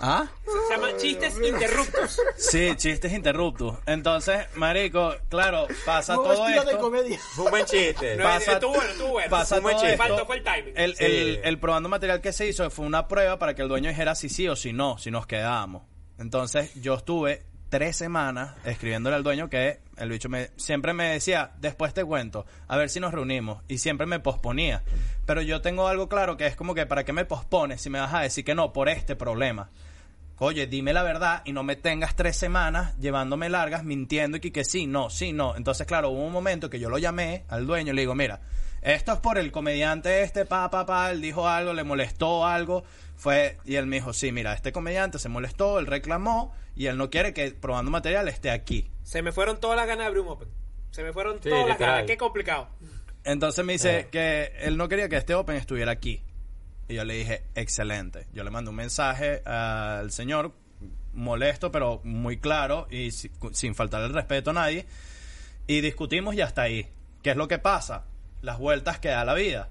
¿Ah? 0.00 0.26
Se 0.68 0.74
llama 0.74 0.96
chistes 0.96 1.36
interruptos. 1.46 2.18
Sí, 2.38 2.72
chistes 2.76 3.12
interruptos. 3.12 3.76
Entonces, 3.84 4.46
marico, 4.54 5.14
claro, 5.28 5.66
pasa 5.84 6.14
todo 6.14 6.32
estilo 6.32 6.64
de 6.64 6.70
esto. 6.70 6.78
comedia. 6.82 7.20
Un 7.36 7.50
buen 7.50 7.66
chiste. 7.66 8.16
No, 8.16 8.24
Pasa- 8.24 8.52
estuvo 8.54 8.74
bueno, 8.74 8.90
estuvo 8.90 9.08
bueno. 9.08 9.30
Pasa 9.30 9.56
Un 9.58 9.62
buen 9.62 9.76
todo 9.76 9.84
chiste. 9.86 10.02
esto. 10.02 10.08
Faltó 10.08 10.26
fue 10.26 10.36
el 10.38 10.42
timing. 10.42 10.72
El, 10.74 10.96
Sí. 10.96 11.04
el- 11.04 11.40
el 11.44 11.58
probando 11.60 11.90
material 11.90 12.22
que 12.22 12.32
se 12.32 12.46
hizo 12.48 12.68
fue 12.70 12.86
una 12.86 13.06
prueba 13.08 13.38
para 13.38 13.54
que 13.54 13.60
el 13.60 13.68
dueño 13.68 13.90
dijera 13.90 14.14
si 14.14 14.30
sí 14.30 14.48
o 14.48 14.56
si 14.56 14.72
no, 14.72 14.96
si 14.96 15.10
nos 15.10 15.26
quedábamos. 15.26 15.82
Entonces, 16.18 16.74
yo 16.74 16.94
estuve 16.94 17.44
tres 17.68 17.96
semanas 17.96 18.54
escribiéndole 18.64 19.16
al 19.16 19.22
dueño 19.22 19.50
que 19.50 19.80
el 19.96 20.08
bicho 20.08 20.28
me, 20.28 20.50
siempre 20.56 20.92
me 20.92 21.08
decía, 21.10 21.52
después 21.58 21.94
te 21.94 22.04
cuento, 22.04 22.46
a 22.68 22.76
ver 22.76 22.90
si 22.90 23.00
nos 23.00 23.12
reunimos. 23.12 23.62
Y 23.68 23.78
siempre 23.78 24.06
me 24.06 24.20
posponía. 24.20 24.82
Pero 25.26 25.42
yo 25.42 25.60
tengo 25.60 25.88
algo 25.88 26.08
claro 26.08 26.36
que 26.36 26.46
es 26.46 26.56
como 26.56 26.74
que, 26.74 26.86
¿para 26.86 27.04
qué 27.04 27.12
me 27.12 27.24
pospones 27.24 27.80
si 27.80 27.90
me 27.90 28.00
vas 28.00 28.14
a 28.14 28.20
decir 28.20 28.44
que 28.44 28.54
no 28.54 28.72
por 28.72 28.88
este 28.88 29.16
problema? 29.16 29.70
Oye, 30.38 30.66
dime 30.66 30.92
la 30.92 31.02
verdad 31.02 31.40
y 31.46 31.52
no 31.52 31.62
me 31.62 31.76
tengas 31.76 32.14
tres 32.14 32.36
semanas 32.36 32.94
llevándome 32.98 33.48
largas 33.48 33.84
mintiendo 33.84 34.36
y 34.36 34.40
que, 34.40 34.52
que 34.52 34.64
sí, 34.64 34.86
no, 34.86 35.08
sí, 35.08 35.32
no. 35.32 35.56
Entonces, 35.56 35.86
claro, 35.86 36.10
hubo 36.10 36.26
un 36.26 36.32
momento 36.32 36.68
que 36.68 36.78
yo 36.78 36.90
lo 36.90 36.98
llamé 36.98 37.44
al 37.48 37.66
dueño 37.66 37.92
y 37.92 37.96
le 37.96 38.02
digo, 38.02 38.14
mira, 38.14 38.40
esto 38.82 39.14
es 39.14 39.20
por 39.20 39.38
el 39.38 39.50
comediante 39.50 40.22
este, 40.22 40.44
pa, 40.44 40.70
pa, 40.70 40.84
pa, 40.84 41.10
él 41.10 41.22
dijo 41.22 41.48
algo, 41.48 41.72
le 41.72 41.84
molestó 41.84 42.46
algo, 42.46 42.84
fue, 43.16 43.58
y 43.64 43.76
él 43.76 43.86
me 43.86 43.96
dijo, 43.96 44.12
sí, 44.12 44.30
mira, 44.32 44.52
este 44.54 44.72
comediante 44.72 45.18
se 45.18 45.28
molestó, 45.28 45.78
él 45.78 45.86
reclamó 45.86 46.54
y 46.74 46.86
él 46.86 46.96
no 46.98 47.10
quiere 47.10 47.32
que 47.32 47.50
probando 47.52 47.90
material 47.90 48.28
esté 48.28 48.50
aquí. 48.50 48.90
Se 49.02 49.22
me 49.22 49.32
fueron 49.32 49.58
todas 49.60 49.76
las 49.76 49.86
ganas 49.86 50.04
de 50.04 50.06
abrir 50.06 50.22
un 50.22 50.28
Open. 50.28 50.48
Se 50.90 51.02
me 51.02 51.12
fueron 51.12 51.40
Sí, 51.42 51.48
todas 51.48 51.68
las 51.68 51.78
ganas. 51.78 52.04
Qué 52.04 52.16
complicado. 52.16 52.68
Entonces 53.24 53.64
me 53.64 53.72
dice 53.74 54.00
Eh. 54.00 54.08
que 54.10 54.52
él 54.60 54.76
no 54.76 54.88
quería 54.88 55.08
que 55.08 55.16
este 55.16 55.34
Open 55.34 55.56
estuviera 55.56 55.90
aquí. 55.92 56.22
Y 56.88 56.94
yo 56.94 57.04
le 57.04 57.14
dije, 57.14 57.42
excelente. 57.54 58.26
Yo 58.32 58.44
le 58.44 58.50
mandé 58.50 58.70
un 58.70 58.76
mensaje 58.76 59.42
al 59.44 60.10
señor, 60.12 60.52
molesto, 61.12 61.72
pero 61.72 62.00
muy 62.04 62.36
claro 62.38 62.86
y 62.90 63.10
si- 63.10 63.30
sin 63.52 63.74
faltar 63.74 64.02
el 64.02 64.12
respeto 64.12 64.50
a 64.50 64.52
nadie. 64.52 64.86
Y 65.66 65.80
discutimos 65.80 66.34
y 66.34 66.42
hasta 66.42 66.62
ahí. 66.62 66.88
¿Qué 67.22 67.30
es 67.30 67.36
lo 67.36 67.48
que 67.48 67.58
pasa? 67.58 68.04
Las 68.42 68.58
vueltas 68.58 68.98
que 69.00 69.08
da 69.08 69.24
la 69.24 69.34
vida. 69.34 69.70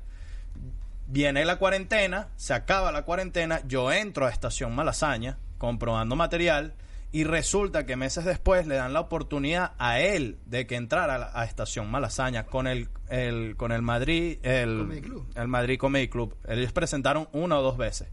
Viene 1.07 1.45
la 1.45 1.57
cuarentena, 1.57 2.29
se 2.35 2.53
acaba 2.53 2.91
la 2.91 3.03
cuarentena, 3.03 3.61
yo 3.67 3.91
entro 3.91 4.25
a 4.25 4.29
Estación 4.31 4.73
Malasaña 4.73 5.37
comprobando 5.57 6.15
material 6.15 6.73
y 7.11 7.23
resulta 7.23 7.85
que 7.85 7.95
meses 7.95 8.25
después 8.25 8.65
le 8.67 8.75
dan 8.75 8.91
la 8.91 8.99
oportunidad 9.01 9.73
a 9.77 9.99
él 9.99 10.37
de 10.47 10.65
que 10.67 10.75
entrara 10.75 11.15
a, 11.15 11.17
la- 11.17 11.31
a 11.33 11.45
Estación 11.45 11.89
Malasaña 11.91 12.45
con 12.47 12.65
el, 12.67 12.89
el- 13.09 13.55
con 13.55 13.71
el 13.71 13.81
Madrid 13.83 14.39
el, 14.43 14.79
Comedy 14.79 15.01
Club. 15.01 15.27
el 15.35 15.47
Madrid 15.47 15.77
Comedy 15.79 16.07
Club. 16.09 16.35
Ellos 16.47 16.73
presentaron 16.73 17.29
una 17.33 17.59
o 17.59 17.61
dos 17.61 17.77
veces. 17.77 18.07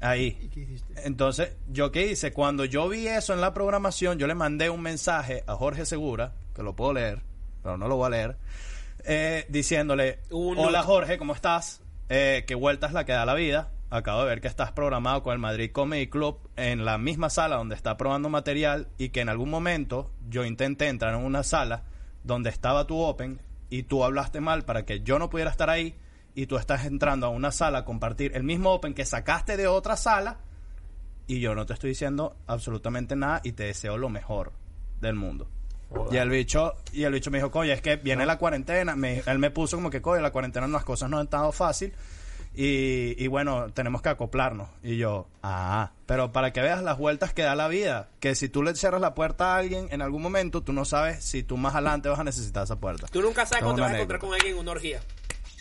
Ahí. 0.00 0.38
¿Y 0.40 0.48
qué 0.48 0.60
hiciste? 0.60 0.94
Entonces, 1.06 1.56
¿yo 1.68 1.90
qué 1.92 2.06
hice? 2.10 2.32
Cuando 2.32 2.64
yo 2.64 2.88
vi 2.88 3.06
eso 3.06 3.34
en 3.34 3.40
la 3.40 3.52
programación, 3.52 4.18
yo 4.18 4.26
le 4.26 4.34
mandé 4.34 4.70
un 4.70 4.80
mensaje 4.80 5.44
a 5.46 5.54
Jorge 5.56 5.84
Segura, 5.84 6.32
que 6.54 6.62
lo 6.62 6.74
puedo 6.74 6.94
leer, 6.94 7.20
pero 7.62 7.76
no 7.76 7.86
lo 7.88 7.96
voy 7.96 8.06
a 8.06 8.10
leer, 8.10 8.36
eh, 9.04 9.44
diciéndole, 9.48 10.20
Un 10.30 10.56
hola. 10.58 10.82
Jorge, 10.82 11.18
¿cómo 11.18 11.34
estás? 11.34 11.82
Eh, 12.10 12.44
¿Qué 12.46 12.54
vuelta 12.54 12.86
es 12.86 12.94
la 12.94 13.04
que 13.04 13.12
da 13.12 13.26
la 13.26 13.34
vida? 13.34 13.70
Acabo 13.90 14.22
de 14.22 14.28
ver 14.28 14.40
que 14.40 14.48
estás 14.48 14.72
programado 14.72 15.22
con 15.22 15.34
el 15.34 15.38
Madrid 15.38 15.70
Comedy 15.72 16.08
Club 16.08 16.38
en 16.56 16.86
la 16.86 16.96
misma 16.96 17.28
sala 17.28 17.56
donde 17.56 17.74
está 17.74 17.98
probando 17.98 18.30
material 18.30 18.88
y 18.96 19.10
que 19.10 19.20
en 19.20 19.28
algún 19.28 19.50
momento 19.50 20.10
yo 20.28 20.44
intenté 20.44 20.88
entrar 20.88 21.14
en 21.14 21.24
una 21.24 21.42
sala 21.42 21.84
donde 22.24 22.48
estaba 22.48 22.86
tu 22.86 22.98
Open 22.98 23.42
y 23.68 23.82
tú 23.82 24.04
hablaste 24.04 24.40
mal 24.40 24.64
para 24.64 24.86
que 24.86 25.00
yo 25.00 25.18
no 25.18 25.28
pudiera 25.28 25.50
estar 25.50 25.68
ahí 25.68 25.96
y 26.34 26.46
tú 26.46 26.56
estás 26.56 26.86
entrando 26.86 27.26
a 27.26 27.30
una 27.30 27.52
sala 27.52 27.78
a 27.78 27.84
compartir 27.84 28.32
el 28.34 28.42
mismo 28.42 28.72
Open 28.72 28.94
que 28.94 29.04
sacaste 29.04 29.58
de 29.58 29.66
otra 29.66 29.96
sala 29.96 30.38
y 31.26 31.40
yo 31.40 31.54
no 31.54 31.66
te 31.66 31.74
estoy 31.74 31.90
diciendo 31.90 32.36
absolutamente 32.46 33.16
nada 33.16 33.42
y 33.44 33.52
te 33.52 33.64
deseo 33.64 33.98
lo 33.98 34.08
mejor 34.08 34.52
del 35.00 35.14
mundo. 35.14 35.50
Y 36.10 36.16
el 36.16 36.28
bicho, 36.28 36.74
y 36.92 37.04
el 37.04 37.12
bicho 37.12 37.30
me 37.30 37.38
dijo, 37.38 37.50
coño, 37.50 37.72
es 37.72 37.80
que 37.80 37.96
viene 37.96 38.26
la 38.26 38.38
cuarentena. 38.38 38.94
Me- 38.96 39.22
él 39.26 39.38
me 39.38 39.50
puso 39.50 39.76
como 39.76 39.90
que, 39.90 40.02
coño, 40.02 40.20
la 40.20 40.30
cuarentena 40.30 40.66
las 40.68 40.84
cosas 40.84 41.08
no 41.10 41.18
han 41.18 41.24
estado 41.24 41.50
fácil. 41.52 41.92
Y, 42.54 43.14
y 43.22 43.26
bueno, 43.28 43.70
tenemos 43.72 44.02
que 44.02 44.08
acoplarnos. 44.08 44.68
Y 44.82 44.96
yo, 44.96 45.28
ah, 45.42 45.92
pero 46.06 46.32
para 46.32 46.52
que 46.52 46.60
veas 46.60 46.82
las 46.82 46.98
vueltas 46.98 47.32
que 47.32 47.42
da 47.42 47.54
la 47.54 47.68
vida, 47.68 48.08
que 48.20 48.34
si 48.34 48.48
tú 48.48 48.62
le 48.62 48.74
cierras 48.74 49.00
la 49.00 49.14
puerta 49.14 49.54
a 49.54 49.58
alguien 49.58 49.86
en 49.92 50.02
algún 50.02 50.22
momento, 50.22 50.62
tú 50.62 50.72
no 50.72 50.84
sabes 50.84 51.22
si 51.24 51.42
tú 51.42 51.56
más 51.56 51.74
adelante 51.74 52.08
vas 52.08 52.18
a 52.18 52.24
necesitar 52.24 52.64
esa 52.64 52.76
puerta. 52.76 53.06
Tú 53.12 53.22
nunca 53.22 53.46
sabes 53.46 53.58
Es 53.60 53.64
cuando 53.64 53.76
te 53.76 53.80
vas 53.82 53.92
a 53.92 53.94
encontrar 53.96 54.20
con 54.20 54.34
alguien 54.34 54.54
en 54.54 54.58
una 54.60 54.72
orgía. 54.72 55.00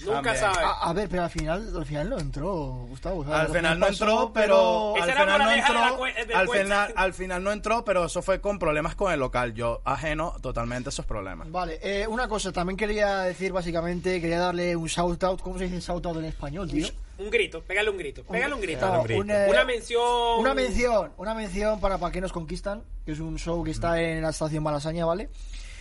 Nunca 0.01 0.13
También. 0.15 0.37
sabes. 0.37 0.57
A, 0.59 0.89
a 0.89 0.93
ver, 0.93 1.09
pero 1.09 1.23
al 1.23 1.29
final, 1.29 1.73
al 1.75 1.85
final 1.85 2.09
no 2.09 2.19
entró, 2.19 2.51
Gustavo. 2.89 3.23
¿sabes? 3.23 3.39
Al 3.39 3.47
final 3.55 3.79
no 3.79 3.87
entró, 3.87 4.31
pero 4.33 4.95
al 4.95 5.11
final 5.11 5.39
no 5.39 5.51
entró. 5.51 6.05
Al 6.35 6.49
final, 6.49 6.93
al 6.95 7.13
final 7.13 7.43
no 7.43 7.51
entró, 7.51 7.83
pero 7.83 8.05
eso 8.05 8.21
fue 8.21 8.39
con 8.39 8.59
problemas 8.59 8.95
con 8.95 9.11
el 9.11 9.19
local. 9.19 9.53
Yo 9.53 9.81
ajeno 9.85 10.35
totalmente 10.41 10.89
a 10.89 10.91
esos 10.91 11.05
problemas. 11.05 11.51
Vale, 11.51 11.79
eh, 11.81 12.05
una 12.07 12.27
cosa, 12.27 12.51
también 12.51 12.77
quería 12.77 13.21
decir 13.21 13.51
básicamente, 13.51 14.21
quería 14.21 14.39
darle 14.39 14.75
un 14.75 14.87
shout 14.87 15.23
out, 15.23 15.41
¿cómo 15.41 15.57
se 15.57 15.65
dice 15.65 15.79
shout 15.79 16.05
out 16.05 16.17
en 16.17 16.25
español, 16.25 16.69
tío? 16.69 16.87
Un 17.17 17.31
grito, 17.31 17.63
pégale 17.63 17.89
un 17.89 17.97
grito, 17.97 18.23
pégale 18.23 18.53
un 18.53 18.61
grito. 18.61 18.85
No, 18.85 18.99
un 18.99 19.03
grito. 19.03 19.21
un, 19.21 19.31
eh, 19.31 19.47
Una 19.49 19.63
mención. 19.63 20.39
Una 20.39 20.53
mención, 20.53 21.11
una 21.17 21.33
mención 21.33 21.79
para 21.79 21.97
Pa' 21.97 22.11
que 22.11 22.21
nos 22.21 22.31
conquistan, 22.31 22.83
que 23.05 23.13
es 23.13 23.19
un 23.19 23.39
show 23.39 23.63
que 23.63 23.71
está 23.71 23.99
en 23.99 24.21
la 24.21 24.29
estación 24.29 24.61
Malasaña, 24.61 25.05
¿vale? 25.05 25.29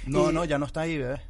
No, 0.07 0.31
Y- 0.31 0.33
no, 0.33 0.45
ya 0.47 0.57
no 0.57 0.65
está 0.65 0.81
ahí, 0.83 0.97
bebé. 0.97 1.21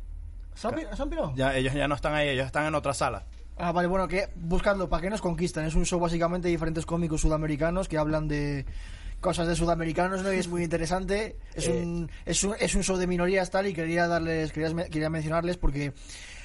¿Se 0.56 0.66
han 0.66 0.74
pi- 0.74 0.82
se 0.94 1.02
han 1.02 1.08
pirado? 1.10 1.32
Ya, 1.36 1.54
ellos 1.54 1.72
ya 1.74 1.86
no 1.86 1.94
están 1.94 2.14
ahí, 2.14 2.28
ellos 2.28 2.46
están 2.46 2.66
en 2.66 2.74
otra 2.74 2.92
sala. 2.94 3.24
Ah, 3.58 3.72
vale, 3.72 3.88
bueno, 3.88 4.08
que 4.08 4.28
buscadlo, 4.34 4.88
¿para 4.88 5.02
qué 5.02 5.10
nos 5.10 5.20
conquistan? 5.22 5.64
Es 5.64 5.74
un 5.74 5.86
show 5.86 6.00
básicamente 6.00 6.48
de 6.48 6.52
diferentes 6.52 6.84
cómicos 6.84 7.20
sudamericanos 7.20 7.88
que 7.88 7.96
hablan 7.98 8.26
de 8.28 8.66
cosas 9.20 9.48
de 9.48 9.56
sudamericanos, 9.56 10.22
¿no? 10.22 10.32
Y 10.32 10.38
es 10.38 10.48
muy 10.48 10.62
interesante. 10.62 11.36
Es, 11.54 11.66
un, 11.68 12.10
es, 12.26 12.44
un, 12.44 12.54
es 12.60 12.74
un 12.74 12.82
show 12.82 12.96
de 12.98 13.06
minorías 13.06 13.50
tal 13.50 13.66
y 13.66 13.72
quería 13.72 14.08
darles, 14.08 14.52
quería, 14.52 14.74
quería 14.88 15.08
mencionarles 15.08 15.56
porque 15.56 15.94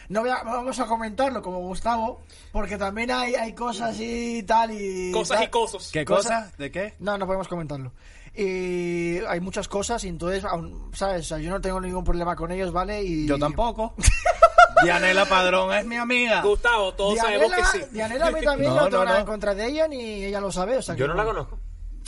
no 0.08 0.22
voy 0.22 0.30
a- 0.30 0.44
vamos 0.44 0.80
a 0.80 0.86
comentarlo 0.86 1.42
como 1.42 1.60
Gustavo, 1.60 2.22
porque 2.54 2.78
también 2.78 3.12
hay, 3.12 3.36
hay 3.36 3.54
cosas 3.54 3.98
y 4.00 4.44
tal 4.44 4.72
y... 4.72 5.12
Cosas 5.12 5.38
tal. 5.40 5.48
y 5.48 5.50
cosas. 5.50 5.90
¿Qué 5.92 6.06
Cosa- 6.06 6.46
cosa? 6.46 6.52
¿De 6.58 6.72
qué? 6.72 6.94
No, 7.00 7.18
no 7.18 7.26
podemos 7.26 7.48
comentarlo. 7.50 7.92
Y 8.34 9.20
hay 9.28 9.40
muchas 9.42 9.68
cosas 9.68 10.04
y 10.06 10.08
entonces, 10.08 10.46
aún, 10.46 10.92
¿sabes? 10.94 11.22
O 11.22 11.24
sea, 11.30 11.38
yo 11.40 11.50
no 11.52 11.60
tengo 11.60 11.82
ningún 11.82 12.04
problema 12.04 12.36
con 12.36 12.52
ellos, 12.52 12.72
¿vale? 12.72 13.04
Y 13.04 13.28
Yo 13.28 13.38
tampoco. 13.38 13.94
Dianela 14.84 15.26
Padrón 15.26 15.74
es 15.74 15.86
mi 15.86 15.98
amiga. 15.98 16.42
Gustavo, 16.42 16.94
todos 16.94 17.18
sabemos 17.20 17.52
que 17.54 17.64
sí. 17.66 17.86
Dianela 17.92 18.28
a 18.28 18.32
mí 18.32 18.42
también 18.42 18.70
No, 18.72 18.76
no, 18.78 18.82
no, 18.84 18.90
tengo 18.90 19.04
nada 19.06 19.18
no. 19.18 19.22
en 19.22 19.28
contra 19.28 19.54
de 19.54 19.66
ella 19.68 19.88
ni 19.88 20.24
ella 20.26 20.40
lo 20.40 20.52
sabe. 20.52 20.78
O 20.78 20.82
sea, 20.82 20.96
Yo 20.96 21.06
que- 21.06 21.10
no 21.10 21.16
la 21.16 21.26
conozco. 21.26 21.60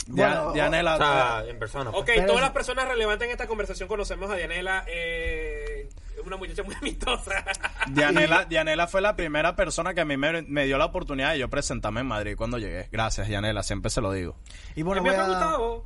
Bueno, 0.06 0.52
Dianela. 0.52 0.94
O 0.94 0.98
sea, 0.98 1.44
en 1.46 1.58
persona. 1.58 1.90
pues. 1.90 2.02
Ok, 2.02 2.10
Pero 2.14 2.26
todas 2.26 2.42
las 2.42 2.50
personas 2.50 2.88
relevantes 2.88 3.26
en 3.26 3.32
esta 3.32 3.46
conversación 3.46 3.88
conocemos 3.88 4.30
a 4.30 4.34
Dianela. 4.36 4.84
Eh, 4.88 5.88
una 6.28 6.36
muchacha 6.36 6.62
muy 6.62 6.74
amistosa. 6.80 7.44
Dianela, 7.88 8.44
Dianela 8.48 8.86
fue 8.86 9.00
la 9.00 9.16
primera 9.16 9.56
persona 9.56 9.94
que 9.94 10.00
a 10.00 10.04
mí 10.04 10.16
me, 10.16 10.42
me 10.42 10.66
dio 10.66 10.78
la 10.78 10.86
oportunidad 10.86 11.32
de 11.32 11.38
yo 11.40 11.48
presentarme 11.50 12.00
en 12.00 12.06
Madrid 12.06 12.34
cuando 12.36 12.58
llegué. 12.58 12.88
Gracias, 12.92 13.28
Dianela, 13.28 13.62
siempre 13.62 13.90
se 13.90 14.00
lo 14.00 14.12
digo. 14.12 14.36
Y 14.76 14.82
bueno, 14.82 15.02
¿Qué 15.02 15.10
me 15.10 15.16
voy 15.16 15.20
a, 15.20 15.26
preguntado? 15.26 15.84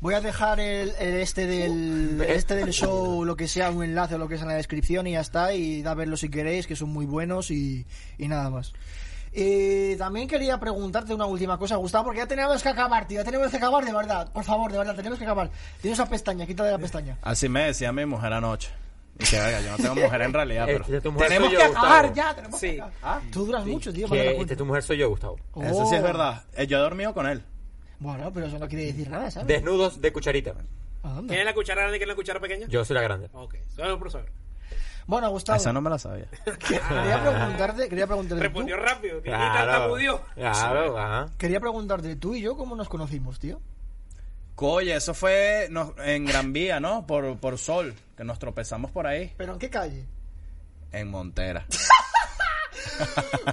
voy 0.00 0.14
a 0.14 0.20
dejar 0.20 0.60
el, 0.60 0.92
el 0.98 1.14
este 1.16 1.46
del 1.46 2.20
el 2.20 2.22
este 2.22 2.54
del 2.54 2.70
show, 2.70 3.24
lo 3.24 3.36
que 3.36 3.48
sea, 3.48 3.70
un 3.70 3.84
enlace 3.84 4.14
o 4.14 4.18
lo 4.18 4.28
que 4.28 4.36
sea 4.36 4.44
en 4.44 4.50
la 4.50 4.56
descripción 4.56 5.06
y 5.06 5.12
ya 5.12 5.20
está. 5.20 5.52
Y 5.54 5.82
da 5.82 5.92
a 5.92 5.94
verlo 5.94 6.16
si 6.16 6.28
queréis, 6.28 6.66
que 6.66 6.76
son 6.76 6.90
muy 6.90 7.06
buenos 7.06 7.50
y, 7.50 7.86
y 8.18 8.28
nada 8.28 8.50
más. 8.50 8.72
Y 9.32 9.94
también 9.96 10.26
quería 10.26 10.58
preguntarte 10.58 11.12
una 11.14 11.26
última 11.26 11.58
cosa, 11.58 11.76
Gustavo, 11.76 12.06
porque 12.06 12.20
ya 12.20 12.26
tenemos 12.26 12.62
que 12.62 12.68
acabar, 12.70 13.06
tío. 13.06 13.18
Ya 13.20 13.24
tenemos 13.24 13.50
que 13.50 13.56
acabar 13.58 13.84
de 13.84 13.92
verdad. 13.92 14.32
Por 14.32 14.42
favor, 14.44 14.72
de 14.72 14.78
verdad, 14.78 14.94
tenemos 14.96 15.18
que 15.18 15.24
acabar. 15.24 15.50
Tienes 15.80 15.98
esa 15.98 16.08
pestaña, 16.08 16.46
quítale 16.46 16.70
la 16.70 16.78
pestaña. 16.78 17.18
Así 17.22 17.48
me 17.48 17.64
decía 17.64 17.92
mi 17.92 18.06
mujer 18.06 18.32
anoche. 18.32 18.70
Y 19.20 19.24
que 19.24 19.38
vaya, 19.38 19.60
yo 19.60 19.70
no 19.72 19.76
tengo 19.78 19.94
mujer 19.96 20.22
en 20.22 20.32
realidad, 20.32 20.68
Este 20.70 20.84
pero 20.86 21.02
tu 21.02 21.12
mujer 21.12 21.28
tenemos 21.28 21.48
soy 21.48 21.56
que 21.58 21.62
yo, 21.64 21.70
acabar 21.70 22.06
Gustavo. 22.08 22.14
ya, 22.14 22.34
tenemos 22.36 22.60
Sí. 22.60 22.70
que 22.76 22.82
acabar. 22.82 23.22
Tú 23.32 23.46
duras 23.46 23.66
mucho, 23.66 23.92
tío, 23.92 24.08
para 24.08 24.22
este 24.22 24.56
tu 24.56 24.64
mujer 24.66 24.82
soy 24.82 24.98
yo, 24.98 25.08
Gustavo. 25.08 25.36
Eso 25.62 25.86
sí 25.86 25.94
es 25.96 26.00
Oh. 26.00 26.04
verdad. 26.04 26.42
Eh, 26.56 26.66
Yo 26.66 26.78
he 26.78 26.80
dormido 26.80 27.12
con 27.14 27.26
él. 27.26 27.42
Bueno, 27.98 28.30
pero 28.32 28.46
eso 28.46 28.58
no 28.60 28.68
quiere 28.68 28.84
decir 28.86 29.10
nada, 29.10 29.30
¿sabes? 29.30 29.48
Desnudos 29.48 30.00
de 30.00 30.12
cucharita. 30.12 30.54
¿A 31.02 31.08
dónde? 31.14 31.28
¿Quién 31.34 31.40
es 31.40 31.44
la 31.46 31.54
cuchara 31.54 31.80
grande 31.82 31.96
y 31.96 32.00
quién 32.00 32.08
es 32.10 32.12
la 32.12 32.16
cuchara 32.16 32.40
pequeña? 32.40 32.66
Yo 32.68 32.84
soy 32.84 32.94
la 32.94 33.02
grande. 33.02 33.28
Ok, 33.32 33.56
solo 33.74 33.98
por 33.98 34.10
saber. 34.10 34.30
Bueno, 35.06 35.30
Gustavo, 35.30 35.56
Esa 35.56 35.72
no 35.72 35.80
me 35.80 35.88
la 35.90 35.98
sabía. 35.98 36.26
quería 36.68 37.22
preguntarte, 37.22 37.88
quería 37.88 38.06
preguntarte 38.06 38.42
Respondió 38.44 38.76
rápido. 38.76 39.22
que 39.22 39.30
ni 39.30 39.36
Claro. 39.36 39.54
tartamudeó. 39.72 40.20
Claro, 40.34 40.98
ajá. 40.98 41.26
quería 41.38 41.60
preguntarte 41.60 42.14
tú 42.16 42.34
y 42.34 42.42
yo 42.42 42.56
cómo 42.56 42.76
nos 42.76 42.88
conocimos, 42.88 43.38
tío. 43.40 43.60
Oye, 44.60 44.94
eso 44.96 45.14
fue 45.14 45.68
no- 45.70 45.94
en 46.04 46.24
Gran 46.24 46.52
Vía, 46.52 46.80
¿no? 46.80 47.06
Por, 47.06 47.38
por 47.38 47.58
Sol, 47.58 47.94
que 48.16 48.24
nos 48.24 48.38
tropezamos 48.38 48.90
por 48.90 49.06
ahí. 49.06 49.32
¿Pero 49.36 49.52
en 49.54 49.58
qué 49.58 49.70
calle? 49.70 50.04
En 50.92 51.08
Montera. 51.08 51.66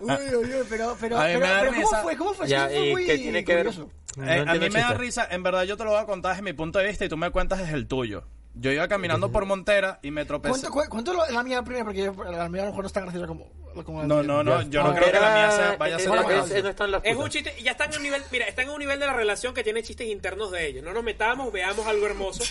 Uy, 0.01 0.11
uy, 0.35 0.53
uy, 0.53 0.65
pero, 0.69 0.97
pero, 0.99 1.17
A 1.19 1.25
mí 1.27 1.33
pero, 1.33 1.39
me 1.45 1.51
da 1.51 1.59
pero 1.61 1.73
¿cómo 1.73 2.01
fue? 2.03 2.17
¿Cómo 2.17 2.33
fue? 2.33 2.47
Ya, 2.47 2.71
¿y 2.73 2.91
muy 2.91 3.05
qué 3.05 3.17
tiene 3.17 3.43
que 3.43 3.55
ver? 3.55 3.65
curioso. 3.67 3.91
No 4.17 4.25
Eh, 4.25 4.45
a 4.47 4.53
mí 4.53 4.59
me 4.59 4.69
da 4.79 4.93
risa, 4.93 5.27
en 5.29 5.43
verdad 5.43 5.63
yo 5.63 5.75
te 5.77 5.83
lo 5.83 5.91
voy 5.91 5.99
a 5.99 6.05
contar 6.05 6.31
desde 6.31 6.43
mi 6.43 6.53
punto 6.53 6.79
de 6.79 6.87
vista 6.87 7.03
y 7.05 7.09
tú 7.09 7.17
me 7.17 7.29
cuentas 7.31 7.59
desde 7.59 7.73
el 7.73 7.87
tuyo. 7.87 8.23
Yo 8.57 8.71
iba 8.71 8.87
caminando 8.87 9.31
por 9.31 9.45
Montera 9.45 9.99
y 10.01 10.11
me 10.11 10.23
tropecé. 10.25 10.51
Cuento, 10.51 10.69
cu- 10.71 10.89
cuento 10.89 11.13
lo- 11.13 11.27
la 11.29 11.43
mía 11.43 11.61
primero, 11.61 11.85
porque 11.85 12.03
yo- 12.05 12.13
la 12.23 12.47
mía 12.49 12.61
a 12.61 12.65
lo 12.65 12.71
mejor 12.71 12.83
no 12.83 12.87
es 12.87 12.93
tan 12.93 13.03
graciosa 13.03 13.27
como, 13.27 13.51
como 13.83 14.01
la 14.01 14.07
No, 14.07 14.15
tuya. 14.21 14.27
no, 14.27 14.43
no, 14.43 14.61
yo 14.69 14.81
no 14.81 14.89
Ah, 14.91 14.95
creo 14.95 15.11
que 15.11 15.19
la 15.19 15.33
mía 15.35 15.51
sea, 15.51 15.75
vaya 15.77 15.95
a 15.95 15.97
es- 15.97 16.03
ser 16.03 16.09
Bueno, 16.09 16.23
la 16.23 16.35
es- 16.35 16.39
bueno. 16.41 16.55
es- 16.55 16.63
no 16.63 16.69
están 16.69 16.91
las 16.91 17.01
Es 17.03 17.11
un 17.11 17.17
putas. 17.17 17.31
chiste, 17.33 17.55
ya 17.61 17.71
están 17.71 17.91
en 17.91 17.97
un 17.97 18.03
nivel, 18.03 18.23
mira, 18.31 18.45
están 18.47 18.65
en 18.65 18.71
un 18.71 18.79
nivel 18.79 18.97
de 18.97 19.05
la 19.07 19.13
relación 19.13 19.53
que 19.53 19.63
tiene 19.63 19.83
chistes 19.83 20.07
internos 20.07 20.51
de 20.51 20.67
ellos. 20.67 20.83
No 20.85 20.93
nos 20.93 21.03
metamos, 21.03 21.51
veamos 21.51 21.85
algo 21.85 22.05
hermoso 22.05 22.43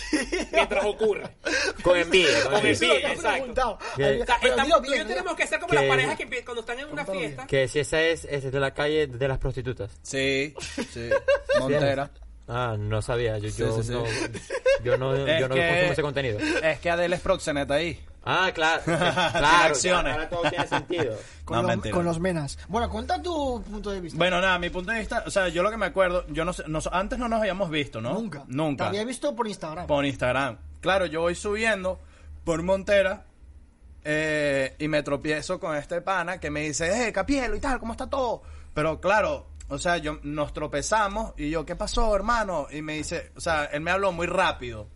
mientras 0.51 0.85
ocurre. 0.85 1.23
Con 1.81 1.97
envidia. 1.97 2.43
con 2.43 2.51
Con 2.53 2.65
envidia. 2.67 2.71
Eso 2.71 2.85
es 2.85 2.85
lo 2.85 2.91
que 2.91 2.95
envidia, 2.99 3.09
he 3.09 3.13
exacto. 3.13 3.31
preguntado. 3.37 3.79
Bien. 3.97 4.09
Ay, 4.09 4.21
O 4.21 4.25
sea, 4.27 4.37
pero 4.39 4.53
estamos- 4.53 4.65
dilo 4.67 4.77
tú 4.77 4.85
y 4.85 4.87
bien, 4.89 4.97
yo 4.99 5.03
dilo. 5.07 5.15
tenemos 5.17 5.35
que 5.37 5.47
ser 5.47 5.59
como 5.59 5.69
Que- 5.71 5.75
las 5.75 5.85
parejas 5.85 6.17
que 6.17 6.27
empie- 6.29 6.43
cuando 6.45 6.61
están 6.61 6.79
en 6.79 6.85
una 6.91 7.05
fiesta. 7.05 7.47
Que 7.47 7.67
si 7.67 7.79
esa 7.79 8.01
es, 8.03 8.25
es 8.25 8.51
de 8.51 8.59
la 8.59 8.73
calle 8.75 9.07
de 9.07 9.27
las 9.27 9.39
prostitutas. 9.39 9.89
Sí, 10.03 10.53
sí, 10.93 11.09
Montera. 11.59 12.11
Ah, 12.47 12.75
no 12.77 13.01
sabía. 13.01 13.37
Yo, 13.39 13.49
yo 13.49 13.81
sí, 13.81 13.87
sí. 13.87 13.91
no, 13.91 14.03
yo 14.83 14.97
no, 14.97 15.15
Es 15.27 15.39
yo 15.39 15.47
no 15.49 15.55
que- 15.55 15.67
consumo 15.67 15.91
ese 15.93 16.01
contenido. 16.01 16.39
Es 16.39 16.79
que 16.79 16.89
Adele 16.89 17.15
es 17.15 17.21
proxeneta 17.21 17.73
ahí. 17.75 17.99
Ah, 18.23 18.49
claro. 18.55 18.81
Claro. 18.85 19.47
acciones. 19.69 20.13
Ahora 20.13 20.29
todo 20.29 20.49
tiene 20.49 20.67
sentido. 20.67 21.15
Con, 21.45 21.57
No, 21.57 21.61
los, 21.63 21.69
mentira. 21.71 21.93
con 21.95 22.05
los 22.05 22.19
menas. 22.19 22.57
Bueno, 22.67 22.89
cuenta 22.89 23.21
tu 23.21 23.61
punto 23.63 23.91
de 23.91 24.01
vista. 24.01 24.17
Bueno, 24.17 24.41
nada, 24.41 24.57
mi 24.57 24.69
punto 24.71 24.91
de 24.91 24.97
vista, 24.99 25.23
o 25.27 25.29
sea, 25.29 25.47
yo 25.49 25.61
lo 25.61 25.69
que 25.69 25.77
me 25.77 25.85
acuerdo, 25.85 26.25
yo 26.29 26.43
no 26.43 26.53
sé, 26.53 26.63
nos- 26.67 26.87
antes 26.91 27.19
no 27.19 27.27
nos 27.29 27.39
habíamos 27.39 27.69
visto, 27.69 28.01
¿no? 28.01 28.13
Nunca. 28.15 28.39
Te 28.39 28.45
Nunca. 28.53 28.87
había 28.87 29.03
visto 29.05 29.35
por 29.35 29.47
Instagram. 29.47 29.85
Por 29.85 30.05
Instagram. 30.05 30.57
Claro, 30.81 31.05
yo 31.05 31.21
voy 31.21 31.35
subiendo 31.35 31.99
por 32.43 32.61
Montera 32.63 33.25
eh, 34.03 34.75
y 34.79 34.87
me 34.87 35.03
tropiezo 35.03 35.59
con 35.59 35.75
este 35.75 36.01
pana 36.01 36.39
que 36.39 36.49
me 36.49 36.61
dice, 36.61 37.07
eh, 37.07 37.11
Capielo 37.11 37.55
y 37.55 37.59
tal, 37.59 37.79
¿cómo 37.79 37.91
está 37.93 38.07
todo? 38.09 38.41
Pero 38.73 38.99
claro, 38.99 39.47
o 39.67 39.77
sea, 39.79 39.97
yo 39.97 40.19
nos 40.23 40.53
tropezamos 40.53 41.33
y 41.37 41.49
yo, 41.49 41.65
¿qué 41.65 41.75
pasó, 41.75 42.15
hermano? 42.15 42.67
Y 42.71 42.81
me 42.81 42.93
dice, 42.93 43.31
o 43.35 43.39
sea, 43.39 43.65
él 43.65 43.81
me 43.81 43.91
habló 43.91 44.11
muy 44.11 44.27
rápido. 44.27 44.87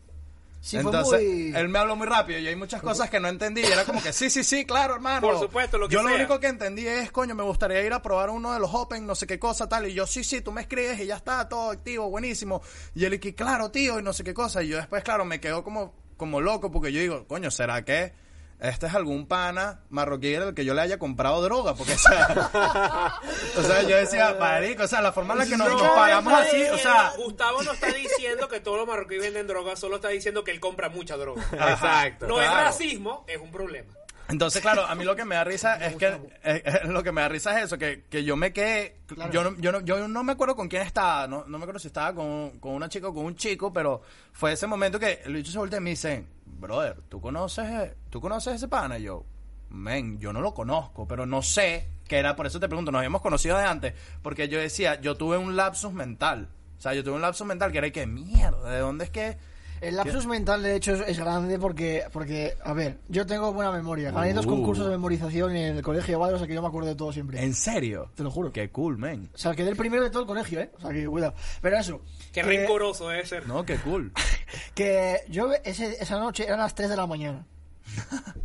Sí, 0.61 0.77
fue 0.77 0.91
Entonces, 0.91 1.21
muy... 1.23 1.55
él 1.55 1.69
me 1.69 1.79
habló 1.79 1.95
muy 1.95 2.05
rápido 2.05 2.37
y 2.39 2.47
hay 2.47 2.55
muchas 2.55 2.81
cosas 2.81 3.09
que 3.09 3.19
no 3.19 3.29
entendí. 3.29 3.61
Y 3.61 3.65
era 3.65 3.85
como 3.85 4.03
que, 4.03 4.11
sí, 4.11 4.29
sí, 4.29 4.43
sí, 4.43 4.65
claro, 4.65 4.95
hermano. 4.95 5.21
Por 5.21 5.39
supuesto, 5.39 5.77
lo 5.77 5.87
que 5.87 5.93
Yo 5.93 6.01
lo 6.03 6.09
sea. 6.09 6.17
único 6.17 6.39
que 6.39 6.47
entendí 6.47 6.85
es, 6.85 7.11
coño, 7.11 7.33
me 7.33 7.43
gustaría 7.43 7.81
ir 7.81 7.93
a 7.93 8.01
probar 8.01 8.29
uno 8.29 8.53
de 8.53 8.59
los 8.59 8.73
Open, 8.73 9.07
no 9.07 9.15
sé 9.15 9.25
qué 9.25 9.39
cosa, 9.39 9.69
tal. 9.69 9.87
Y 9.87 9.93
yo, 9.93 10.05
sí, 10.05 10.23
sí, 10.23 10.41
tú 10.41 10.51
me 10.51 10.61
escribes 10.61 10.99
y 10.99 11.05
ya 11.05 11.15
está, 11.15 11.47
todo 11.47 11.71
activo, 11.71 12.09
buenísimo. 12.09 12.61
Y 12.93 13.05
él, 13.05 13.13
y 13.13 13.19
que, 13.19 13.33
claro, 13.33 13.71
tío, 13.71 13.99
y 13.99 14.03
no 14.03 14.11
sé 14.11 14.23
qué 14.25 14.33
cosa. 14.33 14.61
Y 14.61 14.67
yo 14.67 14.77
después, 14.77 15.01
claro, 15.01 15.23
me 15.23 15.39
quedo 15.39 15.63
como, 15.63 15.93
como 16.17 16.41
loco 16.41 16.69
porque 16.69 16.91
yo 16.91 16.99
digo, 16.99 17.25
coño, 17.25 17.49
¿será 17.51 17.85
que 17.85 18.13
este 18.59 18.87
es 18.87 18.93
algún 18.93 19.25
pana 19.25 19.81
marroquí 19.89 20.35
al 20.35 20.53
que 20.53 20.65
yo 20.65 20.73
le 20.73 20.81
haya 20.81 20.99
comprado 20.99 21.41
droga? 21.41 21.75
Porque, 21.75 21.93
o 21.93 21.97
sea, 21.97 22.27
o 23.57 23.61
sea 23.61 23.83
yo 23.83 23.95
decía, 23.95 24.35
marico, 24.39 24.83
o 24.83 24.87
sea, 24.87 25.01
la 25.01 25.11
forma 25.11 25.33
en 25.33 25.39
la 25.39 25.45
que 25.45 25.57
nos, 25.57 25.69
nos 25.69 25.81
pagamos 25.81 26.33
así, 26.33 26.63
o 26.63 26.77
sea... 26.77 27.13
Gustavo 27.17 27.63
no 27.63 27.71
está 27.71 27.87
diciendo 27.87 28.47
que 28.47 28.59
todos 28.59 28.77
los 28.77 28.87
marroquíes 28.87 29.21
venden 29.21 29.47
droga, 29.47 29.75
solo 29.75 29.95
está 29.95 30.09
diciendo 30.09 30.43
que 30.43 30.51
él 30.51 30.59
compra 30.59 30.89
mucha 30.89 31.15
droga. 31.15 31.41
Exacto. 31.51 32.27
No 32.27 32.41
es 32.41 32.49
racismo, 32.49 33.23
es 33.27 33.39
un 33.39 33.51
problema. 33.51 33.93
Entonces, 34.29 34.61
claro, 34.61 34.85
a 34.85 34.93
mí 34.93 35.03
lo 35.03 35.15
que 35.15 35.25
me 35.25 35.35
da 35.35 35.43
risa 35.43 35.75
es 35.85 35.95
que 35.95 36.07
eh, 36.07 36.19
eh, 36.43 36.79
lo 36.85 37.01
que 37.01 37.11
me 37.11 37.21
da 37.21 37.29
risa 37.29 37.57
es 37.57 37.65
eso, 37.65 37.77
que, 37.77 38.03
que 38.09 38.23
yo 38.23 38.35
me 38.35 38.53
quedé, 38.53 38.97
yo, 39.31 39.43
no, 39.43 39.55
yo, 39.57 39.71
no, 39.71 39.81
yo 39.81 40.07
no 40.07 40.23
me 40.23 40.33
acuerdo 40.33 40.55
con 40.55 40.67
quién 40.67 40.83
estaba, 40.83 41.27
no, 41.27 41.45
no 41.47 41.57
me 41.57 41.63
acuerdo 41.63 41.79
si 41.79 41.87
estaba 41.87 42.13
con, 42.13 42.59
con 42.59 42.73
una 42.73 42.89
chica 42.89 43.07
o 43.07 43.13
con 43.13 43.25
un 43.25 43.35
chico, 43.35 43.73
pero 43.73 44.01
fue 44.31 44.53
ese 44.53 44.67
momento 44.67 44.99
que 44.99 45.21
el 45.25 45.33
bicho 45.33 45.51
se 45.51 45.57
voltea 45.57 45.79
y 45.79 45.81
me 45.81 45.89
dice, 45.91 46.25
brother, 46.59 47.01
¿tú 47.09 47.21
conoces, 47.21 47.95
¿tú 48.09 48.21
conoces 48.21 48.55
ese 48.55 48.67
pana? 48.67 48.99
Y 48.99 49.03
yo, 49.03 49.25
men, 49.69 50.19
yo 50.19 50.33
no 50.33 50.41
lo 50.41 50.53
conozco, 50.53 51.07
pero 51.07 51.25
no 51.25 51.41
sé 51.41 51.89
qué 52.07 52.17
era, 52.17 52.35
por 52.35 52.47
eso 52.47 52.59
te 52.59 52.67
pregunto, 52.67 52.91
nos 52.91 52.99
habíamos 52.99 53.21
conocido 53.21 53.57
de 53.57 53.65
antes, 53.65 53.93
porque 54.21 54.49
yo 54.49 54.59
decía, 54.59 54.99
yo 54.99 55.15
tuve 55.15 55.37
un 55.37 55.55
lapsus 55.55 55.93
mental, 55.93 56.49
o 56.77 56.81
sea, 56.81 56.93
yo 56.93 57.03
tuve 57.03 57.15
un 57.15 57.21
lapsus 57.21 57.45
mental 57.45 57.71
que 57.71 57.77
era 57.77 57.89
que, 57.91 58.07
mierda, 58.07 58.69
¿de 58.69 58.79
dónde 58.79 59.05
es 59.05 59.09
que 59.11 59.37
El 59.81 59.95
lapsus 59.95 60.25
mental, 60.27 60.61
de 60.63 60.75
hecho, 60.75 60.93
es, 60.93 61.01
es 61.07 61.19
grande 61.19 61.57
porque, 61.59 62.03
porque, 62.11 62.53
a 62.63 62.73
ver, 62.73 62.97
yo 63.07 63.25
tengo 63.25 63.53
buena 63.53 63.71
memoria. 63.71 64.11
Gané 64.11 64.33
dos 64.33 64.45
Uh. 64.45 64.49
concursos 64.49 64.85
de 64.85 64.91
memorización 64.91 65.55
en 65.55 65.77
el 65.77 65.83
colegio 65.83 66.13
de 66.13 66.15
Guadalajara, 66.17 66.35
o 66.35 66.39
sea 66.39 66.47
que 66.47 66.53
yo 66.55 66.61
me 66.61 66.67
acuerdo 66.67 66.89
de 66.89 66.95
todo 66.95 67.11
siempre. 67.13 67.43
¿En 67.43 67.53
serio? 67.53 68.11
Te 68.15 68.23
lo 68.23 68.31
juro. 68.31 68.51
Qué 68.51 68.69
cool, 68.71 68.97
men. 68.97 69.29
O 69.33 69.37
sea, 69.37 69.53
quedé 69.55 69.69
el 69.69 69.75
primero 69.77 70.03
de 70.03 70.09
todo 70.09 70.21
el 70.23 70.27
colegio, 70.27 70.59
¿eh? 70.59 70.71
O 70.77 70.81
sea, 70.81 70.91
que 70.91 71.05
cuidado. 71.07 71.33
Pero 71.61 71.77
eso. 71.77 72.01
Qué 72.33 72.41
que- 72.41 72.43
rencoroso 72.43 73.07
debe 73.09 73.25
ser. 73.25 73.47
No, 73.47 73.65
qué 73.65 73.77
cool. 73.77 74.11
Que 74.75 75.21
yo 75.29 75.51
ese- 75.63 76.01
esa 76.01 76.17
noche 76.19 76.45
eran 76.45 76.59
las 76.59 76.73
3 76.75 76.89
de 76.89 76.95
la 76.95 77.05
mañana. 77.07 77.45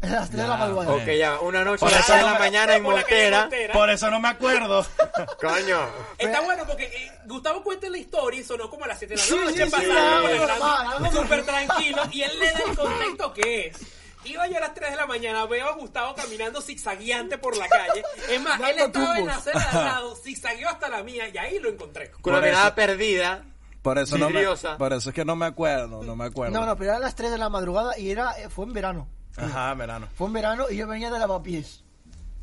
Eran 0.02 0.14
las 0.20 0.30
3 0.30 0.42
de 0.42 0.48
la 0.48 0.56
madrugada. 0.56 0.92
Ok, 0.92 1.06
ya, 1.18 1.40
una 1.40 1.64
noche 1.64 1.80
Por 1.80 1.88
a 1.88 1.92
las 1.92 2.04
eso 2.04 2.12
3 2.12 2.24
de 2.24 2.30
la 2.32 2.38
mañana 2.38 2.76
en 2.76 2.82
Montera. 2.82 3.48
Por 3.72 3.90
eso 3.90 4.10
no 4.10 4.20
me 4.20 4.28
acuerdo. 4.28 4.86
Coño. 5.40 5.88
Está 6.18 6.40
bueno 6.40 6.64
porque 6.66 6.84
eh, 6.84 7.12
Gustavo 7.26 7.62
cuenta 7.62 7.88
la 7.88 7.98
historia 7.98 8.40
y 8.40 8.44
sonó 8.44 8.68
como 8.68 8.84
a 8.84 8.88
las 8.88 8.98
7 8.98 9.14
de 9.14 9.20
la 9.20 9.44
noche, 9.44 10.36
normal. 10.36 11.12
súper 11.12 11.44
tranquilo 11.44 12.02
y 12.10 12.22
él 12.22 12.38
le 12.38 12.50
da 12.52 12.60
el 12.68 12.76
contexto 12.76 13.32
que 13.32 13.66
es. 13.66 13.76
Iba 14.24 14.46
yo 14.46 14.56
a 14.56 14.60
las 14.60 14.74
3 14.74 14.90
de 14.90 14.96
la 14.96 15.06
mañana, 15.06 15.44
veo 15.44 15.68
a 15.68 15.72
Gustavo 15.74 16.14
caminando 16.14 16.62
zigzagueante 16.62 17.36
por 17.36 17.56
la 17.56 17.68
calle. 17.68 18.02
Es 18.30 18.40
más, 18.40 18.58
él 18.58 18.78
estaba 18.78 19.18
en 19.18 19.26
la 19.26 19.36
acera 19.36 19.60
de 19.60 19.78
al 19.78 19.84
lado, 19.84 20.16
zigzagueó 20.24 20.68
hasta 20.68 20.88
la 20.88 21.02
mía 21.02 21.28
y 21.28 21.36
ahí 21.36 21.58
lo 21.58 21.68
encontré. 21.68 22.10
Con 22.22 22.32
la 22.32 22.40
mirada 22.40 22.74
perdida. 22.74 23.44
Por 23.82 23.98
eso, 23.98 24.16
no 24.16 24.30
me, 24.30 24.42
por 24.78 24.94
eso 24.94 25.10
es 25.10 25.14
que 25.14 25.26
no 25.26 25.36
me 25.36 25.44
acuerdo, 25.44 26.02
no 26.02 26.16
me 26.16 26.24
acuerdo. 26.24 26.58
No, 26.58 26.64
no, 26.64 26.74
pero 26.74 26.92
eran 26.92 27.02
las 27.02 27.14
3 27.16 27.32
de 27.32 27.36
la 27.36 27.50
madrugada 27.50 27.98
y 27.98 28.10
era 28.10 28.32
eh, 28.38 28.48
fue 28.48 28.64
en 28.64 28.72
verano. 28.72 29.08
Ajá, 29.36 29.74
verano. 29.74 30.08
Fue 30.14 30.26
en 30.28 30.32
verano 30.32 30.66
y 30.70 30.76
yo 30.76 30.86
venía 30.86 31.10
de 31.10 31.18
lavapiés. 31.18 31.82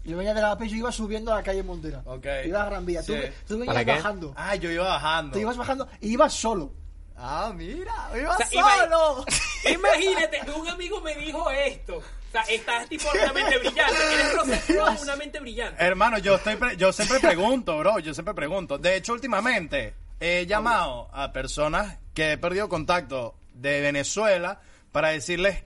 Yo 0.03 0.17
venía 0.17 0.33
de 0.33 0.41
lavapiés, 0.41 0.71
yo 0.71 0.77
iba 0.77 0.91
subiendo 0.91 1.31
a 1.31 1.37
la 1.37 1.43
calle 1.43 1.63
Montera. 1.63 2.01
Ok. 2.05 2.25
Iba 2.45 2.63
a 2.63 2.65
Gran 2.65 2.85
Vía. 2.85 3.01
Tú, 3.03 3.13
Sí. 3.13 3.19
tú 3.47 3.53
venías 3.59 3.73
¿Para 3.75 3.85
qué? 3.85 3.91
bajando. 3.91 4.33
Ah, 4.35 4.55
yo 4.55 4.71
iba 4.71 4.83
bajando. 4.87 5.33
Tú 5.33 5.39
ibas 5.39 5.57
bajando 5.57 5.87
y 6.01 6.13
ibas 6.13 6.33
solo. 6.33 6.73
Ah, 7.15 7.53
mira, 7.55 7.93
iba 8.19 8.33
O 8.33 8.37
sea, 8.37 8.47
ima- 8.51 8.77
¡Solo! 8.83 9.25
Imagínate, 9.71 10.41
un 10.51 10.67
amigo 10.67 11.01
me 11.01 11.15
dijo 11.15 11.49
esto. 11.51 11.97
O 11.97 12.31
sea, 12.31 12.41
estás 12.43 12.87
tipo 12.89 13.07
una 13.13 13.31
mente 13.33 13.57
brillante. 13.59 13.93
Eres 14.13 14.33
Rosendo, 14.35 15.01
una 15.03 15.15
mente 15.17 15.39
brillante. 15.39 15.83
Hermano, 15.83 16.17
yo 16.17 16.35
estoy 16.35 16.55
pre- 16.55 16.77
yo 16.77 16.91
siempre 16.91 17.19
pregunto, 17.19 17.77
bro, 17.77 17.99
yo 17.99 18.13
siempre 18.13 18.33
pregunto. 18.33 18.77
De 18.77 18.95
hecho, 18.95 19.13
últimamente 19.13 19.93
he 20.19 20.45
llamado 20.47 21.09
a 21.13 21.31
personas 21.31 21.97
que 22.15 22.31
he 22.33 22.37
perdido 22.37 22.69
contacto 22.69 23.35
de 23.53 23.81
Venezuela 23.81 24.61
para 24.91 25.09
decirles 25.09 25.63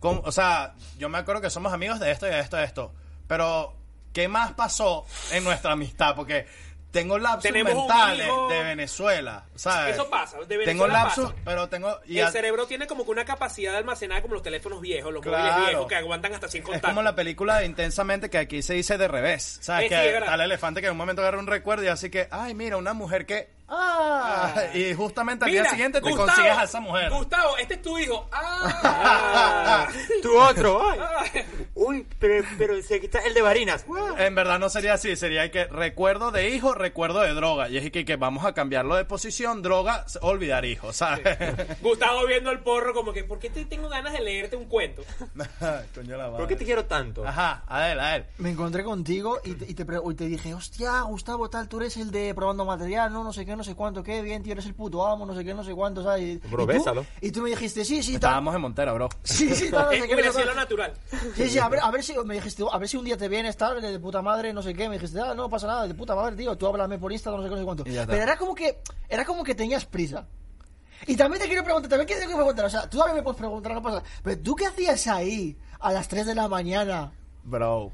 cómo, 0.00 0.20
o 0.24 0.32
sea, 0.32 0.74
yo 0.98 1.08
me 1.08 1.18
acuerdo 1.18 1.40
que 1.42 1.50
somos 1.50 1.72
amigos 1.72 2.00
de 2.00 2.10
esto 2.10 2.26
y 2.26 2.30
de 2.30 2.40
esto 2.40 2.56
y 2.56 2.60
de 2.60 2.66
esto, 2.66 2.92
pero 3.26 3.74
¿qué 4.12 4.28
más 4.28 4.52
pasó 4.52 5.04
en 5.32 5.44
nuestra 5.44 5.72
amistad? 5.72 6.14
Porque 6.14 6.46
tengo 6.92 7.18
lapsus 7.18 7.42
Tenemos 7.52 7.74
mentales 7.74 8.26
hijo. 8.26 8.48
de 8.48 8.62
Venezuela, 8.62 9.44
¿sabes? 9.54 9.94
Eso 9.96 10.08
pasa, 10.08 10.38
de 10.38 10.46
Tengo 10.46 10.60
Venezuela 10.84 10.94
lapsus, 11.04 11.24
pasa. 11.26 11.36
pero 11.44 11.68
tengo 11.68 12.00
y 12.06 12.18
el 12.20 12.26
a- 12.26 12.30
cerebro 12.30 12.66
tiene 12.66 12.86
como 12.86 13.04
que 13.04 13.10
una 13.10 13.26
capacidad 13.26 13.72
de 13.72 13.78
almacenar 13.78 14.22
como 14.22 14.32
los 14.34 14.42
teléfonos 14.42 14.80
viejos, 14.80 15.12
los 15.12 15.20
Claro. 15.22 15.44
móviles 15.44 15.66
viejos 15.68 15.86
que 15.88 15.94
aguantan 15.96 16.32
hasta 16.32 16.48
100 16.48 16.62
Es 16.62 16.64
contactos. 16.66 16.88
como 16.90 17.02
la 17.02 17.14
película 17.14 17.58
de 17.58 17.66
Intensamente 17.66 18.30
que 18.30 18.38
aquí 18.38 18.62
se 18.62 18.72
dice 18.74 18.96
de 18.96 19.08
revés. 19.08 19.58
¿Sabes? 19.60 19.88
Sí, 19.88 19.94
es 19.94 20.00
que 20.00 20.18
está 20.18 20.34
el 20.34 20.40
elefante 20.40 20.80
que 20.80 20.86
en 20.86 20.92
un 20.92 20.96
momento 20.98 21.20
agarra 21.20 21.38
un 21.38 21.46
recuerdo 21.48 21.84
y 21.84 21.88
así 21.88 22.08
que, 22.08 22.28
ay, 22.30 22.54
mira, 22.54 22.78
una 22.78 22.94
mujer 22.94 23.26
que... 23.26 23.54
¡Ah! 23.68 24.54
y 24.74 24.94
justamente 24.94 25.44
al 25.44 25.50
Mira, 25.50 25.62
día 25.62 25.70
siguiente 25.70 26.00
te 26.00 26.08
Gustavo, 26.08 26.26
consigues 26.28 26.56
a 26.56 26.62
esa 26.64 26.80
mujer. 26.80 27.10
Gustavo, 27.10 27.56
este 27.56 27.74
es 27.74 27.82
tu 27.82 27.98
hijo. 27.98 28.28
¡Ah! 28.32 29.88
Tu 30.22 30.36
otro. 30.38 30.90
Ay. 30.90 31.44
Uy, 31.74 32.06
pero, 32.18 32.44
pero 32.58 32.82
se 32.82 33.00
quita 33.00 33.20
el 33.20 33.34
de 33.34 33.42
Barinas. 33.42 33.84
En 34.18 34.34
verdad 34.34 34.58
no 34.58 34.68
sería 34.68 34.94
así, 34.94 35.14
sería 35.16 35.50
que 35.50 35.64
recuerdo 35.64 36.30
de 36.30 36.50
hijo, 36.50 36.74
recuerdo 36.74 37.20
de 37.20 37.34
droga. 37.34 37.68
Y 37.68 37.76
es 37.76 37.90
que, 37.90 38.04
que 38.04 38.16
vamos 38.16 38.44
a 38.44 38.54
cambiarlo 38.54 38.96
de 38.96 39.04
posición, 39.04 39.62
droga, 39.62 40.06
olvidar 40.20 40.64
hijo, 40.64 40.92
¿sabes? 40.92 41.22
Gustavo 41.80 42.26
viendo 42.26 42.50
el 42.50 42.60
porro 42.60 42.94
como 42.94 43.12
que, 43.12 43.24
¿por 43.24 43.38
qué 43.38 43.50
te 43.50 43.64
tengo 43.64 43.88
ganas 43.88 44.12
de 44.12 44.20
leerte 44.20 44.56
un 44.56 44.66
cuento? 44.66 45.02
Coño 45.94 46.16
la 46.16 46.30
¿Por 46.30 46.46
qué 46.48 46.56
te 46.56 46.64
quiero 46.64 46.84
tanto? 46.86 47.26
Ajá, 47.26 47.64
a 47.66 47.90
él, 47.90 48.00
a 48.00 48.16
él. 48.16 48.26
Me 48.38 48.50
encontré 48.50 48.84
contigo 48.84 49.40
y 49.44 49.54
te, 49.54 49.70
y 49.70 49.74
te, 49.74 49.84
y 49.84 50.14
te 50.14 50.26
dije, 50.26 50.54
hostia, 50.54 51.00
Gustavo, 51.02 51.50
tal, 51.50 51.68
tú 51.68 51.78
eres 51.78 51.96
el 51.96 52.10
de 52.10 52.34
probando 52.34 52.64
material, 52.64 53.12
no, 53.12 53.24
no 53.24 53.32
sé 53.32 53.44
qué, 53.44 53.55
no 53.56 53.64
sé 53.64 53.74
cuánto, 53.74 54.02
qué 54.02 54.22
bien, 54.22 54.42
tío, 54.42 54.52
eres 54.52 54.66
el 54.66 54.74
puto 54.74 55.04
amo, 55.06 55.24
no 55.26 55.34
sé 55.34 55.44
qué, 55.44 55.54
no 55.54 55.64
sé 55.64 55.74
cuánto, 55.74 56.02
¿sabes? 56.02 56.22
Y, 56.22 56.36
Bro, 56.48 56.64
y 56.64 56.66
tú, 56.66 56.72
bésalo. 56.72 57.06
y 57.20 57.30
tú 57.32 57.42
me 57.42 57.50
dijiste, 57.50 57.84
sí, 57.84 58.02
sí, 58.02 58.12
tal. 58.12 58.16
Estábamos 58.30 58.54
en 58.54 58.60
Montera, 58.60 58.92
bro. 58.92 59.08
Sí, 59.24 59.54
sí, 59.54 59.70
tal, 59.70 59.84
no 59.86 59.90
sé 59.90 59.96
Es 59.98 60.04
qué, 60.06 60.22
no 60.22 60.32
sé 60.32 60.54
natural. 60.54 60.92
Sí, 61.34 61.48
sí, 61.48 61.58
a 61.58 61.68
ver, 61.68 61.80
a 61.82 61.90
ver 61.90 62.02
si 62.02 62.14
me 62.24 62.34
dijiste, 62.34 62.62
a 62.70 62.78
ver 62.78 62.88
si 62.88 62.96
un 62.96 63.04
día 63.04 63.16
te 63.16 63.28
vienes, 63.28 63.56
tal, 63.56 63.80
de 63.80 63.98
puta 63.98 64.22
madre, 64.22 64.52
no 64.52 64.62
sé 64.62 64.74
qué, 64.74 64.88
me 64.88 64.96
dijiste, 64.96 65.20
ah, 65.20 65.34
no 65.34 65.48
pasa 65.48 65.66
nada, 65.66 65.86
de 65.88 65.94
puta 65.94 66.14
madre, 66.14 66.36
tío, 66.36 66.56
tú 66.56 66.66
háblame 66.66 66.98
por 66.98 67.12
Instagram, 67.12 67.40
no 67.40 67.46
sé 67.46 67.48
qué, 67.48 67.54
no 67.54 67.60
sé 67.60 67.64
cuánto. 67.64 67.84
Pero 67.84 68.22
era 68.22 68.36
como 68.36 68.54
que, 68.54 68.80
era 69.08 69.24
como 69.24 69.42
que 69.42 69.54
tenías 69.54 69.84
prisa. 69.86 70.26
Y 71.06 71.14
también 71.16 71.42
te 71.42 71.48
quiero 71.48 71.62
preguntar, 71.62 71.90
también 71.90 72.06
quiero 72.06 72.34
preguntar, 72.34 72.64
o 72.66 72.70
sea, 72.70 72.88
tú 72.88 72.98
también 72.98 73.16
me 73.16 73.22
puedes 73.22 73.38
preguntar, 73.38 73.72
no 73.74 73.82
pasa 73.82 73.96
nada, 73.98 74.08
pero 74.22 74.40
tú 74.40 74.54
qué 74.56 74.66
hacías 74.66 75.06
ahí 75.08 75.56
a 75.80 75.92
las 75.92 76.08
3 76.08 76.26
de 76.26 76.34
la 76.34 76.48
mañana? 76.48 77.12
Bro, 77.44 77.92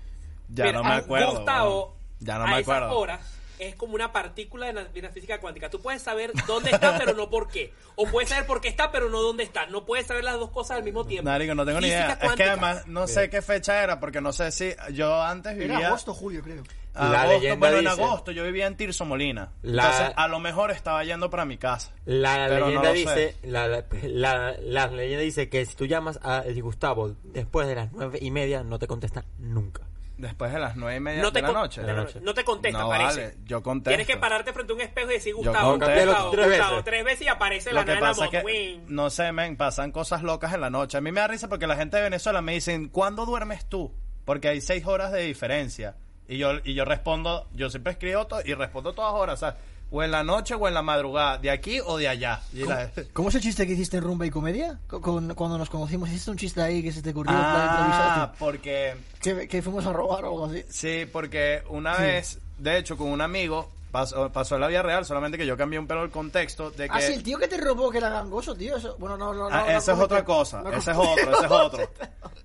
ya 0.49 0.67
Mira, 0.67 0.79
no 0.79 0.85
me 0.85 0.95
acuerdo. 0.95 1.33
Gustavo. 1.37 1.97
Ya 2.21 2.39
no 2.39 2.45
a 2.45 2.47
me 2.47 2.61
esas 2.61 2.77
acuerdo. 2.77 2.99
horas 2.99 3.21
es 3.69 3.77
como 3.77 3.95
una 3.95 4.13
partícula 4.13 4.67
de 4.67 4.73
la, 4.73 4.85
de 4.85 5.03
la 5.03 5.11
física 5.11 5.41
cuántica. 5.41 5.71
Tú 5.71 5.81
puedes 5.81 6.03
saber 6.03 6.33
dónde 6.47 6.71
está, 6.71 6.99
pero 6.99 7.15
no 7.15 7.31
por 7.31 7.49
qué. 7.49 7.73
O 7.97 8.07
puedes 8.07 8.29
saber 8.31 8.47
por 8.47 8.61
qué 8.61 8.69
está, 8.69 8.91
pero 8.93 9.09
no 9.09 9.21
dónde 9.23 9.43
está. 9.45 9.67
No 9.67 9.85
puedes 9.85 10.07
saber 10.07 10.25
las 10.25 10.39
dos 10.39 10.51
cosas 10.51 10.79
al 10.79 10.83
mismo 10.85 11.05
tiempo. 11.07 11.31
Marico, 11.31 11.55
no 11.55 11.65
tengo 11.67 11.81
ni 11.81 11.89
idea. 11.89 12.19
Es 12.21 12.33
que 12.35 12.45
además 12.45 12.87
no 12.87 13.07
sé 13.07 13.29
qué 13.31 13.43
fecha 13.43 13.83
era, 13.83 14.01
porque 14.01 14.21
no 14.21 14.33
sé 14.33 14.51
si 14.53 14.75
yo 14.93 15.21
antes 15.23 15.57
vivía... 15.57 15.79
Era 15.79 15.89
agosto, 15.89 16.15
julio, 16.15 16.43
creo. 16.43 16.63
La 16.95 17.23
Agosto, 17.23 17.39
leyenda 17.41 17.57
bueno, 17.71 17.79
en 17.79 17.89
agosto 17.89 18.33
yo 18.33 18.45
vivía 18.45 18.67
en 18.67 18.77
Tirso 18.77 19.07
Molina. 19.07 19.53
La- 19.63 19.85
Entonces, 19.85 20.13
a 20.15 20.29
lo 20.29 20.41
mejor 20.41 20.71
estaba 20.71 21.03
yendo 21.05 21.31
para 21.31 21.47
mi 21.47 21.57
casa. 21.57 21.91
La 22.05 22.45
Pero 22.49 22.61
no 22.61 22.67
leyenda 22.67 22.89
lo 22.91 22.95
dice, 22.95 23.37
la, 23.45 23.67
la, 23.67 23.85
la- 24.03 24.57
la 24.61 24.87
leyenda 24.89 25.23
dice 25.23 25.49
que 25.49 25.65
si 25.65 25.75
tú 25.75 25.87
llamas 25.87 26.21
a 26.23 26.41
el 26.41 26.61
Gustavo 26.63 27.15
después 27.25 27.67
de 27.67 27.77
las 27.77 27.93
nueve 27.93 28.19
y 28.21 28.31
media, 28.31 28.63
no 28.63 28.79
te 28.79 28.87
contesta 28.87 29.25
nunca. 29.39 29.81
Después 30.23 30.53
de 30.53 30.61
las 30.61 30.77
nueve 30.77 30.99
y 30.99 31.01
media 31.01 31.20
No 31.20 31.33
de 31.33 31.41
te, 31.41 31.47
la 31.49 31.53
noche. 31.53 31.81
de 31.81 31.87
la 31.89 31.95
noche. 32.05 32.20
No 32.23 32.33
te 32.33 32.45
contesta, 32.45 32.79
No, 32.79 32.89
parece. 32.89 33.20
vale, 33.27 33.37
yo 33.45 33.61
contesto. 33.61 33.91
Tienes 33.91 34.07
que 34.07 34.16
pararte 34.18 34.53
frente 34.53 34.73
a 34.73 34.77
un 34.77 34.81
espejo 34.81 35.11
y 35.11 35.14
decir 35.14 35.35
Gustavo. 35.35 35.73
Gustavo, 35.73 35.91
Tres 36.31 36.47
Gustavo, 36.47 36.70
veces. 36.77 36.85
tres 36.85 37.05
veces 37.05 37.23
y 37.23 37.29
aparece 37.29 37.70
Lo 37.73 37.81
la 37.81 37.85
que 37.85 37.95
nana 37.95 38.07
pasa 38.07 38.25
es 38.27 38.31
que, 38.31 38.39
Moquín. 38.43 38.85
no 38.87 39.11
sé, 39.11 39.33
men, 39.33 39.57
pasan 39.57 39.91
cosas 39.91 40.23
locas 40.23 40.55
en 40.55 40.61
la 40.61 40.70
noche. 40.70 40.97
A 40.97 41.01
mí 41.01 41.11
me 41.11 41.18
da 41.20 41.27
risa 41.27 41.49
porque 41.49 41.66
la 41.66 41.75
gente 41.75 41.97
de 41.97 42.05
Venezuela 42.05 42.41
me 42.41 42.53
dicen, 42.53 42.89
¿cuándo 42.89 43.27
duermes 43.27 43.68
tú? 43.68 43.93
Porque 44.25 44.47
hay 44.47 44.61
seis 44.61 44.87
horas 44.87 45.11
de 45.11 45.23
diferencia. 45.23 45.97
Y 46.29 46.39
yo, 46.39 46.53
y 46.62 46.75
yo 46.75 46.85
respondo, 46.85 47.49
yo 47.53 47.68
siempre 47.68 47.93
escribo 47.95 48.29
y 48.45 48.55
respondo 48.55 48.93
todas 48.93 49.12
horas, 49.14 49.43
o 49.43 49.45
sea, 49.45 49.57
o 49.93 50.03
en 50.03 50.11
la 50.11 50.24
noche 50.24 50.55
o 50.55 50.66
en 50.66 50.74
la 50.74 50.82
madrugada, 50.82 51.36
de 51.38 51.51
aquí 51.51 51.78
o 51.84 51.99
de 51.99 52.09
allá. 52.09 52.40
La- 52.55 52.90
¿Cómo 53.12 53.28
es 53.28 53.34
el 53.36 53.43
chiste 53.43 53.66
que 53.66 53.74
hiciste 53.74 53.99
en 53.99 54.05
Rumba 54.05 54.26
y 54.26 54.30
Comedia? 54.30 54.78
Con, 54.88 55.01
con- 55.03 55.34
cuando 55.34 55.59
nos 55.59 55.68
conocimos, 55.70 56.09
hiciste 56.09 56.30
un 56.30 56.36
chiste 56.38 56.62
ahí 56.62 56.82
que 56.82 56.90
se 56.93 57.03
te 57.03 57.11
ocurrió 57.11 57.32
Ah, 57.36 58.32
porque 58.38 58.95
que, 59.20 59.47
que 59.49 59.62
fuimos 59.62 59.84
a 59.86 59.93
robar 59.93 60.24
o 60.24 60.28
algo 60.28 60.45
así. 60.47 60.64
Sí, 60.70 61.07
porque 61.12 61.62
una 61.68 61.97
vez, 61.97 62.38
de 62.59 62.78
hecho, 62.78 62.97
con 62.97 63.09
un 63.09 63.20
amigo, 63.20 63.70
pasó, 63.90 64.30
pasó 64.32 64.55
en 64.55 64.62
la 64.62 64.68
vida 64.68 64.82
real, 64.82 65.05
solamente 65.05 65.36
que 65.36 65.45
yo 65.47 65.57
cambié 65.59 65.78
un 65.78 65.86
pelo 65.86 66.03
el 66.05 66.11
contexto 66.11 66.70
de 66.70 66.88
que... 66.88 66.97
Ah, 66.97 67.01
sí, 67.03 67.12
el 67.12 67.22
tío 67.22 67.38
que 67.38 67.47
te 67.49 67.59
robó, 67.59 67.90
que 67.90 67.99
era 67.99 68.09
gangoso, 68.09 68.55
tío. 68.55 68.76
Eso, 68.78 68.97
bueno, 68.99 69.16
no, 69.18 69.34
no, 69.34 69.51
no. 69.51 69.55
Ah, 69.55 69.64
no 69.68 69.76
esa 69.76 69.93
es 69.93 69.99
otra 69.99 70.24
cosa, 70.24 70.62
no 70.62 70.70
ese 70.72 70.90
es 70.93 70.97
otro, 70.97 71.32
ese 71.36 71.45
es 71.45 71.51
otro. 71.51 71.90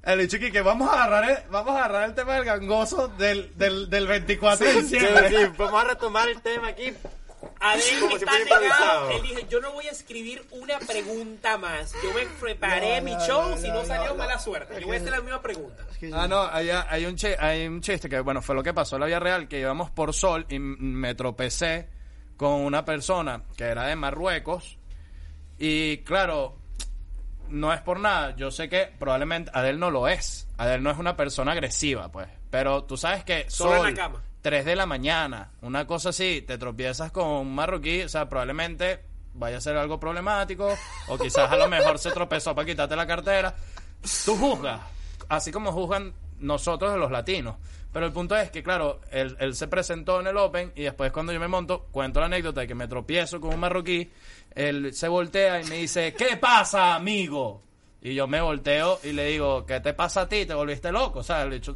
El 0.03 0.19
dicho 0.19 0.37
que 0.39 0.61
vamos 0.61 0.89
a 0.89 1.03
agarrar 1.05 1.29
el, 1.31 1.37
vamos 1.51 1.73
a 1.75 1.77
agarrar 1.85 2.03
el 2.09 2.15
tema 2.15 2.33
del 2.35 2.43
gangoso 2.45 3.07
del, 3.09 3.51
del, 3.57 3.89
del 3.89 4.07
24 4.07 4.65
de 4.65 4.73
Sí, 4.73 4.79
diciembre. 4.81 5.29
sí, 5.29 5.35
vamos 5.57 5.81
a 5.81 5.87
retomar 5.87 6.27
el 6.29 6.41
tema 6.41 6.67
aquí. 6.69 6.93
Adel 7.59 7.99
Como 7.99 8.11
si 8.17 8.23
está 8.23 8.31
fuera 8.31 8.43
negado. 8.59 8.63
improvisado. 8.63 9.11
Él 9.11 9.21
dice, 9.23 9.45
yo 9.49 9.59
no 9.61 9.71
voy 9.73 9.87
a 9.87 9.91
escribir 9.91 10.45
una 10.51 10.79
pregunta 10.79 11.57
más. 11.57 11.93
Yo 12.03 12.13
me 12.13 12.25
preparé 12.39 12.97
No, 12.99 13.05
mi 13.05 13.13
no, 13.13 13.25
show, 13.27 13.49
no, 13.49 13.57
si 13.57 13.67
no, 13.69 13.75
no, 13.75 13.85
salió 13.85 14.09
no. 14.09 14.15
mala 14.15 14.37
suerte. 14.39 14.79
Yo 14.79 14.87
voy 14.87 14.97
a 14.97 14.99
hacer 14.99 15.11
la 15.11 15.21
misma 15.21 15.41
pregunta. 15.41 15.85
Es 15.91 15.97
que 15.97 16.07
sí. 16.07 16.13
Ah, 16.15 16.27
no, 16.27 16.43
hay, 16.51 16.69
hay, 16.69 17.05
un 17.05 17.15
hay 17.39 17.67
un 17.67 17.81
chiste 17.81 18.07
que, 18.09 18.19
bueno, 18.19 18.41
fue 18.41 18.55
lo 18.55 18.63
que 18.63 18.73
pasó 18.73 18.95
en 18.95 19.01
la 19.01 19.05
vida 19.07 19.19
real, 19.19 19.47
que 19.47 19.59
íbamos 19.59 19.89
por 19.91 20.13
Sol 20.13 20.45
y 20.49 20.55
m- 20.55 20.77
me 20.79 21.15
tropecé 21.15 21.89
con 22.37 22.51
una 22.61 22.85
persona 22.85 23.43
que 23.57 23.63
era 23.65 23.85
de 23.87 23.95
Marruecos 23.95 24.77
y, 25.57 25.97
claro, 26.03 26.57
no 27.49 27.73
es 27.73 27.81
por 27.81 27.99
nada, 27.99 28.35
yo 28.35 28.51
sé 28.51 28.69
que 28.69 28.91
probablemente 28.99 29.49
Adel 29.53 29.79
no 29.79 29.89
lo 29.89 30.07
es, 30.07 30.47
Adel 30.57 30.83
no 30.83 30.91
es 30.91 30.97
una 30.97 31.15
persona 31.17 31.53
agresiva, 31.53 32.11
pues, 32.11 32.27
pero 32.51 32.83
tú 32.83 32.95
sabes 32.97 33.23
que 33.23 33.49
Solo 33.49 33.71
en 33.77 33.81
Sol, 33.81 33.89
la 33.89 33.95
cama. 33.95 34.23
3 34.47 34.63
de 34.63 34.77
la 34.77 34.85
mañana, 34.85 35.51
una 35.61 35.85
cosa 35.85 36.07
así, 36.09 36.41
te 36.41 36.57
tropiezas 36.57 37.11
con 37.11 37.27
un 37.27 37.53
marroquí, 37.53 38.03
o 38.03 38.07
sea, 38.07 38.29
probablemente 38.29 39.01
vaya 39.33 39.57
a 39.57 39.59
ser 39.59 39.75
algo 39.75 39.99
problemático, 39.99 40.73
o 41.09 41.17
quizás 41.17 41.51
a 41.51 41.57
lo 41.57 41.67
mejor 41.67 41.99
se 41.99 42.11
tropezó 42.11 42.55
para 42.55 42.65
quitarte 42.65 42.95
la 42.95 43.05
cartera. 43.05 43.53
Tú 44.23 44.37
juzgas, 44.37 44.79
así 45.27 45.51
como 45.51 45.73
juzgan 45.73 46.13
nosotros 46.39 46.97
los 46.97 47.11
latinos. 47.11 47.57
Pero 47.91 48.05
el 48.05 48.13
punto 48.13 48.37
es 48.37 48.49
que, 48.49 48.63
claro, 48.63 49.01
él, 49.11 49.53
se 49.53 49.67
presentó 49.67 50.21
en 50.21 50.27
el 50.27 50.37
Open 50.37 50.71
y 50.77 50.83
después 50.83 51.11
cuando 51.11 51.33
yo 51.33 51.41
me 51.41 51.49
monto, 51.49 51.85
cuento 51.91 52.21
la 52.21 52.27
anécdota 52.27 52.61
de 52.61 52.67
que 52.67 52.75
me 52.75 52.87
tropiezo 52.87 53.41
con 53.41 53.53
un 53.53 53.59
marroquí, 53.59 54.09
él 54.55 54.93
se 54.93 55.09
voltea 55.09 55.59
y 55.59 55.65
me 55.65 55.75
dice, 55.79 56.13
¿qué 56.13 56.37
pasa, 56.37 56.95
amigo? 56.95 57.63
Y 58.01 58.13
yo 58.15 58.27
me 58.27 58.39
volteo 58.39 59.01
y 59.03 59.11
le 59.11 59.25
digo, 59.25 59.65
¿qué 59.65 59.81
te 59.81 59.93
pasa 59.93 60.21
a 60.21 60.29
ti? 60.29 60.45
¿Te 60.45 60.53
volviste 60.53 60.89
loco? 60.89 61.19
O 61.19 61.23
sea, 61.23 61.45
le 61.45 61.57
echo- 61.57 61.75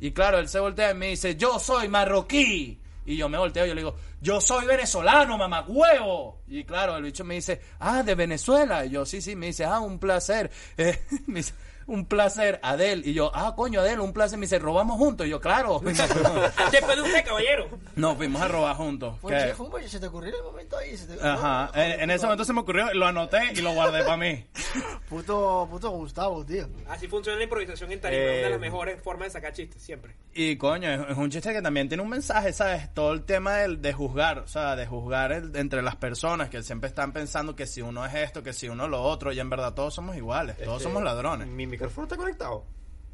Y 0.00 0.12
claro, 0.12 0.38
él 0.38 0.48
se 0.48 0.58
voltea 0.58 0.90
y 0.92 0.94
me 0.94 1.08
dice, 1.08 1.36
yo 1.36 1.58
soy 1.58 1.88
marroquí. 1.88 2.80
Y 3.06 3.16
yo 3.16 3.28
me 3.28 3.38
volteo 3.38 3.64
y 3.64 3.68
yo 3.68 3.74
le 3.74 3.80
digo, 3.80 3.96
yo 4.20 4.40
soy 4.40 4.66
venezolano, 4.66 5.36
mamá 5.36 5.64
huevo. 5.66 6.42
Y 6.46 6.64
claro, 6.64 6.96
el 6.96 7.02
bicho 7.02 7.24
me 7.24 7.34
dice, 7.34 7.60
ah, 7.80 8.02
de 8.02 8.14
Venezuela. 8.14 8.84
Y 8.84 8.90
yo, 8.90 9.04
sí, 9.04 9.20
sí, 9.20 9.34
me 9.36 9.46
dice, 9.46 9.64
ah, 9.64 9.80
un 9.80 9.98
placer. 9.98 10.50
Eh, 10.76 10.98
me 11.26 11.40
dice, 11.40 11.54
un 11.86 12.06
placer, 12.06 12.60
Adel. 12.62 13.02
Y 13.06 13.12
yo, 13.14 13.30
ah, 13.34 13.54
coño, 13.56 13.80
Adel, 13.80 14.00
un 14.00 14.12
placer. 14.12 14.38
Me 14.38 14.46
dice, 14.46 14.58
robamos 14.58 14.96
juntos. 14.96 15.26
Y 15.26 15.30
yo, 15.30 15.40
claro. 15.40 15.80
Y 15.82 15.86
nos 15.86 15.98
fuimos- 16.00 16.70
Después 16.70 16.96
de 16.96 17.02
usted, 17.02 17.24
caballero. 17.24 17.68
Nos 17.96 18.16
fuimos 18.16 18.40
a 18.42 18.48
robar 18.48 18.76
juntos. 18.76 19.16
Pues, 19.20 19.54
¿Qué? 19.56 19.88
se 19.88 19.98
te 20.00 20.06
ocurrió 20.06 20.30
en 20.30 20.36
el 20.36 20.42
momento 20.44 20.76
ahí. 20.78 20.96
Se 20.96 21.06
te... 21.06 21.26
Ajá, 21.26 21.70
en, 21.74 22.00
en 22.02 22.10
ese 22.10 22.24
momento 22.26 22.44
se 22.44 22.52
me 22.52 22.60
ocurrió, 22.60 22.92
lo 22.94 23.06
anoté 23.06 23.40
y 23.54 23.60
lo 23.60 23.72
guardé 23.72 24.02
para 24.04 24.16
mí. 24.16 24.44
Puto, 25.08 25.66
puto 25.70 25.90
Gustavo, 25.90 26.44
tío. 26.44 26.68
Así 26.88 27.08
funciona 27.08 27.36
la 27.38 27.44
improvisación 27.44 27.90
en 27.90 28.00
tarima. 28.00 28.22
Eh, 28.22 28.26
Es 28.32 28.38
una 28.38 28.44
de 28.46 28.50
las 28.50 28.60
mejores 28.60 29.02
formas 29.02 29.26
de 29.28 29.30
sacar 29.32 29.52
chistes, 29.52 29.82
siempre. 29.82 30.14
Y 30.32 30.56
coño, 30.56 30.88
es, 30.88 31.10
es 31.10 31.16
un 31.16 31.30
chiste 31.30 31.52
que 31.52 31.60
también 31.62 31.88
tiene 31.88 32.02
un 32.02 32.08
mensaje, 32.08 32.52
¿sabes? 32.52 32.92
Todo 32.94 33.12
el 33.12 33.24
tema 33.24 33.56
del, 33.56 33.82
de 33.82 33.92
juzgar, 33.92 34.38
o 34.38 34.46
sea, 34.46 34.76
de 34.76 34.86
juzgar 34.86 35.32
el- 35.32 35.56
entre 35.56 35.82
las 35.82 35.96
personas 35.96 36.48
que 36.48 36.62
siempre 36.62 36.88
están 36.88 37.12
pensando 37.12 37.56
que 37.56 37.66
si 37.66 37.82
uno 37.82 38.06
es 38.06 38.14
esto, 38.14 38.42
que 38.44 38.52
si 38.52 38.68
uno 38.68 38.84
es 38.84 38.90
lo 38.90 39.02
otro, 39.02 39.32
y 39.32 39.40
en 39.40 39.50
verdad 39.50 39.74
todos 39.74 39.92
somos 39.94 40.16
iguales, 40.16 40.56
todos 40.58 40.76
Este, 40.80 40.84
somos 40.84 41.02
ladrones. 41.02 41.48
Mi 41.48 41.66
micrófono 41.70 42.06
está 42.06 42.16
conectado. 42.16 42.64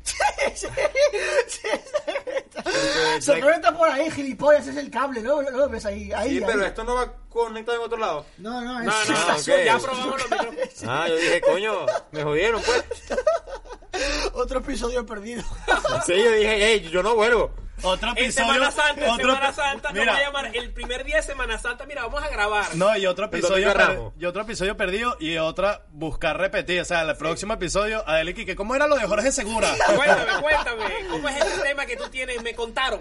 Se 3.21 3.41
conecta 3.41 3.77
por 3.77 3.89
ahí, 3.89 4.11
gilipollas, 4.11 4.67
es 4.69 4.77
el 4.77 4.91
cable, 4.91 5.23
¿no? 5.23 5.43
¿No 5.43 5.51
lo 5.51 5.69
ves 5.69 5.85
ahí? 5.87 6.13
ahí 6.13 6.31
Sí, 6.31 6.37
ahí. 6.37 6.43
pero 6.47 6.65
esto 6.65 6.85
no 6.85 6.95
va 6.95 7.13
conectado 7.45 7.79
en 7.79 7.85
otro 7.85 7.99
lado. 7.99 8.27
No, 8.39 8.61
no, 8.63 8.81
es... 8.81 8.87
No, 8.87 9.57
ya 9.65 9.79
probamos 9.79 10.07
los 10.23 10.31
micrófonos. 10.31 10.65
Ah, 10.87 11.07
yo 11.09 11.17
dije, 11.17 11.41
coño, 11.41 11.87
me 12.13 12.23
jodieron, 12.23 12.63
pues. 12.63 12.85
Otro 14.35 14.59
episodio 14.61 15.05
perdido. 15.07 15.43
Sí, 16.07 16.13
yo 16.23 16.31
dije, 16.33 16.57
hey, 16.59 16.89
yo 16.93 17.03
no 17.03 17.15
vuelvo. 17.15 17.51
Otro 17.83 18.11
En 18.11 18.19
episodio. 18.19 18.53
Semana 18.53 18.71
Santa, 18.71 19.13
otro 19.13 19.35
Semana 19.35 19.53
Santa, 19.53 19.89
nos 19.91 19.99
Mira, 19.99 20.13
va 20.13 20.19
a 20.19 20.23
llamar 20.23 20.57
el 20.57 20.73
primer 20.73 21.05
día 21.05 21.17
de 21.17 21.23
Semana 21.23 21.59
Santa. 21.59 21.85
Mira, 21.87 22.03
vamos 22.03 22.23
a 22.23 22.29
grabar. 22.29 22.75
No, 22.75 22.97
y 22.97 23.07
otro 23.07 23.25
El 23.27 23.31
episodio 23.31 23.73
per- 23.75 24.01
y 24.19 24.25
otro 24.25 24.43
episodio 24.43 24.77
perdido 24.77 25.17
y 25.21 25.37
otra 25.39 25.83
buscar 25.91 26.39
repetir. 26.39 26.81
O 26.81 26.85
sea, 26.85 27.03
el 27.03 27.17
próximo 27.17 27.53
episodio, 27.55 28.03
Adeliki, 28.09 28.47
que 28.47 28.57
¿cómo 28.57 28.75
era 28.75 28.87
lo 28.87 28.97
de 28.97 29.07
Jorge 29.07 29.31
Segura? 29.33 29.75
Cuéntame, 29.95 30.41
cuéntame. 30.43 30.85
¿Cómo 31.11 31.29
es 31.29 31.37
ese 31.45 31.61
tema 31.63 31.85
que 31.87 31.97
tú 31.97 32.09
tienes? 32.09 32.43
Me 32.43 32.55
contaron. 32.55 33.01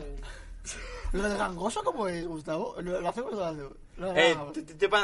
¿Lo 1.15 1.29
del 1.29 1.37
gangoso 1.37 1.83
cómo 1.83 2.07
es, 2.07 2.25
Gustavo? 2.27 2.75
¿Lo, 2.81 2.99
lo 3.01 3.09
hacemos 3.09 3.33
o 3.33 3.35
no? 3.37 3.51
lo- 3.53 3.77
lo 3.97 4.13
Eh, 4.15 4.35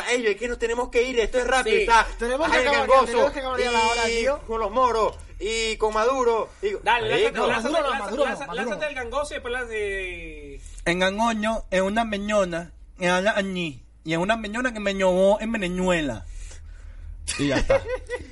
ey, 0.09 0.27
es 0.27 0.35
que 0.35 0.47
nos 0.47 0.59
tenemos 0.59 0.89
que 0.89 1.01
ir, 1.03 1.19
esto 1.19 1.37
es 1.39 1.47
rápido. 1.47 1.75
Sí. 1.77 1.81
Está, 1.83 2.05
Tenemos 2.19 2.49
que 2.51 2.57
acabar- 2.57 2.79
gangoso, 2.87 3.05
tenemos 3.05 3.31
que 3.31 3.39
acabar 3.39 3.59
ya 3.59 3.71
la 3.71 3.87
hora, 3.87 4.05
tío. 4.05 4.39
Con 4.45 4.59
los 4.59 4.71
moros, 4.71 5.15
y 5.39 5.77
con 5.77 5.93
Maduro. 5.93 6.49
Y, 6.61 6.73
Dale, 6.83 7.09
lánzate, 7.09 7.31
Maduro 7.31 7.41
no, 7.41 7.47
lánzate, 7.47 7.71
Maduro 8.03 8.23
lánzate, 8.25 8.47
Maduro 8.47 8.65
lánzate 8.69 8.87
el 8.89 8.95
gangoso 8.95 9.33
y 9.33 9.35
después 9.35 9.51
las 9.53 9.69
de... 9.69 10.61
En 10.85 10.99
Gangoño, 10.99 11.63
en 11.71 11.83
una 11.83 12.03
meñona, 12.05 12.71
en 12.99 13.11
una 13.13 13.31
añí, 13.31 13.83
y 14.03 14.13
en 14.13 14.19
una 14.19 14.35
meñona 14.35 14.73
que 14.73 14.79
me 14.79 14.93
ñobó 14.93 15.39
en 15.39 15.51
Venezuela. 15.51 16.25
Y 17.37 17.47
ya 17.47 17.57
está. 17.59 17.79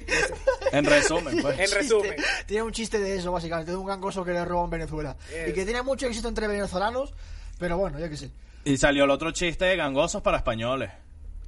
en 0.71 0.83
resumen, 0.85 1.41
pues. 1.41 1.59
En 1.59 1.71
resumen. 1.71 2.15
Tiene 2.47 2.63
un 2.63 2.71
chiste 2.71 2.99
de 2.99 3.15
eso, 3.17 3.31
básicamente, 3.31 3.71
de 3.71 3.77
un 3.77 3.85
gangoso 3.85 4.25
que 4.25 4.31
le 4.31 4.43
robó 4.43 4.65
en 4.65 4.71
Venezuela. 4.71 5.15
Eh. 5.31 5.47
Y 5.49 5.53
que 5.53 5.63
tiene 5.63 5.81
mucho 5.83 6.07
éxito 6.07 6.27
entre 6.27 6.47
venezolanos, 6.47 7.13
pero 7.59 7.77
bueno, 7.77 7.99
ya 7.99 8.09
que 8.09 8.17
sé. 8.17 8.31
Y 8.65 8.77
salió 8.77 9.03
el 9.03 9.09
otro 9.11 9.31
chiste 9.31 9.65
de 9.65 9.75
gangosos 9.75 10.21
para 10.21 10.37
españoles. 10.37 10.89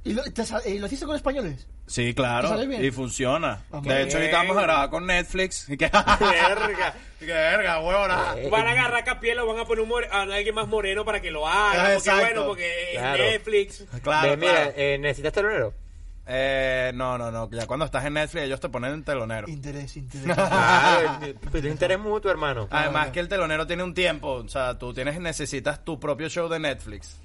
¿Y 0.04 0.14
lo, 0.14 0.22
te 0.24 0.44
sa- 0.44 0.66
y 0.68 0.78
lo 0.78 0.86
hiciste 0.86 1.06
con 1.06 1.14
españoles? 1.14 1.68
Sí, 1.86 2.12
claro. 2.14 2.60
Y 2.64 2.90
funciona. 2.90 3.64
Vamos. 3.70 3.86
De 3.86 4.02
hecho, 4.02 4.16
ahorita 4.18 4.38
vamos 4.38 4.56
a 4.56 4.62
grabar 4.62 4.90
con 4.90 5.06
Netflix. 5.06 5.68
Y 5.70 5.76
que... 5.76 5.84
Verga. 5.86 6.94
¡Qué 7.20 7.26
verga, 7.26 7.78
huevona! 7.80 8.34
Eh, 8.36 8.48
Van 8.50 8.66
a 8.66 8.72
agarrar 8.72 8.96
a 8.96 9.04
Capiel 9.04 9.38
o 9.38 9.46
van 9.46 9.58
a 9.60 9.64
poner 9.64 9.82
un 9.82 9.88
more- 9.88 10.08
a 10.10 10.22
alguien 10.22 10.54
más 10.54 10.66
moreno 10.66 11.04
para 11.04 11.20
que 11.20 11.30
lo 11.30 11.46
haga. 11.46 11.94
Porque 11.94 12.10
bueno, 12.10 12.46
porque 12.46 12.92
es 12.94 12.98
Claro. 12.98 13.24
Netflix. 13.24 13.84
Claro, 14.02 14.30
Ve, 14.30 14.36
mira, 14.38 14.72
eh, 14.76 14.98
¿necesitas 14.98 15.32
telonero? 15.32 15.72
Eh, 16.26 16.92
no, 16.94 17.18
no, 17.18 17.30
no. 17.30 17.50
Ya 17.50 17.66
cuando 17.66 17.84
estás 17.84 18.04
en 18.04 18.14
Netflix, 18.14 18.44
ellos 18.44 18.60
te 18.60 18.68
ponen 18.68 18.92
en 18.94 19.04
telonero. 19.04 19.48
Interés, 19.48 19.96
interés. 19.96 20.26
Claro, 20.36 21.18
el, 21.22 21.36
el 21.52 21.66
interés 21.66 21.98
mutuo, 21.98 22.30
hermano. 22.30 22.68
Además 22.70 23.10
que 23.10 23.20
el 23.20 23.28
telonero 23.28 23.66
tiene 23.66 23.82
un 23.82 23.94
tiempo. 23.94 24.28
O 24.34 24.48
sea, 24.48 24.78
tú 24.78 24.94
tienes 24.94 25.20
necesitas 25.20 25.84
tu 25.84 25.98
propio 25.98 26.28
show 26.28 26.48
de 26.48 26.58
Netflix. 26.58 27.18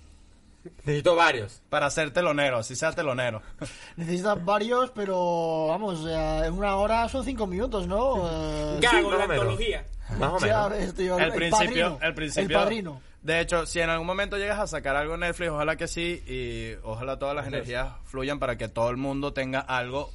Necesito 0.79 1.15
varios. 1.15 1.61
Para 1.69 1.89
ser 1.89 2.11
telonero, 2.11 2.57
así 2.57 2.75
sea 2.75 2.91
telonero. 2.91 3.41
Necesitas 3.95 4.43
varios, 4.43 4.91
pero 4.91 5.67
vamos, 5.67 6.01
o 6.01 6.07
sea, 6.07 6.45
en 6.45 6.53
una 6.53 6.75
hora 6.75 7.07
son 7.09 7.23
cinco 7.23 7.47
minutos, 7.47 7.87
¿no? 7.87 8.27
Eh, 8.27 8.79
Gago, 8.81 9.09
más 9.09 9.19
la 9.19 9.27
menos. 9.27 9.43
antología. 9.43 9.85
Más 10.19 10.33
o 10.33 10.39
menos. 10.39 10.71
el, 10.73 11.33
principio, 11.33 11.49
padrino, 11.49 11.99
el 12.01 12.13
principio. 12.13 12.57
El 12.57 12.63
padrino. 12.63 13.01
De 13.27 13.41
hecho, 13.41 13.65
si 13.65 13.81
en 13.81 13.89
algún 13.89 14.07
momento 14.07 14.37
llegas 14.37 14.57
a 14.57 14.67
sacar 14.67 14.95
algo 14.95 15.15
en 15.15 15.19
Netflix, 15.19 15.49
ojalá 15.49 15.75
que 15.75 15.89
sí, 15.89 16.23
y 16.25 16.75
ojalá 16.81 17.19
todas 17.19 17.35
las 17.35 17.45
energías 17.45 17.89
fluyan 18.05 18.39
para 18.39 18.57
que 18.57 18.69
todo 18.69 18.89
el 18.89 18.95
mundo 18.95 19.33
tenga 19.33 19.59
algo 19.59 20.13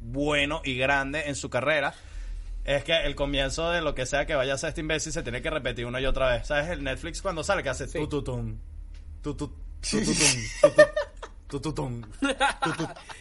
bueno 0.00 0.62
y 0.64 0.78
grande 0.78 1.24
en 1.26 1.34
su 1.34 1.50
carrera. 1.50 1.92
Es 2.64 2.84
que 2.84 3.04
el 3.04 3.16
comienzo 3.16 3.72
de 3.72 3.80
lo 3.80 3.96
que 3.96 4.06
sea 4.06 4.26
que 4.26 4.36
vaya 4.36 4.54
a 4.54 4.58
ser 4.58 4.68
este 4.68 4.80
imbécil 4.80 5.12
se 5.12 5.24
tiene 5.24 5.42
que 5.42 5.50
repetir 5.50 5.86
una 5.86 6.00
y 6.00 6.06
otra 6.06 6.30
vez. 6.30 6.46
¿Sabes? 6.46 6.70
El 6.70 6.84
Netflix 6.84 7.20
cuando 7.20 7.42
sale 7.42 7.64
que 7.64 7.70
hace 7.70 7.88
tututum, 7.88 8.60
tutut, 9.20 9.50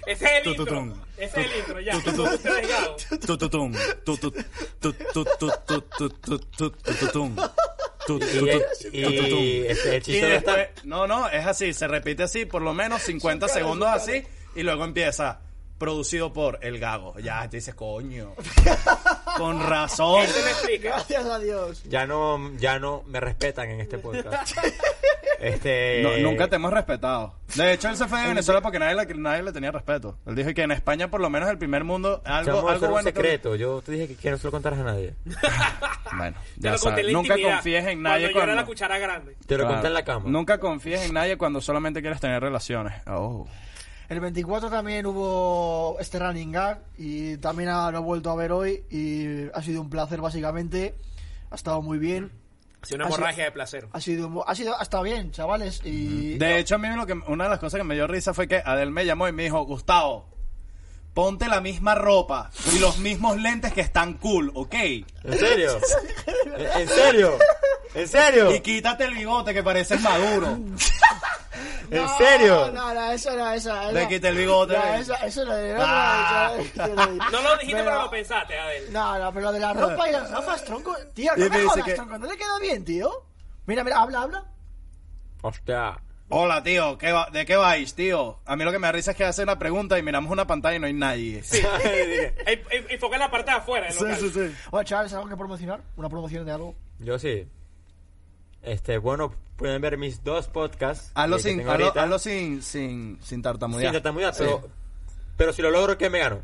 Ese 0.05 0.13
es 0.13 0.21
el 0.21 0.49
intro. 0.49 0.65
Tututum. 0.65 0.93
Ese 1.17 1.41
es 1.41 1.47
el 1.47 1.57
intro, 1.57 1.79
ya. 1.79 1.93
tut, 8.05 8.23
Y, 8.91 9.65
este, 9.67 10.71
no, 10.83 11.07
no, 11.07 11.29
es 11.29 11.45
así, 11.45 11.73
se 11.73 11.87
repite 11.87 12.23
así, 12.23 12.45
por 12.45 12.61
lo 12.61 12.73
menos 12.73 13.01
50 13.03 13.47
segundos 13.47 13.89
así, 13.89 14.23
y 14.55 14.63
luego 14.63 14.85
empieza, 14.85 15.41
producido 15.77 16.31
por 16.33 16.59
El 16.61 16.79
Gago. 16.79 17.17
Ya 17.19 17.47
te 17.49 17.57
dices, 17.57 17.75
coño, 17.75 18.33
con 19.37 19.61
razón. 19.67 20.23
Eso 20.23 20.39
me 20.43 20.51
explica. 20.51 20.89
Gracias 20.89 21.25
a 21.25 21.39
Dios. 21.39 21.83
Ya 21.83 22.05
no, 22.07 22.51
ya 22.57 22.79
no 22.79 23.03
me 23.07 23.19
respetan 23.19 23.69
en 23.69 23.81
este 23.81 23.97
podcast. 23.97 24.57
Este. 25.37 26.01
No, 26.01 26.17
nunca 26.29 26.47
te 26.47 26.55
hemos 26.55 26.71
respetado. 26.71 27.35
De 27.55 27.73
hecho, 27.73 27.89
él 27.89 27.97
se 27.97 28.07
fue 28.07 28.21
de 28.21 28.29
Venezuela 28.29 28.61
porque 28.61 28.79
nadie 28.79 28.95
le, 28.95 29.13
nadie 29.15 29.43
le 29.43 29.51
tenía 29.51 29.69
respeto. 29.69 30.17
Él 30.25 30.33
dijo 30.33 30.51
que 30.53 30.61
en 30.63 30.71
España, 30.71 31.09
por 31.11 31.19
lo 31.19 31.29
menos 31.29 31.49
el 31.49 31.57
primer 31.57 31.83
mundo, 31.83 32.21
algo, 32.23 32.55
Chamo, 32.55 32.69
algo 32.69 32.85
un 32.85 32.91
bueno. 32.93 33.05
que- 33.11 33.13
secreto. 33.13 33.55
Yo 33.55 33.81
te 33.81 33.91
dije 33.91 34.07
que, 34.07 34.15
que 34.15 34.31
no 34.31 34.37
se 34.37 34.47
lo 34.47 34.51
contaras 34.51 34.79
a 34.79 34.83
nadie. 34.83 35.13
Bueno, 36.17 36.37
Te 36.55 36.61
ya 36.61 36.71
lo 36.71 36.79
conté 36.79 37.01
sabes. 37.01 37.13
Nunca 37.13 37.35
confíes 37.37 37.85
en 37.87 38.01
nadie 38.01 38.21
Cuando 38.21 38.21
yo 38.21 38.27
era 38.29 38.33
cuando... 38.45 38.55
la 38.55 38.65
cuchara 38.65 38.97
grande. 38.97 39.35
Te 39.45 39.55
lo 39.57 39.63
Claro. 39.63 39.73
conté 39.75 39.87
en 39.87 39.93
la 39.93 40.05
cama. 40.05 40.25
Nunca 40.29 40.57
confíes 40.59 41.01
en 41.01 41.13
nadie 41.13 41.37
cuando 41.37 41.59
solamente 41.59 41.99
quieres 42.01 42.21
tener 42.21 42.41
relaciones. 42.41 42.93
Oh. 43.07 43.45
El 44.09 44.19
24 44.19 44.69
también 44.69 45.05
hubo 45.05 45.97
este 45.99 46.19
running 46.19 46.51
gag 46.51 46.79
y 46.97 47.37
también 47.37 47.69
ha- 47.69 47.89
lo 47.91 47.97
he 47.97 48.01
vuelto 48.01 48.29
a 48.29 48.35
ver 48.35 48.51
hoy 48.51 48.83
y 48.89 49.49
ha 49.53 49.61
sido 49.61 49.81
un 49.81 49.89
placer 49.89 50.21
básicamente. 50.21 50.95
Ha 51.51 51.55
estado 51.55 51.81
muy 51.81 51.97
bien. 51.97 52.31
Ha 52.81 52.85
sido 52.85 52.97
una 52.97 53.07
hemorragia 53.07 53.45
de 53.45 53.51
placer. 53.51 53.87
Ha 53.93 53.99
sido, 54.01 54.47
ha 54.47 54.53
sido, 54.53 54.79
ha 54.79 54.83
estado 54.83 55.03
bien, 55.03 55.31
chavales. 55.31 55.81
Y 55.83 56.37
De 56.37 56.59
hecho, 56.59 56.75
a 56.75 56.77
mí 56.77 56.87
lo 56.95 57.05
que, 57.07 57.13
una 57.27 57.45
de 57.45 57.49
las 57.49 57.59
cosas 57.59 57.79
que 57.79 57.83
me 57.83 57.95
dio 57.95 58.05
risa 58.05 58.33
fue 58.33 58.47
que 58.47 58.61
Adel 58.63 58.91
me 58.91 59.05
llamó 59.05 59.27
y 59.27 59.31
me 59.31 59.43
dijo, 59.43 59.63
Gustavo, 59.65 60.27
ponte 61.15 61.47
la 61.47 61.61
misma 61.61 61.95
ropa 61.95 62.51
y 62.75 62.79
los 62.79 62.99
mismos 62.99 63.37
lentes 63.37 63.73
que 63.73 63.81
están 63.81 64.15
cool, 64.15 64.51
¿ok? 64.53 64.73
¿En 64.75 65.05
serio? 65.39 65.79
¿En 66.57 66.81
en 66.81 66.87
serio? 66.89 67.37
¿En 67.95 68.07
serio? 68.07 68.53
Y 68.53 68.59
quítate 68.59 69.05
el 69.05 69.13
bigote 69.15 69.53
que 69.53 69.63
pareces 69.63 69.99
maduro. 70.01 70.59
¿En 71.91 72.07
serio? 72.17 72.71
No, 72.73 72.93
no, 72.93 73.11
eso 73.11 73.35
no, 73.35 73.51
eso. 73.51 73.91
Le 73.91 73.99
eso- 74.01 74.09
quité 74.09 74.27
el 74.29 74.35
bigote. 74.37 74.73
No, 74.77 74.83
eso, 74.95 75.13
eso 75.23 75.45
no, 75.45 75.51
no, 75.55 75.73
no, 75.75 75.83
Ah. 75.85 76.51
no. 76.75 76.95
No 77.31 77.41
lo 77.41 77.57
dijiste, 77.57 77.73
pero, 77.73 77.85
Pero- 77.85 78.01
lo 78.01 78.09
pensaste, 78.09 78.57
Adel. 78.59 78.91
No, 78.93 79.19
no, 79.19 79.31
pero 79.33 79.45
lo 79.45 79.51
de 79.51 79.59
la 79.59 79.73
ropa 79.73 80.09
y 80.09 80.11
las 80.11 80.29
gafas, 80.31 80.63
tronco. 80.65 80.95
Tío, 81.13 81.31
Y 81.37 81.39
no 81.41 81.49
me 81.49 81.63
jodas, 81.63 81.85
que- 81.85 81.93
tronco. 81.93 82.17
No 82.17 82.27
le 82.29 82.37
queda 82.37 82.59
bien, 82.59 82.83
tío. 82.83 83.25
Mira, 83.67 83.83
mira, 83.83 84.01
habla, 84.01 84.21
habla. 84.23 84.45
Hostia. 85.41 85.99
Hola, 86.29 86.63
tío, 86.63 86.97
¿qué 86.97 87.11
va- 87.11 87.29
¿de 87.31 87.45
qué 87.45 87.55
vais, 87.55 87.93
tío? 87.93 88.39
A 88.45 88.55
mí 88.55 88.63
lo 88.63 88.71
que 88.71 88.79
me 88.79 88.87
da 88.87 88.91
risa 88.93 89.11
es 89.11 89.17
que 89.17 89.25
hace 89.25 89.43
una 89.43 89.59
pregunta 89.59 89.97
y 89.99 90.03
miramos 90.03 90.31
una 90.31 90.47
pantalla 90.47 90.75
y 90.75 90.79
no 90.79 90.87
hay 90.87 90.93
nadie. 90.93 91.43
Sí. 91.43 91.61
Enfoca 92.89 93.15
en 93.15 93.19
la 93.19 93.29
parte 93.29 93.51
de 93.51 93.57
afuera 93.57 93.87
del 93.87 93.95
local. 93.95 94.31
sí. 94.33 94.55
Bueno, 94.71 94.83
chavales, 94.85 95.13
¿algo 95.13 95.29
que 95.29 95.37
promocionar? 95.37 95.81
¿Una 95.95 96.09
promoción 96.09 96.43
de 96.45 96.51
algo? 96.51 96.75
Yo 96.97 97.19
sí. 97.19 97.47
Este, 98.65 98.97
bueno, 98.97 99.33
pueden 99.57 99.81
ver 99.81 99.97
mis 99.97 100.23
dos 100.23 100.47
podcasts. 100.47 101.11
Hazlo 101.13 101.39
sin, 101.39 101.61
hazlo, 101.67 102.19
sin, 102.19 102.61
sin, 102.61 103.19
sin 103.21 103.41
tartamudear. 103.41 103.93
Sin 103.93 104.01
tartamudear, 104.01 104.33
pero, 104.37 104.61
pero 105.37 105.53
si 105.53 105.61
lo 105.61 105.69
logro, 105.71 105.97
¿qué 105.97 106.09
me 106.09 106.19
gano? 106.19 106.41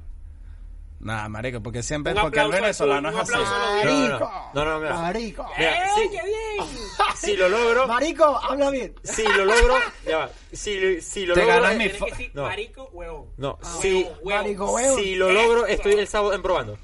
Nah, 0.99 1.27
marico, 1.29 1.61
porque 1.63 1.81
siempre, 1.81 2.13
Un 2.13 2.21
porque 2.21 2.39
el 2.39 2.51
venezolano 2.51 3.09
es 3.09 3.15
así. 3.17 3.31
Marico. 3.33 4.31
no, 4.53 4.63
no, 4.65 4.71
no, 4.73 4.79
mira. 4.81 4.93
Marico. 4.99 5.47
Mira, 5.57 5.83
¡Ey, 5.83 5.89
sí. 5.95 6.09
qué 6.11 6.23
bien! 6.25 6.67
Si 7.15 7.35
lo 7.37 7.49
logro, 7.49 7.87
Marico, 7.87 8.23
habla 8.25 8.69
bien. 8.71 8.95
si 9.03 9.23
lo 9.23 9.45
logro, 9.45 9.75
ya 10.07 10.17
va. 10.17 10.29
Si, 10.51 11.01
si 11.01 11.25
lo 11.25 11.33
Te 11.35 11.41
logro, 11.41 11.55
ganas 11.55 11.71
eh, 11.73 11.77
mi 11.77 11.87
decir 11.87 12.31
No. 12.33 12.43
marico, 12.43 12.89
huevón. 12.93 13.25
no, 13.37 13.59
Ah, 13.61 13.77
si, 13.81 14.03
huevo, 14.03 14.15
huevo. 14.23 14.41
Marico, 14.43 14.71
huevo. 14.73 14.97
si 14.97 15.15
lo 15.15 15.31
logro, 15.31 15.65
estoy 15.67 15.93
el 15.93 16.07
sábado 16.07 16.33
en 16.33 16.41
probando. 16.41 16.77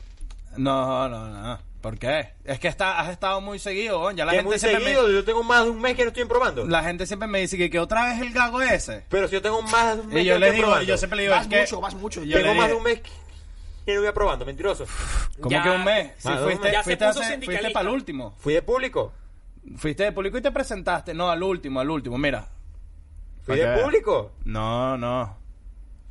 No, 0.57 1.07
no, 1.09 1.27
no. 1.29 1.59
¿Por 1.81 1.99
qué? 1.99 2.33
Es 2.43 2.59
que 2.59 2.67
está, 2.67 2.99
has 2.99 3.09
estado 3.09 3.39
muy 3.39 3.59
seguido. 3.59 4.09
Ya 4.11 4.25
la 4.25 4.31
Que 4.31 4.37
gente 4.39 4.49
muy 4.49 4.59
siempre 4.59 4.83
seguido, 4.83 5.09
yo 5.11 5.23
tengo 5.23 5.43
más 5.43 5.63
de 5.65 5.69
un 5.71 5.79
mes 5.79 5.95
que 5.95 6.03
no 6.03 6.09
estoy 6.09 6.25
probando. 6.25 6.65
me, 6.65 6.71
la 6.71 6.83
gente 6.83 7.05
siempre 7.05 7.27
me 7.27 7.39
dice 7.39 7.57
que, 7.57 7.69
que 7.69 7.79
otra 7.79 8.05
vez 8.09 8.19
el 8.21 8.33
gago 8.33 8.61
ese. 8.61 9.05
Pero 9.09 9.27
si 9.27 9.33
yo 9.35 9.41
tengo 9.41 9.61
más 9.61 9.95
de 9.95 10.01
un 10.01 10.07
mes 10.07 10.23
Y 10.23 10.25
yo 10.25 10.33
que 10.37 10.43
estoy 10.45 10.51
digo, 10.55 10.63
probando. 10.67 10.83
y 10.83 10.87
yo 10.87 10.97
siempre 10.97 11.17
le 11.17 11.23
digo, 11.23 11.35
Vas 11.35 11.43
es 11.43 11.47
que 11.49 11.59
mucho, 11.61 11.81
vas 11.81 11.95
mucho. 11.95 12.23
Yo 12.23 12.37
tengo 12.41 12.53
más 12.55 12.67
de 12.69 12.73
un 12.75 12.83
mes 12.83 13.01
que 13.85 13.95
no 13.95 14.01
voy 14.01 14.11
probando, 14.11 14.45
mentiroso. 14.45 14.85
¿Cómo 15.39 15.49
Ya- 15.51 15.63
que 15.63 15.69
un 15.69 15.83
mes? 15.85 16.11
Si 16.17 16.27
un 16.27 16.37
fuiste, 16.39 16.63
mes. 16.63 16.71
Ya 16.73 16.79
se 16.79 16.83
fuiste, 16.83 17.05
puso 17.07 17.19
hace- 17.21 17.41
fuiste 17.41 17.69
para 17.71 17.87
el 17.89 17.95
último. 17.95 18.35
Fui 18.39 18.53
de 18.53 18.61
público. 18.61 19.13
Fuiste 19.77 20.03
de 20.03 20.11
público 20.11 20.37
y 20.37 20.41
te 20.41 20.51
presentaste. 20.51 21.13
No, 21.13 21.29
al 21.29 21.41
último, 21.43 21.79
al 21.79 21.89
último. 21.89 22.17
Mira. 22.17 22.47
Fui 23.45 23.55
que 23.55 23.65
de 23.65 23.81
público. 23.81 24.31
No, 24.45 24.97
no. 24.97 25.37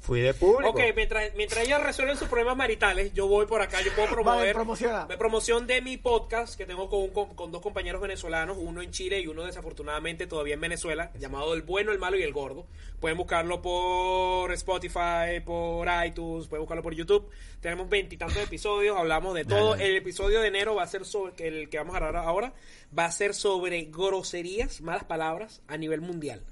Fui 0.07 0.20
de 0.20 0.35
público. 0.35 0.70
Ok, 0.70 0.81
mientras, 0.95 1.35
mientras 1.35 1.66
ellos 1.66 1.83
resuelven 1.83 2.16
sus 2.16 2.28
problemas 2.28 2.57
maritales, 2.57 3.12
yo 3.12 3.27
voy 3.27 3.47
por 3.47 3.61
acá, 3.61 3.81
yo 3.83 3.93
puedo 3.93 4.09
promover 4.15 4.39
Vale, 4.39 4.55
promociona. 4.55 5.05
de 5.07 5.19
promoción 5.19 5.66
de 5.66 5.83
mi 5.83 5.97
podcast 5.97 6.57
que 6.57 6.65
tengo 6.65 6.89
con, 6.89 7.01
un- 7.01 7.11
con, 7.11 7.35
con 7.35 7.51
dos 7.51 7.61
compañeros 7.61 8.01
venezolanos, 8.01 8.57
uno 8.61 8.83
en 8.83 8.93
Chile 8.93 9.19
y 9.19 9.27
uno 9.27 9.45
desafortunadamente 9.45 10.28
todavía 10.28 10.55
en 10.55 10.61
Venezuela, 10.61 11.11
llamado 11.19 11.55
El 11.55 11.62
Bueno, 11.62 11.91
El 11.91 11.99
Malo 11.99 12.16
y 12.16 12.23
El 12.23 12.33
Gordo. 12.33 12.66
Pueden 13.01 13.19
buscarlo 13.19 13.61
por 13.61 14.53
Spotify, 14.53 15.41
por 15.45 15.89
iTunes, 16.07 16.47
pueden 16.47 16.62
buscarlo 16.62 16.85
por 16.85 16.95
YouTube. 16.95 17.28
Tenemos 17.61 17.89
veintitantos 17.89 18.37
episodios, 18.39 18.97
hablamos 18.97 19.35
de 19.35 19.45
todo. 19.45 19.74
El 19.74 19.97
episodio 19.97 20.41
de 20.41 20.47
enero 20.49 20.77
va 20.77 20.85
a 20.85 20.87
ser 20.87 21.05
sobre, 21.05 21.35
que 21.35 21.49
el 21.49 21.69
que 21.69 21.78
vamos 21.78 21.95
a 21.95 21.99
hablar 21.99 22.16
ahora, 22.16 22.55
va 22.97 23.07
a 23.07 23.11
ser 23.11 23.35
sobre 23.35 23.83
groserías, 23.87 24.81
malas 24.83 25.03
palabras 25.05 25.62
a 25.66 25.77
nivel 25.77 26.01
mundial. 26.01 26.45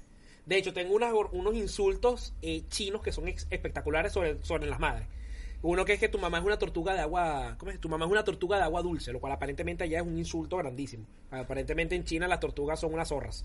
De 0.45 0.57
hecho, 0.57 0.73
tengo 0.73 0.93
unas, 0.95 1.11
unos 1.31 1.55
insultos 1.55 2.33
eh, 2.41 2.63
chinos 2.69 3.01
que 3.01 3.11
son 3.11 3.27
espectaculares 3.27 4.11
sobre, 4.13 4.43
sobre 4.43 4.67
las 4.67 4.79
madres. 4.79 5.07
Uno 5.61 5.83
que 5.85 5.93
es 5.93 5.99
que 5.99 6.09
tu 6.09 6.19
mamá 6.19 6.37
es 6.37 6.43
una 6.45 6.59
tortuga 6.59 6.93
de 6.93 6.99
agua. 7.01 7.55
¿Cómo 7.57 7.71
es? 7.71 7.79
Tu 7.79 7.89
mamá 7.89 8.05
es 8.05 8.11
una 8.11 8.23
tortuga 8.23 8.57
de 8.57 8.63
agua 8.63 8.83
dulce, 8.83 9.11
lo 9.11 9.19
cual 9.19 9.33
aparentemente 9.33 9.83
allá 9.83 9.99
es 10.01 10.05
un 10.05 10.17
insulto 10.17 10.57
grandísimo. 10.57 11.05
Aparentemente 11.31 11.95
en 11.95 12.03
China 12.03 12.27
las 12.27 12.39
tortugas 12.39 12.79
son 12.79 12.93
unas 12.93 13.07
zorras. 13.09 13.43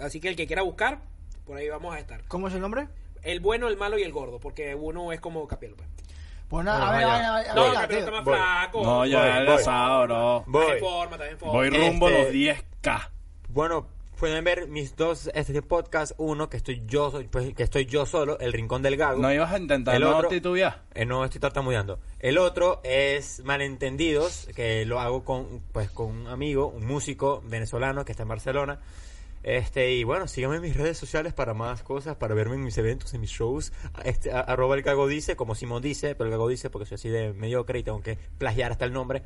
Así 0.00 0.20
que 0.20 0.28
el 0.28 0.36
que 0.36 0.46
quiera 0.46 0.60
buscar, 0.62 1.00
por 1.46 1.56
ahí 1.56 1.68
vamos 1.70 1.94
a 1.94 1.98
estar. 1.98 2.22
¿Cómo 2.28 2.48
es 2.48 2.54
el 2.54 2.60
nombre? 2.60 2.88
El 3.22 3.40
bueno, 3.40 3.68
el 3.68 3.78
malo 3.78 3.98
y 3.98 4.02
el 4.02 4.12
gordo, 4.12 4.38
porque 4.38 4.74
uno 4.74 5.10
es 5.12 5.20
como 5.20 5.46
Capiel. 5.48 5.74
pues. 5.74 5.88
Pues 6.48 6.64
nada, 6.64 6.92
Bueno, 6.92 6.92
a 6.92 6.96
ver, 6.96 7.04
a 7.06 7.16
ver, 7.16 7.24
a 7.24 7.36
ver, 7.36 7.54
No, 7.56 7.62
a 7.62 7.64
ver, 7.64 7.74
Capiel 7.74 7.88
tío. 7.88 7.98
está 7.98 8.10
más 8.10 8.24
voy. 8.24 8.34
flaco. 8.34 8.82
No, 8.84 9.06
ya 9.06 9.36
Voy, 9.38 9.46
voy. 9.46 9.54
asado, 9.56 10.02
bro. 10.06 10.44
Voy. 10.46 10.66
en 10.72 10.78
forma, 10.80 11.16
está 11.16 11.30
en 11.30 11.38
forma. 11.38 11.54
Voy 11.54 11.70
rumbo 11.70 12.06
a 12.06 12.10
Este- 12.10 12.22
los 12.24 12.32
10k. 12.34 13.10
Bueno, 13.48 13.86
pueden 14.18 14.42
ver 14.44 14.66
mis 14.68 14.96
dos 14.96 15.30
este 15.34 15.62
podcast. 15.62 16.12
Uno 16.16 16.48
que 16.50 16.56
estoy 16.56 16.82
yo, 16.86 17.12
pues, 17.30 17.54
que 17.54 17.62
estoy 17.62 17.86
yo 17.86 18.06
solo, 18.06 18.38
El 18.38 18.52
Rincón 18.52 18.82
del 18.82 18.96
Gago. 18.96 19.20
No 19.20 19.32
ibas 19.32 19.52
a 19.52 19.58
intentar 19.58 19.94
El 19.94 20.02
no 20.02 20.16
otro- 20.16 20.28
titubear. 20.28 20.82
Eh, 20.94 21.04
no 21.04 21.24
estoy 21.24 21.40
tartamudeando. 21.40 21.98
El 22.18 22.38
otro 22.38 22.80
es 22.84 23.42
Malentendidos, 23.44 24.48
que 24.56 24.84
lo 24.86 25.00
hago 25.00 25.24
con, 25.24 25.60
pues, 25.72 25.90
con 25.90 26.06
un 26.08 26.26
amigo, 26.26 26.66
un 26.68 26.86
músico 26.86 27.42
venezolano 27.46 28.04
que 28.04 28.12
está 28.12 28.22
en 28.24 28.28
Barcelona. 28.30 28.80
Este, 29.42 29.92
y 29.92 30.02
bueno, 30.02 30.26
síganme 30.26 30.56
en 30.56 30.62
mis 30.62 30.76
redes 30.76 30.98
sociales 30.98 31.32
para 31.32 31.54
más 31.54 31.84
cosas, 31.84 32.16
para 32.16 32.34
verme 32.34 32.56
en 32.56 32.64
mis 32.64 32.76
eventos, 32.78 33.14
en 33.14 33.20
mis 33.20 33.30
shows. 33.30 33.72
Este, 34.04 34.32
a- 34.32 34.40
arroba 34.40 34.74
el 34.74 34.82
Gago 34.82 35.06
dice, 35.06 35.36
como 35.36 35.54
Simón 35.54 35.82
dice, 35.82 36.16
pero 36.16 36.24
el 36.24 36.32
Gago 36.32 36.48
dice 36.48 36.68
porque 36.68 36.86
soy 36.86 36.96
así 36.96 37.08
de 37.10 37.32
mediocre 37.32 37.78
y 37.78 37.84
tengo 37.84 38.00
que 38.02 38.18
plagiar 38.38 38.72
hasta 38.72 38.84
el 38.86 38.92
nombre. 38.92 39.22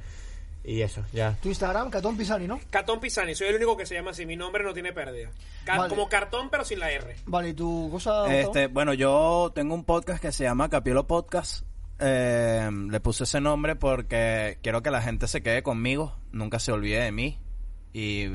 Y 0.63 0.83
eso, 0.83 1.03
ya. 1.13 1.37
Tu 1.43 1.49
Instagram, 1.49 1.89
Catón 1.91 2.17
Pisani, 2.19 2.47
¿no? 2.47 2.61
Catón 2.71 3.01
Pisani, 3.01 3.35
soy 3.35 3.49
el 3.49 3.57
único 3.57 3.77
que 3.77 3.87
se 3.87 3.95
llama 3.95 4.11
así. 4.11 4.27
Mi 4.27 4.37
nombre 4.37 4.63
no 4.63 4.75
tiene 4.75 4.93
pérdida. 4.93 5.31
Ca- 5.65 5.79
Vale. 5.79 5.89
Como 5.89 6.09
cartón, 6.09 6.51
pero 6.51 6.65
sin 6.65 6.79
la 6.81 6.91
R. 6.91 7.17
Vale, 7.27 7.49
¿y 7.51 7.55
tu 7.55 7.89
cosa? 7.91 8.11
Gustavo? 8.21 8.27
Este, 8.31 8.67
bueno, 8.67 8.93
yo 8.95 9.53
tengo 9.55 9.75
un 9.75 9.85
podcast 9.85 10.21
que 10.21 10.33
se 10.33 10.45
llama 10.45 10.69
Capielo 10.69 11.07
Podcast. 11.07 11.65
Eh, 11.99 12.69
le 12.91 13.01
puse 13.01 13.25
ese 13.25 13.41
nombre 13.41 13.77
porque 13.77 14.59
quiero 14.63 14.83
que 14.83 14.91
la 14.91 15.03
gente 15.03 15.29
se 15.29 15.43
quede 15.43 15.63
conmigo, 15.63 16.17
nunca 16.33 16.59
se 16.59 16.73
olvide 16.73 17.01
de 17.01 17.13
mí. 17.13 17.39
Y 17.93 18.27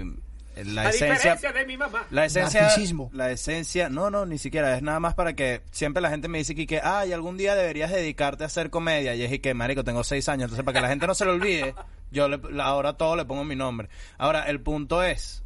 la 0.64 0.82
a 0.84 0.90
esencia. 0.90 1.14
diferencia 1.36 1.52
de 1.54 1.66
mi 1.66 1.78
mamá. 1.78 2.06
La 2.12 2.26
esencia, 2.26 2.62
Narcisismo. 2.62 3.10
la 3.14 3.32
esencia, 3.32 3.90
no, 3.90 4.10
no, 4.10 4.26
ni 4.26 4.38
siquiera, 4.38 4.76
es 4.76 4.82
nada 4.82 5.00
más 5.00 5.14
para 5.16 5.34
que 5.34 5.62
siempre 5.72 6.02
la 6.02 6.10
gente 6.10 6.28
me 6.28 6.38
dice 6.38 6.56
que, 6.56 6.80
ay, 6.82 7.12
algún 7.14 7.36
día 7.38 7.56
deberías 7.56 7.92
dedicarte 7.92 8.44
a 8.44 8.48
hacer 8.48 8.70
comedia. 8.70 9.16
Y 9.16 9.24
es 9.24 9.32
y 9.34 9.40
que, 9.40 9.54
marico, 9.54 9.84
tengo 9.84 10.04
seis 10.04 10.30
años, 10.30 10.44
entonces 10.46 10.64
para 10.64 10.78
que 10.80 10.82
la 10.84 10.90
gente 10.90 11.08
no 11.08 11.14
se 11.16 11.26
lo 11.26 11.32
olvide, 11.34 11.76
yo 12.12 12.28
le- 12.30 12.40
ahora 12.62 12.94
todo 12.94 13.16
le 13.16 13.26
pongo 13.26 13.44
mi 13.44 13.56
nombre. 13.56 13.90
Ahora, 14.18 14.44
el 14.44 14.62
punto 14.62 15.04
es, 15.04 15.44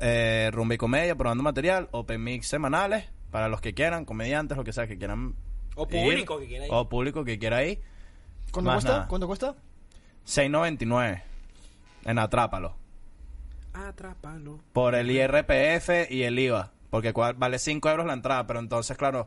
eh, 0.00 0.50
rumba 0.52 0.74
y 0.74 0.78
comedia, 0.78 1.14
probando 1.16 1.42
material, 1.42 1.88
open 1.92 2.22
mix 2.22 2.46
semanales, 2.46 3.04
para 3.30 3.48
los 3.48 3.60
que 3.60 3.74
quieran, 3.74 4.04
comediantes, 4.04 4.56
lo 4.56 4.64
que 4.64 4.72
sea, 4.72 4.86
que 4.86 4.96
quieran 4.98 5.34
O 5.74 5.82
ir, 5.82 5.88
público 5.90 6.38
que 6.38 6.46
quiera 6.46 6.66
ir. 6.66 6.72
O 6.72 6.88
público 6.88 7.24
que 7.24 7.38
quiera 7.38 7.64
ir. 7.64 7.80
¿Cuánto 8.52 8.72
cuesta? 8.72 8.90
nada. 8.92 9.08
¿Cuánto 9.08 9.26
cuesta? 9.26 9.54
6.99 10.26 11.22
en 12.04 12.18
Atrápalo. 12.18 12.76
Atrápalo. 13.76 14.60
por 14.72 14.94
el 14.94 15.10
IRPF 15.10 16.10
y 16.10 16.22
el 16.22 16.38
IVA, 16.38 16.72
porque 16.90 17.12
vale 17.12 17.58
5 17.58 17.90
euros 17.90 18.06
la 18.06 18.14
entrada, 18.14 18.46
pero 18.46 18.60
entonces, 18.60 18.96
claro, 18.96 19.26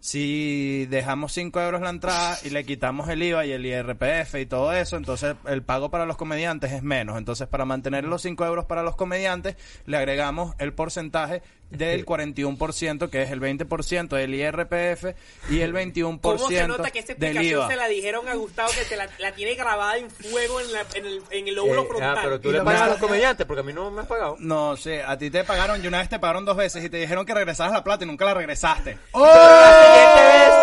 si 0.00 0.86
dejamos 0.86 1.32
5 1.32 1.60
euros 1.60 1.80
la 1.80 1.90
entrada 1.90 2.38
y 2.44 2.50
le 2.50 2.64
quitamos 2.64 3.08
el 3.08 3.22
IVA 3.22 3.46
y 3.46 3.52
el 3.52 3.66
IRPF 3.66 4.36
y 4.36 4.46
todo 4.46 4.72
eso, 4.72 4.96
entonces 4.96 5.34
el 5.46 5.62
pago 5.62 5.90
para 5.90 6.06
los 6.06 6.16
comediantes 6.16 6.72
es 6.72 6.82
menos. 6.82 7.18
Entonces, 7.18 7.48
para 7.48 7.64
mantener 7.64 8.04
los 8.04 8.22
5 8.22 8.44
euros 8.46 8.64
para 8.66 8.84
los 8.84 8.94
comediantes, 8.94 9.56
le 9.86 9.96
agregamos 9.96 10.54
el 10.58 10.72
porcentaje 10.72 11.42
del 11.70 12.06
41%, 12.06 13.10
que 13.10 13.22
es 13.22 13.30
el 13.30 13.40
20% 13.40 14.08
del 14.08 14.34
IRPF 14.34 15.14
y 15.50 15.60
el 15.60 15.74
21% 15.74 16.20
¿Cómo 16.20 16.48
se 16.48 16.66
nota 16.66 16.90
que 16.90 16.98
esta 17.00 17.14
del 17.14 17.24
explicación 17.36 17.60
IVA. 17.60 17.68
se 17.68 17.76
la 17.76 17.88
dijeron 17.88 18.28
a 18.28 18.34
Gustavo 18.34 18.70
que 18.70 18.84
te 18.86 18.96
la, 18.96 19.08
la 19.18 19.32
tiene 19.32 19.54
grabada 19.54 19.98
en 19.98 20.10
fuego 20.10 20.60
en, 20.60 20.72
la- 20.72 20.86
en 20.94 21.04
el, 21.06 21.22
en 21.30 21.48
el 21.48 21.54
lóbulo 21.54 21.82
Eh, 21.82 21.86
frontal? 21.88 22.16
ah, 22.16 22.20
pero 22.22 22.40
tú 22.40 22.50
le 22.52 22.62
pagas 22.62 22.82
a 22.82 22.86
los 22.88 22.98
comediantes 22.98 23.46
porque 23.46 23.60
a 23.60 23.64
mí 23.64 23.72
no 23.72 23.90
me 23.90 24.00
has 24.00 24.06
pagado. 24.06 24.36
No, 24.38 24.76
sí, 24.76 24.94
a 24.94 25.16
ti 25.18 25.30
te 25.30 25.44
pagaron 25.44 25.82
y 25.84 25.86
una 25.86 25.98
vez 25.98 26.08
te 26.08 26.18
pagaron 26.18 26.44
dos 26.44 26.56
veces 26.56 26.82
y 26.84 26.88
te 26.88 26.96
dijeron 26.98 27.26
que 27.26 27.34
regresaras 27.34 27.72
la 27.72 27.84
plata 27.84 28.04
y 28.04 28.06
nunca 28.06 28.24
la 28.24 28.34
regresaste. 28.34 28.98
la 29.12 29.78
siguiente 29.80 30.20
vez, 30.22 30.54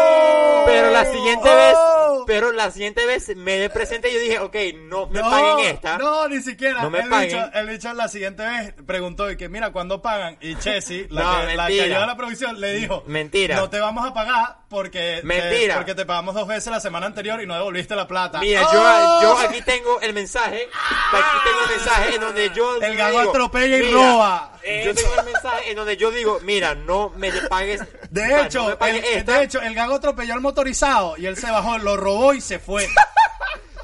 pero 0.66 0.92
la 0.92 1.06
siguiente 1.06 1.50
¡Oh! 1.50 1.56
vez, 1.56 2.24
pero 2.28 2.52
la 2.52 2.72
siguiente 2.72 3.06
vez 3.06 3.36
me 3.36 3.70
presenté 3.70 4.10
y 4.10 4.14
yo 4.14 4.20
dije, 4.20 4.40
ok, 4.40 4.56
no 4.90 5.08
me 5.08 5.22
paguen 5.22 5.74
esta. 5.74 5.98
No, 5.98 6.28
ni 6.28 6.42
siquiera. 6.42 6.82
No 6.82 6.90
me 6.90 7.00
el, 7.00 7.10
paguen. 7.10 7.30
Bicho, 7.30 7.54
el 7.54 7.68
bicho 7.70 7.94
la 7.94 8.08
siguiente 8.08 8.44
vez 8.44 8.74
preguntó 8.86 9.30
y 9.32 9.38
que 9.38 9.50
mira, 9.50 9.72
¿cuándo 9.72 10.02
pagan? 10.02 10.38
Y 10.42 10.56
Chessy, 10.56 11.08
la, 11.10 11.24
No, 11.24 11.48
que, 11.48 11.56
la 11.56 11.68
que 11.68 11.90
la 11.90 12.18
producción, 12.18 12.60
le 12.60 12.74
dijo, 12.74 13.04
Mentira. 13.08 13.56
No 13.58 13.70
te 13.70 13.80
vamos 13.80 14.06
a 14.06 14.14
pagar 14.14 14.65
porque 14.76 15.20
te, 15.22 15.26
Mentira. 15.26 15.76
porque 15.76 15.96
te 15.96 16.06
pagamos 16.06 16.36
dos 16.36 16.46
veces 16.48 16.68
la 16.72 16.82
semana 16.82 17.06
anterior 17.06 17.42
y 17.42 17.48
no 17.48 17.56
devolviste 17.56 17.96
la 17.96 18.08
plata. 18.08 18.40
Mira, 18.40 18.68
¡Oh! 18.68 19.22
yo, 19.22 19.40
yo 19.40 19.48
aquí 19.48 19.62
tengo 19.62 20.02
el 20.02 20.14
mensaje, 20.14 20.68
aquí 21.14 21.38
tengo 21.46 21.60
el 21.64 21.78
mensaje 21.78 22.16
en 22.16 22.22
donde 22.22 22.52
yo 22.54 22.76
El 22.82 22.96
gago 22.98 23.20
digo, 23.20 23.32
atropella 23.32 23.78
y 23.78 23.82
mira, 23.82 23.92
roba. 23.94 24.52
Yo 24.84 24.94
tengo 24.94 25.16
el 25.20 25.26
mensaje 25.26 25.70
en 25.72 25.76
donde 25.78 25.96
yo 25.98 26.12
digo, 26.12 26.40
mira, 26.44 26.76
no 26.76 27.10
me 27.16 27.32
pagues. 27.32 27.82
De 28.10 28.42
hecho, 28.42 28.64
no 28.64 28.70
me 28.70 28.76
pagues 28.76 29.06
el, 29.14 29.26
de 29.26 29.44
hecho, 29.44 29.62
el 29.62 29.74
gago 29.74 29.96
atropelló 29.96 30.34
al 30.34 30.42
motorizado 30.42 31.16
y 31.18 31.26
él 31.26 31.38
se 31.38 31.50
bajó, 31.50 31.78
lo 31.78 31.96
robó 31.96 32.34
y 32.34 32.42
se 32.42 32.60
fue. 32.60 32.88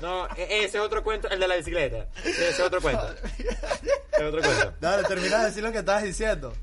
No, 0.02 0.26
e- 0.36 0.66
ese 0.66 0.80
es 0.80 0.84
otro 0.84 1.04
cuento, 1.04 1.30
el 1.30 1.40
de 1.40 1.48
la 1.48 1.56
bicicleta. 1.58 2.08
Ese 2.26 2.50
es 2.50 2.60
otro 2.60 2.82
cuento. 2.82 3.08
Es 4.12 4.22
otro 4.28 4.42
cuento. 4.42 4.74
Dale, 4.80 5.04
termina 5.04 5.38
de 5.40 5.46
decir 5.46 5.64
lo 5.64 5.72
que 5.72 5.78
estabas 5.78 6.04
diciendo. 6.04 6.54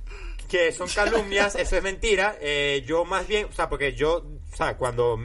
Que 0.48 0.72
son 0.72 0.88
calumnias, 0.88 1.54
eso 1.54 1.76
es 1.76 1.82
mentira. 1.82 2.36
Eh, 2.40 2.82
yo 2.86 3.04
más 3.04 3.26
bien, 3.28 3.46
o 3.46 3.52
sea, 3.52 3.68
porque 3.68 3.94
yo, 3.94 4.24
o 4.52 4.56
sea, 4.56 4.76
cuando, 4.76 5.18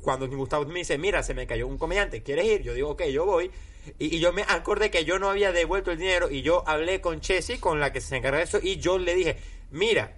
cuando 0.00 0.28
Gustavo 0.28 0.64
me 0.66 0.80
dice, 0.80 0.98
mira, 0.98 1.22
se 1.22 1.34
me 1.34 1.46
cayó 1.46 1.66
un 1.66 1.78
comediante, 1.78 2.22
¿quieres 2.22 2.46
ir? 2.46 2.62
Yo 2.62 2.74
digo, 2.74 2.90
ok, 2.90 3.04
yo 3.04 3.24
voy. 3.24 3.50
Y, 3.98 4.16
y 4.16 4.20
yo 4.20 4.32
me 4.32 4.42
acordé 4.42 4.90
que 4.90 5.04
yo 5.04 5.18
no 5.18 5.28
había 5.28 5.52
devuelto 5.52 5.90
el 5.90 5.98
dinero 5.98 6.30
y 6.30 6.42
yo 6.42 6.64
hablé 6.66 7.00
con 7.00 7.20
Chessy, 7.20 7.58
con 7.58 7.80
la 7.80 7.92
que 7.92 8.00
se 8.00 8.16
encarga 8.16 8.38
de 8.38 8.44
eso, 8.44 8.58
y 8.62 8.76
yo 8.76 8.98
le 8.98 9.14
dije, 9.14 9.36
mira, 9.70 10.16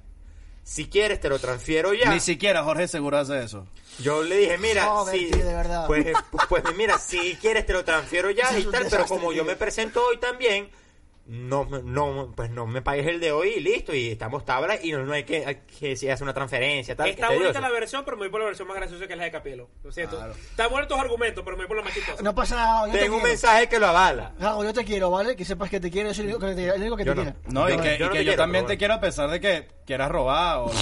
si 0.65 0.87
quieres 0.87 1.21
te 1.21 1.29
lo 1.29 1.39
transfiero 1.39 1.93
ya. 1.93 2.11
Ni 2.11 2.21
siquiera 2.21 2.65
Jorge 2.65 2.89
Seguro 2.89 3.19
hace 3.19 3.43
eso. 3.45 3.67
Yo 3.99 4.23
le 4.23 4.39
dije, 4.39 4.59
mira, 4.59 4.87
Joder, 4.87 5.19
si, 5.19 5.31
tío, 5.31 5.45
de 5.45 5.55
verdad. 5.55 5.87
Pues, 5.87 6.07
pues, 6.31 6.47
pues, 6.49 6.77
mira, 6.77 6.99
si 6.99 7.37
quieres 7.37 7.67
te 7.67 7.75
lo 7.75 7.85
transfiero 7.85 8.31
ya 8.31 8.59
y 8.59 8.65
tal, 8.73 8.87
pero 8.91 9.07
como 9.07 9.33
yo 9.33 9.45
me 9.45 9.57
presento 9.57 10.05
hoy 10.07 10.19
también, 10.19 10.71
no, 11.27 11.65
no, 11.65 12.33
pues 12.37 12.51
no 12.51 12.67
me 12.67 12.83
pagues 12.83 13.07
el 13.07 13.19
de 13.21 13.33
hoy 13.33 13.55
y 13.57 13.61
listo, 13.61 13.95
y 13.95 14.11
estamos 14.11 14.45
tabla 14.45 14.77
y 14.83 14.93
no, 14.93 15.05
no 15.05 15.13
hay 15.15 15.25
que, 15.25 15.45
hay 15.47 15.57
que 15.79 15.97
si 15.97 16.09
hace 16.11 16.23
una 16.23 16.35
transferencia, 16.35 16.95
tal. 16.95 17.09
Está 17.09 17.31
bonita 17.31 17.61
la 17.61 17.71
versión, 17.71 18.05
pero 18.05 18.17
me 18.17 18.25
voy 18.25 18.31
por 18.31 18.41
la 18.41 18.47
versión 18.47 18.69
más 18.69 18.77
graciosa 18.77 19.07
que 19.07 19.13
es 19.15 19.19
la 19.19 19.25
de 19.25 19.31
Capelo. 19.31 19.69
Lo 19.83 19.91
siento. 19.91 20.17
Claro. 20.17 20.33
Está 20.35 20.67
bueno 20.69 20.87
tus 20.87 20.99
argumentos, 20.99 21.43
pero 21.45 21.57
me 21.57 21.63
voy 21.65 21.69
por 21.69 21.77
la 21.79 21.83
más 21.85 21.95
chistosa. 21.95 22.23
No 22.23 22.35
pasa 22.35 22.57
nada, 22.57 22.87
yo 22.89 22.93
te 22.93 22.99
Tengo 22.99 23.15
un 23.17 23.21
quiero. 23.23 23.33
mensaje 23.33 23.69
que 23.69 23.79
lo 23.79 23.87
avala. 23.87 24.33
Gago, 24.39 24.65
yo 24.65 24.73
te 24.75 24.85
quiero, 24.85 25.11
¿vale? 25.11 25.35
Que 25.37 25.45
sepas 25.45 25.71
que 25.71 25.81
te 25.81 25.91
quiero, 25.91 26.09
yo 26.11 26.15
soy 26.15 26.25
el 26.27 26.31
único 26.35 26.47
que 26.47 26.55
te, 26.55 26.69
el 26.69 26.81
único 26.83 26.97
que 26.97 27.05
Yo 27.05 27.13
te 27.15 27.17
no. 27.17 27.23
quiere. 27.25 27.39
No, 27.49 27.69
y 27.69 27.73
Yo 27.73 27.83
que, 27.83 27.89
yo 27.99 28.05
y 28.05 28.09
no 28.09 28.13
que 28.13 28.19
yo 28.19 28.31
quiero, 28.31 28.37
también 28.43 28.67
te 28.67 28.77
quiero 28.77 28.95
a 28.95 29.01
pesar 29.01 29.31
de 29.31 29.41
que 29.41 29.69
quieras 29.87 30.11
robar 30.11 30.59
o... 30.59 30.71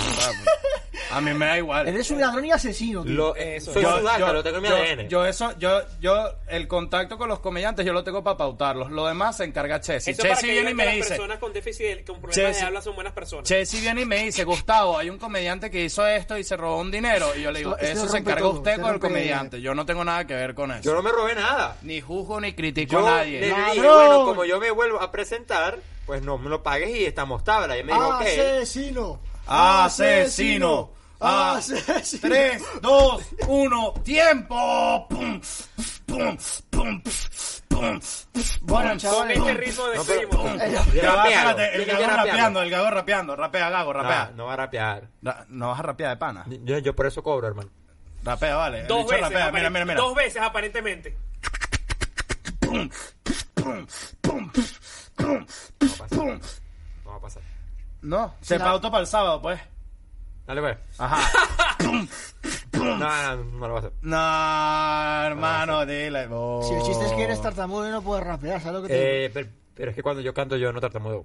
A 1.11 1.21
mí 1.21 1.33
me 1.35 1.45
da 1.45 1.59
igual. 1.59 1.87
Eres 1.89 2.11
un 2.11 2.21
ladrón 2.23 2.45
y 2.47 2.51
asesino, 2.53 3.03
tío. 3.03 3.13
Lo, 3.13 3.37
Eso. 3.37 3.73
soy 3.75 3.83
Yo- 3.83 3.99
sudaca, 3.99 4.33
lo 4.33 4.43
tengo 4.43 4.57
en 4.59 4.63
mi 4.63 4.69
yo, 4.71 4.77
ADN. 4.77 5.09
yo 5.09 5.27
eso, 5.27 5.53
yo, 5.59 5.81
yo, 6.01 6.31
el 6.49 6.67
contacto 6.69 7.19
con 7.19 7.29
los 7.29 7.41
comediantes 7.41 7.85
yo 7.85 7.93
lo 7.93 8.03
tengo 8.03 8.25
para 8.25 8.39
pautarlos. 8.39 8.91
Lo 8.91 9.07
demás 9.07 9.37
se 9.37 9.45
encarga 9.45 9.79
Chessy. 9.81 10.15
Para 10.15 10.32
Chessy 10.35 10.51
viene 10.51 10.71
y 10.71 10.75
me 10.75 10.85
las 10.85 10.95
dice. 10.95 11.09
personas 11.11 11.39
con 11.39 11.53
déficit, 11.53 11.87
de- 11.87 12.05
con 12.05 12.21
problemas 12.21 12.37
Chessy- 12.57 12.61
de 12.61 12.67
habla 12.67 12.83
son 12.83 12.95
buenas 12.95 13.13
personas. 13.13 13.49
Chessy 13.49 13.81
viene 13.81 14.03
y 14.03 14.05
me 14.05 14.25
dice, 14.25 14.45
Gustavo, 14.45 14.99
hay 14.99 15.11
un 15.11 15.19
comediante 15.19 15.71
que 15.71 15.85
hizo 15.85 16.07
esto 16.07 16.37
y 16.39 16.45
se 16.45 16.57
robó 16.57 16.79
un 16.81 16.91
dinero. 16.91 17.29
Y 17.37 17.43
yo 17.43 17.51
le 17.51 17.61
digo, 17.61 17.77
Esto- 17.79 17.87
eso 18.05 18.09
se 18.09 18.19
encarga 18.19 18.41
todo, 18.41 18.51
usted 18.53 18.81
con 18.81 18.95
el 18.95 19.01
comediante. 19.01 19.61
Yo 19.61 19.75
no 19.75 19.85
tengo 19.87 20.05
nada 20.05 20.27
que 20.27 20.35
ver 20.35 20.55
con 20.55 20.71
eso. 20.73 20.83
Yo 20.83 20.95
no 20.95 21.03
me 21.03 21.11
robé 21.13 21.35
nada. 21.35 21.77
Ni 21.83 22.01
juzgo 22.01 22.41
ni 22.41 22.53
critico 22.55 22.93
Yo 22.93 23.07
a 23.07 23.25
le 23.25 23.41
nadie. 23.41 23.41
dije, 23.41 23.51
¡Ladrón! 23.77 23.95
bueno, 24.09 24.25
como 24.27 24.45
yo 24.45 24.59
me 24.61 24.71
vuelvo 24.71 25.01
a 25.01 25.11
presentar, 25.13 25.79
pues 26.07 26.23
no 26.23 26.39
me 26.39 26.49
lo 26.51 26.63
pagues 26.63 26.91
y 26.97 27.05
estamos 27.05 27.45
tabla. 27.45 27.79
Y 27.79 27.85
me 27.85 27.93
dijo, 27.93 28.09
ok. 28.09 28.23
Asesino. 28.23 29.21
Asesino. 29.47 30.91
Ah, 31.23 31.55
Asesino. 31.57 32.29
3, 32.29 32.63
2, 32.83 33.23
1, 33.49 33.95
tiempo. 34.03 35.07
Pum, 35.09 35.41
pum, 36.07 36.37
pum, 36.71 37.03
pum, 37.69 38.01
Bueno, 38.63 38.89
Con 38.91 38.99
chavales. 38.99 39.39
este 39.39 39.55
ritmo 39.55 39.85
No, 39.95 40.05
pero- 40.05 40.21
el 40.61 41.85
gago 41.85 42.07
rapeando, 42.07 42.63
el 42.63 42.71
gago 42.71 42.91
rapeando, 42.91 43.37
rapea, 43.37 43.71
gago, 43.71 43.93
rapea. 43.93 44.27
No, 44.31 44.37
no 44.37 44.47
va 44.47 44.53
a 44.53 44.57
rapear. 44.57 45.09
Ra- 45.23 45.47
No 45.49 45.69
vas 45.69 45.79
a 45.79 45.83
rapear 45.83 46.11
de 46.11 46.17
pana. 46.17 46.45
Yo, 46.49 46.79
yo 46.79 46.95
por 46.95 47.07
eso 47.07 47.23
cobro, 47.23 47.47
hermano. 47.49 47.71
Rapea, 48.25 48.57
vale. 48.57 48.85
Dos 48.85 49.07
veces, 49.07 49.23
rapea, 49.23 49.51
mira, 49.53 49.71
mira, 49.71 49.85
mira. 49.85 50.01
dos 50.01 50.15
veces 50.15 50.41
aparentemente. 50.43 51.17
No 52.73 52.89
va 55.87 55.95
a 55.95 55.99
pasar. 55.99 56.41
No 57.05 57.11
va 57.11 57.17
a 57.17 57.21
pasar. 57.21 57.43
No, 58.03 58.35
se 58.41 58.59
pauta 58.59 58.91
para 58.91 59.01
el 59.03 59.07
sábado, 59.07 59.41
pues. 59.43 59.61
Dale, 60.55 60.61
pues. 60.61 60.79
Ajá. 60.99 61.19
No, 62.73 62.99
no, 62.99 63.37
no 63.45 63.69
lo 63.69 63.75
va 63.75 63.79
a 63.79 63.79
hacer. 63.79 63.93
No, 64.03 65.27
hermano, 65.27 65.87
dile. 65.87 66.27
oh. 66.33 66.63
Si 66.67 66.75
el 66.75 66.83
chiste 66.83 67.05
es 67.07 67.13
que 67.13 67.23
eres 67.23 67.41
tartamudo 67.41 67.87
y 67.89 67.93
no 67.93 68.03
puedes 68.03 68.25
rapear, 68.27 68.61
¿sabes 68.61 68.81
lo 68.81 68.83
que 68.83 68.89
te 68.89 68.95
digo? 68.95 69.07
Eh, 69.07 69.31
pero, 69.33 69.49
pero 69.75 69.91
es 69.91 69.97
que 69.97 70.03
cuando 70.03 70.21
yo 70.21 70.35
canto 70.35 70.57
yo 70.57 70.73
no 70.73 70.81
tartamudo. 70.81 71.25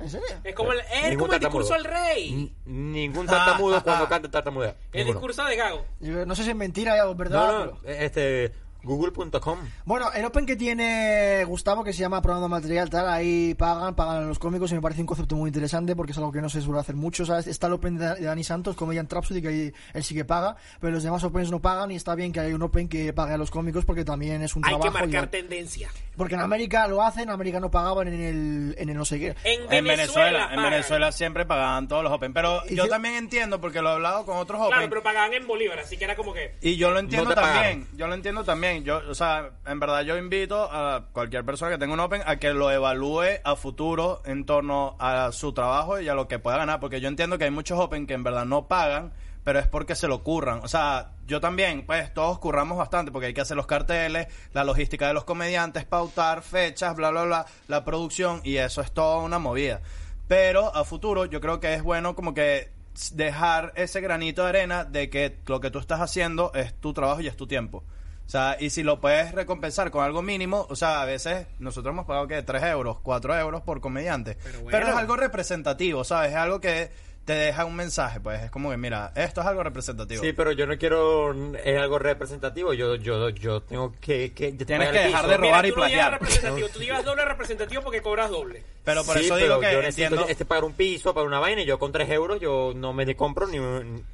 ¿En 0.00 0.10
serio? 0.10 0.26
Es 0.42 0.54
como 0.54 0.72
el, 0.72 0.80
es 0.80 1.02
Ningún 1.10 1.18
como 1.28 1.32
el 1.34 1.40
tartamudo. 1.40 1.62
discurso 1.62 1.74
del 1.74 1.84
rey. 1.84 2.32
N- 2.32 2.52
Ningún 2.92 3.26
tartamudo 3.26 3.82
cuando 3.84 4.08
canta 4.08 4.30
tartamudea. 4.30 4.74
El 4.92 5.04
Ninguno. 5.04 5.20
discurso 5.20 5.44
de 5.44 5.56
Gago. 5.56 5.84
Yo 6.00 6.26
no 6.26 6.34
sé 6.34 6.42
si 6.44 6.50
es 6.50 6.56
mentira 6.56 7.06
o 7.06 7.12
es 7.12 7.16
verdad. 7.16 7.46
No, 7.52 7.64
no, 7.66 7.78
pero- 7.82 7.94
este, 7.98 8.52
google.com. 8.82 9.58
Bueno, 9.84 10.10
el 10.14 10.24
Open 10.24 10.46
que 10.46 10.56
tiene 10.56 11.44
Gustavo, 11.44 11.82
que 11.84 11.92
se 11.92 12.00
llama 12.00 12.22
Probando 12.22 12.48
Material, 12.48 12.88
tal, 12.90 13.08
ahí 13.08 13.54
pagan, 13.54 13.94
pagan 13.94 14.18
a 14.18 14.20
los 14.26 14.38
cómicos 14.38 14.70
y 14.72 14.74
me 14.74 14.80
parece 14.80 15.00
un 15.00 15.06
concepto 15.06 15.36
muy 15.36 15.48
interesante 15.48 15.94
porque 15.96 16.12
es 16.12 16.18
algo 16.18 16.32
que 16.32 16.40
no 16.40 16.48
se 16.48 16.60
suele 16.60 16.80
hacer 16.80 16.94
mucho, 16.94 17.26
¿sabes? 17.26 17.46
Está 17.46 17.66
el 17.66 17.74
Open 17.74 17.98
de 17.98 18.20
Dani 18.20 18.44
Santos, 18.44 18.76
Comedian 18.76 19.06
Trapsody, 19.06 19.42
que 19.42 19.48
ahí 19.48 19.72
él 19.94 20.04
sí 20.04 20.14
que 20.14 20.24
paga, 20.24 20.56
pero 20.80 20.92
los 20.92 21.02
demás 21.02 21.22
Opens 21.24 21.50
no 21.50 21.60
pagan 21.60 21.90
y 21.90 21.96
está 21.96 22.14
bien 22.14 22.32
que 22.32 22.40
hay 22.40 22.52
un 22.52 22.62
Open 22.62 22.88
que 22.88 23.12
pague 23.12 23.34
a 23.34 23.38
los 23.38 23.50
cómicos 23.50 23.84
porque 23.84 24.04
también 24.04 24.42
es 24.42 24.54
un 24.56 24.64
Hay 24.64 24.74
que 24.74 24.80
trabajo. 24.80 25.04
y- 25.04 25.08
marcar 25.12 25.30
tendencia. 25.30 25.90
porque 26.16 26.34
en 26.34 26.40
América 26.40 26.86
lo 26.88 27.02
hacen, 27.02 27.24
en 27.24 27.30
América 27.30 27.60
no 27.60 27.70
pagaban 27.70 28.08
en 28.08 28.20
el, 28.22 28.74
en 28.78 28.88
el 28.88 28.96
no 28.96 29.04
sé 29.04 29.18
qué. 29.18 29.34
En 29.44 29.62
En 29.72 29.84
Venezuela, 29.84 29.84
Venezuela, 29.84 30.42
en 30.50 30.56
pagan. 30.56 30.70
Venezuela 30.70 31.12
siempre 31.12 31.44
pagaban 31.44 31.88
todos 31.88 32.04
los 32.04 32.12
Open. 32.12 32.32
Pero 32.32 32.62
Y 32.68 32.76
yo 32.76 32.84
si- 32.84 32.90
también 32.90 33.14
entiendo, 33.16 33.60
porque 33.60 33.82
lo 33.82 33.90
he 33.90 33.92
hablado 33.94 34.24
con 34.24 34.36
otros 34.36 34.58
Open. 34.60 34.72
Claro, 34.72 34.88
pero 34.88 35.02
pagaban 35.02 35.34
en 35.34 35.46
Bolívar, 35.46 35.78
así 35.80 35.96
que 35.96 36.04
era 36.04 36.16
como 36.16 36.32
que. 36.32 36.54
Y 36.62 36.76
yo 36.76 36.90
lo 36.90 36.98
entiendo 37.00 37.30
No 37.30 37.34
también, 37.34 37.86
yo 37.96 38.06
lo 38.06 38.14
entiendo 38.14 38.44
también. 38.44 38.75
Yo, 38.84 39.00
o 39.08 39.14
sea, 39.14 39.50
en 39.66 39.80
verdad 39.80 40.02
yo 40.02 40.16
invito 40.16 40.68
a 40.70 41.06
cualquier 41.12 41.44
persona 41.44 41.70
que 41.70 41.78
tenga 41.78 41.94
un 41.94 42.00
Open 42.00 42.22
a 42.26 42.36
que 42.36 42.52
lo 42.52 42.70
evalúe 42.70 43.40
a 43.44 43.56
futuro 43.56 44.22
en 44.24 44.44
torno 44.44 44.96
a 44.98 45.32
su 45.32 45.52
trabajo 45.52 46.00
y 46.00 46.08
a 46.08 46.14
lo 46.14 46.28
que 46.28 46.38
pueda 46.38 46.58
ganar, 46.58 46.80
porque 46.80 47.00
yo 47.00 47.08
entiendo 47.08 47.38
que 47.38 47.44
hay 47.44 47.50
muchos 47.50 47.78
Open 47.78 48.06
que 48.06 48.14
en 48.14 48.24
verdad 48.24 48.44
no 48.44 48.68
pagan, 48.68 49.12
pero 49.44 49.58
es 49.60 49.68
porque 49.68 49.94
se 49.94 50.08
lo 50.08 50.24
curran. 50.24 50.60
O 50.64 50.68
sea, 50.68 51.12
yo 51.26 51.40
también, 51.40 51.86
pues 51.86 52.12
todos 52.12 52.38
curramos 52.38 52.78
bastante 52.78 53.12
porque 53.12 53.26
hay 53.26 53.34
que 53.34 53.40
hacer 53.40 53.56
los 53.56 53.66
carteles, 53.66 54.26
la 54.52 54.64
logística 54.64 55.06
de 55.06 55.14
los 55.14 55.24
comediantes, 55.24 55.84
pautar 55.84 56.42
fechas, 56.42 56.96
bla, 56.96 57.10
bla, 57.10 57.24
bla, 57.24 57.46
la 57.68 57.84
producción 57.84 58.40
y 58.42 58.56
eso 58.56 58.80
es 58.80 58.90
toda 58.92 59.18
una 59.18 59.38
movida. 59.38 59.82
Pero 60.26 60.74
a 60.74 60.84
futuro 60.84 61.26
yo 61.26 61.40
creo 61.40 61.60
que 61.60 61.74
es 61.74 61.82
bueno 61.82 62.16
como 62.16 62.34
que 62.34 62.72
dejar 63.12 63.72
ese 63.76 64.00
granito 64.00 64.42
de 64.42 64.48
arena 64.48 64.84
de 64.84 65.10
que 65.10 65.38
lo 65.46 65.60
que 65.60 65.70
tú 65.70 65.78
estás 65.78 66.00
haciendo 66.00 66.52
es 66.54 66.74
tu 66.74 66.92
trabajo 66.92 67.20
y 67.20 67.28
es 67.28 67.36
tu 67.36 67.46
tiempo. 67.46 67.84
O 68.26 68.28
sea, 68.28 68.56
y 68.58 68.70
si 68.70 68.82
lo 68.82 69.00
puedes 69.00 69.32
recompensar 69.32 69.92
con 69.92 70.04
algo 70.04 70.20
mínimo, 70.20 70.66
o 70.68 70.74
sea, 70.74 71.00
a 71.00 71.04
veces 71.04 71.46
nosotros 71.60 71.92
hemos 71.92 72.06
pagado 72.06 72.26
que 72.26 72.42
3 72.42 72.62
euros, 72.64 72.98
4 73.02 73.38
euros 73.38 73.62
por 73.62 73.80
comediante. 73.80 74.36
Pero 74.42 74.64
Pero, 74.68 74.88
es 74.88 74.94
algo 74.96 75.16
representativo, 75.16 76.02
¿sabes? 76.02 76.30
Es 76.30 76.36
algo 76.36 76.60
que 76.60 76.90
te 77.26 77.34
deja 77.34 77.64
un 77.66 77.76
mensaje, 77.76 78.20
pues 78.20 78.40
es 78.44 78.50
como 78.50 78.70
que, 78.70 78.76
mira, 78.78 79.12
esto 79.16 79.40
es 79.42 79.46
algo 79.48 79.62
representativo. 79.62 80.22
Sí, 80.22 80.32
pero 80.32 80.52
yo 80.52 80.64
no 80.66 80.78
quiero 80.78 81.34
es 81.56 81.78
algo 81.78 81.98
representativo. 81.98 82.72
Yo, 82.72 82.94
yo, 82.94 83.28
yo 83.30 83.60
tengo 83.62 83.92
que, 84.00 84.32
que 84.32 84.52
Tienes 84.52 84.88
pagar 84.88 84.92
que 84.92 85.08
dejar 85.08 85.20
piso. 85.24 85.28
de 85.28 85.36
robar 85.36 85.64
Mira, 85.64 85.68
y 85.68 85.72
tú 85.72 85.80
no 85.80 86.10
representativo, 86.10 86.68
tú 86.72 86.78
llevas 86.80 87.04
doble 87.04 87.24
representativo 87.24 87.82
porque 87.82 88.00
cobras 88.00 88.30
doble. 88.30 88.62
Pero 88.84 89.02
por 89.04 89.18
Sí, 89.18 89.24
eso 89.24 89.34
pero 89.34 89.46
digo 89.46 89.60
que 89.60 89.72
yo 89.72 89.80
entiendo... 89.82 90.26
este 90.28 90.44
pagar 90.44 90.62
un 90.64 90.72
piso 90.74 91.12
para 91.12 91.26
una 91.26 91.40
vaina 91.40 91.62
y 91.62 91.66
yo 91.66 91.76
con 91.80 91.90
3 91.90 92.08
euros 92.10 92.38
yo 92.40 92.72
no 92.76 92.92
me 92.92 93.16
compro 93.16 93.48
ni, 93.48 93.58
un- 93.58 94.04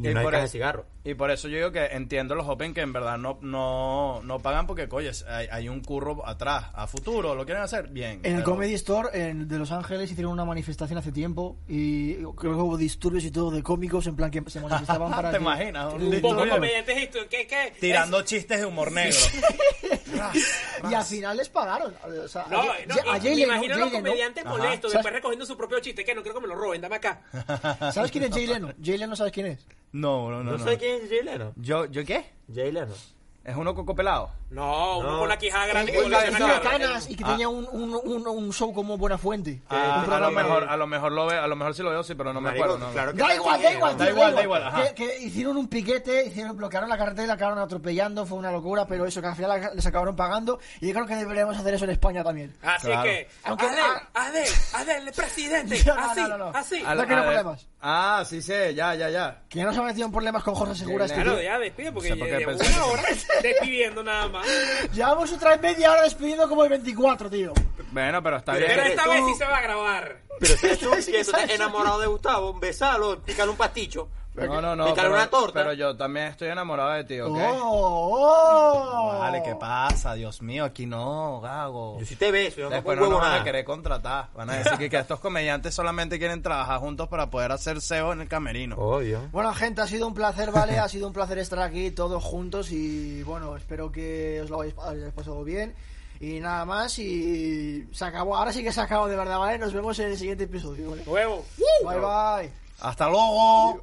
ni 0.00 0.08
una 0.08 0.22
caja 0.24 0.38
de 0.38 0.44
eso- 0.44 0.52
cigarro. 0.52 0.86
Y 1.04 1.12
por 1.14 1.30
eso 1.30 1.48
yo 1.48 1.56
digo 1.56 1.72
que 1.72 1.84
entiendo 1.86 2.34
los 2.34 2.48
Open 2.48 2.72
que 2.72 2.80
en 2.80 2.92
verdad 2.94 3.18
no, 3.18 3.38
no, 3.42 4.22
no 4.24 4.38
pagan 4.38 4.66
porque, 4.66 4.88
coño, 4.88 5.10
hay, 5.28 5.48
hay 5.50 5.68
un 5.68 5.80
curro 5.82 6.26
atrás. 6.26 6.66
A 6.72 6.86
futuro, 6.86 7.34
¿lo 7.34 7.44
quieren 7.44 7.62
hacer? 7.62 7.88
Bien. 7.88 8.20
En 8.22 8.36
el 8.36 8.42
Comedy 8.42 8.72
Store 8.74 9.10
en- 9.12 9.48
de 9.48 9.58
Los 9.58 9.70
Ángeles 9.72 10.10
hicieron 10.10 10.32
una 10.32 10.46
manifestación 10.46 10.98
hace 10.98 11.12
tiempo 11.12 11.58
y 11.68 12.14
creo 12.36 12.61
hubo 12.64 12.76
disturbios 12.76 13.24
y 13.24 13.30
todo 13.30 13.50
de 13.50 13.62
cómicos 13.62 14.06
en 14.06 14.16
plan 14.16 14.30
que 14.30 14.42
se 14.48 14.60
manifestaban 14.60 15.10
para 15.14 15.30
¿Te 15.30 15.36
que- 15.38 15.42
imaginas? 15.42 15.94
Un 15.94 16.02
Un 16.14 16.20
poco 16.20 16.48
comediantes 16.48 17.08
¿qué, 17.28 17.46
qué? 17.46 17.72
Tirando 17.80 18.22
chistes 18.22 18.60
de 18.60 18.66
humor 18.66 18.90
negro. 18.92 19.16
y 20.90 20.94
al 20.94 21.04
final 21.04 21.36
les 21.36 21.48
pagaron. 21.48 21.94
O 22.24 22.28
sea, 22.28 22.46
No, 22.50 22.60
a, 22.60 22.64
no, 22.64 23.12
a 23.12 23.18
y- 23.18 23.20
Jalen, 23.20 23.22
me 23.22 23.36
¿no? 23.36 23.52
imagino 23.54 23.74
a 23.74 23.78
los 23.78 23.90
comediantes 23.92 24.44
molestos, 24.44 24.92
¿Sabes? 24.92 25.04
después 25.04 25.14
recogiendo 25.14 25.46
su 25.46 25.56
propio 25.56 25.80
chiste, 25.80 26.04
que 26.04 26.14
no 26.14 26.22
quiero 26.22 26.36
que 26.38 26.42
me 26.42 26.48
lo 26.48 26.54
roben, 26.54 26.80
dame 26.80 26.96
acá. 26.96 27.22
¿Sabes 27.92 28.10
quién 28.10 28.24
es 28.24 28.30
Jay 28.30 28.46
Leno? 28.46 28.72
Jay 28.82 28.98
Leno, 28.98 29.16
¿sabes 29.16 29.32
quién 29.32 29.46
es? 29.46 29.66
No, 29.92 30.30
no, 30.30 30.42
no. 30.42 30.52
¿No, 30.52 30.58
no. 30.58 30.64
sé 30.64 30.78
quién 30.78 31.02
es 31.02 31.08
Jay 31.08 31.22
Leno? 31.22 31.52
¿Yo, 31.56 31.86
¿Yo 31.86 32.04
qué? 32.04 32.24
Jay 32.54 32.72
Leno. 32.72 32.92
¿Es 33.44 33.56
uno 33.56 33.74
coco 33.74 33.92
pelado? 33.94 34.30
No, 34.50 34.98
uno 34.98 35.12
No. 35.12 35.18
con 35.20 35.28
la 35.28 35.36
quijada 35.36 35.66
grande 35.66 35.90
El- 35.92 36.04
que 36.04 36.16
que 36.16 36.30
tenía 36.36 36.60
canas 36.60 37.10
y 37.10 37.16
que 37.16 37.24
Ah. 37.24 37.28
tenía 37.28 37.48
un, 37.48 37.66
un, 37.72 37.94
un, 38.04 38.28
un 38.28 38.52
show 38.52 38.72
como 38.72 38.96
Buena 38.98 39.18
Fuente. 39.18 39.62
Ah, 39.68 40.04
a 40.08 40.18
lo 40.20 40.30
mejor, 40.30 40.64
a 40.68 40.76
lo 40.76 40.86
mejor 40.86 41.10
lo 41.12 41.26
ve, 41.26 41.38
a 41.38 41.46
lo 41.48 41.56
mejor 41.56 41.74
sí 41.74 41.82
lo 41.82 41.90
veo, 41.90 42.04
sí, 42.04 42.14
pero 42.14 42.32
no 42.32 42.40
me 42.40 42.50
acuerdo. 42.50 42.78
no. 42.78 42.90
claro 42.92 43.12
que 43.12 43.18
Da 43.18 43.34
igual, 43.34 43.60
da 43.62 43.68
es, 43.70 43.74
igual. 43.76 43.96
Da 43.98 44.10
igual, 44.10 44.34
da 44.36 44.42
igual, 44.42 44.62
ajá. 44.66 44.84
Que, 44.88 44.94
que 44.94 45.18
hicieron 45.22 45.56
un 45.56 45.66
piquete, 45.68 46.26
hicieron, 46.26 46.56
bloquearon 46.56 46.88
la 46.88 46.96
carretera 46.98 47.24
y 47.24 47.26
la 47.28 47.34
acabaron 47.34 47.58
atropellando, 47.58 48.26
fue 48.26 48.38
una 48.38 48.52
locura, 48.52 48.86
pero 48.86 49.06
eso 49.06 49.20
que 49.20 49.26
al 49.28 49.34
final 49.36 49.70
les 49.74 49.86
acabaron 49.86 50.14
pagando 50.14 50.60
y 50.80 50.86
yo 50.88 50.94
creo 50.94 51.06
que 51.06 51.16
deberíamos 51.16 51.56
hacer 51.58 51.74
eso 51.74 51.84
en 51.84 51.90
España 51.90 52.22
también. 52.22 52.54
Así 52.62 52.86
Claro. 52.86 53.02
que, 53.02 53.28
Aunque- 53.44 53.66
Adel. 53.66 53.84
Adel, 54.14 54.48
Adel, 54.74 55.08
el 55.08 55.14
presidente, 55.14 55.82
No, 55.86 55.94
no, 55.96 56.10
así, 56.10 56.20
no, 56.20 56.28
no, 56.28 56.38
no. 56.38 56.46
así. 56.56 56.82
A 56.86 56.94
No 56.94 57.00
ver. 57.06 57.08
problemas. 57.08 57.66
Ah, 57.84 58.24
sí 58.24 58.40
sé, 58.40 58.74
ya, 58.74 58.94
ya, 58.94 59.10
ya. 59.10 59.42
Que 59.48 59.58
ya 59.58 59.64
no 59.64 59.72
se 59.74 59.80
ha 59.80 59.82
metido 59.82 60.06
en 60.06 60.12
problemas 60.12 60.44
con 60.44 60.54
Jorge 60.54 60.76
Segura 60.76 61.04
este 61.06 61.16
Claro, 61.16 61.32
tío. 61.34 61.42
ya 61.42 61.58
despide 61.58 61.90
porque 61.90 62.10
No 62.10 62.14
sé 62.14 62.18
por 62.20 62.28
qué 62.28 62.38
llevo 62.38 62.50
pensé 62.58 62.72
una 62.76 62.84
hora 62.86 63.02
despidiendo 63.42 64.02
nada 64.04 64.28
más. 64.28 64.46
Llevamos 64.92 65.32
otra 65.32 65.50
vez 65.56 65.60
media 65.62 65.90
hora 65.90 66.02
despidiendo 66.02 66.48
como 66.48 66.62
el 66.62 66.70
24, 66.70 67.28
tío. 67.28 67.52
Bueno, 67.90 68.22
pero 68.22 68.36
está 68.36 68.52
Pero 68.52 68.66
bien. 68.66 68.78
Esta 68.86 69.02
tú. 69.04 69.10
vez 69.10 69.22
sí 69.26 69.34
se 69.34 69.44
va 69.44 69.56
a 69.58 69.62
grabar. 69.62 70.16
Pero 70.38 70.56
si 70.56 70.68
tú, 70.76 70.90
tú 70.90 70.94
estás 71.16 71.50
enamorado 71.50 71.98
de 71.98 72.06
Gustavo, 72.06 72.54
besalo, 72.58 73.20
pícale 73.20 73.50
un 73.50 73.56
pasticho. 73.56 74.08
No, 74.34 74.62
no, 74.62 74.74
no. 74.74 74.94
Pero, 74.94 75.12
una 75.12 75.28
torta. 75.28 75.60
pero 75.60 75.74
yo 75.74 75.94
también 75.94 76.28
estoy 76.28 76.48
enamorado 76.48 76.92
de 76.92 77.04
ti, 77.04 77.20
¿ok? 77.20 77.36
Oh, 77.36 78.18
oh. 78.18 79.18
Vale, 79.18 79.42
¿qué 79.42 79.54
pasa? 79.54 80.14
Dios 80.14 80.40
mío, 80.40 80.64
aquí 80.64 80.86
no, 80.86 81.40
gago. 81.40 81.98
Yo 82.00 82.06
sí 82.06 82.16
te 82.16 82.30
beso, 82.30 82.60
yo 82.60 82.64
no 82.64 82.70
Después 82.70 82.96
no 82.96 83.02
nos 83.04 83.12
huevo 83.12 83.22
van 83.22 83.40
a 83.40 83.44
querer 83.44 83.64
contratar. 83.64 84.28
Van 84.34 84.48
a 84.48 84.54
decir 84.54 84.78
que, 84.78 84.88
que 84.88 84.98
estos 84.98 85.20
comediantes 85.20 85.74
solamente 85.74 86.18
quieren 86.18 86.42
trabajar 86.42 86.80
juntos 86.80 87.08
para 87.08 87.28
poder 87.28 87.52
hacer 87.52 87.82
SEO 87.82 88.14
en 88.14 88.22
el 88.22 88.28
camerino. 88.28 88.76
Obvio. 88.76 89.28
Bueno, 89.32 89.52
gente, 89.52 89.82
ha 89.82 89.86
sido 89.86 90.06
un 90.06 90.14
placer, 90.14 90.50
¿vale? 90.50 90.78
Ha 90.78 90.88
sido 90.88 91.06
un 91.06 91.12
placer 91.12 91.38
estar 91.38 91.60
aquí 91.60 91.90
todos 91.90 92.24
juntos 92.24 92.72
y 92.72 93.22
bueno, 93.24 93.54
espero 93.56 93.92
que 93.92 94.40
os 94.42 94.48
lo 94.48 94.62
hayáis, 94.62 94.74
pasado 95.14 95.44
bien. 95.44 95.74
Y 96.20 96.40
nada 96.40 96.64
más, 96.64 96.98
y 96.98 97.86
se 97.92 98.04
acabó. 98.04 98.36
Ahora 98.36 98.52
sí 98.52 98.62
que 98.62 98.72
se 98.72 98.80
ha 98.80 98.84
acabado 98.84 99.08
de 99.08 99.16
verdad, 99.16 99.38
¿vale? 99.38 99.58
Nos 99.58 99.74
vemos 99.74 99.98
en 99.98 100.08
el 100.08 100.16
siguiente 100.16 100.44
episodio, 100.44 100.90
¿vale? 100.90 101.04
Nuevo. 101.04 101.44
Bye, 101.84 101.98
bye. 101.98 102.52
¡Hasta 102.80 103.08
luego! 103.08 103.82